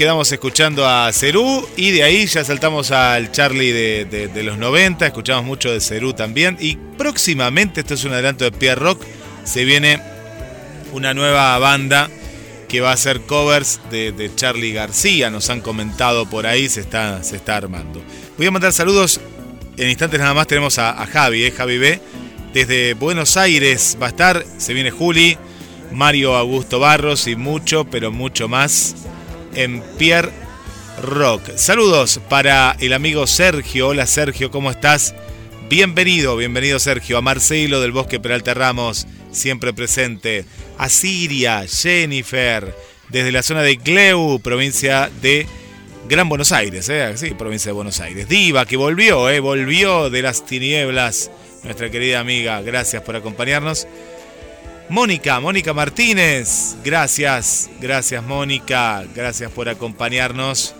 Quedamos 0.00 0.32
escuchando 0.32 0.88
a 0.88 1.12
Cerú 1.12 1.68
y 1.76 1.90
de 1.90 2.02
ahí 2.02 2.24
ya 2.24 2.42
saltamos 2.42 2.90
al 2.90 3.32
Charlie 3.32 3.70
de, 3.70 4.42
los 4.42 4.56
90, 4.56 5.06
escuchamos 5.06 5.44
mucho 5.44 5.70
de 5.70 5.78
Cerú 5.78 6.14
también 6.14 6.56
y 6.58 6.76
próximamente, 6.76 7.80
esto 7.80 7.92
es 7.92 8.04
un 8.04 8.14
adelanto 8.14 8.44
de 8.44 8.50
Pierre 8.50 8.80
Rock, 8.80 9.04
se 9.44 9.66
viene 9.66 10.00
una 10.94 11.12
nueva 11.12 11.58
banda 11.58 12.08
que 12.66 12.80
va 12.80 12.92
a 12.92 12.94
hacer 12.94 13.20
covers 13.20 13.78
de, 13.90 14.12
de 14.12 14.34
Charlie 14.34 14.72
García, 14.72 15.28
nos 15.28 15.50
han 15.50 15.60
comentado 15.60 16.24
por 16.24 16.46
ahí, 16.46 16.70
se 16.70 16.80
está, 16.80 17.22
se 17.22 17.36
está 17.36 17.58
armando. 17.58 18.02
Voy 18.38 18.46
a 18.46 18.50
mandar 18.50 18.72
saludos, 18.72 19.20
en 19.76 19.90
instantes 19.90 20.18
nada 20.18 20.32
más 20.32 20.46
tenemos 20.46 20.78
a, 20.78 20.92
a 20.98 21.06
Javi, 21.06 21.44
eh, 21.44 21.50
Javi 21.50 21.76
B, 21.76 22.00
desde 22.54 22.94
Buenos 22.94 23.36
Aires 23.36 23.98
va 24.00 24.06
a 24.06 24.08
estar, 24.08 24.46
se 24.56 24.72
viene 24.72 24.90
Juli, 24.90 25.36
Mario 25.92 26.36
Augusto 26.36 26.78
Barros 26.78 27.26
y 27.26 27.36
mucho, 27.36 27.84
pero 27.84 28.10
mucho 28.10 28.48
más 28.48 28.94
en 29.54 29.82
Pierre 29.98 30.30
Rock. 31.02 31.56
Saludos 31.56 32.20
para 32.28 32.76
el 32.80 32.92
amigo 32.92 33.26
Sergio. 33.26 33.88
Hola 33.88 34.06
Sergio, 34.06 34.50
¿cómo 34.50 34.70
estás? 34.70 35.14
Bienvenido, 35.68 36.36
bienvenido 36.36 36.78
Sergio. 36.78 37.18
A 37.18 37.22
Marcelo 37.22 37.80
del 37.80 37.92
Bosque 37.92 38.20
Peralta 38.20 38.54
Ramos, 38.54 39.06
siempre 39.30 39.72
presente. 39.72 40.44
A 40.78 40.88
Siria, 40.88 41.64
Jennifer, 41.66 42.74
desde 43.08 43.32
la 43.32 43.42
zona 43.42 43.62
de 43.62 43.76
Gleu, 43.76 44.40
provincia 44.40 45.10
de 45.22 45.46
Gran 46.08 46.28
Buenos 46.28 46.52
Aires, 46.52 46.88
¿eh? 46.88 47.12
Sí, 47.16 47.30
provincia 47.30 47.68
de 47.68 47.74
Buenos 47.74 48.00
Aires. 48.00 48.28
Diva, 48.28 48.66
que 48.66 48.76
volvió, 48.76 49.30
¿eh? 49.30 49.40
Volvió 49.40 50.10
de 50.10 50.22
las 50.22 50.44
tinieblas. 50.44 51.30
Nuestra 51.62 51.90
querida 51.90 52.20
amiga, 52.20 52.62
gracias 52.62 53.02
por 53.02 53.16
acompañarnos. 53.16 53.86
Mónica, 54.90 55.38
Mónica 55.38 55.72
Martínez, 55.72 56.74
gracias, 56.82 57.70
gracias 57.80 58.24
Mónica, 58.24 59.04
gracias 59.14 59.52
por 59.52 59.68
acompañarnos. 59.68 60.74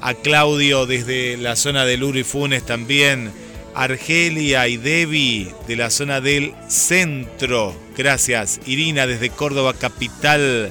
A 0.00 0.14
Claudio 0.14 0.86
desde 0.86 1.36
la 1.36 1.56
zona 1.56 1.84
del 1.84 2.04
Uri 2.04 2.22
Funes 2.22 2.64
también. 2.64 3.32
Argelia 3.74 4.68
y 4.68 4.76
Debbie 4.76 5.52
de 5.66 5.74
la 5.74 5.90
zona 5.90 6.20
del 6.20 6.54
centro, 6.68 7.74
gracias. 7.96 8.60
Irina 8.66 9.04
desde 9.08 9.30
Córdoba 9.30 9.74
Capital, 9.74 10.70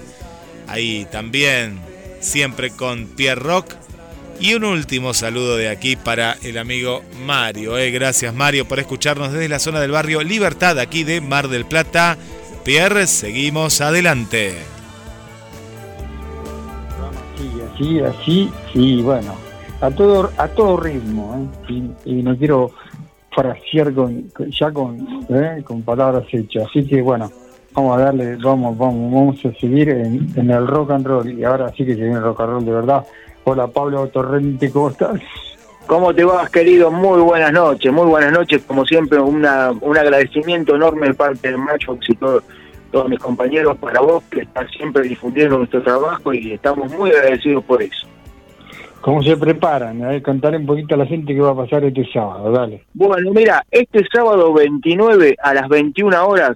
ahí 0.67 1.05
también, 1.11 1.81
siempre 2.21 2.69
con 2.69 3.07
Pierre 3.07 3.41
Rock. 3.41 3.73
Y 4.39 4.53
un 4.53 4.63
último 4.63 5.13
saludo 5.13 5.57
de 5.57 5.67
aquí 5.67 5.97
para 5.97 6.37
el 6.43 6.57
amigo 6.57 7.03
Mario. 7.25 7.77
eh. 7.77 7.91
Gracias 7.91 8.33
Mario 8.33 8.65
por 8.65 8.79
escucharnos 8.79 9.33
desde 9.33 9.49
la 9.49 9.59
zona 9.59 9.81
del 9.81 9.91
barrio 9.91 10.23
Libertad, 10.23 10.79
aquí 10.79 11.03
de 11.03 11.19
Mar 11.19 11.49
del 11.49 11.65
Plata. 11.65 12.17
Pierre, 12.65 13.05
seguimos 13.05 13.79
adelante. 13.79 14.55
Sí, 17.37 17.51
así, 17.61 17.99
así, 17.99 18.51
y 18.73 19.01
bueno, 19.03 19.35
a 19.81 19.91
todo, 19.91 20.31
a 20.37 20.47
todo 20.47 20.77
ritmo, 20.77 21.47
¿eh? 21.69 21.83
y, 22.05 22.13
no 22.23 22.35
quiero 22.35 22.71
frasear 23.29 23.93
con- 23.93 24.31
ya 24.49 24.71
con, 24.71 25.25
¿eh? 25.29 25.61
con 25.63 25.83
palabras 25.83 26.23
hechas, 26.31 26.65
así 26.67 26.87
que 26.87 27.03
bueno, 27.03 27.31
vamos 27.73 27.97
a 27.99 28.01
darle, 28.05 28.35
vamos, 28.37 28.75
vamos, 28.75 29.13
vamos 29.13 29.45
a 29.45 29.59
seguir 29.59 29.89
en, 29.89 30.27
en 30.35 30.49
el 30.49 30.65
rock 30.65 30.89
and 30.91 31.05
roll, 31.05 31.29
y 31.29 31.43
ahora 31.43 31.69
sí 31.77 31.85
que 31.85 31.93
se 31.93 32.01
viene 32.01 32.15
el 32.15 32.23
rock 32.23 32.39
and 32.41 32.49
roll 32.49 32.65
de 32.65 32.71
verdad. 32.71 33.05
Hola 33.43 33.67
Pablo 33.67 34.07
Torrente, 34.07 34.71
¿cómo 34.71 34.89
estás? 34.89 35.21
¿Cómo 35.87 36.13
te 36.13 36.23
vas, 36.23 36.49
querido? 36.49 36.89
Muy 36.91 37.21
buenas 37.21 37.51
noches, 37.53 37.91
muy 37.93 38.07
buenas 38.07 38.31
noches. 38.31 38.63
Como 38.65 38.85
siempre, 38.85 39.19
una, 39.19 39.71
un 39.81 39.97
agradecimiento 39.97 40.75
enorme 40.75 41.07
de 41.07 41.13
parte 41.13 41.51
de 41.51 41.57
Machox 41.57 42.09
y 42.09 42.15
todo- 42.15 42.41
todos 42.91 43.09
mis 43.09 43.19
compañeros 43.19 43.77
para 43.77 43.99
vos, 44.01 44.23
que 44.31 44.41
están 44.41 44.67
siempre 44.69 45.03
difundiendo 45.03 45.57
nuestro 45.57 45.83
trabajo 45.83 46.33
y 46.33 46.53
estamos 46.53 46.91
muy 46.93 47.11
agradecidos 47.11 47.63
por 47.65 47.81
eso. 47.83 48.07
¿Cómo 49.01 49.21
se 49.21 49.37
preparan? 49.37 50.03
A 50.03 50.09
ver, 50.09 50.23
contarle 50.23 50.57
un 50.57 50.65
poquito 50.65 50.95
a 50.95 50.97
la 50.97 51.05
gente 51.05 51.35
qué 51.35 51.39
va 51.41 51.51
a 51.51 51.55
pasar 51.55 51.83
este 51.83 52.09
sábado, 52.11 52.51
dale. 52.51 52.83
Bueno, 52.93 53.31
mira, 53.33 53.63
este 53.69 54.03
sábado 54.11 54.51
29 54.53 55.35
a 55.43 55.53
las 55.53 55.67
21 55.69 56.25
horas, 56.27 56.55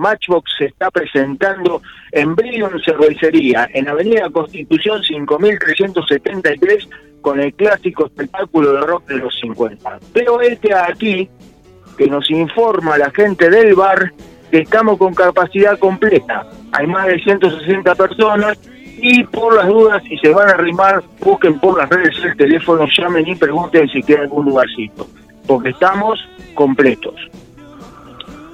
Matchbox 0.00 0.50
se 0.58 0.64
está 0.66 0.90
presentando 0.90 1.82
en 2.12 2.34
Brilliant 2.34 2.82
Cervecería, 2.84 3.68
en 3.72 3.88
Avenida 3.88 4.28
Constitución 4.30 5.02
5373, 5.02 6.88
con 7.20 7.38
el 7.38 7.52
clásico 7.54 8.06
espectáculo 8.06 8.72
de 8.72 8.80
rock 8.80 9.06
de 9.06 9.18
los 9.18 9.38
50. 9.40 9.98
Pero 10.12 10.40
este 10.40 10.74
aquí, 10.74 11.28
que 11.96 12.06
nos 12.06 12.30
informa 12.30 12.96
la 12.96 13.10
gente 13.10 13.50
del 13.50 13.74
bar, 13.74 14.12
que 14.50 14.58
estamos 14.58 14.98
con 14.98 15.14
capacidad 15.14 15.78
completa. 15.78 16.46
Hay 16.72 16.86
más 16.86 17.06
de 17.06 17.20
160 17.20 17.94
personas 17.94 18.58
y 19.02 19.22
por 19.24 19.54
las 19.54 19.68
dudas, 19.68 20.02
si 20.04 20.16
se 20.18 20.30
van 20.30 20.48
a 20.48 20.52
arrimar, 20.52 21.02
busquen 21.20 21.58
por 21.60 21.78
las 21.78 21.88
redes 21.88 22.16
el 22.24 22.36
teléfono, 22.36 22.86
llamen 22.98 23.28
y 23.28 23.34
pregunten 23.34 23.88
si 23.88 24.02
queda 24.02 24.22
algún 24.22 24.46
lugarcito. 24.46 25.06
Porque 25.46 25.70
estamos 25.70 26.18
completos. 26.54 27.14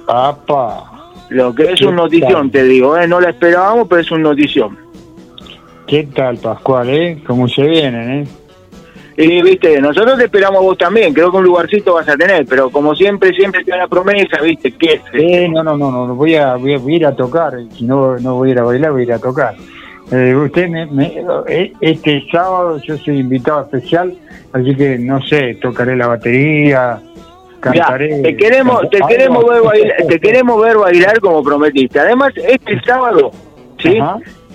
Papá. 0.05 1.06
Lo 1.29 1.53
que 1.53 1.63
es 1.73 1.79
¿Qué 1.79 1.85
un 1.87 1.95
notición, 1.95 2.49
tal? 2.49 2.51
te 2.51 2.63
digo, 2.63 2.97
¿eh? 2.97 3.07
no 3.07 3.19
la 3.19 3.29
esperábamos, 3.31 3.87
pero 3.87 4.01
es 4.01 4.11
un 4.11 4.21
notición. 4.21 4.77
¿Qué 5.85 6.07
tal, 6.13 6.37
Pascual, 6.37 6.89
eh? 6.89 7.21
¿Cómo 7.25 7.47
se 7.47 7.63
vienen, 7.65 8.11
eh? 8.11 8.27
Y 9.19 9.41
viste, 9.41 9.81
nosotros 9.81 10.17
te 10.17 10.25
esperamos 10.25 10.59
a 10.59 10.61
vos 10.61 10.77
también, 10.77 11.11
creo 11.11 11.31
que 11.31 11.37
un 11.37 11.43
lugarcito 11.45 11.95
vas 11.95 12.07
a 12.07 12.15
tener, 12.15 12.45
pero 12.45 12.69
como 12.69 12.93
siempre, 12.95 13.33
siempre 13.33 13.63
te 13.63 13.71
da 13.71 13.77
la 13.77 13.87
promesa, 13.87 14.39
viste, 14.43 14.71
que 14.73 15.01
Eh, 15.13 15.49
no, 15.49 15.63
no, 15.63 15.75
no, 15.75 15.89
no, 16.05 16.13
voy 16.13 16.35
a, 16.35 16.55
voy 16.55 16.75
a, 16.75 16.77
voy 16.77 16.93
a 16.93 16.95
ir 16.97 17.05
a 17.07 17.15
tocar, 17.15 17.53
si 17.75 17.83
no, 17.85 18.17
no 18.19 18.35
voy 18.35 18.49
a 18.49 18.51
ir 18.51 18.59
a 18.59 18.63
bailar, 18.63 18.91
voy 18.91 19.01
a 19.01 19.03
ir 19.05 19.13
a 19.13 19.19
tocar. 19.19 19.55
Eh, 20.11 20.35
usted, 20.35 20.69
me, 20.69 20.85
me- 20.85 21.23
eh, 21.47 21.73
este 21.81 22.23
sábado 22.31 22.79
yo 22.85 22.95
soy 22.97 23.17
invitado 23.19 23.61
especial, 23.61 24.13
así 24.53 24.75
que 24.75 24.99
no 24.99 25.19
sé, 25.23 25.55
tocaré 25.61 25.95
la 25.97 26.07
batería, 26.07 27.01
Mirá, 27.71 27.85
cantaré. 27.85 28.21
te 28.21 28.37
queremos, 28.37 28.89
te 28.89 28.99
queremos 29.07 29.45
ver 29.49 29.61
bailar, 29.61 29.97
te 30.07 30.19
queremos 30.19 30.61
ver 30.63 30.77
bailar 30.77 31.19
como 31.19 31.43
prometiste. 31.43 31.99
Además, 31.99 32.31
este 32.35 32.79
sábado, 32.81 33.31
¿sí? 33.81 33.97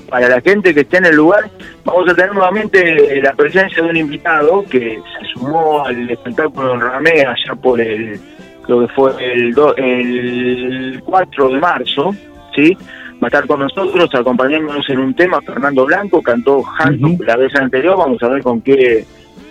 Para 0.08 0.28
la 0.28 0.40
gente 0.42 0.74
que 0.74 0.80
esté 0.80 0.98
en 0.98 1.06
el 1.06 1.16
lugar, 1.16 1.48
vamos 1.84 2.08
a 2.10 2.14
tener 2.14 2.34
nuevamente 2.34 3.20
la 3.22 3.32
presencia 3.32 3.82
de 3.82 3.88
un 3.90 3.96
invitado 3.96 4.62
que 4.70 5.00
se 5.18 5.26
sumó 5.32 5.84
al 5.86 6.10
espectáculo 6.10 6.74
en 6.74 6.80
Ramea 6.82 7.30
allá 7.30 7.54
por 7.60 7.80
el, 7.80 8.20
creo 8.62 8.80
que 8.86 8.92
fue 8.92 9.12
el, 9.32 9.54
do- 9.54 9.74
el 9.76 11.00
4 11.04 11.48
de 11.48 11.58
marzo, 11.60 12.14
¿sí? 12.54 12.76
Va 13.14 13.26
a 13.26 13.28
estar 13.28 13.46
con 13.46 13.60
nosotros 13.60 14.10
acompañándonos 14.14 14.88
en 14.90 14.98
un 14.98 15.14
tema. 15.14 15.40
Fernando 15.40 15.86
Blanco 15.86 16.20
cantó 16.20 16.62
Hanson 16.78 17.16
la 17.24 17.36
vez 17.36 17.54
anterior. 17.54 17.96
Vamos 17.96 18.22
a 18.22 18.28
ver 18.28 18.42
con 18.42 18.60
qué 18.60 19.04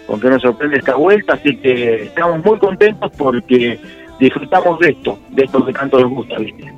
con 0.08 0.20
nos 0.20 0.42
sorprende 0.42 0.78
esta 0.78 0.96
vuelta. 0.96 1.34
Así 1.34 1.56
que 1.58 2.04
estamos 2.04 2.44
muy 2.44 2.60
contentos 2.60 3.12
porque 3.18 3.80
disfrutamos 4.20 4.80
de 4.80 4.90
esto, 4.90 5.18
de 5.30 5.44
esto 5.44 5.66
que 5.66 5.74
tanto 5.74 6.00
nos 6.00 6.10
gusta, 6.10 6.38
¿viste? 6.38 6.74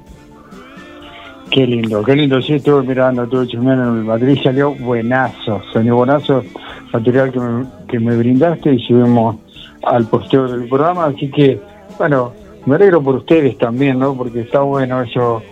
Qué 1.50 1.68
lindo, 1.68 2.04
qué 2.04 2.16
lindo. 2.16 2.42
Sí, 2.42 2.54
estuve 2.54 2.84
mirando, 2.84 3.24
estuve 3.24 3.48
chusmeando 3.48 4.00
en 4.00 4.08
batería 4.08 4.34
y 4.34 4.44
salió 4.44 4.72
buenazo, 4.72 5.62
salió 5.72 5.98
buenazo 5.98 6.44
material 6.92 7.32
que 7.32 7.40
me, 7.40 7.66
que 7.88 8.00
me 8.00 8.16
brindaste 8.18 8.74
y 8.74 8.80
subimos 8.80 9.36
al 9.84 10.06
posteo 10.08 10.48
del 10.48 10.68
programa. 10.68 11.06
Así 11.06 11.30
que, 11.30 11.60
bueno, 11.98 12.34
me 12.66 12.76
alegro 12.76 13.02
por 13.02 13.16
ustedes 13.16 13.58
también, 13.58 14.00
¿no? 14.00 14.16
Porque 14.16 14.42
está 14.42 14.62
bueno 14.62 15.02
eso. 15.02 15.44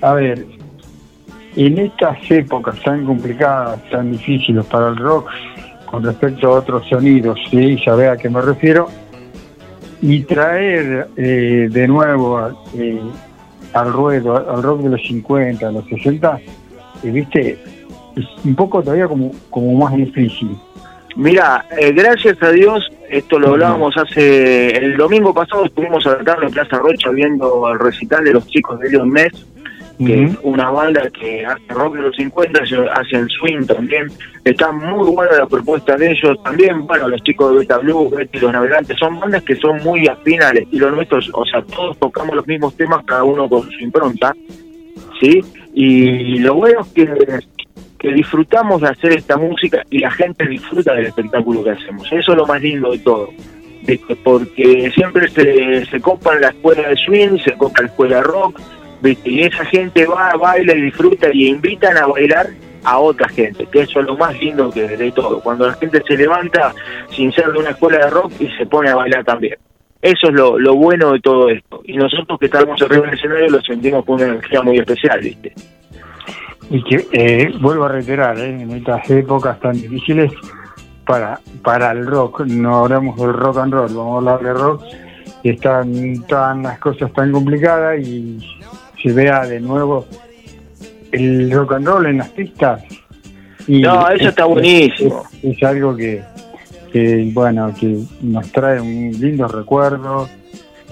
A 0.00 0.14
ver, 0.14 0.44
en 1.56 1.78
estas 1.78 2.18
épocas 2.30 2.80
tan 2.82 3.04
complicadas, 3.04 3.80
tan 3.90 4.10
difíciles 4.12 4.64
para 4.66 4.88
el 4.88 4.96
rock, 4.96 5.28
con 5.92 6.02
respecto 6.02 6.48
a 6.48 6.60
otros 6.60 6.88
sonidos, 6.88 7.38
¿sí? 7.50 7.76
Ya 7.84 7.94
ve 7.94 8.08
a 8.08 8.16
qué 8.16 8.30
me 8.30 8.40
refiero, 8.40 8.88
y 10.00 10.22
traer 10.22 11.06
eh, 11.18 11.68
de 11.70 11.86
nuevo 11.86 12.48
eh, 12.74 12.98
al 13.74 13.92
ruedo, 13.92 14.34
al 14.34 14.62
rock 14.62 14.80
de 14.84 14.88
los 14.88 15.02
50, 15.06 15.66
de 15.66 15.72
los 15.72 15.84
60, 15.84 16.40
y 17.02 17.10
viste, 17.10 17.58
es 18.16 18.24
un 18.42 18.54
poco 18.54 18.82
todavía 18.82 19.06
como, 19.06 19.32
como 19.50 19.84
más 19.84 19.94
difícil. 19.94 20.56
Mira, 21.14 21.66
eh, 21.78 21.92
gracias 21.92 22.42
a 22.42 22.48
Dios, 22.52 22.90
esto 23.10 23.38
lo 23.38 23.48
hablábamos 23.48 23.94
hace 23.98 24.70
el 24.74 24.96
domingo 24.96 25.34
pasado, 25.34 25.66
estuvimos 25.66 26.06
a 26.06 26.16
la 26.16 26.24
tarde 26.24 26.46
en 26.46 26.52
Plaza 26.52 26.78
Rocha 26.78 27.10
viendo 27.10 27.70
el 27.70 27.78
recital 27.78 28.24
de 28.24 28.32
los 28.32 28.46
chicos 28.46 28.80
de 28.80 28.88
Leon 28.88 29.12
Ness 29.12 29.46
que 29.98 30.24
es 30.24 30.38
una 30.42 30.70
banda 30.70 31.08
que 31.10 31.44
hace 31.46 31.62
rock 31.68 31.94
de 31.96 32.02
los 32.02 32.16
50, 32.16 32.66
se- 32.66 32.76
hace 32.88 33.16
el 33.16 33.28
swing 33.28 33.66
también. 33.66 34.08
Está 34.44 34.72
muy 34.72 35.10
buena 35.10 35.38
la 35.38 35.46
propuesta 35.46 35.96
de 35.96 36.10
ellos 36.12 36.42
también. 36.42 36.86
Bueno, 36.86 37.08
los 37.08 37.22
chicos 37.22 37.52
de 37.52 37.58
Beta 37.60 37.78
Blue, 37.78 38.10
Betty 38.10 38.38
los 38.40 38.52
Navegantes, 38.52 38.96
son 38.98 39.20
bandas 39.20 39.42
que 39.44 39.54
son 39.56 39.82
muy 39.84 40.06
afines 40.08 40.44
al 40.44 40.58
estilo 40.58 40.90
nuestro. 40.90 41.18
O 41.34 41.44
sea, 41.46 41.62
todos 41.62 41.96
tocamos 41.98 42.34
los 42.36 42.46
mismos 42.46 42.74
temas, 42.76 43.04
cada 43.04 43.22
uno 43.24 43.48
con 43.48 43.62
su 43.70 43.78
impronta. 43.80 44.34
¿Sí? 45.20 45.40
Y 45.74 46.38
lo 46.40 46.54
bueno 46.54 46.80
es 46.80 46.88
que, 46.92 47.08
que 47.98 48.12
disfrutamos 48.12 48.80
de 48.82 48.88
hacer 48.88 49.12
esta 49.12 49.36
música 49.36 49.84
y 49.90 49.98
la 50.00 50.10
gente 50.10 50.46
disfruta 50.48 50.94
del 50.94 51.06
espectáculo 51.06 51.62
que 51.62 51.70
hacemos. 51.70 52.06
Eso 52.10 52.32
es 52.32 52.36
lo 52.38 52.46
más 52.46 52.60
lindo 52.60 52.90
de 52.90 52.98
todo. 52.98 53.28
Porque 54.22 54.90
siempre 54.94 55.28
se, 55.28 55.84
se 55.86 56.00
copa 56.00 56.34
la 56.36 56.48
escuela 56.48 56.88
de 56.88 56.96
swing, 56.96 57.38
se 57.38 57.52
copa 57.54 57.82
la 57.82 57.88
escuela 57.88 58.16
de 58.16 58.22
rock, 58.22 58.60
¿viste? 59.02 59.30
y 59.30 59.42
esa 59.42 59.64
gente 59.66 60.06
va, 60.06 60.32
baila 60.36 60.74
y 60.74 60.82
disfruta 60.82 61.28
y 61.32 61.48
invitan 61.48 61.96
a 61.96 62.06
bailar 62.06 62.46
a 62.84 62.98
otra 62.98 63.28
gente, 63.28 63.66
que 63.66 63.82
eso 63.82 64.00
es 64.00 64.06
lo 64.06 64.16
más 64.16 64.38
lindo 64.40 64.70
que 64.70 64.86
de 64.88 65.12
todo, 65.12 65.40
cuando 65.40 65.66
la 65.66 65.74
gente 65.74 66.02
se 66.06 66.16
levanta 66.16 66.74
sin 67.10 67.32
ser 67.32 67.52
de 67.52 67.58
una 67.58 67.70
escuela 67.70 67.98
de 67.98 68.10
rock 68.10 68.32
y 68.40 68.48
se 68.56 68.66
pone 68.66 68.90
a 68.90 68.96
bailar 68.96 69.24
también. 69.24 69.56
Eso 70.00 70.28
es 70.28 70.34
lo, 70.34 70.58
lo 70.58 70.74
bueno 70.74 71.12
de 71.12 71.20
todo 71.20 71.48
esto. 71.48 71.80
Y 71.84 71.96
nosotros 71.96 72.36
que 72.40 72.46
estamos 72.46 72.80
arriba 72.82 73.06
del 73.06 73.14
escenario 73.14 73.50
lo 73.50 73.62
sentimos 73.62 74.04
con 74.04 74.16
una 74.16 74.32
energía 74.32 74.60
muy 74.62 74.78
especial, 74.78 75.20
¿viste? 75.20 75.52
Y 76.70 76.82
que, 76.82 77.06
eh, 77.12 77.52
vuelvo 77.60 77.84
a 77.84 77.88
reiterar, 77.88 78.36
eh, 78.38 78.62
en 78.62 78.70
estas 78.72 79.08
épocas 79.10 79.60
tan 79.60 79.74
difíciles 79.74 80.32
para, 81.06 81.38
para 81.62 81.92
el 81.92 82.04
rock, 82.04 82.40
no 82.46 82.78
hablamos 82.78 83.16
del 83.16 83.32
rock 83.32 83.58
and 83.58 83.72
roll, 83.72 83.94
vamos 83.94 84.14
a 84.14 84.18
hablar 84.18 84.40
de 84.42 84.60
rock, 84.60 84.82
están 85.44 86.26
tan 86.26 86.64
las 86.64 86.78
cosas 86.80 87.12
tan 87.12 87.30
complicadas 87.30 88.00
y 88.00 88.38
se 89.02 89.12
vea 89.12 89.46
de 89.46 89.60
nuevo 89.60 90.06
el 91.10 91.50
rock 91.50 91.72
and 91.74 91.86
roll 91.86 92.06
en 92.06 92.18
las 92.18 92.28
pistas. 92.30 92.82
Y 93.66 93.80
No, 93.80 94.08
eso 94.08 94.22
es- 94.24 94.28
está 94.30 94.44
buenísimo. 94.46 95.22
Es, 95.42 95.56
es 95.56 95.62
algo 95.62 95.94
que, 95.96 96.22
que, 96.92 97.30
bueno, 97.32 97.72
que 97.78 97.98
nos 98.22 98.50
trae 98.52 98.80
un 98.80 99.12
lindo 99.20 99.46
recuerdo. 99.48 100.28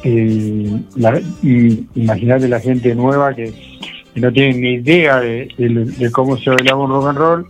Y 0.05 0.67
la- 0.97 1.21
y 1.43 1.87
Imagínate 1.95 2.49
la 2.49 2.61
gente 2.61 2.95
nueva 2.95 3.35
que, 3.35 3.53
que 4.15 4.21
no 4.21 4.33
tiene 4.33 4.55
ni 4.59 4.75
idea 4.75 5.21
de, 5.21 5.49
de- 5.59 5.85
de 5.85 6.11
cómo 6.11 6.37
se 6.37 6.51
bailaba 6.51 6.85
un 6.85 6.91
rock 6.91 7.07
and 7.09 7.19
roll. 7.19 7.47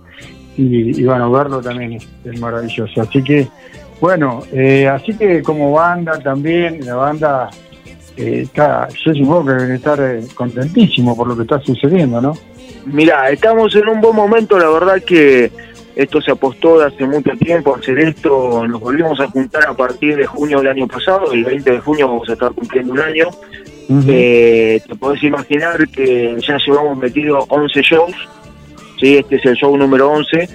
Y, 0.56 1.00
y 1.00 1.04
bueno, 1.04 1.30
verlo 1.30 1.60
también 1.60 1.94
es, 1.94 2.08
es 2.24 2.40
maravilloso. 2.40 3.00
Así 3.02 3.22
que, 3.22 3.46
bueno, 4.00 4.42
eh, 4.52 4.88
así 4.88 5.12
que 5.14 5.42
como 5.42 5.72
banda 5.72 6.18
también, 6.18 6.84
la 6.84 6.96
banda 6.96 7.50
eh, 8.20 8.42
está, 8.42 8.88
yo 8.88 9.14
supongo 9.14 9.46
que 9.46 9.52
deben 9.52 9.74
estar 9.76 9.98
eh, 10.00 10.20
contentísimos 10.34 11.16
por 11.16 11.28
lo 11.28 11.36
que 11.36 11.42
está 11.42 11.60
sucediendo, 11.60 12.20
¿no? 12.20 12.34
Mira, 12.86 13.30
estamos 13.30 13.74
en 13.74 13.88
un 13.88 14.00
buen 14.00 14.14
momento, 14.14 14.58
la 14.58 14.68
verdad 14.68 15.02
que 15.02 15.50
esto 15.96 16.20
se 16.20 16.30
apostó 16.30 16.78
de 16.78 16.86
hace 16.86 17.04
mucho 17.06 17.30
tiempo 17.32 17.74
hacer 17.74 17.98
esto, 17.98 18.66
nos 18.66 18.80
volvimos 18.80 19.20
a 19.20 19.28
juntar 19.28 19.66
a 19.66 19.74
partir 19.74 20.16
de 20.16 20.26
junio 20.26 20.58
del 20.58 20.68
año 20.68 20.86
pasado, 20.86 21.32
el 21.32 21.44
20 21.44 21.70
de 21.70 21.80
junio 21.80 22.08
vamos 22.08 22.28
a 22.28 22.32
estar 22.34 22.52
cumpliendo 22.52 22.92
un 22.92 23.00
año. 23.00 23.26
Eh, 24.06 24.80
te 24.86 24.94
podés 24.94 25.20
imaginar 25.24 25.88
que 25.88 26.36
ya 26.46 26.56
llevamos 26.64 26.96
metido 26.96 27.44
11 27.48 27.82
shows, 27.82 28.14
¿sí? 29.00 29.16
este 29.16 29.36
es 29.36 29.44
el 29.46 29.54
show 29.56 29.76
número 29.76 30.12
11. 30.12 30.48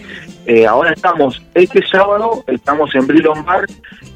Eh, 0.46 0.68
ahora 0.68 0.92
estamos, 0.92 1.42
este 1.56 1.86
sábado 1.88 2.44
estamos 2.46 2.94
en 2.94 3.08
Brilon 3.08 3.44
Bar, 3.44 3.66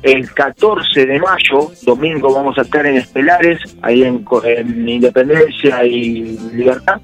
el 0.03 0.31
14 0.31 1.07
de 1.07 1.19
mayo, 1.19 1.71
domingo 1.81 2.31
vamos 2.31 2.55
a 2.59 2.61
estar 2.61 2.85
en 2.85 2.97
Estelares, 2.97 3.59
ahí 3.81 4.03
en, 4.03 4.23
Independencia 4.87 5.83
y 5.83 6.37
Libertad. 6.53 7.01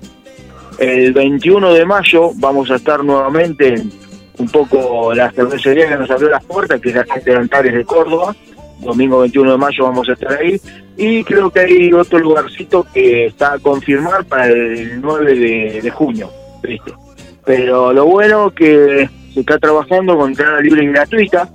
El 0.77 1.13
21 1.13 1.73
de 1.73 1.85
mayo 1.85 2.31
vamos 2.35 2.69
a 2.69 2.75
estar 2.75 3.03
nuevamente 3.03 3.73
en 3.73 3.91
un 4.37 4.49
poco 4.49 5.13
la 5.13 5.31
cervecería 5.31 5.87
que 5.87 5.95
nos 5.95 6.11
abrió 6.11 6.29
las 6.29 6.43
puertas, 6.43 6.79
que 6.79 6.89
es 6.89 6.95
la 6.95 7.05
gente 7.05 7.31
de 7.31 7.37
Antares 7.37 7.73
de 7.73 7.85
Córdoba. 7.85 8.35
Domingo 8.79 9.21
21 9.21 9.53
de 9.53 9.57
mayo 9.57 9.85
vamos 9.85 10.07
a 10.09 10.13
estar 10.13 10.33
ahí. 10.33 10.59
Y 10.97 11.23
creo 11.23 11.49
que 11.49 11.61
hay 11.61 11.93
otro 11.93 12.19
lugarcito 12.19 12.85
que 12.93 13.27
está 13.27 13.53
a 13.53 13.59
confirmar 13.59 14.25
para 14.25 14.47
el 14.47 15.01
9 15.01 15.35
de, 15.35 15.81
de 15.81 15.89
junio. 15.89 16.29
¿viste? 16.61 16.91
Pero 17.45 17.93
lo 17.93 18.05
bueno 18.05 18.51
que 18.51 19.09
se 19.33 19.39
está 19.39 19.59
trabajando 19.59 20.17
con 20.17 20.31
entrada 20.31 20.59
libre 20.61 20.83
y 20.83 20.87
gratuita. 20.87 21.49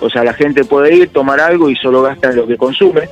O 0.00 0.10
sea, 0.10 0.24
la 0.24 0.32
gente 0.34 0.64
puede 0.64 0.94
ir, 0.94 1.08
tomar 1.10 1.40
algo 1.40 1.70
y 1.70 1.76
solo 1.76 2.02
gasta 2.02 2.32
lo 2.32 2.46
que 2.46 2.56
consume. 2.56 3.08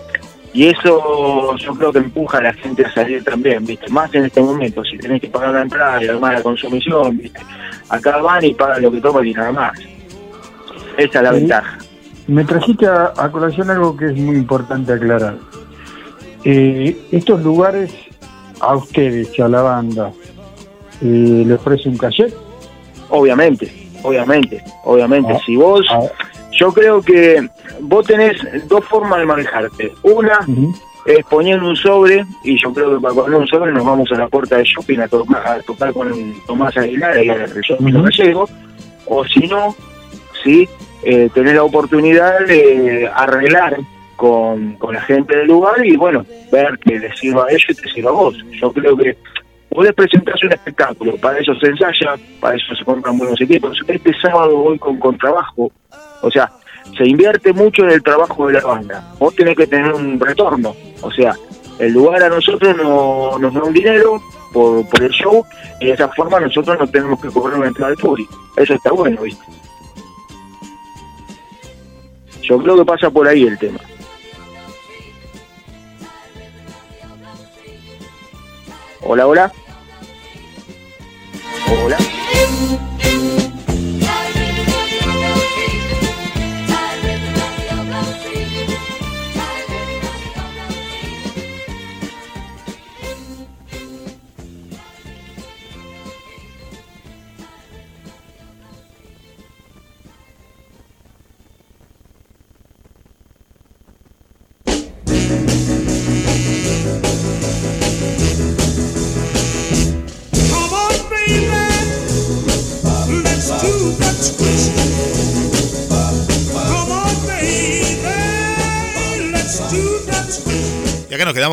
Y 0.54 0.66
eso 0.68 1.56
yo 1.56 1.74
creo 1.74 1.92
que 1.92 1.98
empuja 1.98 2.38
a 2.38 2.42
la 2.42 2.52
gente 2.52 2.84
a 2.84 2.92
salir 2.92 3.24
también, 3.24 3.64
¿viste? 3.64 3.88
Más 3.90 4.14
en 4.14 4.26
este 4.26 4.42
momento, 4.42 4.84
si 4.84 4.98
tenés 4.98 5.20
que 5.22 5.28
pagar 5.28 5.54
la 5.54 5.62
entrada 5.62 6.02
y 6.04 6.08
además 6.08 6.34
la 6.34 6.42
consumición, 6.42 7.16
¿viste? 7.16 7.40
Acá 7.88 8.18
van 8.18 8.44
y 8.44 8.52
pagan 8.52 8.82
lo 8.82 8.92
que 8.92 9.00
toman 9.00 9.26
y 9.26 9.32
nada 9.32 9.52
más. 9.52 9.78
Esa 10.98 11.18
es 11.18 11.22
la 11.24 11.30
Sí. 11.32 11.36
ventaja. 11.40 11.78
Me 12.26 12.44
trajiste 12.44 12.86
a, 12.86 13.12
a 13.16 13.30
colación 13.32 13.70
algo 13.70 13.96
que 13.96 14.06
es 14.06 14.16
muy 14.16 14.36
importante 14.36 14.92
aclarar. 14.92 15.36
Eh, 16.44 16.96
estos 17.12 17.42
lugares 17.42 17.92
a 18.60 18.76
ustedes, 18.76 19.38
a 19.40 19.48
la 19.48 19.62
banda, 19.62 20.12
eh, 21.02 21.44
¿le 21.46 21.54
ofrece 21.54 21.88
un 21.88 21.96
cachet? 21.98 22.34
Obviamente, 23.10 23.70
obviamente, 24.02 24.62
obviamente. 24.84 25.32
Ah, 25.34 25.40
si 25.44 25.56
vos, 25.56 25.84
yo 26.52 26.72
creo 26.72 27.02
que 27.02 27.46
vos 27.80 28.06
tenés 28.06 28.36
dos 28.68 28.84
formas 28.86 29.18
de 29.18 29.26
manejarte. 29.26 29.92
Una 30.02 30.40
es 31.04 31.24
poniendo 31.28 31.68
un 31.68 31.76
sobre, 31.76 32.24
y 32.44 32.60
yo 32.60 32.72
creo 32.72 32.94
que 32.94 33.02
para 33.02 33.14
poner 33.14 33.38
un 33.40 33.46
sobre 33.46 33.72
nos 33.72 33.84
vamos 33.84 34.10
a 34.12 34.14
la 34.16 34.28
puerta 34.28 34.56
de 34.56 34.64
shopping 34.64 35.00
a 35.00 35.08
tocar, 35.08 35.46
a 35.46 35.60
tocar 35.62 35.92
con 35.92 36.10
Tomás 36.46 36.76
Aguilar 36.76 37.22
y 37.22 37.28
shopping 37.68 37.94
Ujú. 37.94 38.04
gallego, 38.04 38.48
o 39.06 39.24
si 39.24 39.46
no, 39.48 39.74
sí, 40.44 40.68
eh, 41.02 41.28
tener 41.34 41.56
la 41.56 41.64
oportunidad 41.64 42.46
de 42.46 43.10
arreglar 43.12 43.78
con, 44.16 44.74
con 44.74 44.94
la 44.94 45.00
gente 45.00 45.36
del 45.36 45.48
lugar 45.48 45.84
y 45.84 45.96
bueno, 45.96 46.24
ver 46.52 46.78
que 46.78 46.98
les 46.98 47.18
sirva 47.18 47.46
a 47.46 47.50
ellos 47.50 47.66
y 47.70 47.74
te 47.74 47.88
sirva 47.90 48.10
a 48.10 48.14
vos. 48.14 48.36
Yo 48.60 48.72
creo 48.72 48.96
que 48.96 49.16
podés 49.72 49.94
presentarse 49.94 50.46
un 50.46 50.52
espectáculo, 50.52 51.16
para 51.16 51.38
eso 51.38 51.54
se 51.56 51.68
ensaya, 51.68 52.14
para 52.40 52.56
eso 52.56 52.74
se 52.74 52.84
compran 52.84 53.18
buenos 53.18 53.40
equipos. 53.40 53.78
Este 53.86 54.12
sábado 54.20 54.56
voy 54.56 54.78
con 54.78 54.98
contrabajo, 54.98 55.72
o 56.20 56.30
sea, 56.30 56.50
se 56.96 57.08
invierte 57.08 57.52
mucho 57.52 57.84
en 57.84 57.90
el 57.90 58.02
trabajo 58.02 58.46
de 58.46 58.54
la 58.54 58.60
banda. 58.60 59.12
Vos 59.18 59.34
tenés 59.34 59.56
que 59.56 59.66
tener 59.66 59.92
un 59.92 60.20
retorno, 60.20 60.74
o 61.00 61.10
sea, 61.10 61.34
el 61.78 61.92
lugar 61.92 62.22
a 62.22 62.28
nosotros 62.28 62.76
no, 62.76 63.38
nos 63.38 63.54
da 63.54 63.62
un 63.62 63.72
dinero 63.72 64.22
por, 64.52 64.84
el 65.02 65.10
show 65.10 65.44
y 65.80 65.86
de 65.86 65.92
esa 65.92 66.08
forma 66.08 66.38
nosotros 66.38 66.78
no 66.78 66.86
tenemos 66.86 67.20
que 67.20 67.28
cobrar 67.28 67.58
una 67.58 67.68
entrada 67.68 67.92
al 67.92 67.98
público. 67.98 68.34
Eso 68.56 68.74
está 68.74 68.92
bueno, 68.92 69.22
¿viste? 69.22 69.44
Yo 72.42 72.58
creo 72.58 72.76
que 72.76 72.84
pasa 72.84 73.10
por 73.10 73.26
ahí 73.26 73.44
el 73.44 73.58
tema. 73.58 73.78
Hola, 79.04 79.26
hola. 79.26 79.52
Hola. 81.72 82.11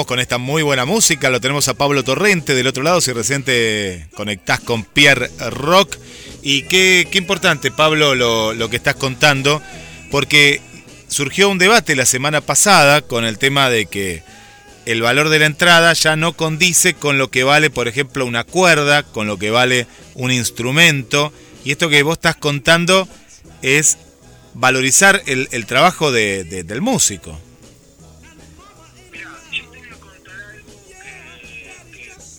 Con 0.05 0.19
esta 0.19 0.37
muy 0.37 0.61
buena 0.63 0.85
música. 0.85 1.29
Lo 1.29 1.41
tenemos 1.41 1.67
a 1.67 1.73
Pablo 1.73 2.03
Torrente 2.03 2.55
del 2.55 2.67
otro 2.67 2.83
lado. 2.83 3.01
Si 3.01 3.11
recién 3.11 3.43
te 3.43 4.07
conectás 4.15 4.59
con 4.59 4.83
Pierre 4.83 5.29
Rock. 5.51 5.97
Y 6.41 6.63
qué, 6.63 7.07
qué 7.11 7.17
importante, 7.17 7.71
Pablo, 7.71 8.15
lo, 8.15 8.53
lo 8.53 8.69
que 8.69 8.77
estás 8.77 8.95
contando. 8.95 9.61
Porque 10.11 10.61
surgió 11.07 11.49
un 11.49 11.57
debate 11.57 11.95
la 11.95 12.05
semana 12.05 12.41
pasada 12.41 13.01
con 13.01 13.25
el 13.25 13.37
tema 13.37 13.69
de 13.69 13.85
que 13.87 14.23
el 14.85 15.01
valor 15.01 15.29
de 15.29 15.39
la 15.39 15.45
entrada 15.45 15.93
ya 15.93 16.15
no 16.15 16.33
condice 16.33 16.93
con 16.93 17.17
lo 17.17 17.29
que 17.29 17.43
vale, 17.43 17.69
por 17.69 17.87
ejemplo, 17.87 18.25
una 18.25 18.43
cuerda, 18.43 19.03
con 19.03 19.27
lo 19.27 19.37
que 19.37 19.51
vale 19.51 19.85
un 20.15 20.31
instrumento. 20.31 21.31
Y 21.65 21.71
esto 21.71 21.89
que 21.89 22.01
vos 22.03 22.13
estás 22.13 22.35
contando 22.37 23.07
es 23.61 23.97
valorizar 24.53 25.21
el, 25.27 25.47
el 25.51 25.65
trabajo 25.65 26.11
de- 26.11 26.43
del 26.43 26.81
músico. 26.81 27.39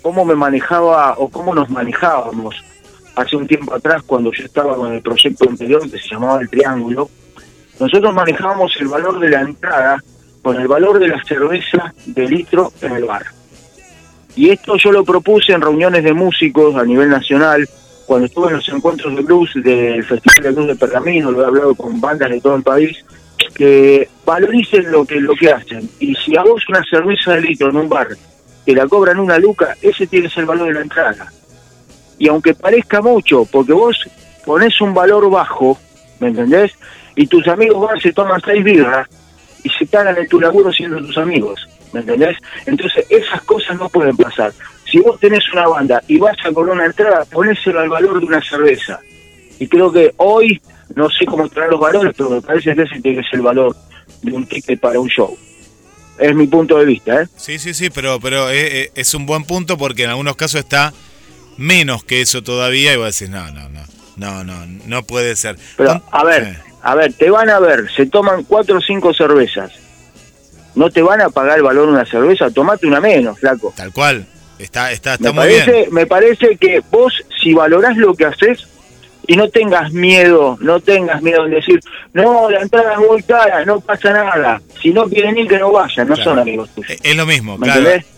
Cómo 0.02 0.24
me 0.24 0.34
manejaba 0.34 1.14
o 1.18 1.28
cómo 1.28 1.54
nos 1.54 1.68
manejábamos 1.70 2.54
hace 3.14 3.36
un 3.36 3.46
tiempo 3.46 3.74
atrás 3.74 4.02
cuando 4.04 4.32
yo 4.32 4.44
estaba 4.44 4.76
con 4.76 4.92
el 4.92 5.02
proyecto 5.02 5.48
anterior 5.48 5.82
que 5.90 5.98
se 5.98 6.08
llamaba 6.08 6.40
El 6.40 6.48
Triángulo. 6.48 7.10
Nosotros 7.78 8.14
manejábamos 8.14 8.76
el 8.80 8.88
valor 8.88 9.18
de 9.18 9.30
la 9.30 9.40
entrada 9.40 10.02
con 10.42 10.60
el 10.60 10.68
valor 10.68 10.98
de 10.98 11.08
la 11.08 11.22
cerveza 11.24 11.92
de 12.06 12.28
litro 12.28 12.72
en 12.80 12.92
el 12.92 13.04
bar. 13.04 13.26
Y 14.36 14.50
esto 14.50 14.76
yo 14.76 14.92
lo 14.92 15.04
propuse 15.04 15.52
en 15.52 15.60
reuniones 15.60 16.04
de 16.04 16.12
músicos 16.12 16.76
a 16.76 16.84
nivel 16.84 17.10
nacional, 17.10 17.68
cuando 18.06 18.26
estuve 18.26 18.48
en 18.48 18.56
los 18.56 18.68
encuentros 18.68 19.14
de 19.14 19.22
blues 19.22 19.52
del 19.54 20.02
Festival 20.04 20.42
de 20.42 20.50
Blues 20.50 20.68
de 20.68 20.76
Pergamino, 20.76 21.30
lo 21.30 21.42
he 21.42 21.46
hablado 21.46 21.74
con 21.74 22.00
bandas 22.00 22.30
de 22.30 22.40
todo 22.40 22.56
el 22.56 22.62
país, 22.62 23.04
que 23.54 24.08
valoricen 24.24 24.90
lo 24.90 25.04
que, 25.04 25.20
lo 25.20 25.34
que 25.34 25.52
hacen. 25.52 25.88
Y 25.98 26.14
si 26.14 26.32
vos 26.36 26.62
una 26.68 26.82
cerveza 26.84 27.34
de 27.34 27.42
litro 27.42 27.70
en 27.70 27.76
un 27.76 27.88
bar 27.88 28.08
te 28.64 28.74
la 28.74 28.86
cobran 28.86 29.18
una 29.18 29.38
luca, 29.38 29.76
ese 29.82 30.06
tiene 30.06 30.28
que 30.28 30.34
ser 30.34 30.42
el 30.42 30.46
valor 30.46 30.68
de 30.68 30.74
la 30.74 30.80
entrada. 30.82 31.32
Y 32.18 32.28
aunque 32.28 32.54
parezca 32.54 33.00
mucho, 33.00 33.44
porque 33.46 33.72
vos 33.72 33.96
pones 34.44 34.80
un 34.80 34.92
valor 34.94 35.30
bajo, 35.30 35.78
¿me 36.18 36.28
entendés? 36.28 36.72
Y 37.16 37.26
tus 37.26 37.46
amigos 37.48 37.88
van, 37.88 38.00
se 38.00 38.12
toman 38.12 38.40
seis 38.44 38.62
birras 38.62 39.08
y 39.64 39.68
se 39.70 39.86
cagan 39.86 40.16
en 40.16 40.28
tu 40.28 40.40
laburo 40.40 40.72
siendo 40.72 40.98
tus 40.98 41.16
amigos, 41.18 41.68
¿me 41.92 42.00
entendés? 42.00 42.36
Entonces 42.66 43.04
esas 43.08 43.42
cosas 43.42 43.78
no 43.78 43.88
pueden 43.88 44.16
pasar. 44.16 44.52
Si 44.90 44.98
vos 44.98 45.18
tenés 45.20 45.50
una 45.52 45.68
banda 45.68 46.02
y 46.08 46.18
vas 46.18 46.36
a 46.44 46.52
cobrar 46.52 46.74
una 46.74 46.86
entrada, 46.86 47.24
ponéselo 47.24 47.80
al 47.80 47.88
valor 47.88 48.20
de 48.20 48.26
una 48.26 48.42
cerveza. 48.42 49.00
Y 49.58 49.68
creo 49.68 49.92
que 49.92 50.12
hoy, 50.16 50.60
no 50.94 51.08
sé 51.10 51.26
cómo 51.26 51.44
estarán 51.44 51.70
los 51.70 51.80
valores, 51.80 52.12
pero 52.16 52.30
me 52.30 52.40
parece 52.40 52.74
que 52.74 52.82
ese 52.82 53.00
tiene 53.00 53.22
que 53.22 53.28
ser 53.28 53.38
el 53.38 53.42
valor 53.42 53.76
de 54.22 54.32
un 54.32 54.46
ticket 54.46 54.80
para 54.80 54.98
un 54.98 55.08
show. 55.08 55.36
Es 56.20 56.34
mi 56.34 56.46
punto 56.46 56.78
de 56.78 56.84
vista, 56.84 57.22
¿eh? 57.22 57.26
Sí, 57.36 57.58
sí, 57.58 57.72
sí, 57.74 57.88
pero, 57.90 58.20
pero 58.20 58.50
es, 58.50 58.72
es- 58.72 58.90
es 58.94 59.14
un 59.14 59.26
buen 59.26 59.44
punto 59.44 59.78
porque 59.78 60.04
en 60.04 60.10
algunos 60.10 60.36
casos 60.36 60.60
está 60.60 60.92
menos 61.56 62.04
que 62.04 62.20
eso 62.20 62.42
todavía 62.42 62.92
y 62.92 62.96
vos 62.96 63.18
decís, 63.18 63.30
no, 63.30 63.50
no, 63.50 63.68
no, 63.68 63.80
no, 64.16 64.44
no, 64.44 64.66
no 64.86 65.02
puede 65.02 65.34
ser. 65.36 65.56
Pero, 65.76 66.02
a 66.12 66.24
ver, 66.24 66.58
a 66.82 66.94
ver, 66.94 67.12
te 67.14 67.30
van 67.30 67.48
a 67.50 67.58
ver, 67.58 67.90
se 67.96 68.06
toman 68.06 68.44
cuatro 68.44 68.78
o 68.78 68.80
cinco 68.80 69.12
cervezas. 69.14 69.72
¿No 70.74 70.88
te 70.90 71.02
van 71.02 71.20
a 71.20 71.30
pagar 71.30 71.56
el 71.58 71.64
valor 71.64 71.86
de 71.86 71.92
una 71.94 72.06
cerveza? 72.06 72.50
Tomate 72.50 72.86
una 72.86 73.00
menos, 73.00 73.38
flaco. 73.40 73.72
Tal 73.76 73.92
cual. 73.92 74.26
Está, 74.58 74.92
está, 74.92 75.14
está 75.14 75.32
Me 75.32 75.40
muy 75.40 75.48
parece, 75.48 75.72
bien. 75.72 75.88
me 75.94 76.06
parece 76.06 76.56
que 76.58 76.80
vos, 76.90 77.12
si 77.42 77.54
valorás 77.54 77.96
lo 77.96 78.14
que 78.14 78.26
haces 78.26 78.66
y 79.32 79.36
no 79.36 79.48
tengas 79.48 79.92
miedo, 79.92 80.58
no 80.60 80.80
tengas 80.80 81.22
miedo 81.22 81.44
en 81.44 81.52
decir, 81.52 81.78
no, 82.12 82.50
la 82.50 82.62
entrada 82.62 82.94
es 82.94 82.98
muy 82.98 83.22
cara, 83.22 83.64
no 83.64 83.78
pasa 83.80 84.10
nada. 84.12 84.60
Si 84.82 84.90
no 84.90 85.04
quieren 85.08 85.38
ir, 85.38 85.46
que 85.46 85.56
no 85.58 85.70
vayan, 85.70 86.08
no 86.08 86.14
Claro. 86.16 86.30
son 86.32 86.38
amigos 86.40 86.68
tuyos. 86.74 86.96
Es 87.00 87.14
lo 87.16 87.26
mismo. 87.26 87.56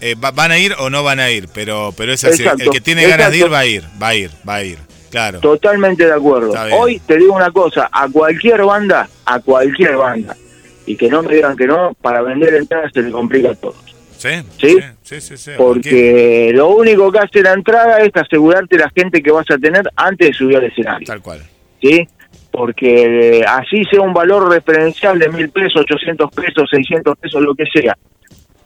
Eh, 0.01 0.15
va- 0.15 0.31
van 0.31 0.53
a 0.53 0.59
ir 0.59 0.75
o 0.79 0.89
no 0.89 1.03
van 1.03 1.21
a 1.21 1.31
ir, 1.31 1.49
pero, 1.53 1.93
pero 1.99 2.15
es 2.15 2.25
así. 2.25 2.43
Exacto, 2.45 2.65
El 2.65 2.71
que 2.71 2.81
tiene 2.81 3.07
ganas 3.07 3.31
de 3.31 3.37
ir 3.37 3.53
va 3.53 3.59
a 3.59 3.67
ir, 3.67 3.85
va 4.03 4.09
a 4.09 4.15
ir, 4.15 4.31
va 4.49 4.55
a 4.55 4.65
ir. 4.65 4.79
Claro. 5.11 5.41
Totalmente 5.41 6.07
de 6.07 6.13
acuerdo. 6.15 6.55
Hoy 6.73 6.99
te 7.07 7.19
digo 7.19 7.35
una 7.35 7.51
cosa, 7.51 7.91
a 7.93 8.09
cualquier 8.09 8.63
banda, 8.63 9.07
a 9.27 9.39
cualquier 9.41 9.97
banda, 9.97 10.35
y 10.87 10.97
que 10.97 11.11
no 11.11 11.23
me 11.23 11.35
digan 11.35 11.55
que 11.59 11.67
no, 11.67 11.95
para 12.01 12.23
vender 12.23 12.55
entradas 12.55 12.91
se 12.95 13.03
le 13.03 13.11
complica 13.11 13.51
a 13.51 13.55
todos. 13.55 13.92
¿Sí? 14.23 14.47
¿Sí? 14.61 14.79
Sí, 15.03 15.21
sí, 15.21 15.37
sí. 15.37 15.51
Porque 15.57 16.53
lo 16.55 16.69
único 16.69 17.11
que 17.11 17.19
hace 17.19 17.43
la 17.43 17.55
entrada 17.55 17.99
es 17.99 18.11
asegurarte 18.15 18.79
la 18.79 18.89
gente 18.91 19.21
que 19.21 19.33
vas 19.33 19.51
a 19.51 19.59
tener 19.59 19.83
antes 19.97 20.29
de 20.29 20.35
subir 20.35 20.59
al 20.59 20.65
escenario. 20.65 21.07
Tal 21.07 21.21
cual. 21.21 21.43
¿Sí? 21.81 22.07
Porque 22.53 23.41
eh, 23.41 23.45
así 23.45 23.83
sea 23.91 24.01
un 24.01 24.13
valor 24.13 24.49
referencial 24.49 25.19
de 25.19 25.29
mil 25.29 25.51
pesos, 25.51 25.83
800 25.83 26.31
pesos, 26.31 26.69
600 26.71 27.19
pesos, 27.19 27.43
lo 27.43 27.55
que 27.55 27.65
sea. 27.67 27.97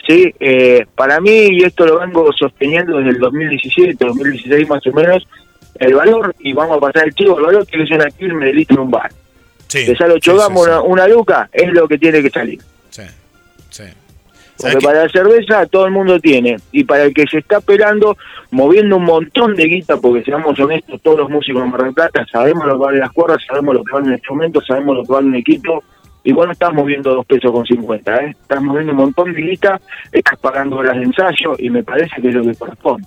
¿Sí? 0.07 0.33
Eh, 0.39 0.85
para 0.95 1.21
mí, 1.21 1.49
y 1.51 1.65
esto 1.65 1.87
lo 1.87 2.01
vengo 2.01 2.31
sosteniendo 2.33 2.99
desde 2.99 3.11
el 3.11 3.19
2017, 3.19 4.05
2016 4.05 4.69
más 4.69 4.87
o 4.87 4.93
menos, 4.93 5.27
el 5.79 5.95
valor, 5.95 6.35
y 6.41 6.53
vamos 6.53 6.77
a 6.77 6.81
pasar 6.81 7.07
el 7.07 7.15
chivo, 7.15 7.39
el 7.39 7.47
valor 7.47 7.67
tiene 7.67 7.85
que 7.85 7.89
ser 7.89 8.01
una 8.01 8.11
firme 8.11 8.47
de 8.47 8.53
litro 8.53 8.77
en 8.77 8.83
un 8.83 8.91
bar. 8.91 9.11
Sí. 9.69 9.87
Que 9.87 9.97
sale 9.97 10.15
8 10.15 10.33
sí, 10.33 10.39
gamos 10.39 10.65
sí, 10.65 10.71
una, 10.71 10.81
una 10.83 11.09
luca, 11.09 11.49
es 11.51 11.73
lo 11.73 11.89
que 11.89 11.97
tiene 11.97 12.23
que 12.23 12.31
salir. 12.31 12.61
Sí, 12.91 13.03
sí. 13.71 13.85
Porque 14.59 14.79
para 14.85 15.05
la 15.05 15.09
cerveza 15.11 15.67
todo 15.67 15.87
el 15.87 15.93
mundo 15.93 16.19
tiene. 16.19 16.57
Y 16.73 16.85
para 16.85 17.05
el 17.05 17.15
que 17.15 17.25
se 17.31 17.39
está 17.39 17.61
pelando, 17.61 18.17
moviendo 18.51 18.97
un 18.97 19.05
montón 19.05 19.55
de 19.55 19.65
guita, 19.67 19.97
porque 19.99 20.23
seamos 20.25 20.59
honestos, 20.59 21.01
todos 21.03 21.19
los 21.19 21.31
músicos 21.31 21.63
de 21.63 21.69
Mar 21.69 21.83
del 21.85 21.93
Plata 21.95 22.25
sabemos 22.31 22.65
lo 22.67 22.73
que 22.79 22.85
vale 22.85 22.99
las 22.99 23.13
cuerdas, 23.13 23.39
sabemos 23.47 23.75
lo 23.75 23.85
que 23.85 23.93
vale 23.93 24.07
un 24.07 24.13
instrumento, 24.15 24.61
sabemos 24.67 24.97
lo 24.97 25.03
que 25.05 25.13
vale 25.13 25.27
un 25.29 25.35
equipo. 25.37 25.85
Igual 26.25 26.49
no 26.49 26.53
estás 26.55 26.73
moviendo 26.73 27.15
dos 27.15 27.25
pesos 27.27 27.53
con 27.53 27.65
50, 27.65 28.17
¿eh? 28.17 28.31
Estás 28.43 28.61
moviendo 28.61 28.93
un 28.93 28.99
montón 28.99 29.33
de 29.33 29.41
guita, 29.43 29.81
estás 30.11 30.39
pagando 30.41 30.77
horas 30.77 30.97
de 30.97 31.05
ensayo 31.05 31.55
y 31.59 31.71
me 31.71 31.85
parece 31.85 32.21
que 32.21 32.29
es 32.29 32.35
lo 32.35 32.43
que 32.43 32.55
corresponde. 32.55 33.07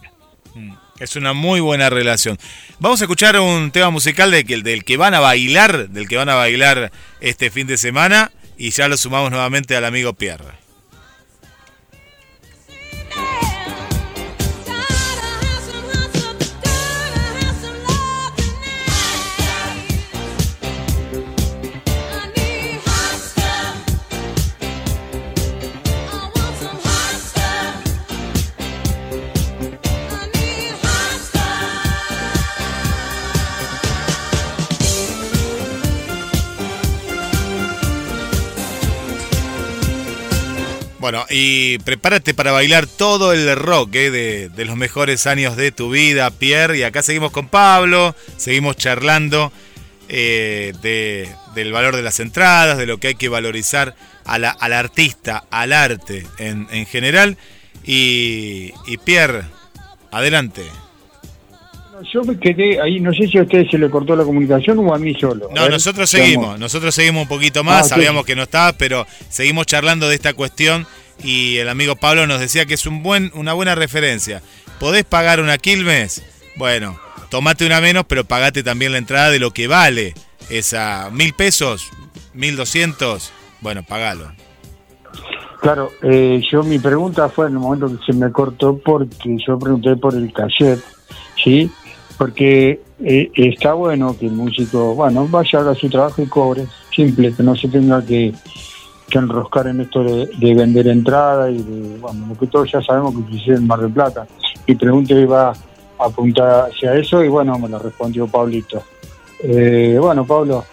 Es 1.00 1.16
una 1.16 1.32
muy 1.34 1.62
buena 1.62 1.90
relación. 1.90 2.38
Vamos 2.80 3.02
a 3.02 3.06
escuchar 3.06 3.40
un 3.40 3.72
tema 3.72 3.90
musical 3.90 4.32
de 4.32 4.44
que- 4.44 4.62
del 4.62 4.84
que 4.84 4.98
van 4.98 5.14
a 5.14 5.22
bailar, 5.22 5.88
del 5.90 6.08
que 6.10 6.18
van 6.18 6.28
a 6.30 6.36
bailar 6.36 6.92
este 7.22 7.50
fin 7.50 7.68
de 7.68 7.78
semana 7.78 8.32
y 8.58 8.72
ya 8.72 8.90
lo 8.90 8.98
sumamos 8.98 9.32
nuevamente 9.32 9.76
al 9.78 9.86
amigo 9.86 10.12
Pierre. 10.14 10.59
Bueno, 41.00 41.26
y 41.30 41.78
prepárate 41.80 42.34
para 42.34 42.52
bailar 42.52 42.86
todo 42.86 43.32
el 43.32 43.56
rock 43.56 43.96
eh, 43.96 44.12
de, 44.12 44.50
de 44.50 44.66
los 44.66 44.76
mejores 44.76 45.28
años 45.28 45.56
de 45.56 45.72
tu 45.72 45.90
vida, 45.90 46.30
Pierre. 46.30 46.78
Y 46.78 46.84
acá 46.84 47.02
seguimos 47.02 47.32
con 47.32 47.48
Pablo, 47.48 48.16
seguimos 48.38 48.76
charlando 48.76 49.52
eh, 50.10 50.74
de- 50.82 51.30
del 51.56 51.72
valor 51.72 51.96
de 51.96 52.02
las 52.04 52.20
entradas, 52.20 52.78
de 52.78 52.86
lo 52.86 52.98
que 53.00 53.08
hay 53.10 53.16
que 53.16 53.30
valorizar 53.30 53.96
a 54.26 54.38
la- 54.40 54.50
al 54.52 54.74
artista, 54.74 55.46
al 55.52 55.72
arte 55.72 56.28
en, 56.38 56.68
en 56.72 56.86
general. 56.86 57.38
Y, 57.86 58.74
y 58.86 58.98
Pierre, 58.98 59.44
adelante. 60.12 60.64
Yo 62.14 62.24
me 62.24 62.38
quedé 62.40 62.80
ahí, 62.82 63.00
no 63.00 63.12
sé 63.14 63.28
si 63.28 63.38
a 63.38 63.44
ustedes 63.44 63.70
se 63.70 63.78
le 63.78 63.90
cortó 63.90 64.16
la 64.16 64.24
comunicación 64.24 64.80
o 64.80 64.94
a 64.94 64.98
mí 65.00 65.14
solo. 65.16 65.50
A 65.52 65.54
No, 65.54 65.62
ver, 65.64 65.72
nosotros 65.72 66.12
vamos. 66.12 66.26
seguimos, 66.26 66.60
nosotros 66.60 66.96
seguimos 66.96 67.24
un 67.24 67.28
poquito 67.28 67.64
más, 67.64 67.82
Ah, 67.82 67.84
sí. 67.84 67.90
sabíamos 67.90 68.26
que 68.26 68.36
no 68.36 68.44
estabas, 68.44 68.76
pero 68.78 69.06
seguimos 69.30 69.66
charlando 69.66 70.08
de 70.08 70.16
esta 70.16 70.34
cuestión 70.34 70.88
y 71.24 71.58
el 71.58 71.68
amigo 71.70 71.96
Pablo 71.96 72.26
nos 72.28 72.40
decía 72.40 72.66
que 72.66 72.76
es 72.76 72.86
un 72.86 73.04
buen, 73.04 73.32
una 73.36 73.54
buena 73.54 73.76
referencia. 73.76 74.42
¿Podés 74.80 75.04
pagar 75.04 75.42
una 75.42 75.58
Quilmes? 75.58 76.24
Bueno, 76.56 76.98
tomate 77.30 77.66
una 77.66 77.82
menos, 77.82 78.06
pero 78.08 78.24
pagate 78.24 78.64
también 78.64 78.92
la 78.94 78.98
entrada 78.98 79.30
de 79.30 79.40
lo 79.40 79.52
que 79.52 79.68
vale 79.68 80.14
esa 80.50 81.10
mil 81.12 81.34
pesos, 81.34 81.90
mil 82.34 82.56
doscientos, 82.56 83.32
bueno, 83.62 83.84
pagalo. 83.84 84.32
Claro, 85.62 85.92
eh, 86.04 86.42
yo 86.50 86.64
mi 86.64 86.80
pregunta 86.80 87.28
fue 87.28 87.48
en 87.48 87.54
el 87.54 87.60
momento 87.60 87.90
que 87.90 88.06
se 88.06 88.18
me 88.18 88.32
cortó 88.32 88.78
porque 88.78 89.36
yo 89.46 89.60
pregunté 89.60 89.98
por 89.98 90.16
el 90.16 90.32
cassette, 90.32 90.82
¿sí? 91.44 91.70
Porque 92.20 92.82
eh, 93.02 93.32
está 93.34 93.74
bueno 93.74 94.16
que 94.16 94.28
el 94.28 94.34
músico, 94.34 94.94
bueno, 94.94 95.26
vaya, 95.28 95.60
haga 95.60 95.74
su 95.74 95.90
trabajo 95.90 96.22
y 96.22 96.28
cobre, 96.28 96.66
simple, 96.94 97.34
que 97.34 97.42
no 97.42 97.56
se 97.56 97.70
tenga 97.70 98.06
que, 98.06 98.34
que 99.10 99.18
enroscar 99.18 99.68
en 99.68 99.80
esto 99.80 100.04
de, 100.04 100.30
de 100.38 100.54
vender 100.54 100.90
entrada 100.90 101.50
y 101.50 101.64
de, 101.64 101.98
bueno, 101.98 102.28
lo 102.28 102.38
que 102.38 102.48
todos 102.48 102.70
ya 102.72 102.82
sabemos 102.82 103.16
que 103.16 103.38
sucede 103.38 103.56
en 103.56 103.68
Mar 103.68 103.80
del 103.80 103.92
Plata. 103.92 104.28
Mi 104.68 104.76
pregunta 104.76 105.14
iba 105.14 105.50
a 105.50 105.56
apuntar 106.06 106.70
hacia 106.70 106.94
eso 106.96 107.24
y 107.24 107.30
bueno, 107.30 107.58
me 107.58 107.70
lo 107.70 107.80
respondió 107.80 108.28
Pablito. 108.28 108.84
Eh, 109.42 109.98
bueno, 110.00 110.26
Pablo. 110.26 110.66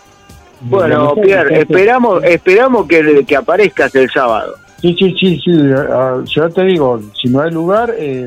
Bueno, 0.62 1.14
Pierre, 1.14 1.60
esperamos, 1.60 2.24
esperamos 2.24 2.86
que, 2.88 3.24
que 3.24 3.36
aparezcas 3.36 3.94
el 3.94 4.10
sábado. 4.10 4.54
Sí, 4.80 4.96
sí, 4.98 5.14
sí, 5.18 5.40
sí. 5.44 5.52
ah, 5.76 6.22
ya 6.26 6.48
te 6.48 6.64
digo, 6.64 7.00
si 7.14 7.28
no 7.28 7.40
hay 7.40 7.50
lugar, 7.52 7.94
eh, 7.96 8.26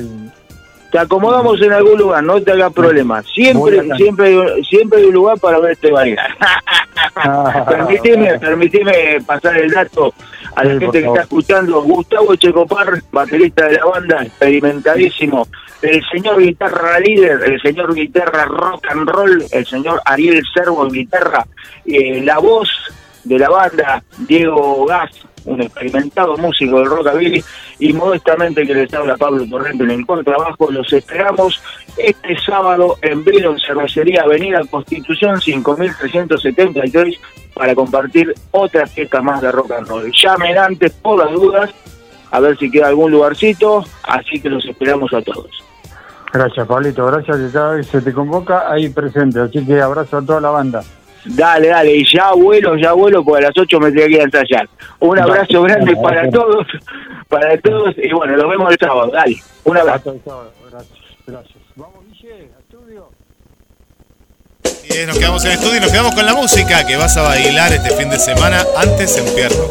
Te 0.92 0.98
acomodamos 0.98 1.62
en 1.62 1.72
algún 1.72 2.00
lugar, 2.00 2.24
no 2.24 2.42
te 2.42 2.52
hagas 2.52 2.74
problema. 2.74 3.22
Siempre, 3.24 3.84
siempre, 3.96 4.28
hay- 4.28 4.64
siempre 4.64 5.00
hay 5.00 5.06
un 5.06 5.14
lugar 5.14 5.38
para 5.40 5.60
verte 5.60 5.92
bailar. 5.92 6.36
permitime, 7.68 8.40
permitime 8.40 9.20
pasar 9.26 9.58
el 9.58 9.72
dato 9.72 10.14
a 10.56 10.64
la 10.64 10.74
Sí, 10.74 10.80
gente 10.80 11.02
que 11.02 11.08
está 11.08 11.22
escuchando. 11.22 11.82
Gustavo 11.84 12.36
Checopar, 12.36 13.02
baterista 13.12 13.68
de 13.68 13.74
la 13.78 13.86
banda, 13.86 14.24
experimentadísimo. 14.24 15.48
El 15.82 16.04
señor 16.12 16.40
guitarra 16.42 17.00
líder, 17.00 17.42
el 17.46 17.62
señor 17.62 17.94
guitarra 17.94 18.46
rock 18.46 18.86
and 18.90 19.08
roll, 19.10 19.44
el 19.52 19.66
señor 19.66 20.02
Ariel 20.06 20.42
Servo 20.54 20.86
en 20.86 20.92
guitarra, 20.92 21.46
eh, 21.86 22.22
la 22.24 22.40
voz 22.40 22.70
de 23.24 23.40
la 23.40 23.50
banda, 23.50 24.04
Diego 24.18 24.86
Gas, 24.86 25.12
un 25.46 25.62
experimentado 25.62 26.36
músico 26.38 26.80
del 26.80 26.90
rockabilly, 26.90 27.44
y 27.80 27.94
modestamente 27.94 28.68
que 28.68 28.74
les 28.74 28.94
habla 28.94 29.18
Pablo 29.18 29.46
Torrente 29.50 29.84
en 29.84 29.92
el 29.92 30.06
contrabajo. 30.06 30.70
Los 30.72 30.92
esperamos 30.94 31.62
este 31.98 32.38
sábado 32.40 32.98
en 33.02 33.24
Vino 33.24 33.56
Cervecería 33.60 34.24
Avenida 34.24 34.62
Constitución 34.70 35.40
5373 35.40 37.16
para 37.54 37.74
compartir 37.74 38.34
otra 38.52 38.86
fiesta 38.86 39.22
más 39.22 39.42
de 39.42 39.52
rock 39.52 39.72
and 39.72 39.88
roll. 39.88 40.12
Llamen 40.12 40.58
antes 40.58 40.92
por 40.94 41.24
las 41.24 41.32
dudas 41.32 41.72
a 42.32 42.40
ver 42.40 42.58
si 42.58 42.70
queda 42.70 42.88
algún 42.88 43.12
lugarcito, 43.12 43.84
así 44.04 44.40
que 44.40 44.50
los 44.50 44.64
esperamos 44.66 45.12
a 45.14 45.22
todos. 45.22 45.50
Gracias, 46.32 46.68
Pablito. 46.68 47.06
Gracias 47.08 47.38
que 47.38 47.52
cada 47.52 47.72
vez 47.74 47.88
se 47.88 48.02
te 48.02 48.14
convoca 48.14 48.72
ahí 48.72 48.90
presente. 48.90 49.40
Así 49.40 49.66
que 49.66 49.82
abrazo 49.82 50.18
a 50.18 50.22
toda 50.22 50.40
la 50.40 50.52
banda. 50.52 50.84
Dale, 51.26 51.68
dale, 51.68 51.96
y 51.96 52.06
ya 52.06 52.32
vuelo, 52.34 52.76
ya 52.78 52.94
vuelo, 52.94 53.24
porque 53.24 53.46
a 53.46 53.50
las 53.50 53.58
8 53.58 53.80
me 53.80 53.92
tengo 53.92 54.08
que 54.08 54.14
ir 54.14 54.22
a 54.22 54.24
ensayar. 54.24 54.70
Un 55.00 55.20
abrazo 55.20 55.62
Dale. 55.62 55.74
grande 55.74 55.96
para 55.98 56.30
todos, 56.30 56.66
para 57.28 57.58
todos, 57.60 57.96
y 57.98 58.12
bueno, 58.12 58.38
nos 58.38 58.50
vemos 58.50 58.72
el 58.72 58.78
sábado. 58.80 59.12
Dale, 59.12 59.36
un 59.64 59.78
abrazo. 59.78 60.16
Gracias, 60.26 60.98
gracias. 61.28 61.58
Vamos, 61.76 62.00
Guille, 62.12 62.50
a 62.56 62.60
estudio. 62.60 63.10
Y 64.90 65.06
nos 65.06 65.18
quedamos 65.18 65.46
en 65.46 65.52
el 65.52 65.58
estudio 65.58 65.78
y 65.78 65.82
nos 65.82 65.92
quedamos 65.92 66.16
con 66.16 66.26
la 66.26 66.34
música 66.34 66.86
que 66.86 66.98
vas 66.98 67.16
a 67.18 67.22
bailar 67.24 67.74
este 67.74 67.90
fin 67.96 68.10
de 68.10 68.18
semana 68.18 68.64
antes 68.78 69.18
en 69.18 69.36
Pierro. 69.36 69.70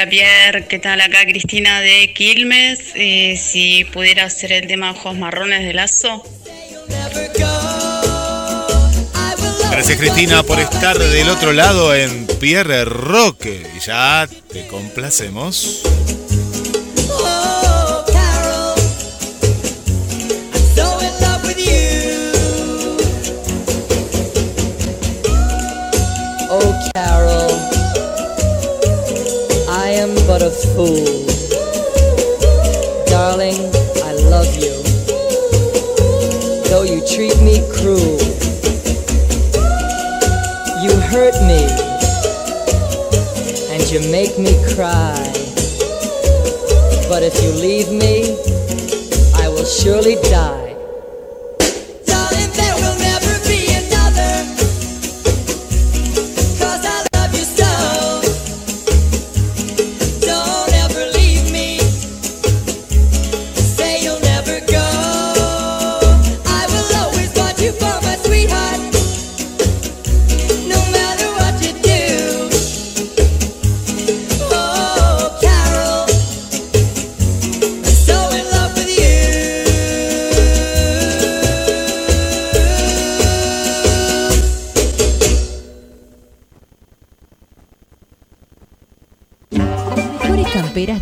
Hola 0.00 0.08
Pierre, 0.08 0.66
¿qué 0.66 0.78
tal? 0.78 0.98
Acá 1.02 1.26
Cristina 1.26 1.82
de 1.82 2.14
Quilmes. 2.14 2.92
Eh, 2.94 3.36
si 3.36 3.84
pudiera 3.84 4.24
hacer 4.24 4.50
el 4.50 4.66
tema 4.66 4.92
Ojos 4.92 5.14
Marrones 5.14 5.62
de 5.62 5.74
Lazo. 5.74 6.24
Gracias 9.70 9.98
Cristina 9.98 10.42
por 10.42 10.58
estar 10.58 10.98
del 10.98 11.28
otro 11.28 11.52
lado 11.52 11.94
en 11.94 12.26
Pierre 12.40 12.86
Rock. 12.86 13.44
Y 13.44 13.80
ya 13.80 14.26
te 14.50 14.66
complacemos. 14.68 15.82
Oh, 26.48 26.74
Carol, 26.94 27.49
but 30.30 30.42
a 30.42 30.50
fool. 30.50 31.26
Darling, 33.06 33.58
I 34.04 34.12
love 34.30 34.46
you, 34.54 34.76
though 36.70 36.84
you 36.84 37.04
treat 37.04 37.36
me 37.42 37.58
cruel. 37.74 38.20
You 40.84 40.92
hurt 41.10 41.34
me, 41.50 41.66
and 43.72 43.82
you 43.90 43.98
make 44.12 44.38
me 44.38 44.54
cry. 44.72 45.18
But 47.08 47.24
if 47.24 47.34
you 47.42 47.50
leave 47.50 47.90
me, 47.90 48.38
I 49.34 49.48
will 49.48 49.64
surely 49.64 50.14
die. 50.30 50.59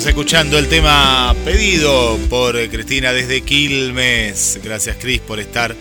Estamos 0.00 0.16
escuchando 0.16 0.58
el 0.58 0.66
tema 0.66 1.36
pedido 1.44 2.18
por 2.30 2.54
Cristina 2.70 3.12
desde 3.12 3.42
Quilmes. 3.42 4.58
Gracias, 4.64 4.96
Cris, 4.98 5.20
por 5.20 5.38
estar 5.38 5.76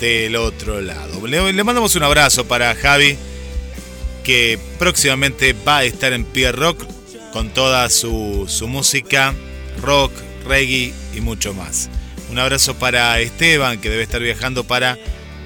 del 0.00 0.34
otro 0.34 0.80
lado. 0.80 1.24
Le, 1.28 1.62
mandamos 1.62 1.94
un 1.94 2.02
abrazo 2.02 2.44
para 2.48 2.74
Javi, 2.74 3.16
que 4.24 4.58
próximamente 4.80 5.52
va 5.52 5.78
a 5.78 5.84
estar 5.84 6.12
en 6.12 6.24
Pierre 6.24 6.58
Rock 6.58 6.84
con 7.32 7.50
toda 7.50 7.88
su, 7.88 8.46
su 8.48 8.66
música, 8.66 9.32
rock, 9.80 10.10
reggae 10.44 10.92
y 11.14 11.20
mucho 11.20 11.54
más. 11.54 11.88
Un 12.32 12.40
abrazo 12.40 12.74
para 12.74 13.20
Esteban, 13.20 13.80
que 13.80 13.90
debe 13.90 14.02
estar 14.02 14.20
viajando 14.20 14.64
para 14.64 14.98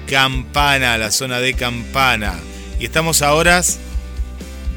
Campana, 0.09 0.97
la 0.97 1.11
zona 1.11 1.39
de 1.39 1.53
Campana. 1.53 2.33
Y 2.79 2.85
estamos 2.85 3.21
a 3.21 3.35
horas 3.35 3.77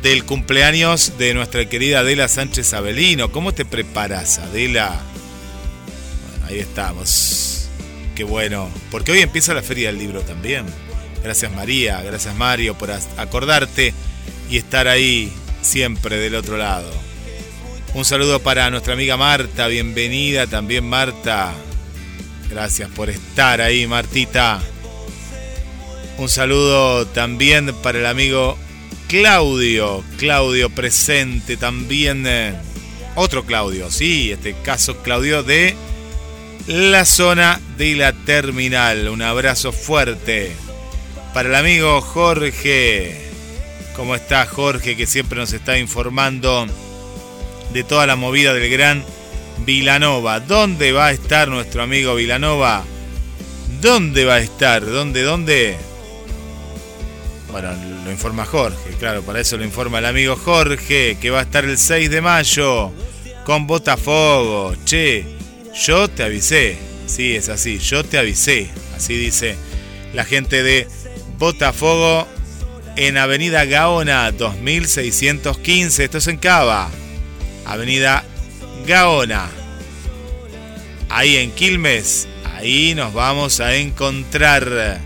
del 0.02 0.24
cumpleaños 0.24 1.18
de 1.18 1.34
nuestra 1.34 1.68
querida 1.68 2.00
Adela 2.00 2.28
Sánchez 2.28 2.72
Avelino. 2.74 3.30
¿Cómo 3.30 3.52
te 3.52 3.64
preparas, 3.64 4.38
Adela? 4.38 5.00
Ahí 6.46 6.58
estamos. 6.58 7.68
Qué 8.14 8.24
bueno. 8.24 8.70
Porque 8.90 9.12
hoy 9.12 9.20
empieza 9.20 9.54
la 9.54 9.62
Feria 9.62 9.88
del 9.88 9.98
Libro 9.98 10.22
también. 10.22 10.64
Gracias 11.22 11.52
María, 11.52 12.00
gracias 12.00 12.34
Mario 12.34 12.74
por 12.78 12.90
acordarte 12.90 13.92
y 14.48 14.56
estar 14.56 14.88
ahí 14.88 15.30
siempre 15.60 16.16
del 16.16 16.34
otro 16.34 16.56
lado. 16.56 16.90
Un 17.92 18.04
saludo 18.04 18.40
para 18.40 18.70
nuestra 18.70 18.94
amiga 18.94 19.16
Marta, 19.16 19.66
bienvenida 19.66 20.46
también 20.46 20.88
Marta. 20.88 21.52
Gracias 22.48 22.88
por 22.90 23.10
estar 23.10 23.60
ahí, 23.60 23.86
Martita. 23.86 24.60
Un 26.16 26.28
saludo 26.28 27.06
también 27.06 27.74
para 27.82 27.98
el 27.98 28.06
amigo 28.06 28.56
Claudio. 29.10 30.04
Claudio 30.18 30.70
presente 30.70 31.56
también. 31.56 32.24
eh, 32.28 32.54
Otro 33.16 33.44
Claudio, 33.44 33.90
sí, 33.90 34.30
este 34.30 34.54
caso 34.62 35.02
Claudio 35.02 35.42
de 35.42 35.74
la 36.68 37.04
zona 37.04 37.60
de 37.76 37.96
la 37.96 38.12
terminal. 38.12 39.08
Un 39.08 39.20
abrazo 39.22 39.72
fuerte 39.72 40.52
para 41.34 41.48
el 41.48 41.56
amigo 41.56 42.00
Jorge. 42.00 43.20
¿Cómo 43.96 44.14
está 44.14 44.46
Jorge 44.46 44.96
que 44.96 45.08
siempre 45.08 45.40
nos 45.40 45.52
está 45.52 45.76
informando 45.76 46.68
de 47.72 47.82
toda 47.82 48.06
la 48.06 48.14
movida 48.14 48.54
del 48.54 48.70
gran 48.70 49.04
Vilanova? 49.66 50.38
¿Dónde 50.38 50.92
va 50.92 51.06
a 51.08 51.12
estar 51.12 51.48
nuestro 51.48 51.82
amigo 51.82 52.14
Vilanova? 52.14 52.84
¿Dónde 53.80 54.24
va 54.24 54.34
a 54.36 54.40
estar? 54.40 54.86
¿Dónde? 54.86 55.22
¿Dónde? 55.24 55.89
Bueno, 57.50 57.70
lo 58.04 58.10
informa 58.10 58.44
Jorge, 58.44 58.90
claro, 58.98 59.22
para 59.22 59.40
eso 59.40 59.56
lo 59.56 59.64
informa 59.64 59.98
el 59.98 60.06
amigo 60.06 60.36
Jorge, 60.36 61.18
que 61.20 61.30
va 61.30 61.40
a 61.40 61.42
estar 61.42 61.64
el 61.64 61.78
6 61.78 62.08
de 62.10 62.20
mayo 62.20 62.92
con 63.44 63.66
Botafogo. 63.66 64.74
Che, 64.84 65.24
yo 65.84 66.08
te 66.08 66.22
avisé. 66.22 66.78
Sí, 67.06 67.34
es 67.34 67.48
así, 67.48 67.78
yo 67.78 68.04
te 68.04 68.18
avisé. 68.18 68.70
Así 68.94 69.14
dice 69.14 69.56
la 70.14 70.24
gente 70.24 70.62
de 70.62 70.86
Botafogo 71.38 72.28
en 72.96 73.16
Avenida 73.16 73.64
Gaona 73.64 74.30
2615. 74.30 76.04
Esto 76.04 76.18
es 76.18 76.26
en 76.28 76.36
Cava. 76.36 76.88
Avenida 77.66 78.24
Gaona. 78.86 79.48
Ahí 81.08 81.36
en 81.36 81.50
Quilmes. 81.50 82.28
Ahí 82.44 82.94
nos 82.94 83.12
vamos 83.12 83.58
a 83.58 83.74
encontrar. 83.74 85.00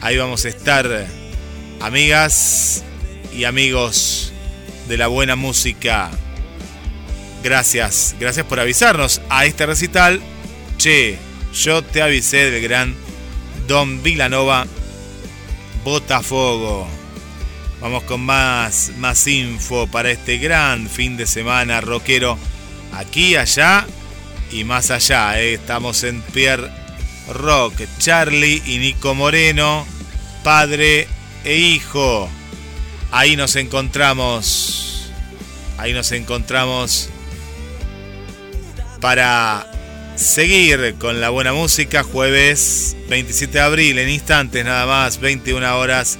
Ahí 0.00 0.16
vamos 0.16 0.44
a 0.44 0.48
estar, 0.48 1.06
amigas 1.82 2.84
y 3.36 3.42
amigos 3.42 4.32
de 4.88 4.96
la 4.96 5.08
buena 5.08 5.34
música. 5.34 6.10
Gracias, 7.42 8.14
gracias 8.20 8.46
por 8.46 8.60
avisarnos 8.60 9.20
a 9.28 9.46
este 9.46 9.66
recital. 9.66 10.22
Che, 10.78 11.18
yo 11.52 11.82
te 11.82 12.00
avisé 12.00 12.50
del 12.52 12.62
gran 12.62 12.94
Don 13.66 14.00
Vilanova 14.00 14.66
Botafogo. 15.82 16.86
Vamos 17.80 18.04
con 18.04 18.20
más, 18.20 18.92
más 18.98 19.26
info 19.26 19.88
para 19.88 20.12
este 20.12 20.38
gran 20.38 20.88
fin 20.88 21.16
de 21.16 21.26
semana 21.26 21.80
rockero. 21.80 22.38
Aquí, 22.92 23.34
allá 23.34 23.86
y 24.52 24.62
más 24.62 24.92
allá. 24.92 25.40
¿eh? 25.40 25.54
Estamos 25.54 26.04
en 26.04 26.22
Pierre 26.22 26.70
Rock. 27.28 27.74
Charlie 27.98 28.62
y 28.66 28.78
Nico 28.78 29.16
Moreno, 29.16 29.84
padre 30.44 31.08
e 31.44 31.56
hijo. 31.56 32.28
Ahí 33.10 33.36
nos 33.36 33.56
encontramos. 33.56 35.10
Ahí 35.78 35.92
nos 35.92 36.12
encontramos 36.12 37.08
para 39.00 39.66
seguir 40.16 40.94
con 40.98 41.20
la 41.20 41.30
buena 41.30 41.52
música. 41.52 42.04
Jueves 42.04 42.96
27 43.08 43.52
de 43.52 43.60
abril, 43.60 43.98
en 43.98 44.08
instantes 44.08 44.64
nada 44.64 44.86
más, 44.86 45.20
21 45.20 45.78
horas 45.78 46.18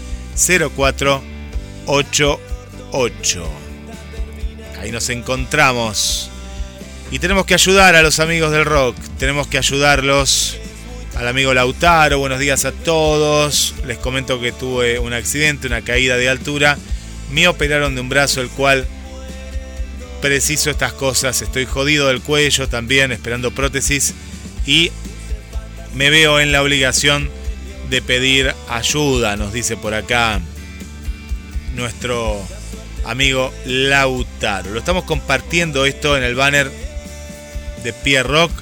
0488. 1.86 3.48
Ahí 4.80 4.90
nos 4.92 5.08
encontramos. 5.10 6.30
Y 7.10 7.18
tenemos 7.18 7.44
que 7.44 7.54
ayudar 7.54 7.96
a 7.96 8.02
los 8.02 8.20
amigos 8.20 8.52
del 8.52 8.64
rock. 8.64 8.96
Tenemos 9.18 9.46
que 9.46 9.58
ayudarlos. 9.58 10.56
Al 11.16 11.26
amigo 11.28 11.52
Lautaro, 11.52 12.18
buenos 12.18 12.38
días 12.38 12.64
a 12.64 12.72
todos. 12.72 13.74
Les 13.86 13.98
comento 13.98 14.40
que 14.40 14.52
tuve 14.52 14.98
un 14.98 15.12
accidente, 15.12 15.66
una 15.66 15.82
caída 15.82 16.16
de 16.16 16.28
altura. 16.28 16.78
Me 17.30 17.48
operaron 17.48 17.94
de 17.94 18.00
un 18.00 18.08
brazo, 18.08 18.40
el 18.40 18.48
cual 18.48 18.86
preciso 20.22 20.70
estas 20.70 20.92
cosas. 20.92 21.42
Estoy 21.42 21.66
jodido 21.66 22.08
del 22.08 22.22
cuello 22.22 22.68
también, 22.68 23.12
esperando 23.12 23.50
prótesis. 23.50 24.14
Y 24.66 24.92
me 25.94 26.10
veo 26.10 26.38
en 26.40 26.52
la 26.52 26.62
obligación 26.62 27.28
de 27.90 28.00
pedir 28.02 28.54
ayuda, 28.68 29.36
nos 29.36 29.52
dice 29.52 29.76
por 29.76 29.94
acá 29.94 30.40
nuestro 31.74 32.40
amigo 33.04 33.52
Lautaro. 33.64 34.70
Lo 34.70 34.78
estamos 34.78 35.04
compartiendo 35.04 35.86
esto 35.86 36.16
en 36.16 36.22
el 36.22 36.34
banner 36.34 36.70
de 37.82 37.92
Pierre 37.92 38.28
Rock. 38.28 38.52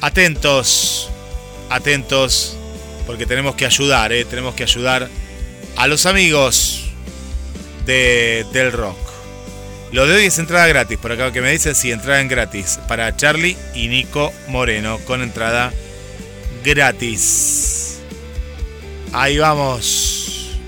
Atentos, 0.00 1.10
atentos, 1.70 2.56
porque 3.06 3.26
tenemos 3.26 3.54
que 3.54 3.66
ayudar, 3.66 4.12
¿eh? 4.12 4.24
tenemos 4.24 4.54
que 4.54 4.64
ayudar 4.64 5.08
a 5.76 5.86
los 5.86 6.06
amigos 6.06 6.84
de, 7.86 8.44
del 8.52 8.72
rock. 8.72 8.98
Lo 9.92 10.06
de 10.06 10.16
hoy 10.16 10.24
es 10.24 10.38
entrada 10.38 10.66
gratis, 10.66 10.98
por 10.98 11.12
acá 11.12 11.32
que 11.32 11.42
me 11.42 11.52
dicen, 11.52 11.74
sí, 11.74 11.92
entrada 11.92 12.20
en 12.20 12.28
gratis 12.28 12.80
para 12.88 13.14
Charlie 13.16 13.56
y 13.74 13.88
Nico 13.88 14.32
Moreno, 14.48 14.98
con 15.04 15.22
entrada 15.22 15.72
gratis. 16.64 17.98
Ahí 19.12 19.38
vamos. 19.38 20.21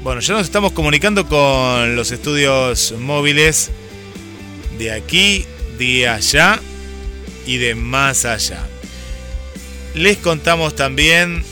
Bueno, 0.05 0.21
ya 0.21 0.35
nos 0.35 0.43
estamos 0.43 0.73
comunicando 0.73 1.27
con 1.27 1.97
los 1.97 2.13
estudios 2.13 2.93
móviles 2.93 3.71
de 4.77 4.93
aquí, 4.93 5.47
de 5.79 6.07
allá 6.07 6.61
y 7.47 7.57
de 7.57 7.75
más 7.75 8.27
allá. 8.27 8.63
Les 9.95 10.19
contamos 10.19 10.77
también 10.77 11.43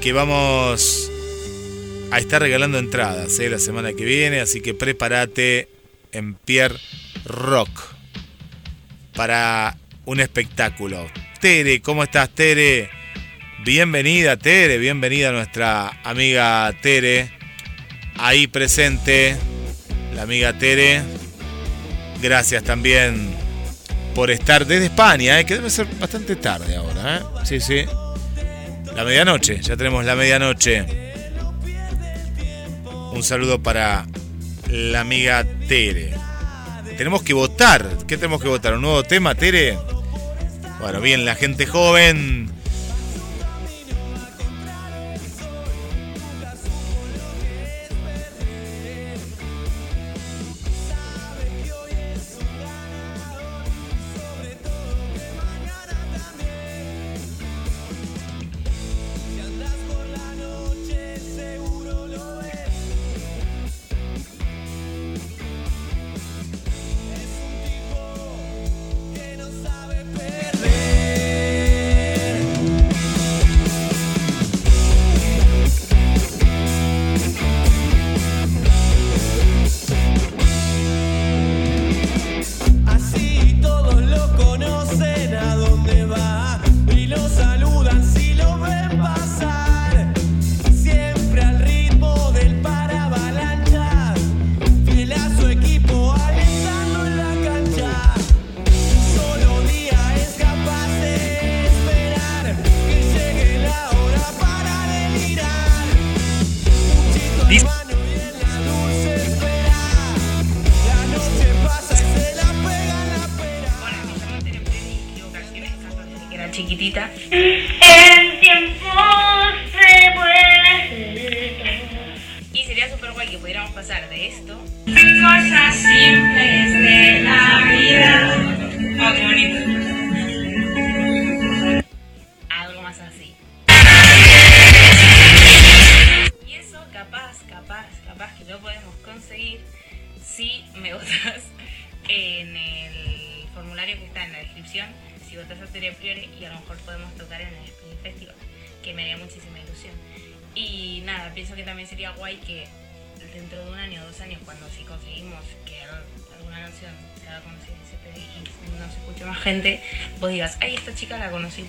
que 0.00 0.12
vamos 0.12 1.10
a 2.12 2.20
estar 2.20 2.40
regalando 2.40 2.78
entradas 2.78 3.36
¿eh? 3.40 3.50
la 3.50 3.58
semana 3.58 3.94
que 3.94 4.04
viene, 4.04 4.38
así 4.38 4.60
que 4.60 4.72
prepárate 4.72 5.68
en 6.12 6.34
Pierre 6.34 6.78
Rock 7.24 7.80
para 9.16 9.76
un 10.04 10.20
espectáculo. 10.20 11.04
Tere, 11.40 11.82
¿cómo 11.82 12.04
estás 12.04 12.30
Tere? 12.30 12.90
Bienvenida 13.64 14.36
Tere, 14.36 14.78
bienvenida 14.78 15.32
nuestra 15.32 16.00
amiga 16.04 16.72
Tere, 16.80 17.39
ahí 18.20 18.46
presente, 18.46 19.36
la 20.14 20.22
amiga 20.22 20.52
Tere. 20.52 21.02
Gracias 22.22 22.62
también 22.62 23.34
por 24.14 24.30
estar 24.30 24.66
desde 24.66 24.86
España, 24.86 25.40
¿eh? 25.40 25.46
que 25.46 25.54
debe 25.54 25.70
ser 25.70 25.86
bastante 25.98 26.36
tarde 26.36 26.76
ahora. 26.76 27.18
¿eh? 27.18 27.20
Sí, 27.44 27.60
sí. 27.60 27.84
La 28.94 29.04
medianoche, 29.04 29.60
ya 29.62 29.76
tenemos 29.76 30.04
la 30.04 30.14
medianoche. 30.14 30.84
Un 33.12 33.22
saludo 33.22 33.62
para 33.62 34.06
la 34.68 35.00
amiga 35.00 35.44
Tere. 35.68 36.14
Tenemos 36.96 37.22
que 37.22 37.32
votar. 37.32 37.88
¿Qué 38.06 38.16
tenemos 38.16 38.42
que 38.42 38.48
votar? 38.48 38.74
¿Un 38.74 38.82
nuevo 38.82 39.02
tema, 39.02 39.34
Tere? 39.34 39.78
Bueno, 40.80 41.00
bien, 41.00 41.24
la 41.24 41.34
gente 41.34 41.66
joven. 41.66 42.50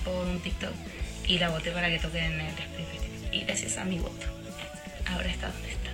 Por 0.04 0.26
un 0.26 0.40
TikTok 0.40 0.72
y 1.26 1.38
la 1.38 1.50
voté 1.50 1.70
para 1.70 1.88
que 1.88 1.98
toque 1.98 2.18
en 2.18 2.40
el 2.40 2.52
Festival. 2.52 3.32
Y 3.32 3.40
gracias 3.44 3.78
a 3.78 3.84
mi 3.84 3.98
voto, 3.98 4.26
ahora 5.06 5.28
está 5.28 5.48
donde 5.50 5.70
está. 5.72 5.90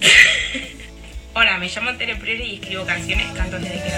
Hola, 1.40 1.58
me 1.58 1.68
llamo 1.68 1.94
Tere 1.96 2.16
Priori 2.16 2.44
y 2.44 2.54
escribo 2.56 2.86
canciones, 2.86 3.26
canto 3.32 3.58
desde 3.58 3.82
que 3.82 3.90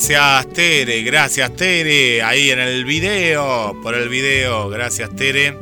gracias 0.00 0.54
Tere, 0.54 1.02
gracias 1.02 1.56
Tere, 1.56 2.22
ahí 2.22 2.50
en 2.50 2.58
el 2.58 2.86
video, 2.86 3.78
por 3.82 3.94
el 3.94 4.08
video, 4.08 4.70
gracias 4.70 5.14
Tere 5.14 5.54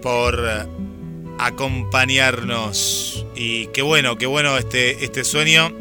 por 0.00 0.40
acompañarnos. 1.40 3.26
Y 3.34 3.66
qué 3.68 3.82
bueno, 3.82 4.16
qué 4.18 4.26
bueno 4.26 4.56
este, 4.56 5.04
este 5.04 5.24
sueño, 5.24 5.72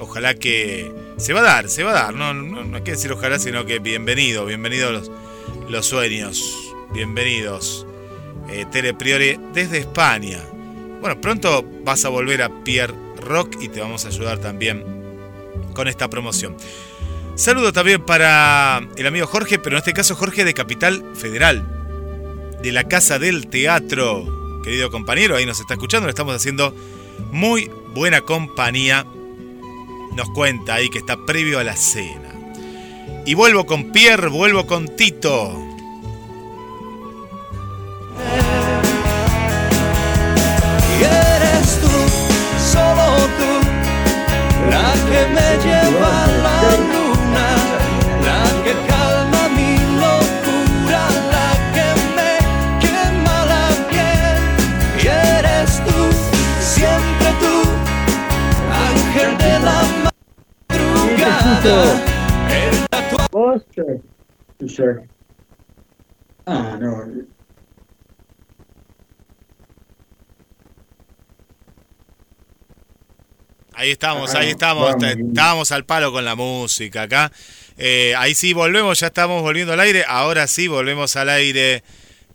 ojalá 0.00 0.34
que 0.34 0.92
se 1.16 1.32
va 1.32 1.40
a 1.40 1.44
dar, 1.44 1.70
se 1.70 1.82
va 1.82 1.92
a 1.92 1.94
dar, 1.94 2.14
no, 2.14 2.34
no, 2.34 2.76
hay 2.76 2.82
que 2.82 2.90
decir 2.90 3.10
ojalá, 3.10 3.38
sino 3.38 3.64
que 3.64 3.78
bienvenido, 3.78 4.44
bienvenidos 4.44 4.92
los, 4.92 5.10
los 5.70 5.86
sueños, 5.86 6.44
bienvenidos. 6.92 7.86
Eh, 8.50 8.66
Tere 8.70 8.92
Priore 8.92 9.40
desde 9.54 9.78
España. 9.78 10.40
Bueno, 11.00 11.18
pronto 11.22 11.64
vas 11.84 12.04
a 12.04 12.10
volver 12.10 12.42
a 12.42 12.50
Pierre 12.64 12.94
Rock 13.18 13.56
y 13.62 13.68
te 13.68 13.80
vamos 13.80 14.04
a 14.04 14.08
ayudar 14.08 14.40
también 14.40 14.95
con 15.76 15.86
esta 15.88 16.08
promoción. 16.08 16.56
Saludo 17.36 17.70
también 17.70 18.02
para 18.02 18.80
el 18.96 19.06
amigo 19.06 19.26
Jorge, 19.26 19.58
pero 19.58 19.76
en 19.76 19.80
este 19.80 19.92
caso 19.92 20.16
Jorge 20.16 20.44
de 20.44 20.54
Capital 20.54 21.04
Federal, 21.14 22.58
de 22.62 22.72
la 22.72 22.84
Casa 22.84 23.18
del 23.18 23.48
Teatro. 23.48 24.60
Querido 24.64 24.90
compañero, 24.90 25.36
ahí 25.36 25.44
nos 25.44 25.60
está 25.60 25.74
escuchando, 25.74 26.06
le 26.06 26.10
estamos 26.10 26.34
haciendo 26.34 26.74
muy 27.30 27.70
buena 27.94 28.22
compañía. 28.22 29.04
Nos 30.14 30.30
cuenta 30.30 30.74
ahí 30.74 30.88
que 30.88 30.98
está 30.98 31.18
previo 31.26 31.58
a 31.58 31.64
la 31.64 31.76
cena. 31.76 32.32
Y 33.26 33.34
vuelvo 33.34 33.66
con 33.66 33.92
Pierre, 33.92 34.28
vuelvo 34.28 34.66
con 34.66 34.96
Tito. 34.96 35.65
La 44.70 44.88
que 45.08 45.20
me 45.36 45.48
lleva 45.64 46.10
a 46.24 46.26
la 46.44 46.58
luna, 46.90 47.48
la 48.28 48.42
que 48.64 48.72
calma 48.88 49.42
mi 49.56 49.72
locura, 50.02 51.02
la 51.34 51.50
que 51.74 51.88
me 52.16 52.32
quema 52.82 53.38
la 53.52 53.66
piel. 53.90 54.38
Y 55.02 55.04
eres 55.08 55.70
tú, 55.86 55.98
siempre 56.60 57.28
tú, 57.42 57.56
ángel 58.88 59.30
de 59.38 59.54
la 59.68 59.78
madrugada. 60.04 61.78
El 62.50 62.74
tatuaje. 62.88 63.86
Ah, 66.46 66.76
no. 66.80 67.35
Ahí 73.76 73.90
estamos, 73.90 74.34
Ah, 74.34 74.38
ahí 74.40 74.50
estamos. 74.50 74.96
Estábamos 75.04 75.70
al 75.70 75.84
palo 75.84 76.10
con 76.10 76.24
la 76.24 76.34
música 76.34 77.02
acá. 77.02 77.30
Eh, 77.76 78.14
ahí 78.16 78.34
sí 78.34 78.54
volvemos, 78.54 78.98
ya 79.00 79.08
estamos 79.08 79.42
volviendo 79.42 79.74
al 79.74 79.80
aire. 79.80 80.04
Ahora 80.08 80.46
sí 80.46 80.66
volvemos 80.66 81.14
al 81.16 81.28
aire. 81.28 81.82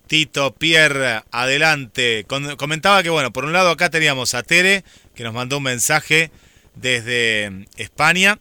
Tito, 0.05 0.53
Pierre, 0.53 1.23
adelante. 1.31 2.25
Con- 2.27 2.55
comentaba 2.57 3.01
que, 3.01 3.09
bueno, 3.09 3.31
por 3.33 3.45
un 3.45 3.53
lado 3.53 3.71
acá 3.71 3.89
teníamos 3.89 4.35
a 4.35 4.43
Tere, 4.43 4.83
que 5.15 5.23
nos 5.23 5.33
mandó 5.33 5.57
un 5.57 5.63
mensaje 5.63 6.29
desde 6.75 7.65
España. 7.77 8.37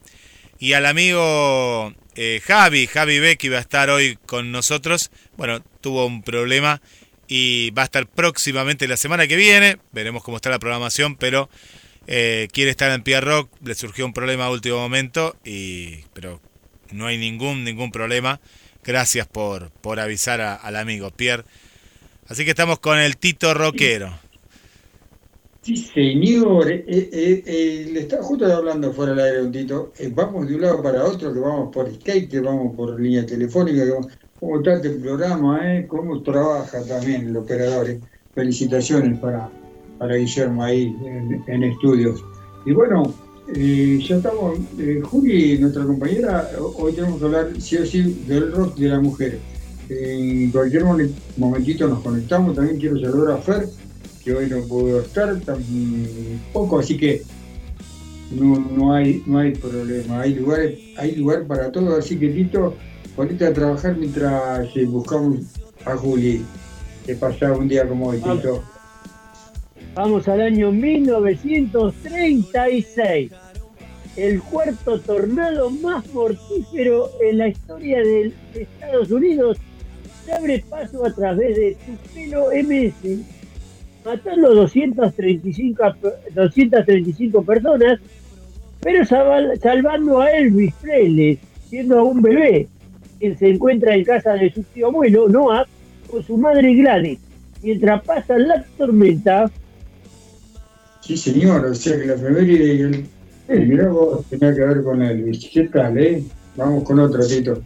Y 0.59 0.75
al 0.75 0.85
amigo 0.85 1.95
eh, 2.17 2.43
Javi, 2.45 2.87
Javi 2.87 3.19
B, 3.19 3.39
que 3.39 3.47
iba 3.47 3.57
a 3.57 3.61
estar 3.62 3.89
hoy 3.89 4.19
con 4.27 4.53
nosotros. 4.53 5.11
Bueno, 5.39 5.61
tuvo 5.81 6.05
un 6.05 6.23
problema 6.23 6.83
y 7.29 7.70
va 7.70 7.83
a 7.83 7.85
estar 7.87 8.07
próximamente 8.07 8.87
la 8.89 8.99
semana 8.99 9.27
que 9.27 9.37
viene. 9.37 9.79
Veremos 9.93 10.23
cómo 10.23 10.37
está 10.37 10.51
la 10.51 10.59
programación, 10.59 11.17
pero 11.17 11.49
eh, 12.07 12.49
quiere 12.53 12.70
estar 12.70 12.91
en 12.93 13.03
Pierre 13.03 13.27
Rock. 13.27 13.51
Le 13.65 13.75
surgió 13.75 14.07
un 14.07 14.12
problema 14.12 14.47
a 14.47 14.51
último 14.51 14.79
momento, 14.79 15.37
y, 15.45 16.05
pero 16.12 16.41
no 16.93 17.07
hay 17.07 17.19
ningún, 17.19 17.65
ningún 17.65 17.93
problema. 17.93 18.41
Gracias 18.85 19.27
por, 19.27 19.70
por 19.70 20.01
avisar 20.01 20.41
al 20.41 20.77
amigo 20.77 21.11
Pierre. 21.11 21.45
Así 22.27 22.45
que 22.45 22.51
estamos 22.51 22.79
con 22.79 22.99
el 22.99 23.17
Tito 23.17 23.55
Rockero. 23.55 24.12
Sí, 25.62 25.77
señor. 25.77 26.70
Eh, 26.70 26.85
eh, 26.89 27.43
eh, 27.45 27.91
le 27.93 28.01
estaba 28.01 28.23
justo 28.23 28.47
hablando 28.47 28.93
fuera 28.93 29.12
del 29.12 29.25
aire 29.25 29.43
un 29.43 29.53
tito. 29.53 29.93
Vamos 30.12 30.49
de 30.49 30.55
un 30.55 30.62
lado 30.62 30.83
para 30.83 31.05
otro, 31.05 31.33
que 31.33 31.39
vamos 31.39 31.73
por 31.73 31.93
Skype, 31.93 32.29
que 32.29 32.41
vamos 32.41 32.75
por 32.75 32.99
línea 32.99 33.27
telefónica. 33.27 33.83
¿Cómo 34.39 34.57
está 34.57 34.75
este 34.75 34.91
programa? 34.91 35.61
¿Cómo 35.87 36.23
trabaja 36.23 36.83
también 36.85 37.29
el 37.29 37.37
operador? 37.37 37.99
Felicitaciones 38.35 39.19
para, 39.19 39.51
para 40.01 40.17
Guillermo 40.17 40.65
ahí 40.65 40.97
en, 41.05 41.45
en 41.47 41.62
estudios. 41.62 42.25
Y 42.65 42.73
bueno, 42.73 43.12
eh, 43.55 44.03
ya 44.09 44.17
estamos. 44.17 44.59
eh, 44.79 45.03
Juli, 45.05 45.59
nuestra 45.59 45.85
compañera, 45.85 46.51
hoy 46.79 46.95
tenemos 46.95 47.19
que 47.19 47.25
hablar 47.27 47.51
sí 47.61 47.77
o 47.77 47.85
sí 47.85 48.25
del 48.27 48.51
rock 48.51 48.77
de 48.77 48.89
la 48.89 48.99
mujer. 48.99 49.39
En 49.91 50.51
cualquier 50.53 50.85
momen- 50.85 51.12
momentito 51.37 51.87
nos 51.87 52.01
conectamos. 52.01 52.57
También 52.57 52.79
quiero 52.79 52.99
saludar 52.99 53.37
a 53.37 53.43
Fer, 53.43 53.69
que 54.25 54.33
hoy 54.33 54.49
no 54.49 54.62
pudo 54.62 55.01
estar 55.03 55.39
tampoco, 55.41 56.79
así 56.79 56.97
que 56.97 57.23
no, 58.31 58.59
no 58.59 58.95
hay 58.95 59.23
no 59.27 59.39
hay 59.39 59.53
problema. 59.53 60.23
Hay 60.23 60.35
lugar, 60.35 60.61
hay 60.97 61.17
lugar 61.17 61.47
para 61.47 61.70
todo, 61.70 61.97
así 61.99 62.19
que 62.19 62.29
Tito, 62.31 62.75
ponete 63.15 63.45
a 63.47 63.53
trabajar 63.53 63.99
mientras 63.99 64.75
eh, 64.77 64.87
buscamos 64.87 65.41
a 65.85 65.95
Juli, 65.95 66.43
que 67.05 67.17
pasaba 67.17 67.59
un 67.59 67.69
día 67.69 67.87
como 67.87 68.07
hoy, 68.09 68.19
Tito. 68.19 68.62
Vamos 69.94 70.27
al 70.28 70.41
año 70.41 70.73
1936. 70.73 73.33
El 74.17 74.43
cuarto 74.43 74.99
tornado 75.01 75.70
más 75.70 76.07
mortífero 76.12 77.10
en 77.23 77.39
la 77.39 77.49
historia 77.49 77.99
de 77.99 78.33
Estados 78.55 79.10
Unidos 79.10 79.57
se 80.25 80.33
abre 80.33 80.65
paso 80.69 81.05
a 81.07 81.12
través 81.15 81.57
de 81.57 81.77
Tupelo 81.86 82.52
MS, 82.52 83.20
matando 84.05 84.55
235, 84.55 85.83
a- 85.85 85.97
235 86.35 87.43
personas, 87.43 87.99
pero 88.81 89.05
salva- 89.05 89.57
salvando 89.57 90.20
a 90.20 90.31
Elvis 90.31 90.75
Presley, 90.81 91.39
siendo 91.69 91.99
aún 92.01 92.20
bebé, 92.23 92.69
quien 93.19 93.36
se 93.39 93.49
encuentra 93.51 93.94
en 93.94 94.05
casa 94.05 94.33
de 94.35 94.52
su 94.52 94.62
tío 94.65 94.89
abuelo, 94.89 95.28
Noah, 95.28 95.67
con 96.10 96.23
su 96.25 96.36
madre 96.36 96.75
Gladys. 96.75 97.20
Mientras 97.62 98.02
pasa 98.05 98.36
la 98.39 98.65
tormenta, 98.77 99.51
Sí, 101.11 101.17
señor, 101.17 101.67
o 101.67 101.75
sea 101.75 101.99
que 101.99 102.07
la 102.07 102.15
efeméride 102.15 102.75
y 102.75 102.83
el. 102.83 103.05
eh, 103.49 103.67
mirá 103.67 103.89
vos, 103.89 104.25
tenía 104.27 104.55
que 104.55 104.61
ver 104.61 104.85
con 104.85 105.03
Elvis. 105.03 105.51
¿Qué 105.53 105.65
tal, 105.65 105.99
eh? 105.99 106.23
Vamos 106.55 106.85
con 106.85 107.01
otro, 107.01 107.27
Tito. 107.27 107.61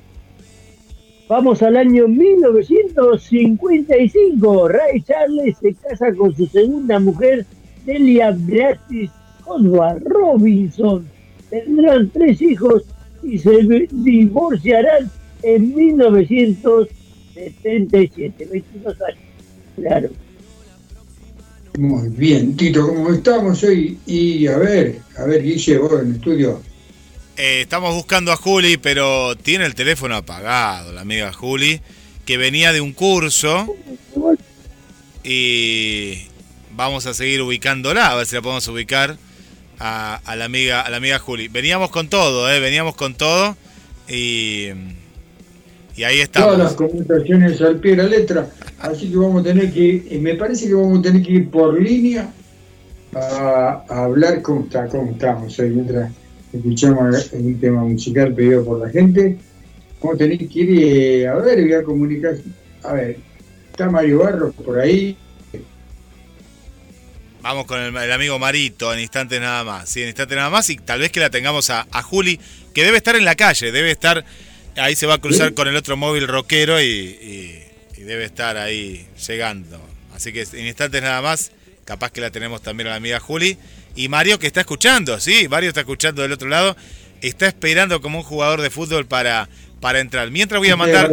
Vamos 1.29 1.63
al 1.63 1.77
año 1.77 2.09
1955. 2.09 4.69
Ray 4.69 5.03
Charles 5.03 5.59
se 5.61 5.75
casa 5.75 6.11
con 6.15 6.35
su 6.35 6.47
segunda 6.47 6.99
mujer, 6.99 7.45
Delia 7.85 8.35
Beatrice 8.35 9.13
Oswald 9.45 10.03
Robinson. 10.07 11.07
Tendrán 11.51 12.09
tres 12.09 12.41
hijos 12.41 12.85
y 13.23 13.37
se 13.37 13.87
divorciarán 13.93 15.11
en 15.43 15.75
1977. 15.75 18.49
22 18.51 19.03
años. 19.03 19.19
Claro. 19.77 20.09
Muy 21.77 22.09
bien, 22.09 22.57
Tito, 22.57 22.87
¿cómo 22.87 23.13
estamos 23.13 23.65
hoy? 23.65 23.99
Y 24.07 24.47
a 24.47 24.57
ver, 24.59 25.01
a 25.19 25.25
ver, 25.25 25.43
Guille, 25.43 25.79
vos 25.79 26.01
en 26.01 26.09
el 26.09 26.15
estudio. 26.15 26.63
Eh, 27.37 27.63
estamos 27.63 27.93
buscando 27.95 28.31
a 28.31 28.37
Juli, 28.37 28.77
pero 28.77 29.35
tiene 29.35 29.67
el 29.67 29.75
teléfono 29.75 30.15
apagado, 30.15 30.93
la 30.93 31.01
amiga 31.01 31.33
Juli, 31.33 31.81
que 32.25 32.37
venía 32.37 32.73
de 32.73 32.81
un 32.81 32.93
curso 32.93 33.75
y 35.25 36.29
vamos 36.77 37.07
a 37.07 37.15
seguir 37.15 37.43
ubicándola, 37.43 38.07
a 38.07 38.15
ver 38.15 38.27
si 38.27 38.37
la 38.37 38.43
podemos 38.43 38.69
ubicar 38.69 39.17
a, 39.81 40.21
la 40.37 40.45
amiga 40.45 40.81
a 40.83 40.91
la 40.91 40.99
amiga 40.99 41.19
Juli. 41.19 41.49
Veníamos 41.49 41.91
con 41.91 42.09
todo, 42.09 42.49
eh, 42.53 42.61
veníamos 42.61 42.95
con 42.95 43.17
todo 43.17 43.57
y, 44.09 44.69
y 45.97 46.03
ahí 46.03 46.27
Todas 46.27 46.59
las 46.59 46.73
comunicaciones 46.75 47.61
al 47.61 47.79
pie 47.79 47.93
de 47.93 48.03
la 48.03 48.09
letra, 48.09 48.49
así 48.81 49.11
que 49.11 49.17
vamos 49.17 49.43
a 49.43 49.45
tener 49.45 49.73
que, 49.73 50.05
eh, 50.11 50.19
me 50.21 50.35
parece 50.35 50.67
que 50.67 50.75
vamos 50.75 50.99
a 50.99 51.03
tener 51.03 51.23
que 51.23 51.33
ir 51.33 51.51
por 51.51 51.81
línea 51.81 52.33
a, 53.15 53.85
a 53.89 54.05
hablar 54.05 54.43
cómo, 54.43 54.65
está, 54.65 54.89
cómo 54.89 55.13
estamos 55.13 55.59
hoy, 55.59 55.71
mientras 55.71 56.11
escuchamos 56.53 57.31
un 57.33 57.61
tema 57.61 57.83
musical 57.85 58.35
pedido 58.35 58.65
por 58.65 58.81
la 58.81 58.89
gente. 58.89 59.39
Vamos 60.01 60.17
a 60.17 60.19
tener 60.19 60.39
que 60.39 60.59
ir, 60.61 60.83
eh, 60.83 61.29
a 61.29 61.35
ver, 61.37 61.63
voy 61.63 61.73
a 61.73 61.83
comunicar, 61.83 62.35
a 62.83 62.93
ver, 62.93 63.19
está 63.71 63.89
Mario 63.91 64.19
Barros 64.19 64.55
por 64.55 64.79
ahí, 64.79 65.17
Vamos 67.45 67.67
con 67.67 67.79
el, 67.79 67.95
el 67.95 68.11
amigo 68.11 68.39
Marito 68.39 68.95
en 68.95 69.01
instantes 69.01 69.39
nada 69.39 69.65
más. 69.65 69.87
Sí, 69.87 70.01
en 70.01 70.09
instantes 70.09 70.35
nada 70.35 70.49
más 70.49 70.71
y 70.71 70.77
tal 70.77 71.01
vez 71.01 71.13
que 71.13 71.21
la 71.21 71.29
tengamos 71.29 71.69
a, 71.69 71.87
a 71.91 72.03
Juli, 72.03 72.41
que 72.73 72.85
debe 72.85 72.97
estar 72.97 73.17
en 73.17 73.27
la 73.27 73.35
calle, 73.35 73.71
debe 73.71 73.91
estar, 73.91 74.25
ahí 74.77 74.97
se 74.97 75.07
va 75.07 75.15
a 75.15 75.19
cruzar 75.19 75.55
con 75.55 75.69
el 75.69 75.77
otro 75.77 75.97
móvil 75.97 76.27
rockero 76.29 76.81
y, 76.81 76.85
y- 76.85 77.61
y 77.97 78.01
debe 78.03 78.25
estar 78.25 78.57
ahí 78.57 79.07
llegando. 79.27 79.81
Así 80.15 80.33
que 80.33 80.43
en 80.53 80.67
instantes 80.67 81.01
nada 81.03 81.23
más, 81.23 81.53
capaz 81.85 82.11
que 82.11 82.21
la 82.21 82.31
tenemos 82.31 82.61
también 82.63 82.89
a 82.89 82.91
la 82.91 82.97
amiga 82.97 83.21
Juli. 83.21 83.57
Y 83.97 84.09
Mario 84.09 84.39
que 84.39 84.47
está 84.49 84.61
escuchando, 84.61 85.21
sí, 85.21 85.49
Mario 85.49 85.69
está 85.69 85.81
escuchando 85.81 86.23
del 86.23 86.33
otro 86.33 86.49
lado, 86.49 86.77
está 87.23 87.47
esperando 87.47 88.01
como 88.01 88.19
un 88.19 88.25
jugador 88.25 88.61
de 88.61 88.71
fútbol 88.71 89.07
para, 89.07 89.49
para 89.81 90.01
entrar. 90.01 90.31
Mientras 90.31 90.59
voy 90.59 90.69
a 90.71 90.77
mandar. 90.77 91.09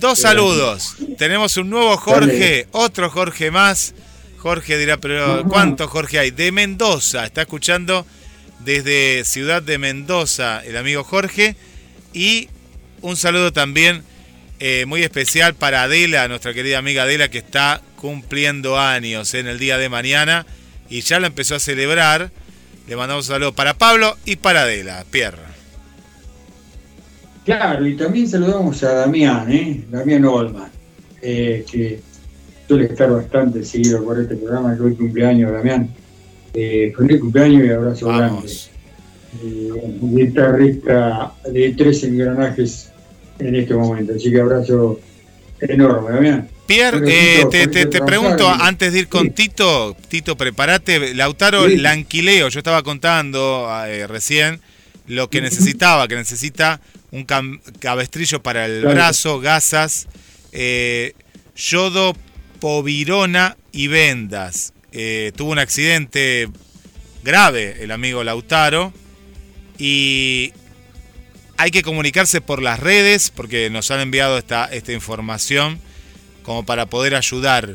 Dos 0.00 0.18
saludos. 0.18 0.96
Tenemos 1.18 1.56
un 1.58 1.70
nuevo 1.70 1.96
Jorge, 1.96 2.66
otro 2.72 3.10
Jorge 3.10 3.50
más. 3.50 3.94
Jorge 4.38 4.76
dirá, 4.78 4.96
pero 4.96 5.44
¿cuántos 5.48 5.88
Jorge 5.90 6.18
hay? 6.18 6.30
De 6.32 6.50
Mendoza, 6.50 7.24
está 7.26 7.42
escuchando 7.42 8.04
desde 8.60 9.24
Ciudad 9.24 9.62
de 9.62 9.78
Mendoza 9.78 10.62
el 10.64 10.76
amigo 10.76 11.04
Jorge. 11.04 11.54
Y 12.12 12.48
un 13.00 13.16
saludo 13.16 13.52
también 13.52 14.02
eh, 14.60 14.84
muy 14.86 15.02
especial 15.02 15.54
para 15.54 15.82
Adela, 15.84 16.28
nuestra 16.28 16.54
querida 16.54 16.78
amiga 16.78 17.02
Adela, 17.02 17.28
que 17.28 17.38
está 17.38 17.80
cumpliendo 17.96 18.78
años 18.78 19.34
en 19.34 19.46
el 19.46 19.58
día 19.58 19.78
de 19.78 19.88
mañana 19.88 20.46
y 20.88 21.00
ya 21.00 21.18
la 21.20 21.28
empezó 21.28 21.54
a 21.54 21.58
celebrar. 21.58 22.30
Le 22.88 22.96
mandamos 22.96 23.28
un 23.28 23.34
saludo 23.34 23.54
para 23.54 23.74
Pablo 23.74 24.16
y 24.24 24.36
para 24.36 24.62
Adela, 24.62 25.04
Pierre. 25.10 25.52
Claro, 27.44 27.86
y 27.86 27.96
también 27.96 28.28
saludamos 28.28 28.82
a 28.84 28.92
Damián, 28.92 29.50
¿eh? 29.50 29.84
Damián 29.90 30.24
Olman, 30.24 30.70
eh, 31.20 31.64
que 31.70 32.00
suele 32.68 32.84
estar 32.84 33.10
bastante 33.10 33.64
seguido 33.64 34.04
por 34.04 34.20
este 34.20 34.36
programa, 34.36 34.76
que 34.76 34.82
hoy 34.82 34.94
cumpleaños, 34.94 35.50
Damián. 35.50 35.88
Eh, 36.54 36.92
feliz 36.96 37.20
cumpleaños 37.20 37.64
y 37.64 37.70
abrazo 37.70 38.06
Vamos. 38.06 38.20
grande. 38.20 38.71
Eh, 39.40 39.70
un 40.00 40.14
guitarrista 40.16 41.32
de 41.50 41.74
tres 41.76 42.04
engranajes 42.04 42.90
en 43.38 43.56
este 43.56 43.74
momento, 43.74 44.12
así 44.14 44.30
que 44.30 44.40
abrazo 44.40 45.00
enorme, 45.60 46.10
Damián. 46.12 46.48
Pierre, 46.66 47.00
eh, 47.40 47.44
te, 47.50 47.66
te- 47.66 48.02
pregunto, 48.02 48.48
antes 48.48 48.92
de 48.92 49.00
ir 49.00 49.08
con 49.08 49.30
Tito, 49.30 49.96
Tito, 50.08 50.36
prepárate. 50.36 51.14
Lautaro, 51.14 51.68
Sí. 51.68 51.76
la 51.78 51.90
alquileo. 51.92 52.48
Yo 52.48 52.58
estaba 52.60 52.82
contando 52.82 53.68
eh, 53.86 54.06
recién 54.06 54.60
lo 55.06 55.28
que 55.28 55.40
necesitaba, 55.40 56.08
que 56.08 56.14
necesita 56.16 56.80
un 57.10 57.24
cabestrillo 57.80 58.42
para 58.42 58.66
el 58.66 58.80
Claro. 58.82 58.94
brazo, 58.94 59.40
gasas, 59.40 60.08
eh, 60.52 61.14
yodo, 61.56 62.14
povirona 62.60 63.56
y 63.72 63.88
vendas. 63.88 64.72
Eh, 64.92 65.32
tuvo 65.36 65.52
un 65.52 65.58
accidente 65.58 66.48
grave 67.24 67.76
el 67.82 67.90
amigo 67.90 68.22
Lautaro 68.24 68.92
y 69.84 70.52
hay 71.56 71.72
que 71.72 71.82
comunicarse 71.82 72.40
por 72.40 72.62
las 72.62 72.78
redes 72.78 73.32
porque 73.34 73.68
nos 73.68 73.90
han 73.90 73.98
enviado 73.98 74.38
esta, 74.38 74.66
esta 74.66 74.92
información 74.92 75.80
como 76.44 76.64
para 76.64 76.86
poder 76.86 77.16
ayudar, 77.16 77.74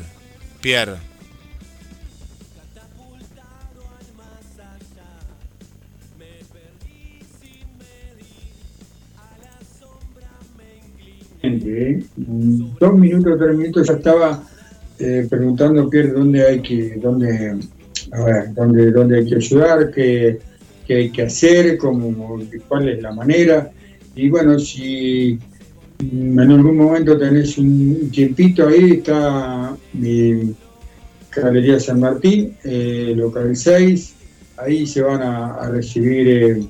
Pierre. 0.62 0.94
¿eh? 11.42 12.02
Dos 12.16 12.94
minutos, 12.94 13.38
tres 13.38 13.54
minutos 13.54 13.86
ya 13.86 13.92
estaba 13.92 14.42
eh, 14.98 15.26
preguntando 15.28 15.90
Pierre 15.90 16.12
dónde 16.12 16.46
hay 16.46 16.62
que, 16.62 16.98
dónde, 17.02 17.58
dónde, 18.54 18.92
dónde 18.92 19.18
hay 19.18 19.26
que 19.26 19.34
ayudar, 19.34 19.90
qué, 19.90 20.47
qué 20.88 20.94
hay 20.94 21.10
que 21.10 21.22
hacer, 21.22 21.76
cómo, 21.76 22.40
cuál 22.66 22.88
es 22.88 23.02
la 23.02 23.12
manera. 23.12 23.70
Y 24.16 24.30
bueno, 24.30 24.58
si 24.58 25.38
en 26.00 26.40
algún 26.40 26.78
momento 26.78 27.18
tenés 27.18 27.58
un 27.58 28.10
tiempito 28.10 28.66
ahí, 28.66 28.92
está 28.92 29.76
mi 29.92 30.54
Galería 31.30 31.78
San 31.78 32.00
Martín, 32.00 32.56
eh, 32.64 33.12
local 33.14 33.54
6, 33.54 34.14
ahí 34.56 34.86
se 34.86 35.02
van 35.02 35.22
a, 35.22 35.68
recibir 35.68 36.28
eh, 36.28 36.62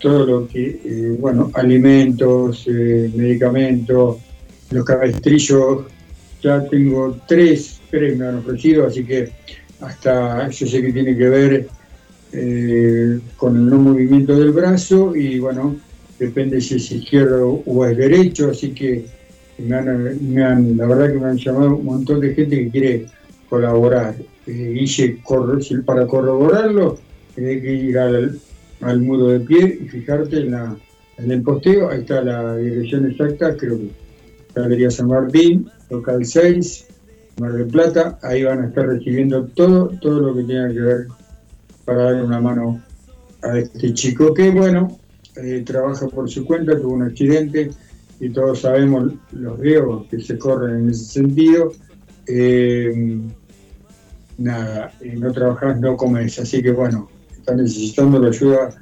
todo 0.00 0.26
lo 0.26 0.48
que, 0.48 0.80
eh, 0.82 1.16
bueno, 1.20 1.50
alimentos, 1.54 2.64
eh, 2.66 3.10
medicamentos, 3.14 4.16
los 4.70 4.84
cabestrillos, 4.84 5.84
ya 6.42 6.66
tengo 6.68 7.18
tres, 7.28 7.80
tres 7.90 8.16
me 8.16 8.26
han 8.26 8.38
ofrecido, 8.38 8.86
así 8.86 9.04
que 9.04 9.30
hasta 9.80 10.48
eso 10.48 10.66
sé 10.66 10.80
que 10.80 10.92
tiene 10.92 11.16
que 11.16 11.28
ver 11.28 11.68
eh, 12.38 13.18
con 13.36 13.56
el 13.56 13.66
no 13.66 13.78
movimiento 13.78 14.38
del 14.38 14.52
brazo 14.52 15.16
y 15.16 15.38
bueno, 15.38 15.76
depende 16.18 16.60
si 16.60 16.74
es 16.76 16.92
izquierdo 16.92 17.62
o 17.64 17.86
es 17.86 17.96
derecho, 17.96 18.50
así 18.50 18.72
que 18.72 19.04
me 19.58 19.74
han, 19.74 20.32
me 20.34 20.44
han- 20.44 20.76
la 20.76 20.86
verdad 20.86 21.12
que 21.12 21.18
me 21.18 21.26
han 21.28 21.38
llamado 21.38 21.76
un 21.76 21.84
montón 21.86 22.20
de 22.20 22.34
gente 22.34 22.56
que 22.64 22.70
quiere 22.70 23.06
colaborar. 23.48 24.14
Eh, 24.46 24.84
si- 24.86 25.78
para 25.84 26.06
corroborarlo, 26.06 26.98
tenés 27.34 27.62
que 27.62 27.72
ir 27.72 27.98
al, 27.98 28.38
al 28.82 29.00
muro 29.00 29.28
de 29.28 29.40
pie 29.40 29.78
y 29.82 29.88
fijarte 29.88 30.36
en, 30.40 30.50
la, 30.50 30.76
en 31.18 31.30
el 31.30 31.42
posteo, 31.42 31.88
ahí 31.88 32.00
está 32.00 32.22
la 32.22 32.56
dirección 32.56 33.10
exacta, 33.10 33.56
creo 33.56 33.78
que 33.78 33.88
Galería 34.54 34.90
San 34.90 35.08
Martín, 35.08 35.68
local 35.90 36.24
6, 36.24 36.86
Mar 37.40 37.52
del 37.52 37.66
Plata, 37.66 38.18
ahí 38.22 38.44
van 38.44 38.62
a 38.62 38.68
estar 38.68 38.86
recibiendo 38.86 39.44
todo, 39.54 39.90
todo 40.00 40.20
lo 40.20 40.34
que 40.36 40.44
tenga 40.44 40.68
que 40.72 40.80
ver 40.80 41.06
para 41.86 42.12
dar 42.12 42.24
una 42.24 42.40
mano 42.40 42.82
a 43.42 43.58
este 43.58 43.94
chico 43.94 44.34
que 44.34 44.50
bueno, 44.50 44.98
eh, 45.36 45.62
trabaja 45.64 46.06
por 46.08 46.28
su 46.28 46.44
cuenta, 46.44 46.78
tuvo 46.78 46.94
un 46.94 47.04
accidente 47.04 47.70
y 48.20 48.28
todos 48.30 48.60
sabemos 48.60 49.12
los 49.32 49.58
riesgos 49.58 50.06
que 50.08 50.20
se 50.20 50.36
corren 50.36 50.80
en 50.80 50.90
ese 50.90 51.04
sentido. 51.04 51.72
Eh, 52.26 53.20
nada, 54.36 54.92
no 55.14 55.32
trabajas, 55.32 55.80
no 55.80 55.96
comes, 55.96 56.38
así 56.38 56.62
que 56.62 56.72
bueno, 56.72 57.08
está 57.30 57.54
necesitando 57.54 58.18
la 58.18 58.28
ayuda 58.28 58.74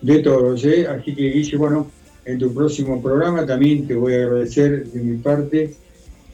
de 0.00 0.18
todos, 0.20 0.64
¿eh? 0.64 0.86
así 0.86 1.14
que 1.14 1.30
Guille, 1.30 1.56
bueno, 1.56 1.90
en 2.24 2.38
tu 2.38 2.54
próximo 2.54 3.02
programa 3.02 3.44
también 3.44 3.86
te 3.86 3.94
voy 3.96 4.14
a 4.14 4.24
agradecer 4.24 4.86
de 4.86 5.00
mi 5.00 5.16
parte 5.18 5.74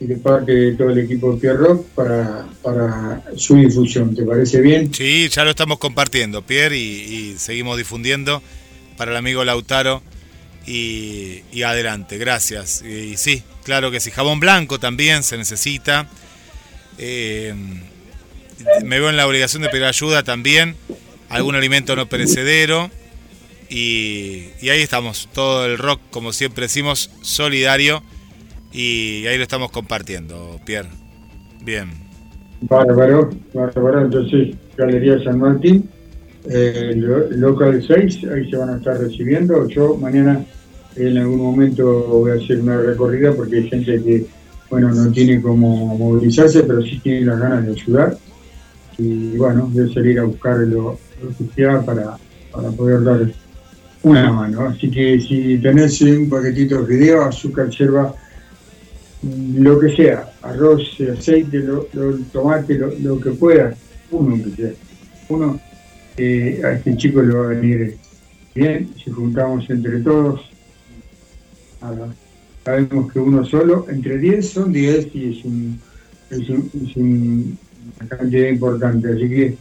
y 0.01 0.07
de 0.07 0.17
parte 0.17 0.52
de 0.52 0.73
todo 0.75 0.91
el 0.91 0.99
equipo 0.99 1.33
de 1.33 1.41
Pierrock 1.41 1.86
para, 1.89 2.47
para 2.62 3.25
su 3.36 3.57
difusión, 3.57 4.15
¿te 4.15 4.23
parece 4.23 4.60
bien? 4.60 4.94
Sí, 4.94 5.28
ya 5.28 5.43
lo 5.44 5.51
estamos 5.51 5.78
compartiendo, 5.78 6.43
Pierre, 6.43 6.77
y, 6.77 7.35
seguimos 7.39 7.77
difundiendo 7.77 8.43
para 8.97 9.10
el 9.10 9.17
amigo 9.17 9.44
Lautaro. 9.44 10.02
Y, 10.67 11.62
adelante, 11.62 12.18
gracias. 12.18 12.83
Y, 12.83 13.17
sí, 13.17 13.43
claro 13.65 13.91
que 13.91 14.01
sí. 14.01 14.10
Jabón 14.10 14.39
blanco 14.39 14.78
también 14.78 15.23
se 15.23 15.36
necesita. 15.39 16.09
Eh, 16.99 17.55
me 18.85 19.01
veo 19.01 19.09
en 19.09 19.17
la 19.17 19.27
obligación 19.27 19.62
de 19.62 19.70
pedir 19.70 19.85
ayuda 19.85 20.23
también. 20.23 20.77
Algún 21.31 21.57
alimento 21.57 21.97
no 21.97 22.07
perecedero. 22.09 22.91
Y 23.70 24.51
ahí 24.62 24.83
estamos, 24.83 25.28
todo 25.33 25.65
el 25.65 25.78
rock, 25.78 26.01
como 26.10 26.33
siempre 26.33 26.67
decimos, 26.67 27.10
solidario. 27.23 28.02
Y 28.73 29.27
ahí 29.27 29.37
lo 29.37 29.43
estamos 29.43 29.71
compartiendo, 29.71 30.61
Pierre. 30.65 30.91
Bien. 31.65 31.91
Bárbaro, 32.63 33.31
bárbaro, 33.55 34.03
entonces 34.03 34.57
Galería 34.77 35.23
San 35.23 35.39
Martín, 35.39 35.89
eh, 36.51 36.93
lo- 36.97 37.31
local 37.31 37.83
6, 37.87 38.19
ahí 38.33 38.51
se 38.51 38.57
van 38.57 38.71
a 38.71 38.77
estar 38.77 38.99
recibiendo. 38.99 39.67
Yo 39.69 39.97
mañana 39.97 40.45
en 40.97 41.19
algún 41.19 41.39
momento 41.39 41.85
voy 42.09 42.33
a 42.33 42.35
hacer 42.35 42.61
una 42.61 42.79
recorrida 42.81 43.33
porque 43.33 43.57
hay 43.57 43.69
gente 43.69 44.03
que, 44.03 44.27
bueno, 44.71 44.93
no 44.93 45.11
tiene 45.13 45.41
como 45.41 45.97
movilizarse, 45.97 46.63
pero 46.65 46.83
sí 46.83 46.99
tiene 47.03 47.27
las 47.27 47.39
ganas 47.39 47.65
de 47.65 47.73
ayudar. 47.73 48.17
Y 48.99 49.37
bueno, 49.37 49.69
voy 49.73 49.89
a 49.89 49.95
salir 49.95 50.19
a 50.19 50.25
buscar 50.25 50.59
lo, 50.59 50.99
que 51.57 51.65
para, 51.87 52.19
para 52.51 52.71
poder 52.73 53.05
dar 53.05 53.21
una 54.03 54.33
mano. 54.33 54.63
Así 54.69 54.91
que 54.91 55.21
si 55.21 55.59
tenés 55.59 56.01
un 56.01 56.29
paquetito 56.29 56.83
de 56.83 56.87
fideo, 56.87 57.23
azúcar, 57.23 57.69
yerba, 57.71 58.15
lo 59.23 59.79
que 59.81 59.89
sea, 59.97 60.31
arroz, 60.43 60.83
aceite, 61.13 61.59
lo, 61.59 61.89
lo- 61.93 62.19
tomate, 62.33 62.75
lo, 62.79 62.95
lo 62.99 63.21
que 63.21 63.33
puedas, 63.33 63.77
uno 64.11 64.43
que 64.45 64.55
sea. 64.63 64.73
Uno, 65.29 65.61
eh, 66.17 66.61
a 66.65 66.73
este 66.73 66.97
chico 66.97 67.23
le 67.23 67.35
va 67.35 67.45
a 67.45 67.49
venir 67.49 67.99
bien, 68.55 68.95
si 68.97 69.11
juntamos 69.11 69.69
entre 69.71 70.01
todos. 70.03 70.41
sabemos 72.65 73.13
que 73.13 73.19
uno 73.19 73.45
solo, 73.45 73.87
entre 73.89 74.19
10 74.19 74.51
son 74.51 74.73
10 74.73 75.09
y 75.15 75.39
es, 75.39 75.45
un, 75.45 75.83
es, 76.31 76.49
un- 76.51 76.71
es 76.83 76.97
un- 76.97 77.59
una 78.01 78.09
cantidad 78.09 78.49
importante. 78.49 79.09
Así 79.13 79.29
que 79.29 79.59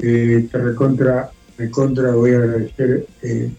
eh, 0.00 0.48
te 0.50 0.58
recontra, 0.58 1.30
recontra 1.56 2.14
voy 2.14 2.32
a 2.32 2.38
agradecer 2.38 3.06
eh, 3.22 3.50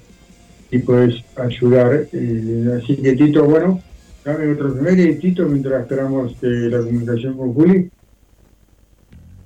si 0.71 0.79
puedes 0.79 1.15
ayudar. 1.35 2.07
eh, 2.11 2.65
así 2.81 2.97
que 2.97 3.13
Tito, 3.15 3.45
bueno, 3.45 3.83
dame 4.25 4.51
otro 4.51 4.73
primer 4.73 5.17
Tito 5.19 5.47
mientras 5.47 5.83
esperamos 5.83 6.33
eh, 6.41 6.67
la 6.69 6.79
comunicación 6.79 7.37
con 7.37 7.53
Juli. 7.53 7.89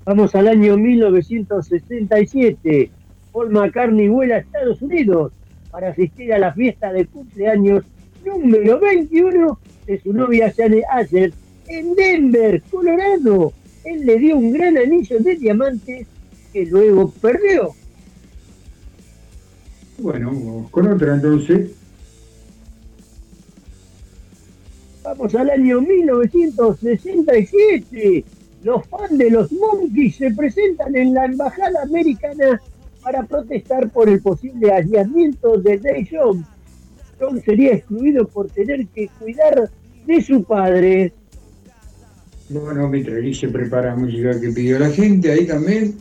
Vamos 0.05 0.33
al 0.33 0.47
año 0.47 0.77
1967. 0.77 2.89
Paul 3.31 3.51
McCartney 3.51 4.07
vuela 4.07 4.33
a 4.35 4.39
Estados 4.39 4.81
Unidos 4.81 5.31
para 5.69 5.89
asistir 5.89 6.33
a 6.33 6.39
la 6.39 6.51
fiesta 6.53 6.91
de 6.93 7.05
cumpleaños 7.05 7.83
número 8.25 8.79
21 8.79 9.59
de 9.85 10.01
su 10.01 10.13
novia 10.13 10.51
Jane 10.55 10.81
Asher 10.91 11.31
en 11.67 11.93
Denver, 11.93 12.63
Colorado. 12.71 13.51
Él 13.83 14.05
le 14.05 14.17
dio 14.17 14.37
un 14.37 14.53
gran 14.53 14.77
anillo 14.77 15.19
de 15.19 15.35
diamantes 15.35 16.07
que 16.51 16.65
luego 16.65 17.11
perdió. 17.21 17.69
Bueno, 19.99 20.27
vamos 20.27 20.71
con 20.71 20.87
otra 20.87 21.13
entonces. 21.15 21.78
Vamos 25.09 25.33
al 25.33 25.49
año 25.49 25.81
1967. 25.81 28.23
Los 28.61 28.85
fans 28.85 29.17
de 29.17 29.31
los 29.31 29.51
Monkeys 29.51 30.17
se 30.17 30.29
presentan 30.35 30.95
en 30.95 31.15
la 31.15 31.25
embajada 31.25 31.81
americana 31.81 32.61
para 33.01 33.23
protestar 33.23 33.89
por 33.89 34.07
el 34.07 34.21
posible 34.21 34.71
aislamiento 34.71 35.57
de 35.57 35.79
Dave 35.79 36.07
Jones. 36.11 36.45
John 37.19 37.41
sería 37.41 37.73
excluido 37.73 38.27
por 38.27 38.51
tener 38.51 38.85
que 38.89 39.09
cuidar 39.19 39.71
de 40.05 40.21
su 40.21 40.43
padre. 40.43 41.11
Bueno, 42.49 42.87
mientras 42.87 43.19
Guille 43.19 43.47
prepara 43.47 43.95
música 43.95 44.39
que 44.39 44.49
pidió 44.49 44.77
la 44.77 44.91
gente, 44.91 45.31
ahí 45.31 45.47
también 45.47 45.97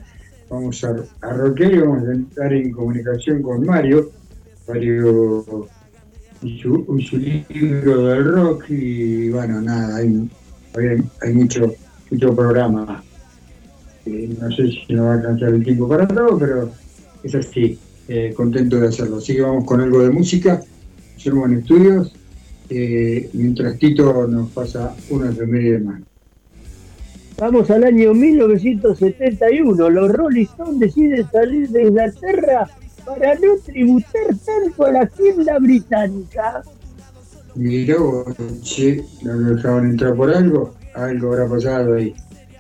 vamos 0.51 0.85
a, 0.85 0.95
a 1.23 1.33
roquear 1.33 1.73
y 1.73 1.79
vamos 1.79 2.07
a 2.07 2.13
entrar 2.13 2.53
en 2.53 2.73
comunicación 2.73 3.41
con 3.41 3.65
Mario. 3.65 4.11
Mario 4.69 5.67
y 6.43 6.59
su, 6.61 6.87
libro 7.49 8.07
del 8.07 8.25
rock 8.25 8.65
y 8.71 9.31
bueno, 9.31 9.61
nada, 9.61 9.97
hay, 9.97 10.29
hay, 10.77 11.03
hay 11.23 11.33
mucho, 11.35 11.75
mucho 12.11 12.35
programa. 12.35 13.03
Eh, 14.07 14.37
no 14.41 14.51
sé 14.51 14.69
si 14.69 14.93
nos 14.93 15.07
va 15.07 15.13
a 15.13 15.15
alcanzar 15.15 15.51
el 15.51 15.65
tiempo 15.65 15.89
para 15.89 16.07
todo, 16.07 16.39
pero 16.39 16.71
es 17.23 17.35
así, 17.35 17.79
eh, 18.09 18.33
contento 18.35 18.79
de 18.81 18.89
hacerlo. 18.89 19.19
Así 19.19 19.35
que 19.35 19.43
vamos 19.43 19.65
con 19.65 19.81
algo 19.81 20.01
de 20.01 20.11
música, 20.11 20.63
hacemos 21.17 21.51
en 21.51 21.59
estudios, 21.59 22.15
eh, 22.71 23.29
mientras 23.33 23.79
Tito 23.79 24.27
nos 24.27 24.51
pasa 24.51 24.95
una 25.11 25.31
efeméride 25.31 25.81
más. 25.81 26.03
Vamos 27.39 27.71
al 27.71 27.85
año 27.85 28.15
1971. 28.15 29.91
Los 29.91 30.13
Rolling 30.13 30.45
Stones 30.45 30.81
deciden 30.81 31.31
salir 31.31 31.69
de 31.69 31.83
Inglaterra 31.85 32.69
para 33.09 33.35
no 33.37 33.57
tributar 33.65 34.27
tanto 34.45 34.85
a 34.85 34.93
la 34.93 35.07
tienda 35.07 35.59
británica. 35.59 36.63
Mirá 37.55 37.97
che, 38.63 39.05
lo 39.23 39.55
dejaban 39.55 39.91
entrar 39.91 40.15
por 40.15 40.31
algo, 40.31 40.75
algo 40.95 41.33
habrá 41.33 41.49
pasado 41.49 41.95
ahí. 41.95 42.15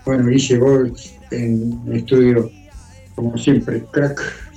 Bueno, 0.05 0.27
Guille 0.27 0.59
vos 0.59 1.15
en 1.31 1.81
estudio, 1.93 2.51
como 3.15 3.37
siempre, 3.37 3.85
crack. 3.93 4.48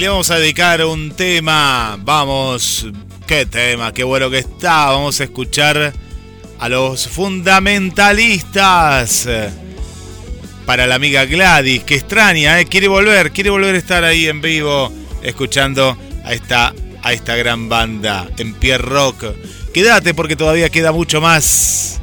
Le 0.00 0.08
vamos 0.08 0.30
a 0.30 0.38
dedicar 0.38 0.82
un 0.86 1.10
tema. 1.10 1.98
Vamos, 2.02 2.86
qué 3.26 3.44
tema, 3.44 3.92
qué 3.92 4.02
bueno 4.02 4.30
que 4.30 4.38
está. 4.38 4.86
Vamos 4.86 5.20
a 5.20 5.24
escuchar 5.24 5.92
a 6.58 6.68
los 6.70 7.06
fundamentalistas. 7.06 9.28
Para 10.64 10.86
la 10.86 10.94
amiga 10.94 11.26
Gladys, 11.26 11.84
que 11.84 11.96
extraña, 11.96 12.58
¿eh? 12.60 12.64
quiere 12.64 12.88
volver, 12.88 13.30
quiere 13.30 13.50
volver 13.50 13.74
a 13.74 13.78
estar 13.78 14.04
ahí 14.04 14.26
en 14.26 14.40
vivo, 14.40 14.90
escuchando 15.22 15.98
a 16.24 16.32
esta, 16.32 16.72
a 17.02 17.12
esta 17.12 17.36
gran 17.36 17.68
banda 17.68 18.26
en 18.38 18.54
pie 18.54 18.78
rock. 18.78 19.26
Quédate 19.74 20.14
porque 20.14 20.34
todavía 20.34 20.70
queda 20.70 20.92
mucho 20.92 21.20
más. 21.20 22.00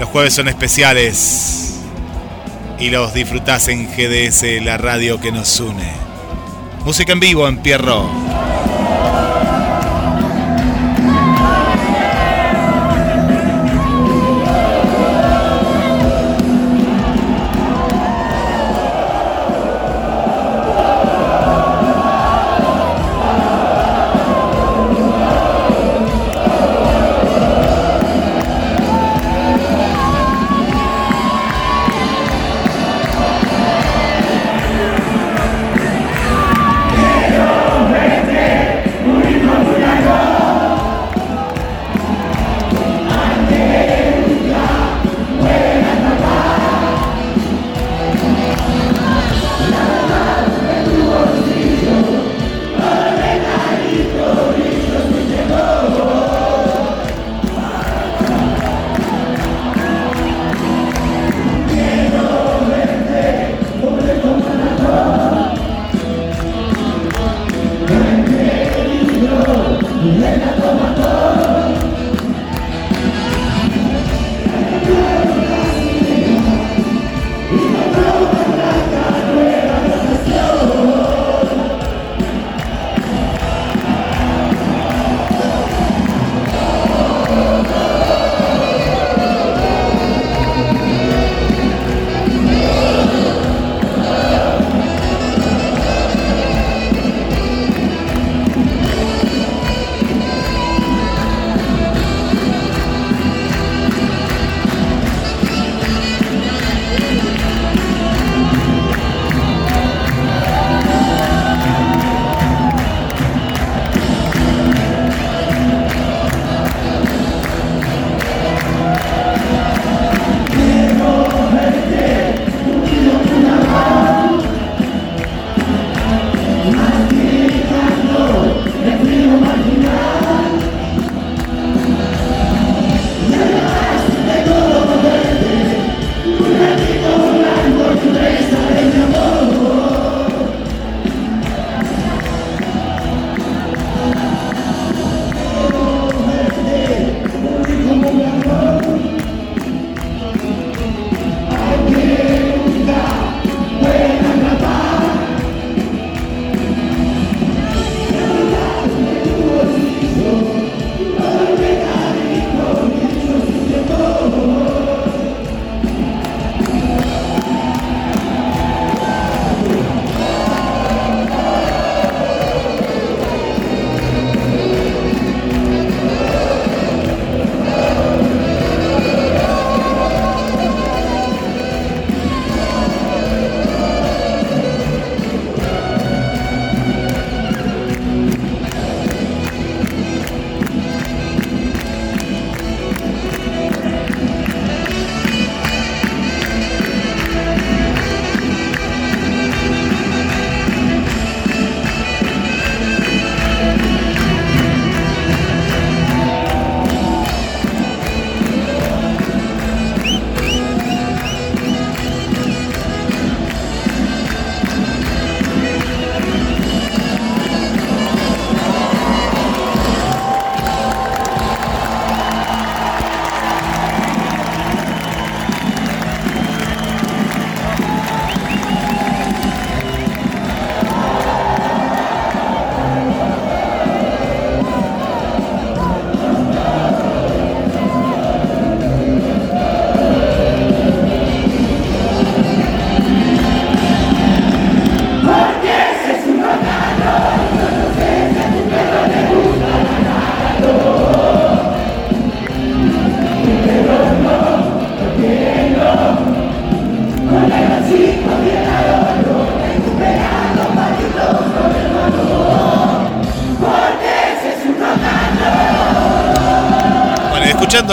Los 0.00 0.08
jueves 0.08 0.32
son 0.32 0.48
especiales. 0.48 1.74
Y 2.78 2.88
los 2.88 3.12
disfrutás 3.12 3.68
en 3.68 3.88
GDS, 3.88 4.64
la 4.64 4.78
radio 4.78 5.20
que 5.20 5.32
nos 5.32 5.60
une. 5.60 6.05
Música 6.86 7.14
en 7.14 7.18
vivo 7.18 7.48
en 7.48 7.58
Pierro. 7.58 8.08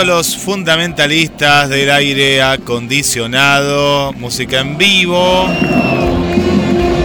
Los 0.05 0.35
fundamentalistas 0.35 1.69
del 1.69 1.89
aire 1.89 2.41
acondicionado, 2.41 4.11
música 4.13 4.59
en 4.59 4.77
vivo. 4.77 5.47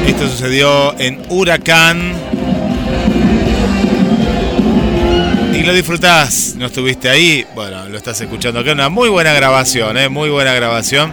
Esto 0.07 0.29
sucedió 0.29 0.99
en 0.99 1.23
Huracán. 1.29 2.13
Y 5.55 5.63
lo 5.63 5.73
disfrutás, 5.73 6.55
no 6.57 6.67
estuviste 6.67 7.09
ahí, 7.09 7.47
bueno, 7.55 7.89
lo 7.89 7.97
estás 7.97 8.21
escuchando 8.21 8.61
acá, 8.61 8.73
una 8.73 8.89
muy 8.89 9.09
buena 9.09 9.33
grabación, 9.33 9.97
¿eh? 9.97 10.09
muy 10.09 10.29
buena 10.29 10.53
grabación 10.55 11.13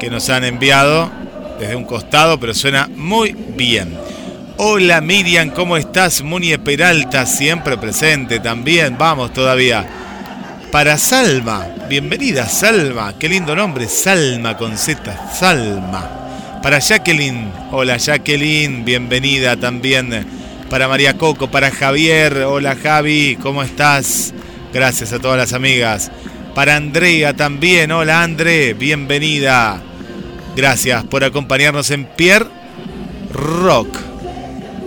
que 0.00 0.10
nos 0.10 0.30
han 0.30 0.44
enviado 0.44 1.10
desde 1.58 1.76
un 1.76 1.84
costado, 1.84 2.40
pero 2.40 2.54
suena 2.54 2.88
muy 2.94 3.32
bien. 3.32 3.94
Hola 4.56 5.00
Miriam, 5.00 5.50
¿cómo 5.50 5.76
estás? 5.76 6.22
Munie 6.22 6.58
Peralta, 6.58 7.26
siempre 7.26 7.76
presente 7.76 8.38
también, 8.38 8.96
vamos 8.96 9.32
todavía. 9.32 10.03
Para 10.74 10.98
Salma, 10.98 11.68
bienvenida 11.88 12.48
Salma, 12.48 13.16
qué 13.16 13.28
lindo 13.28 13.54
nombre, 13.54 13.86
Salma 13.86 14.56
con 14.56 14.76
Z, 14.76 15.32
Salma. 15.32 16.58
Para 16.64 16.80
Jacqueline, 16.80 17.48
hola 17.70 17.96
Jacqueline, 17.96 18.84
bienvenida 18.84 19.56
también. 19.56 20.26
Para 20.68 20.88
María 20.88 21.16
Coco, 21.16 21.48
para 21.48 21.70
Javier, 21.70 22.38
hola 22.38 22.74
Javi, 22.74 23.38
¿cómo 23.40 23.62
estás? 23.62 24.34
Gracias 24.72 25.12
a 25.12 25.20
todas 25.20 25.38
las 25.38 25.52
amigas. 25.52 26.10
Para 26.56 26.74
Andrea 26.74 27.34
también, 27.34 27.92
hola 27.92 28.24
André, 28.24 28.74
bienvenida. 28.74 29.80
Gracias 30.56 31.04
por 31.04 31.22
acompañarnos 31.22 31.92
en 31.92 32.04
Pierre 32.04 32.48
Rock. 33.32 33.96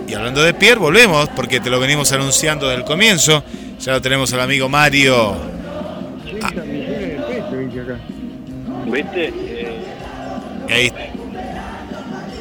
Y 0.06 0.12
hablando 0.12 0.42
de 0.42 0.52
Pierre, 0.52 0.80
volvemos, 0.80 1.30
porque 1.34 1.60
te 1.60 1.70
lo 1.70 1.80
venimos 1.80 2.12
anunciando 2.12 2.68
desde 2.68 2.82
el 2.82 2.86
comienzo. 2.86 3.42
Ya 3.80 3.92
lo 3.92 4.02
tenemos 4.02 4.30
al 4.34 4.42
amigo 4.42 4.68
Mario. 4.68 5.47
¿Viste? 8.90 9.32
Y 10.68 10.72
ahí, 10.72 10.92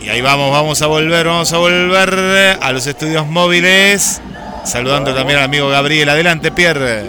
y 0.03 0.09
ahí 0.09 0.21
vamos, 0.21 0.51
vamos 0.51 0.81
a 0.81 0.87
volver, 0.87 1.27
vamos 1.27 1.51
a 1.53 1.57
volver 1.57 2.57
a 2.61 2.71
los 2.71 2.87
estudios 2.87 3.27
móviles. 3.27 4.21
Saludando 4.63 5.13
también 5.13 5.39
al 5.39 5.45
amigo 5.45 5.69
Gabriel. 5.69 6.09
Adelante, 6.09 6.51
Pierre. 6.51 7.03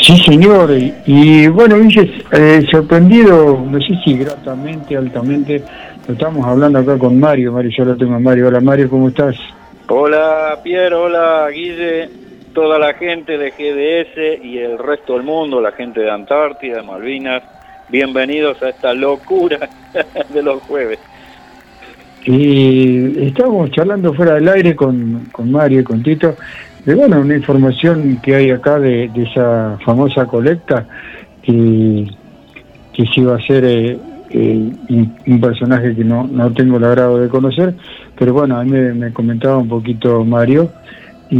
Sí, 0.00 0.16
señor. 0.24 0.70
Y, 0.70 0.94
y 1.06 1.46
bueno, 1.48 1.78
Guille, 1.78 2.24
eh, 2.32 2.66
sorprendido, 2.70 3.62
no 3.70 3.78
sé 3.80 3.98
si 4.04 4.16
gratamente, 4.18 4.96
altamente, 4.96 5.62
lo 6.06 6.14
estamos 6.14 6.46
hablando 6.46 6.78
acá 6.78 6.98
con 6.98 7.18
Mario. 7.20 7.52
Mario, 7.52 7.70
yo 7.76 7.84
lo 7.84 7.96
tengo 7.96 8.14
a 8.14 8.18
Mario. 8.18 8.48
Hola, 8.48 8.60
Mario, 8.60 8.88
¿cómo 8.88 9.08
estás? 9.08 9.36
Hola 9.86 10.60
Pierre, 10.62 10.94
hola 10.94 11.46
Guille, 11.52 12.08
toda 12.54 12.78
la 12.78 12.94
gente 12.94 13.36
de 13.36 13.50
GDS 13.50 14.42
y 14.42 14.56
el 14.56 14.78
resto 14.78 15.12
del 15.12 15.24
mundo, 15.24 15.60
la 15.60 15.72
gente 15.72 16.00
de 16.00 16.10
Antártida, 16.10 16.76
de 16.76 16.82
Malvinas, 16.82 17.42
bienvenidos 17.88 18.62
a 18.62 18.70
esta 18.70 18.94
locura 18.94 19.68
de 20.34 20.42
los 20.42 20.62
jueves. 20.62 20.98
Y 22.24 23.26
estábamos 23.26 23.70
charlando 23.70 24.14
fuera 24.14 24.34
del 24.34 24.48
aire 24.48 24.74
con, 24.74 25.26
con 25.30 25.52
Mario 25.52 25.80
y 25.80 25.84
con 25.84 26.02
Tito, 26.02 26.36
de 26.84 26.94
bueno, 26.94 27.20
una 27.20 27.36
información 27.36 28.18
que 28.22 28.34
hay 28.34 28.50
acá 28.50 28.78
de, 28.78 29.10
esa 29.14 29.78
famosa 29.84 30.26
colecta 30.26 30.86
que, 31.42 32.06
que 32.92 33.06
se 33.06 33.20
iba 33.20 33.34
a 33.34 33.36
hacer 33.36 33.64
eh, 33.64 33.98
eh, 34.30 34.70
un, 35.26 35.40
personaje 35.40 35.94
que 35.94 36.04
no, 36.04 36.26
no 36.26 36.50
tengo 36.52 36.78
el 36.78 36.84
agrado 36.84 37.18
de 37.18 37.28
conocer, 37.28 37.74
pero 38.18 38.32
bueno, 38.32 38.58
a 38.58 38.64
mí 38.64 38.70
me, 38.70 38.94
me 38.94 39.12
comentaba 39.12 39.58
un 39.58 39.68
poquito 39.68 40.24
Mario, 40.24 40.70
y 41.30 41.36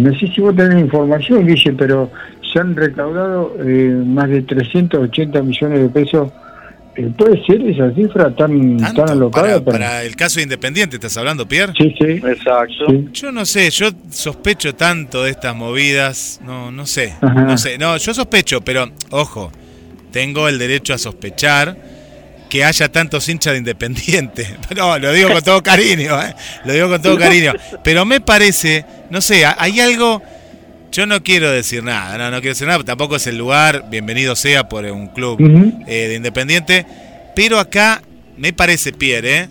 no 0.00 0.14
sé 0.14 0.28
si 0.28 0.40
vos 0.40 0.54
tenés 0.54 0.80
información, 0.80 1.46
Guille, 1.46 1.72
pero 1.72 2.10
se 2.52 2.58
han 2.58 2.76
recaudado 2.76 3.54
eh, 3.60 4.02
más 4.06 4.28
de 4.28 4.42
380 4.42 5.42
millones 5.42 5.80
de 5.80 5.88
pesos. 5.88 6.32
Eh, 6.96 7.10
¿Puede 7.16 7.44
ser 7.46 7.62
esa 7.62 7.92
cifra 7.94 8.34
tan, 8.34 8.76
tan 8.78 9.08
alocada? 9.08 9.62
Para, 9.62 9.78
para 9.78 10.02
el 10.02 10.16
caso 10.16 10.36
de 10.36 10.44
Independiente, 10.44 10.96
¿estás 10.96 11.16
hablando, 11.16 11.46
Pierre? 11.46 11.72
Sí, 11.78 11.94
sí. 11.98 12.20
Exacto. 12.26 12.86
Yo 13.12 13.30
no 13.30 13.44
sé, 13.46 13.70
yo 13.70 13.90
sospecho 14.10 14.74
tanto 14.74 15.22
de 15.22 15.30
estas 15.30 15.54
movidas, 15.54 16.40
no, 16.44 16.72
no 16.72 16.86
sé, 16.86 17.14
Ajá. 17.20 17.42
no 17.42 17.56
sé, 17.56 17.78
no, 17.78 17.96
yo 17.96 18.12
sospecho, 18.14 18.60
pero 18.62 18.90
ojo, 19.10 19.52
tengo 20.10 20.48
el 20.48 20.58
derecho 20.58 20.94
a 20.94 20.98
sospechar 20.98 21.76
que 22.48 22.64
haya 22.64 22.90
tantos 22.90 23.28
hinchas 23.28 23.52
de 23.52 23.58
Independiente. 23.58 24.56
No, 24.76 24.98
lo 24.98 25.12
digo 25.12 25.30
con 25.32 25.42
todo 25.42 25.62
cariño, 25.62 26.20
¿eh? 26.22 26.34
lo 26.64 26.72
digo 26.72 26.88
con 26.88 27.02
todo 27.02 27.16
cariño. 27.18 27.52
Pero 27.84 28.04
me 28.04 28.20
parece, 28.20 28.84
no 29.10 29.20
sé, 29.20 29.44
hay 29.44 29.80
algo, 29.80 30.22
yo 30.90 31.06
no 31.06 31.22
quiero 31.22 31.50
decir 31.50 31.82
nada, 31.82 32.16
no, 32.18 32.30
no 32.30 32.38
quiero 32.38 32.54
decir 32.54 32.66
nada, 32.66 32.82
tampoco 32.84 33.16
es 33.16 33.26
el 33.26 33.36
lugar, 33.36 33.86
bienvenido 33.90 34.34
sea 34.36 34.68
por 34.68 34.84
un 34.86 35.08
club 35.08 35.38
eh, 35.86 36.08
de 36.08 36.14
Independiente, 36.14 36.86
pero 37.34 37.58
acá 37.58 38.02
me 38.36 38.52
parece, 38.52 38.92
Pierre, 38.92 39.38
¿eh? 39.38 39.48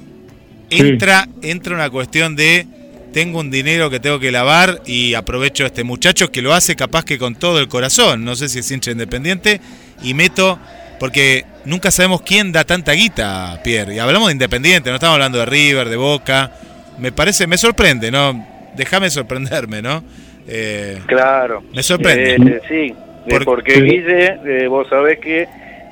entra, 0.69 1.27
entra 1.41 1.75
una 1.75 1.90
cuestión 1.90 2.35
de 2.35 2.66
tengo 3.14 3.40
un 3.40 3.49
dinero 3.49 3.90
que 3.90 3.99
tengo 3.99 4.19
que 4.19 4.32
lavar 4.32 4.82
y 4.85 5.14
aprovecho 5.14 5.64
a 5.64 5.67
este 5.67 5.83
muchacho 5.83 6.32
que 6.32 6.41
lo 6.41 6.53
hace 6.53 6.75
capaz 6.75 7.06
que 7.06 7.17
con 7.17 7.35
todo 7.35 7.59
el 7.59 7.67
corazón, 7.67 8.24
no 8.25 8.35
sé 8.35 8.49
si 8.49 8.59
es 8.59 8.69
hincha 8.69 8.91
independiente, 8.91 9.61
y 10.03 10.14
meto, 10.14 10.59
porque 10.99 11.45
nunca 11.66 11.91
sabemos 11.91 12.22
quién 12.22 12.51
da 12.51 12.64
tanta 12.64 12.93
guita, 12.93 13.61
Pierre, 13.64 13.95
y 13.95 13.99
hablamos 13.99 14.27
de 14.27 14.33
independiente, 14.33 14.90
no 14.90 14.95
estamos 14.95 15.14
hablando 15.14 15.40
de 15.40 15.45
River, 15.45 15.90
de 15.90 15.95
Boca, 15.95 16.51
me 16.98 17.11
parece, 17.11 17.48
me 17.48 17.57
sorprende, 17.57 18.11
¿no? 18.11 18.45
Déjame 18.75 19.09
sorprenderme, 19.09 19.82
¿no? 19.82 20.03
Eh, 20.48 21.00
Claro. 21.08 21.64
Me 21.74 21.84
sorprende. 21.84 22.35
Eh, 22.35 22.61
sí, 22.67 22.93
eh, 22.93 23.30
Por- 23.30 23.45
porque 23.45 23.74
Sí. 23.76 23.82
Guille, 23.82 24.67
vos 24.67 24.88
sabés 24.90 25.19
que 25.19 25.48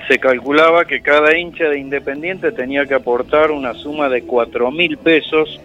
se 0.07 0.19
calculaba 0.19 0.85
que 0.85 1.01
cada 1.01 1.37
hincha 1.37 1.65
de 1.65 1.79
Independiente 1.79 2.51
tenía 2.51 2.85
que 2.85 2.93
aportar 2.93 3.51
una 3.51 3.73
suma 3.73 4.07
de 4.07 4.21
cuatro 4.23 4.71
mil 4.71 4.97
pesos 4.97 5.59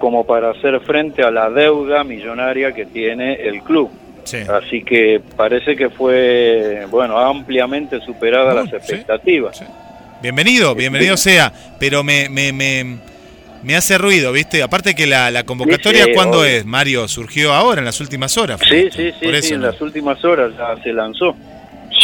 como 0.00 0.26
para 0.26 0.50
hacer 0.50 0.78
frente 0.80 1.22
a 1.22 1.30
la 1.30 1.48
deuda 1.50 2.04
millonaria 2.04 2.72
que 2.72 2.84
tiene 2.86 3.34
el 3.34 3.62
club. 3.62 3.90
Así 4.48 4.82
que 4.82 5.20
parece 5.36 5.76
que 5.76 5.88
fue, 5.88 6.84
bueno, 6.90 7.16
ampliamente 7.16 8.00
superada 8.00 8.52
las 8.52 8.72
expectativas. 8.72 9.62
Bienvenido, 10.20 10.74
bienvenido 10.74 11.16
sea, 11.16 11.52
pero 11.78 12.02
me, 12.02 12.28
me, 12.28 12.52
me, 12.52 12.96
me 13.66 13.74
hace 13.76 13.98
ruido, 13.98 14.30
¿viste? 14.32 14.62
Aparte 14.62 14.94
que 14.94 15.06
la, 15.06 15.30
la 15.30 15.42
convocatoria, 15.44 16.04
Sí, 16.04 16.10
sí, 16.10 16.14
¿cuándo 16.14 16.44
es, 16.44 16.64
Mario? 16.64 17.08
Surgió 17.08 17.52
ahora, 17.52 17.80
en 17.80 17.84
las 17.84 18.00
últimas 18.00 18.36
horas. 18.38 18.60
Sí, 18.66 18.76
esto, 18.76 18.96
sí, 18.96 19.10
sí, 19.18 19.24
por 19.26 19.34
sí, 19.34 19.38
eso, 19.38 19.54
en 19.54 19.60
¿no? 19.60 19.66
las 19.66 19.80
últimas 19.80 20.24
horas 20.24 20.52
ya 20.56 20.82
se 20.82 20.92
lanzó. 20.92 21.36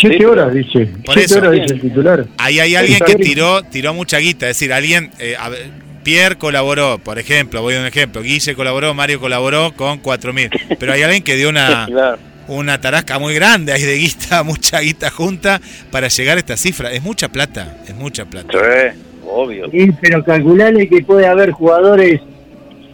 Siete 0.01 0.17
Sí, 0.19 0.25
horas, 0.25 0.53
dice. 0.53 0.87
Por 1.05 1.15
Siete 1.15 1.21
eso. 1.27 1.39
horas, 1.39 1.53
dice 1.53 1.75
el 1.75 1.81
titular. 1.81 2.25
Ahí 2.39 2.59
hay 2.59 2.75
alguien 2.75 2.99
que 3.07 3.15
tiró, 3.15 3.63
tiró 3.63 3.95
mucha 3.95 4.19
guita, 4.19 4.49
es 4.49 4.57
decir, 4.59 4.73
alguien, 4.73 5.11
eh, 5.21 5.37
a 5.39 5.49
ver, 5.51 5.71
Pierre 6.03 6.37
colaboró, 6.37 6.99
por 6.99 7.21
ejemplo, 7.21 7.63
voy 7.63 7.75
a 7.75 7.77
dar 7.77 7.83
un 7.85 7.89
ejemplo, 7.89 8.23
Guille 8.23 8.57
colaboró, 8.57 8.93
Mario 8.95 9.21
colaboró 9.21 9.73
con 9.77 10.03
4.000, 10.03 10.77
pero 10.81 10.93
hay 10.95 11.03
alguien 11.03 11.23
que 11.23 11.37
dio 11.37 11.49
una, 11.49 11.87
Claro. 11.89 12.19
una 12.49 12.81
tarasca 12.81 13.21
muy 13.21 13.35
grande 13.35 13.73
ahí 13.73 13.83
de 13.83 13.95
guita, 13.99 14.43
mucha 14.45 14.81
guita 14.81 15.11
junta 15.11 15.61
para 15.93 16.09
llegar 16.09 16.39
a 16.39 16.41
esta 16.41 16.57
cifra. 16.57 16.91
Es 16.91 17.03
mucha 17.03 17.29
plata, 17.29 17.77
es 17.87 17.95
mucha 17.95 18.25
plata. 18.25 18.49
Sí, 18.51 18.99
obvio. 19.27 19.71
Sí, 19.71 19.91
pero 20.01 20.25
calculale 20.25 20.89
que 20.89 21.03
puede 21.03 21.27
haber 21.27 21.51
jugadores 21.53 22.21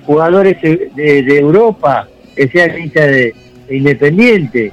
jugadores 0.04 0.60
de, 0.62 0.90
de- 0.94 1.22
de 1.22 1.38
Europa 1.38 2.08
que 2.34 2.48
sean 2.48 2.78
hinchas 2.78 3.06
de, 3.06 3.34
de 3.68 3.76
Independiente. 3.76 4.72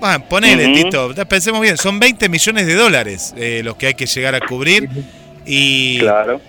Bueno, 0.00 0.24
ponele, 0.26 0.64
Ujú. 0.72 0.74
Tito, 1.14 1.26
pensemos 1.28 1.60
bien, 1.60 1.76
son 1.76 1.98
20 1.98 2.28
millones 2.30 2.66
de 2.66 2.74
dólares 2.74 3.34
eh, 3.36 3.60
los 3.62 3.76
que 3.76 3.88
hay 3.88 3.94
que 3.94 4.06
llegar 4.06 4.34
a 4.34 4.40
cubrir 4.40 4.88
y... 5.44 5.98
Claro. 5.98 6.40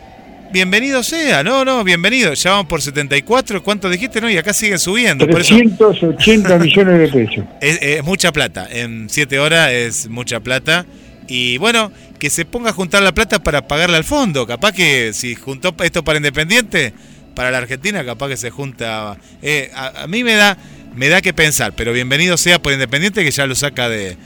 Bienvenido 0.53 1.01
sea, 1.01 1.43
no, 1.43 1.63
no, 1.63 1.81
bienvenido. 1.83 2.33
Ya 2.33 2.51
vamos 2.51 2.65
por 2.67 2.81
74, 2.81 3.63
¿cuánto 3.63 3.89
dijiste? 3.89 4.19
No, 4.19 4.29
y 4.29 4.35
acá 4.37 4.51
siguen 4.51 4.79
subiendo. 4.79 5.25
Por 5.25 5.39
eso 5.39 5.55
380 5.55 6.57
millones 6.59 6.99
de 6.99 7.07
pesos. 7.25 7.45
es, 7.61 7.79
es 7.81 8.03
mucha 8.03 8.33
plata. 8.33 8.67
En 8.69 9.09
7 9.09 9.39
horas 9.39 9.71
es 9.71 10.09
mucha 10.09 10.41
plata. 10.41 10.85
Y 11.27 11.57
bueno, 11.57 11.89
que 12.21 12.29
se 12.29 12.45
ponga 12.45 12.69
a 12.69 12.73
juntar 12.73 13.01
la 13.01 13.13
plata 13.15 13.39
para 13.39 13.67
pagarle 13.67 13.97
al 13.97 14.03
fondo. 14.03 14.45
Capaz 14.45 14.73
que 14.73 15.11
si 15.11 15.33
juntó 15.33 15.73
esto 15.83 16.03
para 16.03 16.17
Independiente, 16.17 16.93
para 17.33 17.49
la 17.49 17.57
Argentina, 17.57 18.05
capaz 18.05 18.27
que 18.29 18.37
se 18.37 18.51
junta. 18.51 19.17
eh, 19.41 19.71
a, 19.73 20.03
a 20.03 20.07
mí 20.07 20.23
me 20.23 20.35
da, 20.35 20.55
me 20.95 21.09
da 21.09 21.19
que 21.23 21.33
pensar, 21.33 21.73
pero 21.75 21.91
bienvenido 21.93 22.37
sea 22.37 22.61
por 22.61 22.73
Independiente 22.73 23.23
que 23.23 23.31
ya 23.31 23.47
lo 23.47 23.55
saca 23.55 23.89
de, 23.89 24.17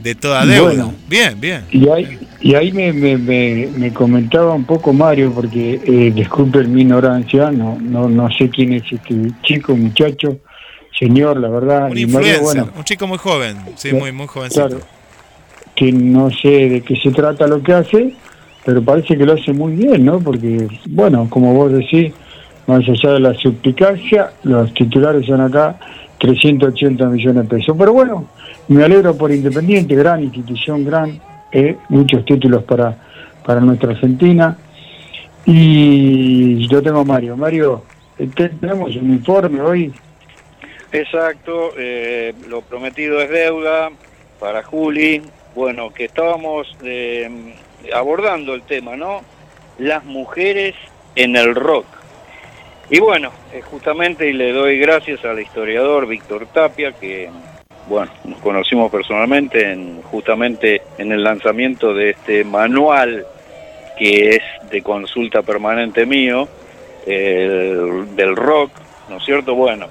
de 0.00 0.14
toda 0.14 0.46
deuda. 0.46 0.62
Bueno. 0.68 0.94
bien, 1.08 1.40
bien. 1.40 1.64
Y 1.72 1.88
ahí, 1.88 2.20
y 2.40 2.54
ahí 2.54 2.70
me, 2.70 2.92
me, 2.92 3.18
me, 3.18 3.68
me 3.76 3.92
comentaba 3.92 4.54
un 4.54 4.64
poco 4.64 4.92
Mario, 4.92 5.32
porque 5.34 5.80
eh, 5.84 6.12
disculpen 6.14 6.72
mi 6.72 6.82
ignorancia, 6.82 7.50
no, 7.50 7.76
no, 7.80 8.08
no 8.08 8.28
sé 8.30 8.48
quién 8.48 8.74
es 8.74 8.84
este 8.92 9.12
chico, 9.42 9.74
muchacho, 9.74 10.38
señor, 10.96 11.36
la 11.40 11.48
verdad. 11.48 11.82
Un 11.86 11.88
Mario, 11.88 12.02
influencer, 12.06 12.42
bueno, 12.42 12.68
un 12.76 12.84
chico 12.84 13.08
muy 13.08 13.18
joven, 13.18 13.56
sí, 13.74 13.92
muy, 13.92 14.12
muy 14.12 14.28
jovencito. 14.28 14.68
claro, 14.68 14.99
que 15.80 15.90
no 15.92 16.30
sé 16.30 16.68
de 16.68 16.82
qué 16.82 16.94
se 16.96 17.10
trata 17.10 17.46
lo 17.46 17.62
que 17.62 17.72
hace, 17.72 18.12
pero 18.66 18.82
parece 18.82 19.16
que 19.16 19.24
lo 19.24 19.32
hace 19.32 19.50
muy 19.54 19.72
bien, 19.72 20.04
¿no? 20.04 20.18
Porque, 20.20 20.68
bueno, 20.90 21.26
como 21.30 21.54
vos 21.54 21.72
decís, 21.72 22.12
más 22.66 22.86
allá 22.86 23.12
de 23.14 23.20
la 23.20 23.32
suplicacia, 23.32 24.30
los 24.42 24.74
titulares 24.74 25.24
son 25.24 25.40
acá 25.40 25.78
380 26.18 27.06
millones 27.06 27.48
de 27.48 27.56
pesos. 27.56 27.74
Pero 27.78 27.94
bueno, 27.94 28.26
me 28.68 28.84
alegro 28.84 29.16
por 29.16 29.32
Independiente, 29.32 29.94
gran 29.94 30.22
institución, 30.22 30.84
gran, 30.84 31.18
eh, 31.50 31.78
muchos 31.88 32.26
títulos 32.26 32.62
para, 32.64 32.94
para 33.46 33.60
nuestra 33.60 33.92
Argentina. 33.92 34.58
Y 35.46 36.68
yo 36.68 36.82
tengo 36.82 36.98
a 37.00 37.04
Mario. 37.04 37.38
Mario, 37.38 37.84
eh, 38.18 38.28
te- 38.34 38.50
tenemos 38.50 38.94
un 38.96 39.12
informe 39.14 39.62
hoy. 39.62 39.90
Exacto, 40.92 41.70
eh, 41.78 42.34
lo 42.50 42.60
prometido 42.60 43.18
es 43.22 43.30
deuda 43.30 43.88
para 44.38 44.62
Juli. 44.62 45.22
Bueno, 45.54 45.90
que 45.92 46.04
estábamos 46.04 46.74
eh, 46.84 47.54
abordando 47.92 48.54
el 48.54 48.62
tema, 48.62 48.96
¿no? 48.96 49.22
Las 49.78 50.04
mujeres 50.04 50.74
en 51.16 51.36
el 51.36 51.54
rock. 51.54 51.86
Y 52.88 53.00
bueno, 53.00 53.30
eh, 53.52 53.60
justamente 53.62 54.28
y 54.28 54.32
le 54.32 54.52
doy 54.52 54.78
gracias 54.78 55.24
al 55.24 55.40
historiador 55.40 56.06
Víctor 56.06 56.46
Tapia, 56.52 56.92
que, 56.92 57.28
bueno, 57.88 58.10
nos 58.24 58.38
conocimos 58.40 58.90
personalmente 58.90 59.72
en, 59.72 60.02
justamente 60.02 60.82
en 60.98 61.12
el 61.12 61.22
lanzamiento 61.22 61.94
de 61.94 62.10
este 62.10 62.44
manual 62.44 63.26
que 63.98 64.30
es 64.36 64.42
de 64.70 64.82
consulta 64.82 65.42
permanente 65.42 66.06
mío, 66.06 66.48
el- 67.06 68.16
del 68.16 68.34
rock, 68.34 68.70
¿no 69.08 69.18
es 69.18 69.24
cierto? 69.24 69.54
Bueno, 69.54 69.88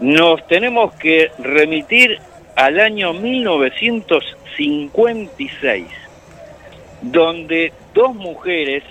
nos 0.00 0.46
tenemos 0.46 0.92
que 0.94 1.30
remitir 1.38 2.18
al 2.56 2.80
año 2.80 3.12
1956, 3.12 5.86
donde 7.02 7.72
dos 7.92 8.14
mujeres 8.14 8.82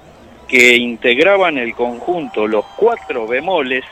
que 0.48 0.78
integraban 0.78 1.58
el 1.58 1.74
conjunto 1.74 2.46
Los 2.48 2.66
Cuatro 2.78 3.26
Bemoles 3.28 3.84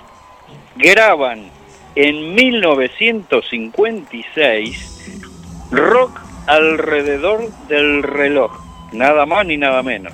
graban 0.75 1.49
en 1.95 2.35
1956 2.35 4.91
rock 5.71 6.21
alrededor 6.47 7.49
del 7.67 8.03
reloj, 8.03 8.51
nada 8.93 9.25
más 9.25 9.45
ni 9.45 9.57
nada 9.57 9.83
menos. 9.83 10.13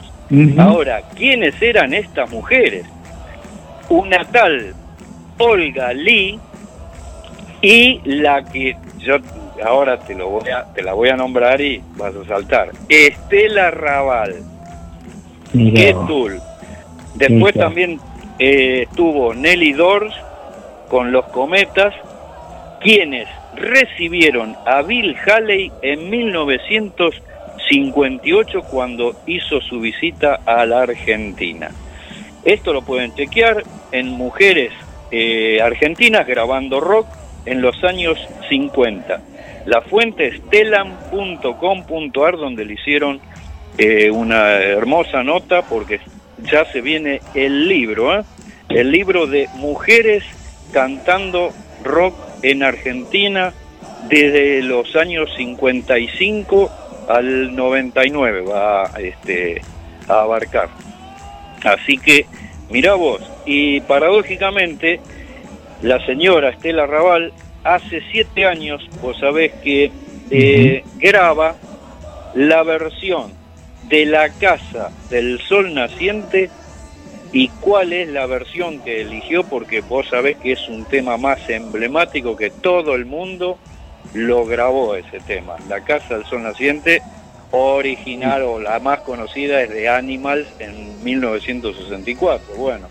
Ahora, 0.58 1.04
¿quiénes 1.16 1.62
eran 1.62 1.94
estas 1.94 2.30
mujeres? 2.30 2.86
Una 3.90 4.26
tal 4.26 4.74
Olga 5.38 5.94
Lee 5.94 6.40
y 7.62 8.02
la 8.04 8.44
que 8.44 8.76
yo 9.00 9.18
ahora 9.64 10.00
te 10.00 10.16
lo 10.16 10.30
voy 10.30 10.50
a, 10.50 10.66
te 10.74 10.82
la 10.82 10.94
voy 10.94 11.10
a 11.10 11.16
nombrar 11.16 11.62
y 11.62 11.82
vas 11.96 12.14
a 12.16 12.26
saltar. 12.26 12.72
Estela 12.90 13.70
Raval. 13.72 14.36
Mirá 15.54 15.82
Qué 15.82 15.94
vos. 15.94 16.08
tul. 16.08 16.42
Después 17.16 17.54
también 17.56 18.00
eh, 18.40 18.84
estuvo 18.90 19.34
Nelly 19.34 19.74
Dors 19.74 20.14
con 20.90 21.12
los 21.12 21.26
cometas, 21.26 21.94
quienes 22.82 23.28
recibieron 23.56 24.56
a 24.66 24.82
Bill 24.84 25.16
Haley 25.18 25.72
en 25.82 26.10
1958 26.10 28.62
cuando 28.64 29.16
hizo 29.26 29.60
su 29.62 29.80
visita 29.80 30.40
a 30.46 30.66
la 30.66 30.82
Argentina. 30.84 31.72
Esto 32.46 32.72
lo 32.72 32.84
pueden 32.84 33.14
chequear 33.16 33.64
en 33.92 34.10
mujeres 34.10 34.72
eh, 35.12 35.60
argentinas 35.62 36.26
grabando 36.28 36.80
rock 36.80 37.08
en 37.46 37.62
los 37.62 37.84
años 37.84 38.18
50. 38.50 39.22
La 39.68 39.82
fuente 39.82 40.28
es 40.28 40.42
telam.com.ar 40.50 42.38
donde 42.38 42.64
le 42.64 42.76
hicieron 42.76 43.20
eh, 43.78 44.10
una 44.10 44.54
hermosa 44.54 45.24
nota 45.24 45.62
porque 45.64 46.00
ya 46.50 46.64
se 46.72 46.80
viene 46.80 47.20
el 47.36 47.68
libro, 47.68 48.18
¿eh? 48.18 48.24
el 48.70 48.90
libro 48.92 49.28
de 49.28 49.50
mujeres 49.56 50.24
cantando 50.72 51.52
rock 51.84 52.16
en 52.44 52.64
Argentina 52.64 53.54
desde 54.08 54.64
los 54.64 54.96
años 54.96 55.30
55 55.36 56.72
al 57.10 57.54
99 57.54 58.44
va 58.44 58.86
este, 58.98 59.62
a 60.08 60.22
abarcar. 60.22 60.70
Así 61.66 61.98
que, 61.98 62.26
mira 62.70 62.94
vos, 62.94 63.22
y 63.46 63.82
paradójicamente, 63.82 65.02
la 65.82 66.06
señora 66.06 66.52
Estela 66.52 66.88
Raval 66.88 67.34
hace 67.68 68.02
siete 68.12 68.46
años, 68.46 68.88
vos 69.02 69.20
sabés 69.20 69.54
que 69.64 69.92
eh, 70.30 70.84
graba 70.98 71.56
la 72.34 72.64
versión 72.64 73.32
de 73.90 74.06
la 74.06 74.30
Casa 74.30 74.92
del 75.10 75.40
Sol 75.42 75.74
Naciente 75.74 76.50
y 77.32 77.50
cuál 77.50 77.94
es 77.94 78.08
la 78.10 78.26
versión 78.26 78.80
que 78.80 79.02
eligió, 79.02 79.44
porque 79.44 79.82
vos 79.82 80.08
sabés 80.10 80.38
que 80.38 80.54
es 80.54 80.68
un 80.70 80.86
tema 80.86 81.18
más 81.18 81.50
emblemático 81.50 82.36
que 82.36 82.50
todo 82.50 82.96
el 82.96 83.06
mundo 83.06 83.58
lo 84.14 84.46
grabó 84.46 84.96
ese 84.96 85.20
tema. 85.20 85.56
La 85.68 85.82
Casa 85.82 86.18
del 86.18 86.26
Sol 86.26 86.44
Naciente 86.44 87.02
original 87.52 88.44
o 88.44 88.60
la 88.60 88.80
más 88.80 89.00
conocida 89.02 89.62
es 89.62 89.70
de 89.70 89.90
Animals 89.90 90.48
en 90.60 91.04
1964. 91.04 92.56
Bueno, 92.56 92.88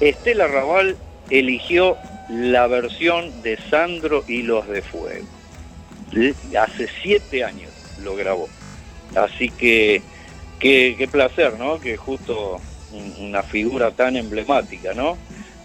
Estela 0.00 0.46
Raval 0.46 0.96
eligió 1.30 1.96
la 2.28 2.66
versión 2.66 3.42
de 3.42 3.58
Sandro 3.70 4.24
y 4.26 4.42
los 4.42 4.66
de 4.68 4.82
Fuego. 4.82 5.26
Hace 6.58 6.88
siete 7.02 7.44
años 7.44 7.70
lo 8.02 8.14
grabó. 8.14 8.48
Así 9.14 9.50
que 9.50 10.02
qué, 10.58 10.94
qué 10.96 11.08
placer, 11.08 11.58
¿no? 11.58 11.80
Que 11.80 11.96
justo 11.96 12.60
un- 12.92 13.14
una 13.28 13.42
figura 13.42 13.90
tan 13.90 14.16
emblemática, 14.16 14.94
¿no? 14.94 15.18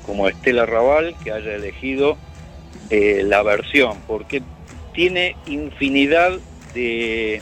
Como 0.05 0.27
Estela 0.27 0.65
Raval, 0.65 1.15
que 1.23 1.31
haya 1.31 1.53
elegido 1.55 2.17
eh, 2.89 3.23
la 3.23 3.43
versión, 3.43 3.99
porque 4.07 4.41
tiene 4.93 5.35
infinidad 5.45 6.31
de, 6.73 7.41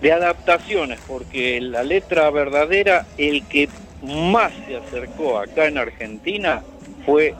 de 0.00 0.12
adaptaciones, 0.12 1.00
porque 1.08 1.60
la 1.60 1.82
letra 1.82 2.30
verdadera, 2.30 3.06
el 3.18 3.44
que 3.48 3.68
más 4.02 4.52
se 4.66 4.76
acercó 4.76 5.38
acá 5.38 5.66
en 5.66 5.78
Argentina 5.78 6.62
fue 7.04 7.34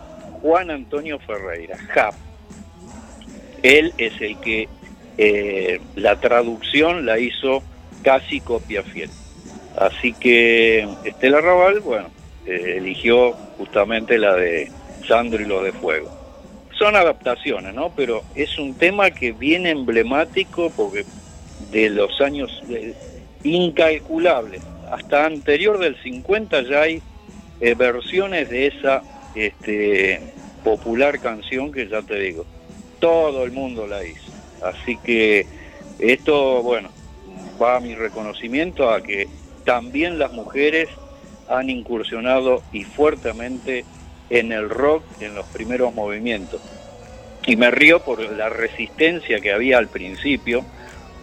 Juan 0.44 0.70
Antonio 0.70 1.18
Ferreira, 1.20 1.78
JAP. 1.94 2.14
Él 3.62 3.94
es 3.96 4.12
el 4.20 4.38
que 4.40 4.68
eh, 5.16 5.80
la 5.96 6.20
traducción 6.20 7.06
la 7.06 7.18
hizo 7.18 7.62
casi 8.02 8.40
copia 8.40 8.82
fiel. 8.82 9.08
Así 9.78 10.12
que 10.12 10.86
Estela 11.06 11.40
Raval, 11.40 11.80
bueno, 11.80 12.10
eh, 12.44 12.74
eligió 12.76 13.32
justamente 13.56 14.18
la 14.18 14.34
de 14.34 14.70
Sandro 15.08 15.40
y 15.40 15.46
los 15.46 15.64
de 15.64 15.72
Fuego. 15.72 16.10
Son 16.78 16.94
adaptaciones, 16.94 17.72
¿no? 17.72 17.94
Pero 17.96 18.22
es 18.34 18.58
un 18.58 18.74
tema 18.74 19.12
que 19.12 19.32
viene 19.32 19.70
emblemático 19.70 20.70
porque 20.76 21.06
de 21.72 21.88
los 21.88 22.20
años 22.20 22.62
incalculables, 23.44 24.60
hasta 24.92 25.24
anterior 25.24 25.78
del 25.78 25.96
50 26.02 26.62
ya 26.68 26.82
hay 26.82 27.00
eh, 27.62 27.74
versiones 27.74 28.50
de 28.50 28.66
esa 28.66 29.02
este, 29.34 30.20
popular 30.62 31.20
canción 31.20 31.72
que 31.72 31.88
ya 31.88 32.02
te 32.02 32.18
digo, 32.18 32.44
todo 33.00 33.44
el 33.44 33.52
mundo 33.52 33.86
la 33.86 34.04
hizo. 34.04 34.32
Así 34.62 34.96
que 34.98 35.46
esto, 35.98 36.62
bueno, 36.62 36.90
va 37.60 37.76
a 37.76 37.80
mi 37.80 37.94
reconocimiento 37.94 38.90
a 38.90 39.02
que 39.02 39.28
también 39.64 40.18
las 40.18 40.32
mujeres 40.32 40.88
han 41.48 41.70
incursionado 41.70 42.62
y 42.72 42.84
fuertemente 42.84 43.84
en 44.30 44.52
el 44.52 44.70
rock 44.70 45.04
en 45.20 45.34
los 45.34 45.46
primeros 45.46 45.94
movimientos. 45.94 46.60
Y 47.46 47.56
me 47.56 47.70
río 47.70 48.00
por 48.00 48.20
la 48.20 48.48
resistencia 48.48 49.38
que 49.40 49.52
había 49.52 49.78
al 49.78 49.88
principio, 49.88 50.64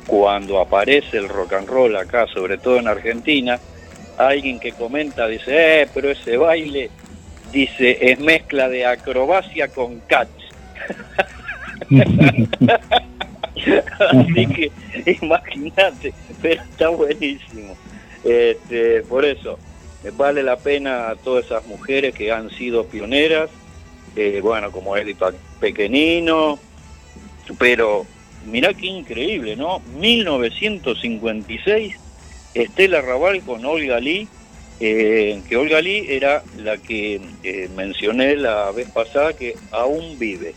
cuando 0.05 0.59
aparece 0.59 1.17
el 1.17 1.29
rock 1.29 1.53
and 1.53 1.67
roll 1.67 1.95
acá, 1.95 2.27
sobre 2.27 2.57
todo 2.57 2.77
en 2.77 2.87
Argentina, 2.87 3.59
alguien 4.17 4.59
que 4.59 4.71
comenta, 4.73 5.27
dice, 5.27 5.81
eh, 5.81 5.87
pero 5.93 6.11
ese 6.11 6.37
baile, 6.37 6.89
dice, 7.51 7.97
es 8.11 8.19
mezcla 8.19 8.67
de 8.69 8.85
acrobacia 8.85 9.67
con 9.69 9.99
catch. 10.01 10.29
Así 14.11 14.45
que 14.47 14.71
imagínate, 15.21 16.13
pero 16.41 16.61
está 16.63 16.89
buenísimo. 16.89 17.75
Este, 18.23 19.01
por 19.03 19.25
eso, 19.25 19.57
vale 20.15 20.41
la 20.43 20.57
pena 20.57 21.09
a 21.09 21.15
todas 21.15 21.45
esas 21.45 21.65
mujeres 21.67 22.13
que 22.15 22.31
han 22.31 22.49
sido 22.51 22.85
pioneras, 22.85 23.49
eh, 24.15 24.39
bueno, 24.41 24.71
como 24.71 24.95
Edith 24.97 25.17
Pa- 25.17 25.33
Pequenino, 25.59 26.59
pero 27.59 28.05
mirá 28.45 28.73
qué 28.73 28.87
increíble, 28.87 29.55
¿no? 29.55 29.79
1956, 29.99 31.95
Estela 32.53 33.01
Raval 33.01 33.41
con 33.41 33.63
Olga 33.65 33.99
Lee, 33.99 34.27
eh, 34.81 35.41
que 35.47 35.57
Olga 35.57 35.79
Lee 35.79 36.07
era 36.09 36.43
la 36.57 36.77
que 36.77 37.21
eh, 37.43 37.69
mencioné 37.75 38.35
la 38.35 38.71
vez 38.71 38.89
pasada 38.89 39.33
que 39.33 39.55
aún 39.71 40.17
vive, 40.17 40.53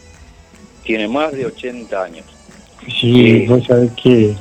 tiene 0.83 1.07
más 1.09 1.33
de 1.33 1.47
80 1.47 2.03
años. 2.03 2.25
Sí, 3.01 3.47
vos 3.47 3.65
sabés 3.67 3.91
que 4.03 4.35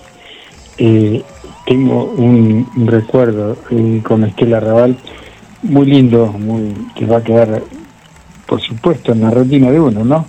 eh, 0.77 1.21
tengo 1.65 2.05
un, 2.05 2.67
un 2.75 2.87
recuerdo 2.87 3.57
eh, 3.71 4.01
con 4.03 4.23
Estela 4.23 4.59
Raval 4.59 4.97
muy 5.63 5.85
lindo, 5.85 6.27
muy 6.27 6.73
que 6.95 7.05
va 7.05 7.17
a 7.17 7.23
quedar, 7.23 7.61
por 8.45 8.61
supuesto, 8.61 9.11
en 9.11 9.21
la 9.21 9.31
retina 9.31 9.71
de 9.71 9.79
uno, 9.79 10.03
¿no? 10.03 10.25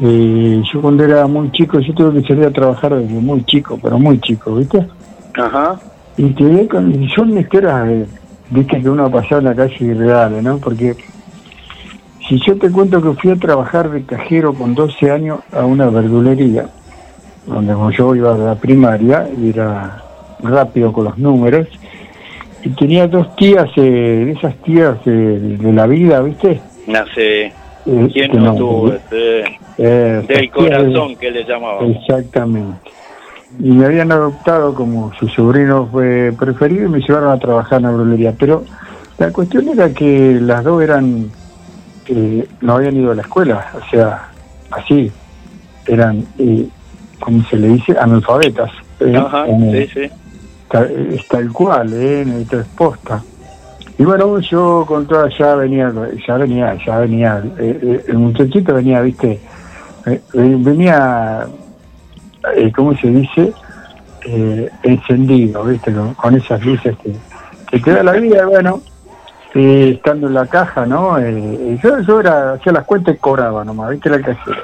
Eh, 0.00 0.62
yo 0.70 0.82
cuando 0.82 1.04
era 1.04 1.26
muy 1.26 1.50
chico, 1.52 1.80
yo 1.80 1.94
tuve 1.94 2.20
que 2.20 2.28
salir 2.28 2.44
a 2.44 2.50
trabajar 2.50 2.94
desde 2.94 3.14
muy 3.14 3.44
chico, 3.44 3.78
pero 3.82 3.98
muy 3.98 4.20
chico, 4.20 4.54
¿viste? 4.54 4.86
Ajá. 5.34 5.80
Y 6.16 6.30
te 6.30 6.68
con, 6.68 7.08
son 7.10 7.38
historias, 7.38 7.88
eh, 7.88 8.06
viste, 8.50 8.80
que 8.82 8.88
uno 8.88 9.06
ha 9.06 9.10
pasado 9.10 9.38
en 9.40 9.44
la 9.46 9.54
calle 9.54 9.76
irreales, 9.80 10.42
¿no? 10.42 10.58
Porque 10.58 10.94
si 12.28 12.38
yo 12.44 12.56
te 12.58 12.70
cuento 12.70 13.00
que 13.02 13.20
fui 13.20 13.30
a 13.30 13.36
trabajar 13.36 13.90
de 13.90 14.02
cajero 14.04 14.52
con 14.54 14.74
12 14.74 15.10
años 15.10 15.40
a 15.52 15.64
una 15.64 15.86
verdulería, 15.90 16.66
donde 17.46 17.74
yo 17.96 18.14
iba 18.14 18.34
a 18.34 18.38
la 18.38 18.54
primaria, 18.56 19.28
y 19.40 19.50
era 19.50 20.02
rápido 20.42 20.92
con 20.92 21.04
los 21.04 21.18
números, 21.18 21.68
y 22.64 22.70
tenía 22.70 23.06
dos 23.06 23.34
tías, 23.36 23.68
eh, 23.76 24.34
esas 24.36 24.56
tías 24.62 24.96
eh, 25.06 25.10
de 25.60 25.72
la 25.72 25.86
vida, 25.86 26.20
¿viste? 26.20 26.60
Nace. 26.86 27.52
Eh, 27.88 28.08
¿Quién 28.12 28.32
no 28.42 28.52
tuvo 28.56 28.88
este, 28.92 29.42
Eh, 29.78 30.24
del 30.26 30.26
tías 30.26 30.40
de- 30.40 30.50
corazón 30.50 31.14
que 31.16 31.30
le 31.30 31.44
llamaban? 31.44 31.92
Exactamente. 31.92 32.85
Y 33.58 33.70
me 33.70 33.86
habían 33.86 34.12
adoptado 34.12 34.74
como 34.74 35.12
su 35.14 35.28
sobrino 35.28 35.88
fue 35.90 36.32
preferido 36.38 36.86
y 36.86 36.88
me 36.90 37.00
llevaron 37.00 37.30
a 37.30 37.38
trabajar 37.38 37.78
en 37.78 37.84
la 37.84 37.90
brulería. 37.92 38.34
Pero 38.38 38.64
la 39.18 39.32
cuestión 39.32 39.68
era 39.68 39.92
que 39.92 40.38
las 40.40 40.62
dos 40.64 40.82
eran, 40.82 41.30
eh, 42.06 42.46
no 42.60 42.74
habían 42.74 42.96
ido 42.96 43.12
a 43.12 43.14
la 43.14 43.22
escuela, 43.22 43.66
o 43.74 43.90
sea, 43.90 44.28
así, 44.70 45.10
eran, 45.86 46.24
eh, 46.38 46.68
¿cómo 47.20 47.42
se 47.44 47.56
le 47.56 47.68
dice? 47.68 47.96
Analfabetas. 47.98 48.70
eh, 49.00 49.16
Ajá, 49.16 49.46
sí, 49.46 49.86
sí. 49.92 50.10
tal, 50.70 51.20
tal 51.30 51.52
cual, 51.52 51.92
¿eh? 51.94 52.44
Es 52.50 52.66
posta. 52.76 53.22
Y 53.98 54.04
bueno, 54.04 54.38
yo 54.40 54.84
con 54.86 55.06
toda 55.06 55.30
ya 55.38 55.54
venía, 55.54 55.90
ya 56.26 56.36
venía, 56.36 56.76
ya 56.84 56.98
venía, 56.98 57.42
eh, 57.58 57.80
eh, 57.82 58.04
el 58.08 58.18
muchachito 58.18 58.74
venía, 58.74 59.00
viste, 59.00 59.40
eh, 60.04 60.20
venía, 60.34 61.46
eh, 62.54 62.72
¿cómo 62.74 62.96
se 62.96 63.08
dice? 63.08 63.52
Eh, 64.24 64.70
encendido, 64.82 65.64
viste, 65.64 65.92
con, 65.92 66.14
con 66.14 66.34
esas 66.34 66.64
luces 66.64 66.96
que, 67.02 67.14
que 67.70 67.78
te 67.80 67.92
da 67.92 68.02
la 68.02 68.12
vida, 68.12 68.44
bueno, 68.46 68.80
eh, 69.54 69.92
estando 69.94 70.26
en 70.26 70.34
la 70.34 70.46
caja, 70.46 70.84
¿no? 70.84 71.18
Eh, 71.18 71.24
eh, 71.28 71.78
yo, 71.82 72.00
yo 72.00 72.20
era, 72.20 72.52
hacía 72.54 72.72
las 72.72 72.84
cuentas 72.84 73.14
y 73.14 73.18
cobraba 73.18 73.64
nomás, 73.64 73.90
viste, 73.90 74.10
la 74.10 74.20
cajera. 74.20 74.58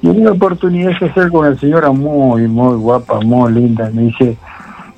Y 0.00 0.08
una 0.08 0.32
oportunidad 0.32 0.96
se 0.98 1.06
acerca 1.06 1.38
una 1.38 1.56
señora 1.56 1.90
muy, 1.90 2.46
muy 2.46 2.76
guapa, 2.76 3.20
muy 3.20 3.52
linda, 3.52 3.90
me 3.92 4.02
dice, 4.02 4.36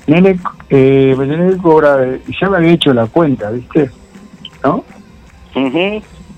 nene, 0.06 0.38
eh, 0.68 1.14
me 1.16 1.26
tenés 1.26 1.54
que 1.54 1.62
cobrar, 1.62 2.18
ya 2.40 2.50
me 2.50 2.56
había 2.58 2.72
hecho 2.72 2.92
la 2.92 3.06
cuenta, 3.06 3.50
¿viste? 3.50 3.90
¿No? 4.62 4.84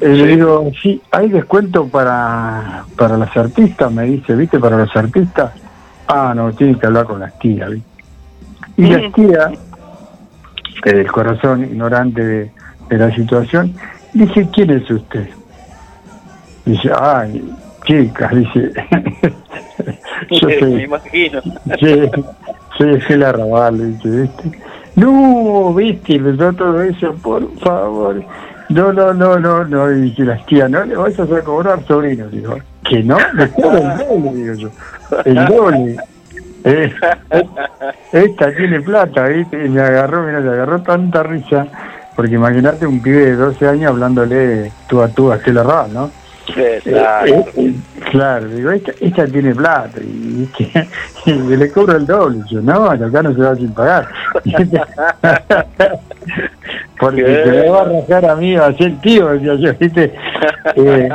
Eh, 0.01 0.09
Le 0.09 0.27
digo, 0.27 0.71
sí, 0.83 1.01
hay 1.11 1.29
descuento 1.29 1.87
para, 1.87 2.85
para 2.97 3.17
las 3.17 3.37
artistas, 3.37 3.91
me 3.93 4.05
dice, 4.05 4.35
¿viste? 4.35 4.59
Para 4.59 4.77
los 4.77 4.95
artistas. 4.97 5.53
Ah, 6.15 6.35
no, 6.35 6.53
tiene 6.53 6.79
que 6.79 6.87
hablar 6.87 7.07
con 7.07 7.21
las 7.21 7.39
tías, 7.39 7.71
¿viste? 7.71 8.05
Y 8.77 8.87
las 8.87 9.13
tías, 9.15 9.53
el 10.85 11.11
corazón 11.11 11.65
ignorante 11.65 12.23
de, 12.23 12.51
de 12.91 12.99
la 12.99 13.15
situación, 13.15 13.75
dice, 14.13 14.47
¿quién 14.53 14.71
es 14.71 14.91
usted? 14.91 15.27
Dice, 16.67 16.91
ay, 17.01 17.51
chicas, 17.87 18.31
dice, 18.35 18.73
yo 20.31 20.49
me 20.49 20.59
soy, 20.59 20.83
imagino. 20.83 21.41
Sí, 21.81 22.11
soy 22.77 23.01
Gela 23.01 23.33
Raval, 23.33 23.79
¿viste? 23.79 24.11
¿viste? 24.11 24.59
No, 24.97 25.73
viste, 25.73 26.17
empezó 26.17 26.53
todo 26.53 26.83
eso, 26.83 27.15
por 27.23 27.59
favor. 27.61 28.23
No, 28.69 28.93
no, 28.93 29.15
no, 29.15 29.39
no, 29.39 29.65
no, 29.65 29.91
y 29.91 30.03
dije, 30.03 30.25
las 30.25 30.45
tías, 30.45 30.69
no 30.69 30.85
le 30.85 30.95
vas 30.95 31.19
a 31.19 31.23
hacer 31.23 31.43
cobrar 31.43 31.83
sobrino, 31.87 32.29
digo, 32.29 32.59
que 32.89 33.03
no, 33.03 33.17
me 33.35 33.49
cobro 33.51 33.79
el 33.79 33.99
doble, 33.99 34.33
digo 34.35 34.55
yo, 34.55 34.71
el 35.25 35.45
doble. 35.47 35.97
Eh, 36.65 36.93
esta 38.13 38.55
tiene 38.55 38.81
plata, 38.81 39.27
¿viste? 39.27 39.65
Y 39.65 39.69
me 39.69 39.81
agarró, 39.81 40.23
mira, 40.23 40.41
me 40.41 40.51
agarró 40.51 40.81
tanta 40.83 41.23
risa, 41.25 41.67
porque 42.15 42.35
imagínate 42.35 42.87
un 42.87 43.03
pibe 43.03 43.25
de 43.27 43.35
12 43.37 43.67
años 43.69 43.91
hablándole 43.91 44.71
tú 44.89 45.01
a 45.03 45.09
tú 45.09 45.33
a 45.33 45.37
Estela 45.37 45.63
Raval, 45.65 45.93
¿no? 45.93 46.11
Exacto. 46.57 47.27
Eh, 47.35 47.45
eh, 47.57 47.75
claro, 48.11 48.49
digo, 48.49 48.71
esta, 48.73 48.93
esta 49.01 49.27
tiene 49.27 49.55
plata 49.55 50.01
y, 50.01 50.49
que- 50.57 50.89
y 51.31 51.33
le 51.57 51.71
cobro 51.71 51.97
el 51.97 52.05
doble. 52.07 52.41
Yo, 52.51 52.61
no, 52.61 52.85
acá 52.91 53.23
no 53.23 53.33
se 53.35 53.41
va 53.41 53.55
sin 53.57 53.73
pagar. 53.73 54.09
Porque 56.99 57.23
se 57.45 57.51
me 57.51 57.69
va 57.69 57.81
a 57.83 57.85
rajar 57.85 58.25
a 58.31 58.37
mí, 58.37 58.55
va 58.55 58.67
a 58.67 58.75
ser 58.75 59.01
tío, 59.01 59.29
decía 59.29 59.55
yo, 59.57 59.75
¿viste? 59.79 60.15
Eh, 60.77 61.09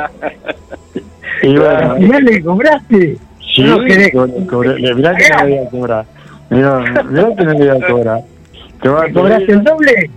y 1.44 1.58
bueno, 1.58 1.92
¿Al 1.94 1.98
final 1.98 2.24
le 2.26 2.44
cobraste? 2.44 3.18
sí, 3.56 3.64
No 3.64 3.80
querés. 3.86 4.12
cobré- 4.14 4.78
le- 4.80 4.96
mirá 4.96 5.16
que 5.16 5.30
no 5.30 5.44
le 5.46 5.58
voy 5.58 5.66
a 5.66 5.70
cobrar. 5.70 6.06
Mirá, 6.50 6.80
mirá 7.10 7.36
que 7.36 7.44
no 7.46 7.54
le 7.54 7.58
voy 7.74 7.84
a 7.84 7.88
cobrar. 7.88 8.20
Te 8.82 8.90
va 8.90 9.04
a 9.04 9.12
¿Cobraste 9.12 9.52
el 9.52 9.64
doble? 9.64 10.10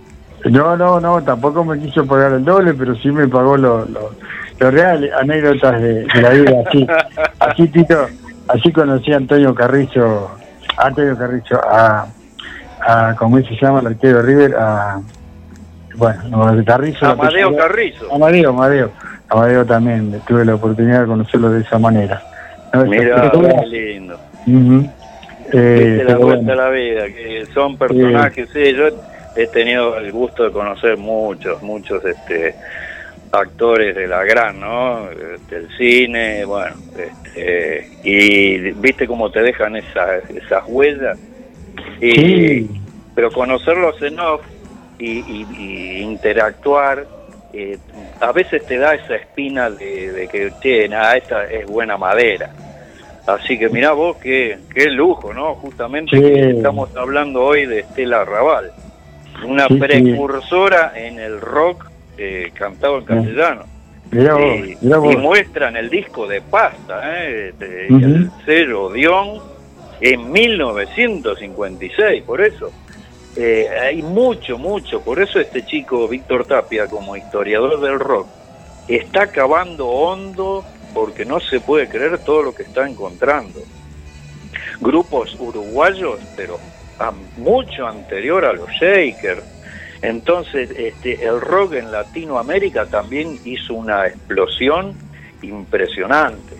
no, 0.45 0.75
no, 0.77 0.99
no, 0.99 1.21
tampoco 1.23 1.63
me 1.65 1.79
quiso 1.79 2.05
pagar 2.05 2.33
el 2.33 2.43
doble, 2.45 2.73
pero 2.73 2.95
sí 2.95 3.09
me 3.11 3.27
pagó 3.27 3.57
lo, 3.57 3.85
lo, 3.85 4.11
lo 4.59 4.71
real, 4.71 5.09
anécdotas 5.19 5.81
de, 5.81 6.05
de 6.05 6.21
la 6.21 6.29
vida, 6.29 6.51
así, 6.67 6.87
así 7.39 7.67
Tito, 7.67 8.07
así 8.47 8.71
conocí 8.71 9.11
a 9.13 9.17
Antonio 9.17 9.53
Carrizo, 9.53 10.31
a 10.77 10.87
Antonio 10.87 11.17
Carrizo, 11.17 11.59
a, 11.63 12.07
a 12.81 13.15
¿cómo 13.17 13.37
se 13.39 13.55
llama 13.61 13.79
el 13.81 13.87
arquero 13.87 14.21
River? 14.21 14.55
A, 14.57 14.99
bueno, 15.95 16.21
no, 16.29 16.55
de 16.55 16.63
Carrizo. 16.63 17.05
Amadeo 17.05 17.55
Carrizo. 17.55 18.13
Amadeo, 18.13 18.49
Amadeo, 18.51 18.91
Amadeo 19.31 19.65
también, 19.65 20.21
tuve 20.27 20.43
la 20.45 20.55
oportunidad 20.55 21.01
de 21.01 21.07
conocerlo 21.07 21.49
de 21.51 21.61
esa 21.61 21.79
manera. 21.79 22.21
¿no? 22.73 22.85
Mira, 22.85 23.31
qué 23.31 23.65
lindo. 23.67 24.19
Ujú. 24.45 24.89
Eh, 25.53 25.95
Viste 25.97 26.03
la 26.05 26.17
vuelta 26.17 26.45
bueno. 26.45 26.51
a 26.53 26.55
la 26.65 26.69
vida, 26.69 27.05
que 27.07 27.45
son 27.53 27.77
personajes, 27.77 28.49
sí, 28.53 28.73
yo 28.73 28.87
he 29.35 29.47
tenido 29.47 29.97
el 29.97 30.11
gusto 30.11 30.43
de 30.43 30.51
conocer 30.51 30.97
muchos, 30.97 31.61
muchos 31.63 32.03
este 32.05 32.55
actores 33.33 33.95
de 33.95 34.07
la 34.07 34.23
gran, 34.25 34.59
¿no? 34.59 35.05
Del 35.49 35.67
cine, 35.77 36.43
bueno, 36.43 36.75
este, 36.97 37.89
y 38.03 38.57
viste 38.71 39.07
cómo 39.07 39.31
te 39.31 39.41
dejan 39.41 39.77
esas, 39.77 40.29
esas 40.29 40.63
huellas. 40.67 41.17
Y, 42.01 42.11
Sí. 42.11 42.69
Pero 43.15 43.29
conocerlos 43.31 44.01
en 44.01 44.19
off 44.19 44.41
y, 44.99 45.19
y- 45.19 45.47
y 45.57 46.01
interactuar, 46.01 47.05
eh, 47.53 47.77
a 48.19 48.31
veces 48.31 48.65
te 48.65 48.77
da 48.77 48.93
esa 48.95 49.15
espina 49.15 49.69
de, 49.69 50.11
de 50.11 50.27
que, 50.27 50.51
che, 50.61 50.87
nada, 50.87 51.17
esta 51.17 51.45
es 51.45 51.65
buena 51.65 51.97
madera. 51.97 52.49
Así 53.27 53.57
que 53.57 53.69
mirá 53.69 53.91
vos 53.91 54.17
qué, 54.17 54.57
qué 54.73 54.85
lujo, 54.89 55.33
¿no? 55.33 55.55
Justamente 55.55 56.15
Sí. 56.17 56.21
que 56.23 56.49
estamos 56.51 56.89
hablando 56.95 57.43
hoy 57.43 57.65
de 57.67 57.79
Estela 57.81 58.25
Raval, 58.25 58.71
una 59.45 59.67
Sí, 59.67 59.73
sí. 59.75 59.79
precursora 59.79 60.93
en 60.95 61.19
el 61.19 61.39
rock 61.39 61.85
eh, 62.17 62.51
cantado 62.53 62.97
en 62.99 63.05
castellano. 63.05 63.63
Mirá 64.11 64.33
vos, 64.35 64.43
Y, 64.57 64.77
mirá 64.81 64.97
vos. 64.97 65.13
y 65.13 65.17
muestran 65.17 65.75
el 65.77 65.89
disco 65.89 66.27
de 66.27 66.41
pasta, 66.41 67.01
¿eh? 67.23 67.53
de- 67.57 67.87
Ujú. 67.89 68.05
el 68.05 68.31
sello 68.45 68.89
Dion 68.91 69.39
en 70.01 70.31
1956, 70.31 72.23
por 72.23 72.41
eso. 72.41 72.71
Eh, 73.35 73.69
hay 73.69 74.01
mucho, 74.01 74.57
mucho, 74.57 75.01
por 75.01 75.21
eso 75.21 75.39
este 75.39 75.65
chico 75.65 76.07
Víctor 76.07 76.45
Tapia, 76.45 76.87
como 76.87 77.15
historiador 77.15 77.79
del 77.79 77.99
rock, 77.99 78.27
está 78.87 79.27
cavando 79.27 79.87
hondo 79.87 80.65
porque 80.93 81.23
no 81.23 81.39
se 81.39 81.59
puede 81.61 81.87
creer 81.87 82.19
todo 82.19 82.43
lo 82.43 82.53
que 82.53 82.63
está 82.63 82.87
encontrando. 82.87 83.61
Grupos 84.81 85.35
uruguayos, 85.39 86.19
pero 86.35 86.59
mucho 87.37 87.87
anterior 87.87 88.45
a 88.45 88.53
los 88.53 88.69
Shakers. 88.71 89.43
Entonces, 90.01 90.71
este, 90.71 91.23
el 91.23 91.39
rock 91.39 91.73
en 91.73 91.91
Latinoamérica 91.91 92.87
también 92.87 93.39
hizo 93.45 93.75
una 93.75 94.07
explosión 94.07 94.93
impresionante, 95.41 96.55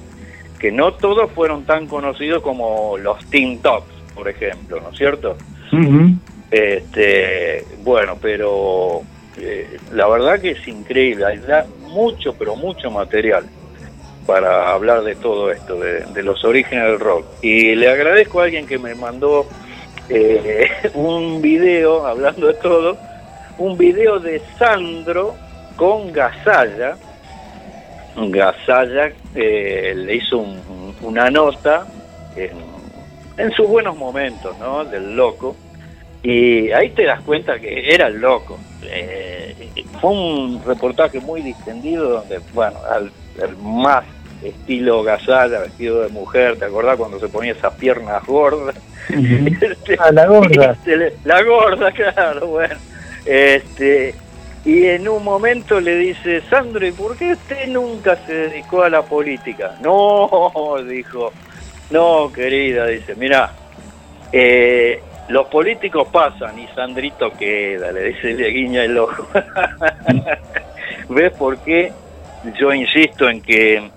que 0.59 0.72
no 0.72 0.93
todos 0.93 1.32
fueron 1.32 1.66
tan 1.66 1.88
conocidos 1.88 2.41
como 2.43 2.98
los 2.98 3.24
Teen 3.25 3.59
Tops, 3.59 3.91
por 4.14 4.30
ejemplo, 4.30 4.80
¿no 4.80 4.90
es 4.90 4.98
cierto? 4.98 5.38
Ujú. 5.72 6.17
Este, 6.52 7.66
bueno, 7.84 8.18
pero 8.22 9.02
eh, 9.38 9.78
la 9.94 10.08
verdad 10.08 10.40
que 10.42 10.52
es 10.52 10.68
increíble, 10.68 11.26
hay 11.26 11.40
mucho, 11.88 12.34
pero 12.38 12.56
mucho 12.58 12.92
material 12.92 13.46
para 14.28 14.70
hablar 14.72 15.04
de 15.04 15.16
todo 15.16 15.50
esto, 15.52 15.80
de, 15.80 16.24
los 16.24 16.44
orígenes 16.44 16.86
del 16.86 17.00
rock. 17.00 17.26
Y 17.42 17.74
le 17.76 17.90
agradezco 17.90 18.42
a 18.42 18.44
alguien 18.44 18.68
que 18.68 18.78
me 18.78 18.94
mandó 18.96 19.48
eh, 20.10 20.70
un 20.94 21.42
video, 21.42 22.06
hablando 22.06 22.48
de 22.48 22.54
todo, 22.56 22.98
un 23.58 23.78
video 23.78 24.20
de 24.20 24.42
Sandro 24.60 25.36
con 25.78 26.12
Gasalla. 26.12 26.98
Gasalla 28.16 29.12
eh, 29.36 29.94
le 29.96 30.16
hizo 30.16 30.38
un- 30.38 30.96
una 31.02 31.30
nota 31.32 31.88
en 33.38 33.52
sus 33.54 33.68
buenos 33.68 33.98
momentos, 33.98 34.58
¿no? 34.60 34.84
Del 34.86 35.16
loco. 35.16 35.56
Y 36.24 36.72
ahí 36.72 36.90
te 36.91 37.06
das 37.06 37.22
cuenta 37.22 37.59
que 37.59 37.93
era 37.93 38.08
el 38.08 38.19
loco. 38.19 38.59
Eh, 38.83 39.56
fue 40.00 40.11
un 40.11 40.61
reportaje 40.66 41.19
muy 41.19 41.41
distendido 41.41 42.09
donde, 42.09 42.40
bueno, 42.53 42.77
al, 42.90 43.11
al 43.41 43.58
más 43.58 44.03
estilo 44.43 45.03
Gazalla, 45.03 45.59
vestido 45.59 46.01
de 46.01 46.09
mujer, 46.09 46.58
¿te 46.58 46.66
acordás 46.66 46.98
cuando 46.98 47.19
se 47.19 47.27
ponía 47.27 47.53
esas 47.53 47.74
piernas 47.75 48.25
gordas? 48.25 48.75
Este, 49.09 49.95
Ah, 50.00 50.11
la 50.11 50.25
gorda. 50.25 50.72
este, 50.85 51.16
la 51.24 51.43
gorda, 51.43 51.91
claro, 51.91 52.48
bueno. 52.48 52.75
Este, 53.25 54.16
y 54.66 54.85
en 54.85 55.08
un 55.08 55.24
momento 55.24 55.80
le 55.80 55.95
dice, 55.95 56.41
Sandro, 56.50 56.85
¿y 56.85 56.91
por 56.91 57.17
qué 57.17 57.33
usted 57.33 57.67
nunca 57.67 58.16
se 58.25 58.33
dedicó 58.33 58.83
a 58.83 58.90
la 58.90 59.01
política? 59.01 59.75
No, 59.82 60.75
dijo, 60.88 61.32
no, 61.90 62.32
querida, 62.33 62.88
dice, 62.88 63.16
mira, 63.16 63.51
eh, 64.32 65.01
los 65.32 65.48
políticos 65.48 66.08
pasan 66.11 66.60
y 66.60 66.68
Sandrito 66.76 67.32
queda, 67.32 67.92
le 67.92 68.10
dice, 68.10 68.34
le 68.34 68.50
guiña 68.50 68.84
el 68.84 68.98
ojo. 68.98 69.27
¿Ves 71.10 71.32
por 71.34 71.58
qué 71.60 71.93
yo 72.60 72.74
insisto 72.74 73.30
en 73.30 73.42
que 73.42 73.90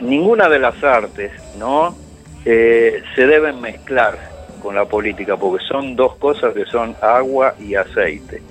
ninguna 0.00 0.48
de 0.48 0.58
las 0.58 0.82
artes, 0.82 1.30
¿no? 1.58 1.96
Eh, 2.44 3.02
se 3.14 3.26
deben 3.26 3.60
mezclar 3.60 4.18
con 4.60 4.74
la 4.74 4.84
política, 4.86 5.36
porque 5.36 5.64
son 5.64 5.94
dos 5.94 6.16
cosas 6.16 6.54
que 6.54 6.64
son 6.64 6.96
agua 7.00 7.54
y 7.60 7.76
aceite. 7.76 8.42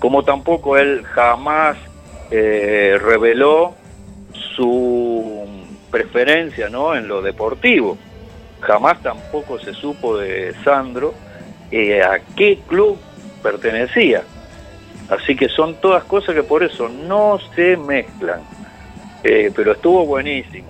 Como 0.00 0.24
tampoco 0.24 0.76
él 0.76 1.04
jamás 1.04 1.76
eh, 2.30 2.98
reveló 3.00 3.74
su 4.56 5.46
preferencia, 5.90 6.68
¿no? 6.68 6.96
En 6.96 7.06
lo 7.06 7.22
deportivo. 7.22 7.96
Jamás 8.60 9.00
tampoco 9.00 9.60
se 9.60 9.72
supo 9.74 10.18
de 10.18 10.54
Sandro 10.64 11.14
eh, 11.70 12.02
a 12.02 12.20
qué 12.36 12.60
club 12.66 12.98
pertenecía. 13.42 14.22
Así 15.08 15.34
que 15.36 15.48
son 15.48 15.74
todas 15.76 16.04
cosas 16.04 16.34
que 16.34 16.42
por 16.42 16.62
eso 16.62 16.88
no 16.88 17.38
se 17.54 17.76
mezclan. 17.76 18.40
Eh, 19.24 19.50
pero 19.54 19.72
estuvo 19.72 20.06
buenísimo. 20.06 20.68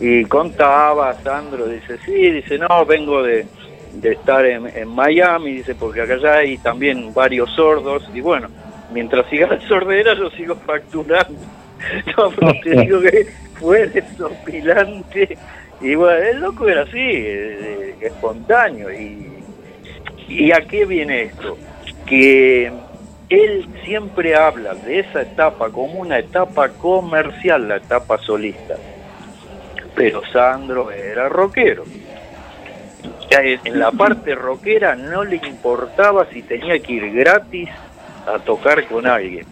Y 0.00 0.24
contaba, 0.24 1.14
Sandro, 1.22 1.66
dice, 1.66 1.98
sí, 2.04 2.30
dice, 2.30 2.58
no, 2.58 2.84
vengo 2.86 3.22
de, 3.22 3.46
de 3.94 4.12
estar 4.12 4.44
en, 4.46 4.66
en 4.66 4.88
Miami, 4.88 5.54
dice, 5.54 5.74
porque 5.74 6.02
acá 6.02 6.16
ya 6.16 6.34
hay 6.34 6.58
también 6.58 7.12
varios 7.12 7.50
sordos. 7.52 8.08
Y 8.14 8.20
bueno, 8.20 8.48
mientras 8.92 9.28
siga 9.28 9.46
la 9.46 9.60
sordera, 9.68 10.14
yo 10.14 10.30
sigo 10.30 10.56
facturando. 10.56 11.38
No, 12.14 12.30
pero 12.30 12.52
te 12.62 12.70
digo 12.82 13.00
que 13.00 13.26
fue 13.58 13.86
desopilante. 13.86 15.38
Y 15.80 15.94
bueno, 15.94 16.22
el 16.26 16.40
loco 16.40 16.68
era 16.68 16.82
así, 16.82 16.98
eh, 16.98 17.94
espontáneo. 18.02 18.92
Y, 18.92 19.39
¿Y 20.30 20.52
a 20.52 20.60
qué 20.60 20.84
viene 20.86 21.22
esto? 21.22 21.58
Que 22.06 22.72
él 23.28 23.68
siempre 23.84 24.36
habla 24.36 24.74
de 24.74 25.00
esa 25.00 25.22
etapa 25.22 25.70
como 25.70 26.00
una 26.00 26.20
etapa 26.20 26.68
comercial, 26.68 27.66
la 27.66 27.76
etapa 27.76 28.16
solista. 28.18 28.76
Pero 29.96 30.22
Sandro 30.32 30.92
era 30.92 31.28
rockero. 31.28 31.84
En 33.28 33.78
la 33.78 33.90
parte 33.90 34.36
rockera 34.36 34.94
no 34.94 35.24
le 35.24 35.36
importaba 35.36 36.26
si 36.32 36.42
tenía 36.42 36.78
que 36.78 36.92
ir 36.92 37.12
gratis 37.12 37.68
a 38.26 38.38
tocar 38.38 38.86
con 38.86 39.06
alguien. 39.06 39.46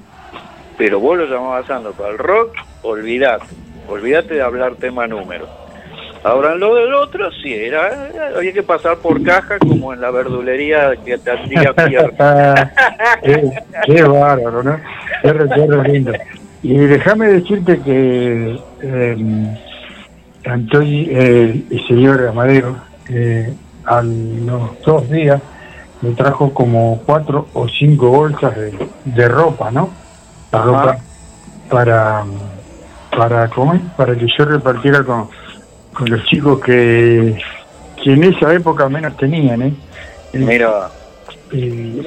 Pero 0.76 1.00
vos 1.00 1.18
lo 1.18 1.26
llamabas 1.26 1.66
Sandro 1.66 1.92
para 1.92 2.10
el 2.10 2.18
rock, 2.18 2.55
olvidate. 2.82 3.47
Olvidate 3.89 4.34
de 4.34 4.42
hablar 4.42 4.76
tema 4.76 5.08
número. 5.08 5.67
Ahora 6.24 6.55
lo 6.55 6.74
del 6.74 6.92
otro 6.94 7.30
sí, 7.42 7.55
era, 7.55 8.10
había 8.36 8.52
que 8.52 8.62
pasar 8.62 8.98
por 8.98 9.22
caja 9.22 9.58
como 9.58 9.92
en 9.92 10.00
la 10.00 10.10
verdulería 10.10 10.97
que 11.05 11.18
te 11.18 11.30
hacía 11.30 11.72
Pierre. 11.74 12.12
qué, 13.22 13.50
qué 13.86 14.02
bárbaro, 14.02 14.62
¿no? 14.62 14.80
Qué 15.22 15.32
recuerdo 15.32 15.82
lindo. 15.82 16.12
Y 16.62 16.74
déjame 16.76 17.28
decirte 17.28 17.80
que 17.80 18.58
eh, 18.82 19.56
Antonio, 20.44 21.06
eh, 21.10 21.62
el 21.70 21.86
señor 21.86 22.26
Amadeo, 22.26 22.76
eh, 23.08 23.55
a 23.84 24.02
los 24.02 24.80
dos 24.84 25.08
días 25.08 25.40
me 26.00 26.10
trajo 26.12 26.52
como 26.52 27.00
cuatro 27.06 27.48
o 27.55 27.68
cinco 27.68 28.08
bolsas 28.10 28.56
de, 28.56 28.88
de 29.05 29.28
ropa, 29.28 29.70
¿no? 29.70 29.90
La 30.52 30.62
ropa 30.62 30.98
para, 31.68 32.24
para, 33.16 33.48
¿cómo? 33.48 33.78
Para 33.97 34.14
que 34.16 34.26
yo 34.26 34.44
repartiera 34.44 35.02
con, 35.05 35.28
con 35.99 36.09
los 36.10 36.25
chicos 36.27 36.60
que, 36.60 37.36
que 38.02 38.12
en 38.12 38.25
esa 38.25 38.55
época 38.55 38.89
menos 38.89 39.17
tenían, 39.17 39.62
¿eh? 39.62 39.73
Mira, 40.33 40.89
Eh, 41.52 42.01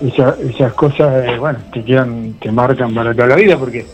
esa- 0.00 0.36
esas 0.48 0.72
cosas, 0.74 1.26
eh, 1.28 1.36
bueno, 1.38 1.58
te 1.72 1.84
quedan, 1.84 2.34
te 2.40 2.50
marcan 2.50 2.94
para 2.94 3.12
toda 3.14 3.28
la 3.28 3.36
vida 3.36 3.58
porque 3.58 3.84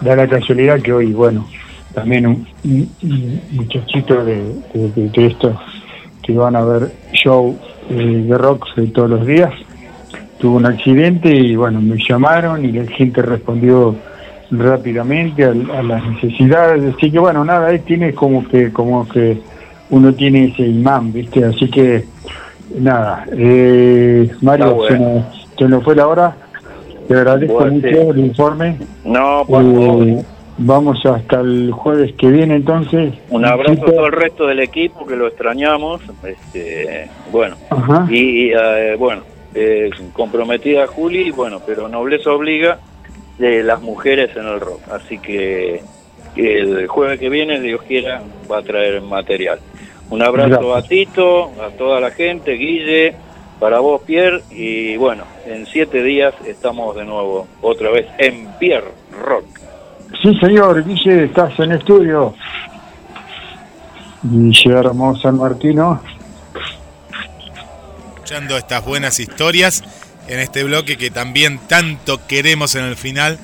da 0.00 0.14
la 0.14 0.28
casualidad 0.28 0.80
que 0.80 0.92
hoy, 0.92 1.12
bueno, 1.12 1.48
también 1.94 2.26
un, 2.26 2.46
un- 2.64 2.90
un 3.02 3.40
muchachito 3.52 4.24
de, 4.24 4.36
de, 4.74 4.90
de- 4.94 5.08
de 5.10 5.26
estos 5.26 5.56
que 6.22 6.32
van 6.34 6.56
a 6.56 6.64
ver 6.64 6.90
show 7.12 7.56
eh, 7.88 7.94
de 8.28 8.36
rock 8.38 8.66
de 8.76 8.88
todos 8.88 9.10
los 9.10 9.26
días. 9.26 9.52
Tuvo 10.38 10.56
un 10.56 10.66
accidente 10.66 11.30
y 11.34 11.56
bueno, 11.56 11.80
me 11.80 11.96
llamaron 11.96 12.64
y 12.64 12.72
la 12.72 12.84
gente 12.92 13.22
respondió 13.22 13.94
rápidamente 14.50 15.44
a, 15.44 15.48
a 15.50 15.82
las 15.82 16.04
necesidades, 16.06 16.94
así 16.96 17.10
que 17.10 17.18
bueno, 17.18 17.44
nada, 17.44 17.68
ahí 17.68 17.78
tiene 17.80 18.12
como 18.14 18.46
que, 18.46 18.72
como 18.72 19.06
que 19.08 19.38
uno 19.90 20.12
tiene 20.14 20.46
ese 20.46 20.62
imán, 20.62 21.12
¿viste? 21.12 21.44
Así 21.44 21.68
que 21.70 22.04
nada, 22.78 23.24
eh, 23.32 24.28
Mario, 24.42 24.74
bueno. 24.74 24.88
se, 24.88 24.98
nos, 24.98 25.48
se 25.58 25.68
nos 25.68 25.84
fue 25.84 25.94
la 25.96 26.06
hora, 26.08 26.36
te 27.08 27.14
agradezco 27.14 27.54
Bueno, 27.54 27.72
mucho 27.74 27.88
sí. 27.88 27.94
el 27.96 28.18
informe. 28.18 28.76
no, 29.04 29.44
por 29.46 29.62
Eh, 29.62 29.86
favor. 29.86 30.24
vamos 30.58 31.06
hasta 31.06 31.40
el 31.40 31.70
jueves 31.72 32.12
que 32.14 32.28
viene 32.28 32.56
entonces. 32.56 33.14
Un 33.30 33.44
abrazo 33.44 33.72
a 33.72 33.74
Chicos. 33.76 33.94
todo 33.94 34.06
el 34.06 34.12
resto 34.12 34.46
del 34.46 34.60
equipo 34.60 35.06
que 35.06 35.16
lo 35.16 35.26
extrañamos. 35.28 36.00
Este, 36.24 37.08
bueno, 37.30 37.56
Ajá. 37.70 38.06
y 38.10 38.50
eh, 38.50 38.96
bueno, 38.98 39.22
eh, 39.54 39.90
comprometida 40.12 40.86
Juli, 40.86 41.30
bueno, 41.30 41.60
pero 41.64 41.88
nobleza 41.88 42.30
obliga 42.32 42.78
de 43.38 43.62
las 43.62 43.80
mujeres 43.80 44.36
en 44.36 44.46
el 44.46 44.60
rock. 44.60 44.80
Así 44.90 45.18
que 45.18 45.82
el 46.36 46.86
jueves 46.86 47.18
que 47.18 47.28
viene, 47.28 47.60
Dios 47.60 47.82
quiera, 47.82 48.22
va 48.50 48.58
a 48.58 48.62
traer 48.62 49.00
material. 49.02 49.58
Un 50.10 50.22
abrazo 50.22 50.68
Gracias. 50.68 50.84
a 50.84 50.88
Tito, 50.88 51.44
a 51.60 51.70
toda 51.76 52.00
la 52.00 52.10
gente, 52.10 52.52
Guille, 52.52 53.14
para 53.58 53.80
vos, 53.80 54.02
Pierre, 54.02 54.42
y 54.50 54.96
bueno, 54.96 55.24
en 55.46 55.66
siete 55.66 56.02
días 56.02 56.34
estamos 56.46 56.94
de 56.94 57.04
nuevo, 57.04 57.48
otra 57.62 57.90
vez, 57.90 58.06
en 58.18 58.46
Pierre 58.58 58.92
Rock. 59.24 59.46
Sí, 60.22 60.34
señor, 60.38 60.84
Guille, 60.84 61.24
estás 61.24 61.58
en 61.58 61.72
estudio. 61.72 62.34
Guillermo 64.22 65.16
San 65.16 65.38
Martino. 65.38 66.00
escuchando 68.14 68.56
estas 68.56 68.84
buenas 68.84 69.20
historias 69.20 70.05
en 70.28 70.40
este 70.40 70.64
bloque 70.64 70.96
que 70.96 71.10
también 71.10 71.58
tanto 71.68 72.26
queremos 72.26 72.74
en 72.74 72.84
el 72.84 72.96
final. 72.96 73.38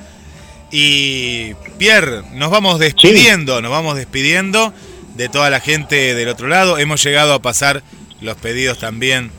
Y 0.71 1.53
Pierre, 1.77 2.23
nos 2.33 2.49
vamos 2.49 2.79
despidiendo, 2.79 3.61
nos 3.61 3.71
vamos 3.71 3.95
despidiendo 3.95 4.73
de 5.15 5.29
toda 5.29 5.49
la 5.49 5.59
gente 5.59 6.15
del 6.15 6.29
otro 6.29 6.47
lado. 6.47 6.77
Hemos 6.77 7.03
llegado 7.03 7.33
a 7.33 7.41
pasar 7.41 7.83
los 8.21 8.37
pedidos 8.37 8.79
también 8.79 9.31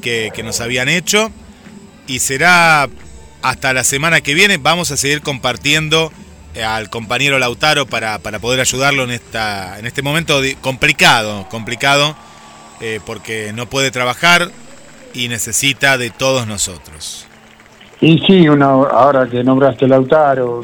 que, 0.00 0.30
que 0.34 0.42
nos 0.42 0.60
habían 0.60 0.88
hecho. 0.88 1.30
Y 2.06 2.18
será 2.18 2.88
hasta 3.42 3.72
la 3.72 3.84
semana 3.84 4.20
que 4.20 4.34
viene. 4.34 4.56
Vamos 4.58 4.90
a 4.90 4.96
seguir 4.96 5.22
compartiendo 5.22 6.12
eh, 6.54 6.62
al 6.62 6.90
compañero 6.90 7.38
Lautaro 7.38 7.86
para, 7.86 8.18
para 8.18 8.38
poder 8.38 8.60
ayudarlo 8.60 9.04
en, 9.04 9.10
esta, 9.10 9.78
en 9.78 9.86
este 9.86 10.02
momento 10.02 10.40
complicado, 10.60 11.48
complicado, 11.48 12.14
eh, 12.80 13.00
porque 13.06 13.52
no 13.54 13.66
puede 13.70 13.90
trabajar 13.90 14.50
y 15.14 15.28
necesita 15.28 15.98
de 15.98 16.10
todos 16.10 16.46
nosotros. 16.46 17.26
Y 18.00 18.18
sí, 18.26 18.48
una, 18.48 18.66
ahora 18.66 19.28
que 19.28 19.44
nombraste 19.44 19.86
Lautaro, 19.86 20.62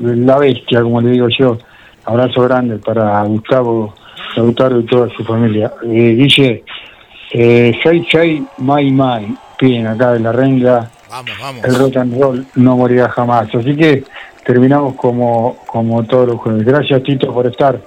la 0.00 0.38
bestia, 0.38 0.82
como 0.82 1.00
le 1.00 1.10
digo 1.10 1.28
yo, 1.28 1.58
abrazo 2.04 2.42
grande 2.42 2.78
para 2.78 3.22
Gustavo 3.24 3.94
Lautaro 4.36 4.78
y 4.80 4.86
toda 4.86 5.08
su 5.16 5.24
familia. 5.24 5.72
Eh, 5.84 6.14
Guille, 6.16 6.62
eh, 7.32 7.72
Sei 7.82 8.06
Sei 8.10 8.42
Mai 8.58 8.90
Mai, 8.92 9.34
piden 9.58 9.88
acá 9.88 10.12
de 10.12 10.20
la 10.20 10.30
renga, 10.32 10.90
Vamos, 11.10 11.32
vamos. 11.40 11.64
el 11.64 11.74
rock 11.74 11.96
and 11.96 12.20
roll 12.20 12.46
no 12.54 12.76
morirá 12.76 13.08
jamás. 13.08 13.52
Así 13.54 13.74
que 13.74 14.04
terminamos 14.44 14.94
como, 14.94 15.56
como 15.66 16.04
todos 16.04 16.28
los 16.28 16.36
jueves. 16.40 16.64
Gracias 16.64 17.02
Tito 17.02 17.32
por 17.32 17.46
estar. 17.46 17.80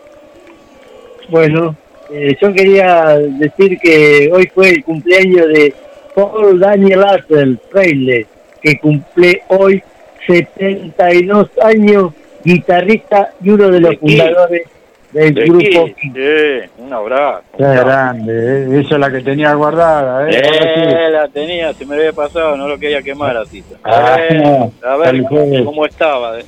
Bueno, 1.30 1.76
eh, 2.12 2.36
yo 2.42 2.54
quería 2.54 3.18
decir 3.18 3.80
que 3.80 4.30
hoy 4.34 4.52
fue 4.54 4.72
el 4.72 4.84
cumpleaños 4.84 5.48
de 5.48 5.74
Paul 6.16 6.60
Daniel 6.60 7.02
Russell 7.04 7.56
Freile, 7.72 8.26
que 8.62 8.80
cumple 8.80 9.44
hoy 9.50 9.82
72 10.28 11.50
años, 11.64 12.12
guitarrista 12.44 13.32
y 13.44 13.50
uno 13.52 13.70
de 13.70 13.80
los 13.80 13.96
fundadores 13.98 14.64
del 15.12 15.34
De 15.34 15.44
grupo. 15.46 15.88
Sí, 16.02 16.70
un 16.78 16.94
abrazo. 16.94 17.42
Qué 17.58 17.64
grande, 17.64 18.34
eh. 18.78 18.82
esa 18.82 18.94
es 18.96 19.00
la 19.00 19.12
que 19.12 19.22
tenía 19.22 19.54
guardada. 19.54 20.30
¿eh? 20.30 20.42
Eh, 20.44 21.10
la 21.12 21.28
tenía, 21.28 21.74
se 21.74 21.86
me 21.86 21.96
había 21.96 22.14
pasado, 22.14 22.56
no 22.56 22.68
lo 22.68 22.78
quería 22.78 23.02
quemar 23.02 23.36
así. 23.38 23.64
Ah, 23.84 24.18
Eh, 24.30 24.70
a 24.86 24.96
ver 24.98 25.24
cual. 25.24 25.64
cómo 25.66 25.86
estaba 25.86 26.40
eh, 26.40 26.46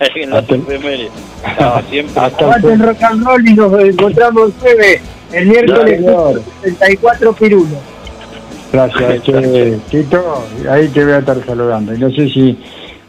en 0.16 0.30
las. 0.30 0.44
Estaba 1.46 1.82
siempre. 1.82 2.20
Aguante 2.22 2.72
el 2.72 2.80
rock 2.80 3.02
and 3.02 3.24
roll 3.26 3.48
y 3.48 3.54
nos 3.54 3.80
encontramos 3.84 4.46
el 4.46 4.52
jueves, 4.60 5.00
el 5.32 5.46
miércoles 5.46 6.00
Claro. 6.00 6.34
64 6.62 7.32
pirulos. 7.34 7.78
Gracias, 8.72 9.22
che, 9.24 9.78
Tito. 9.90 10.44
Ahí 10.70 10.88
te 10.88 11.04
voy 11.04 11.12
a 11.12 11.18
estar 11.18 11.44
saludando. 11.44 11.94
Y 11.94 11.98
no 11.98 12.10
sé 12.10 12.28
si, 12.28 12.58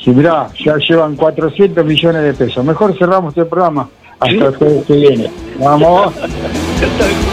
si 0.04 0.10
mirá, 0.12 0.48
ya 0.64 0.76
llevan 0.78 1.16
400 1.16 1.86
millones 1.86 2.24
de 2.24 2.34
pesos. 2.34 2.64
Mejor 2.66 2.98
cerramos 2.98 3.30
este 3.30 3.46
programa 3.46 3.90
hasta 4.20 4.46
el 4.46 4.56
jueves 4.56 4.86
que 4.86 4.94
viene. 4.94 5.32
Vamos. 5.60 6.14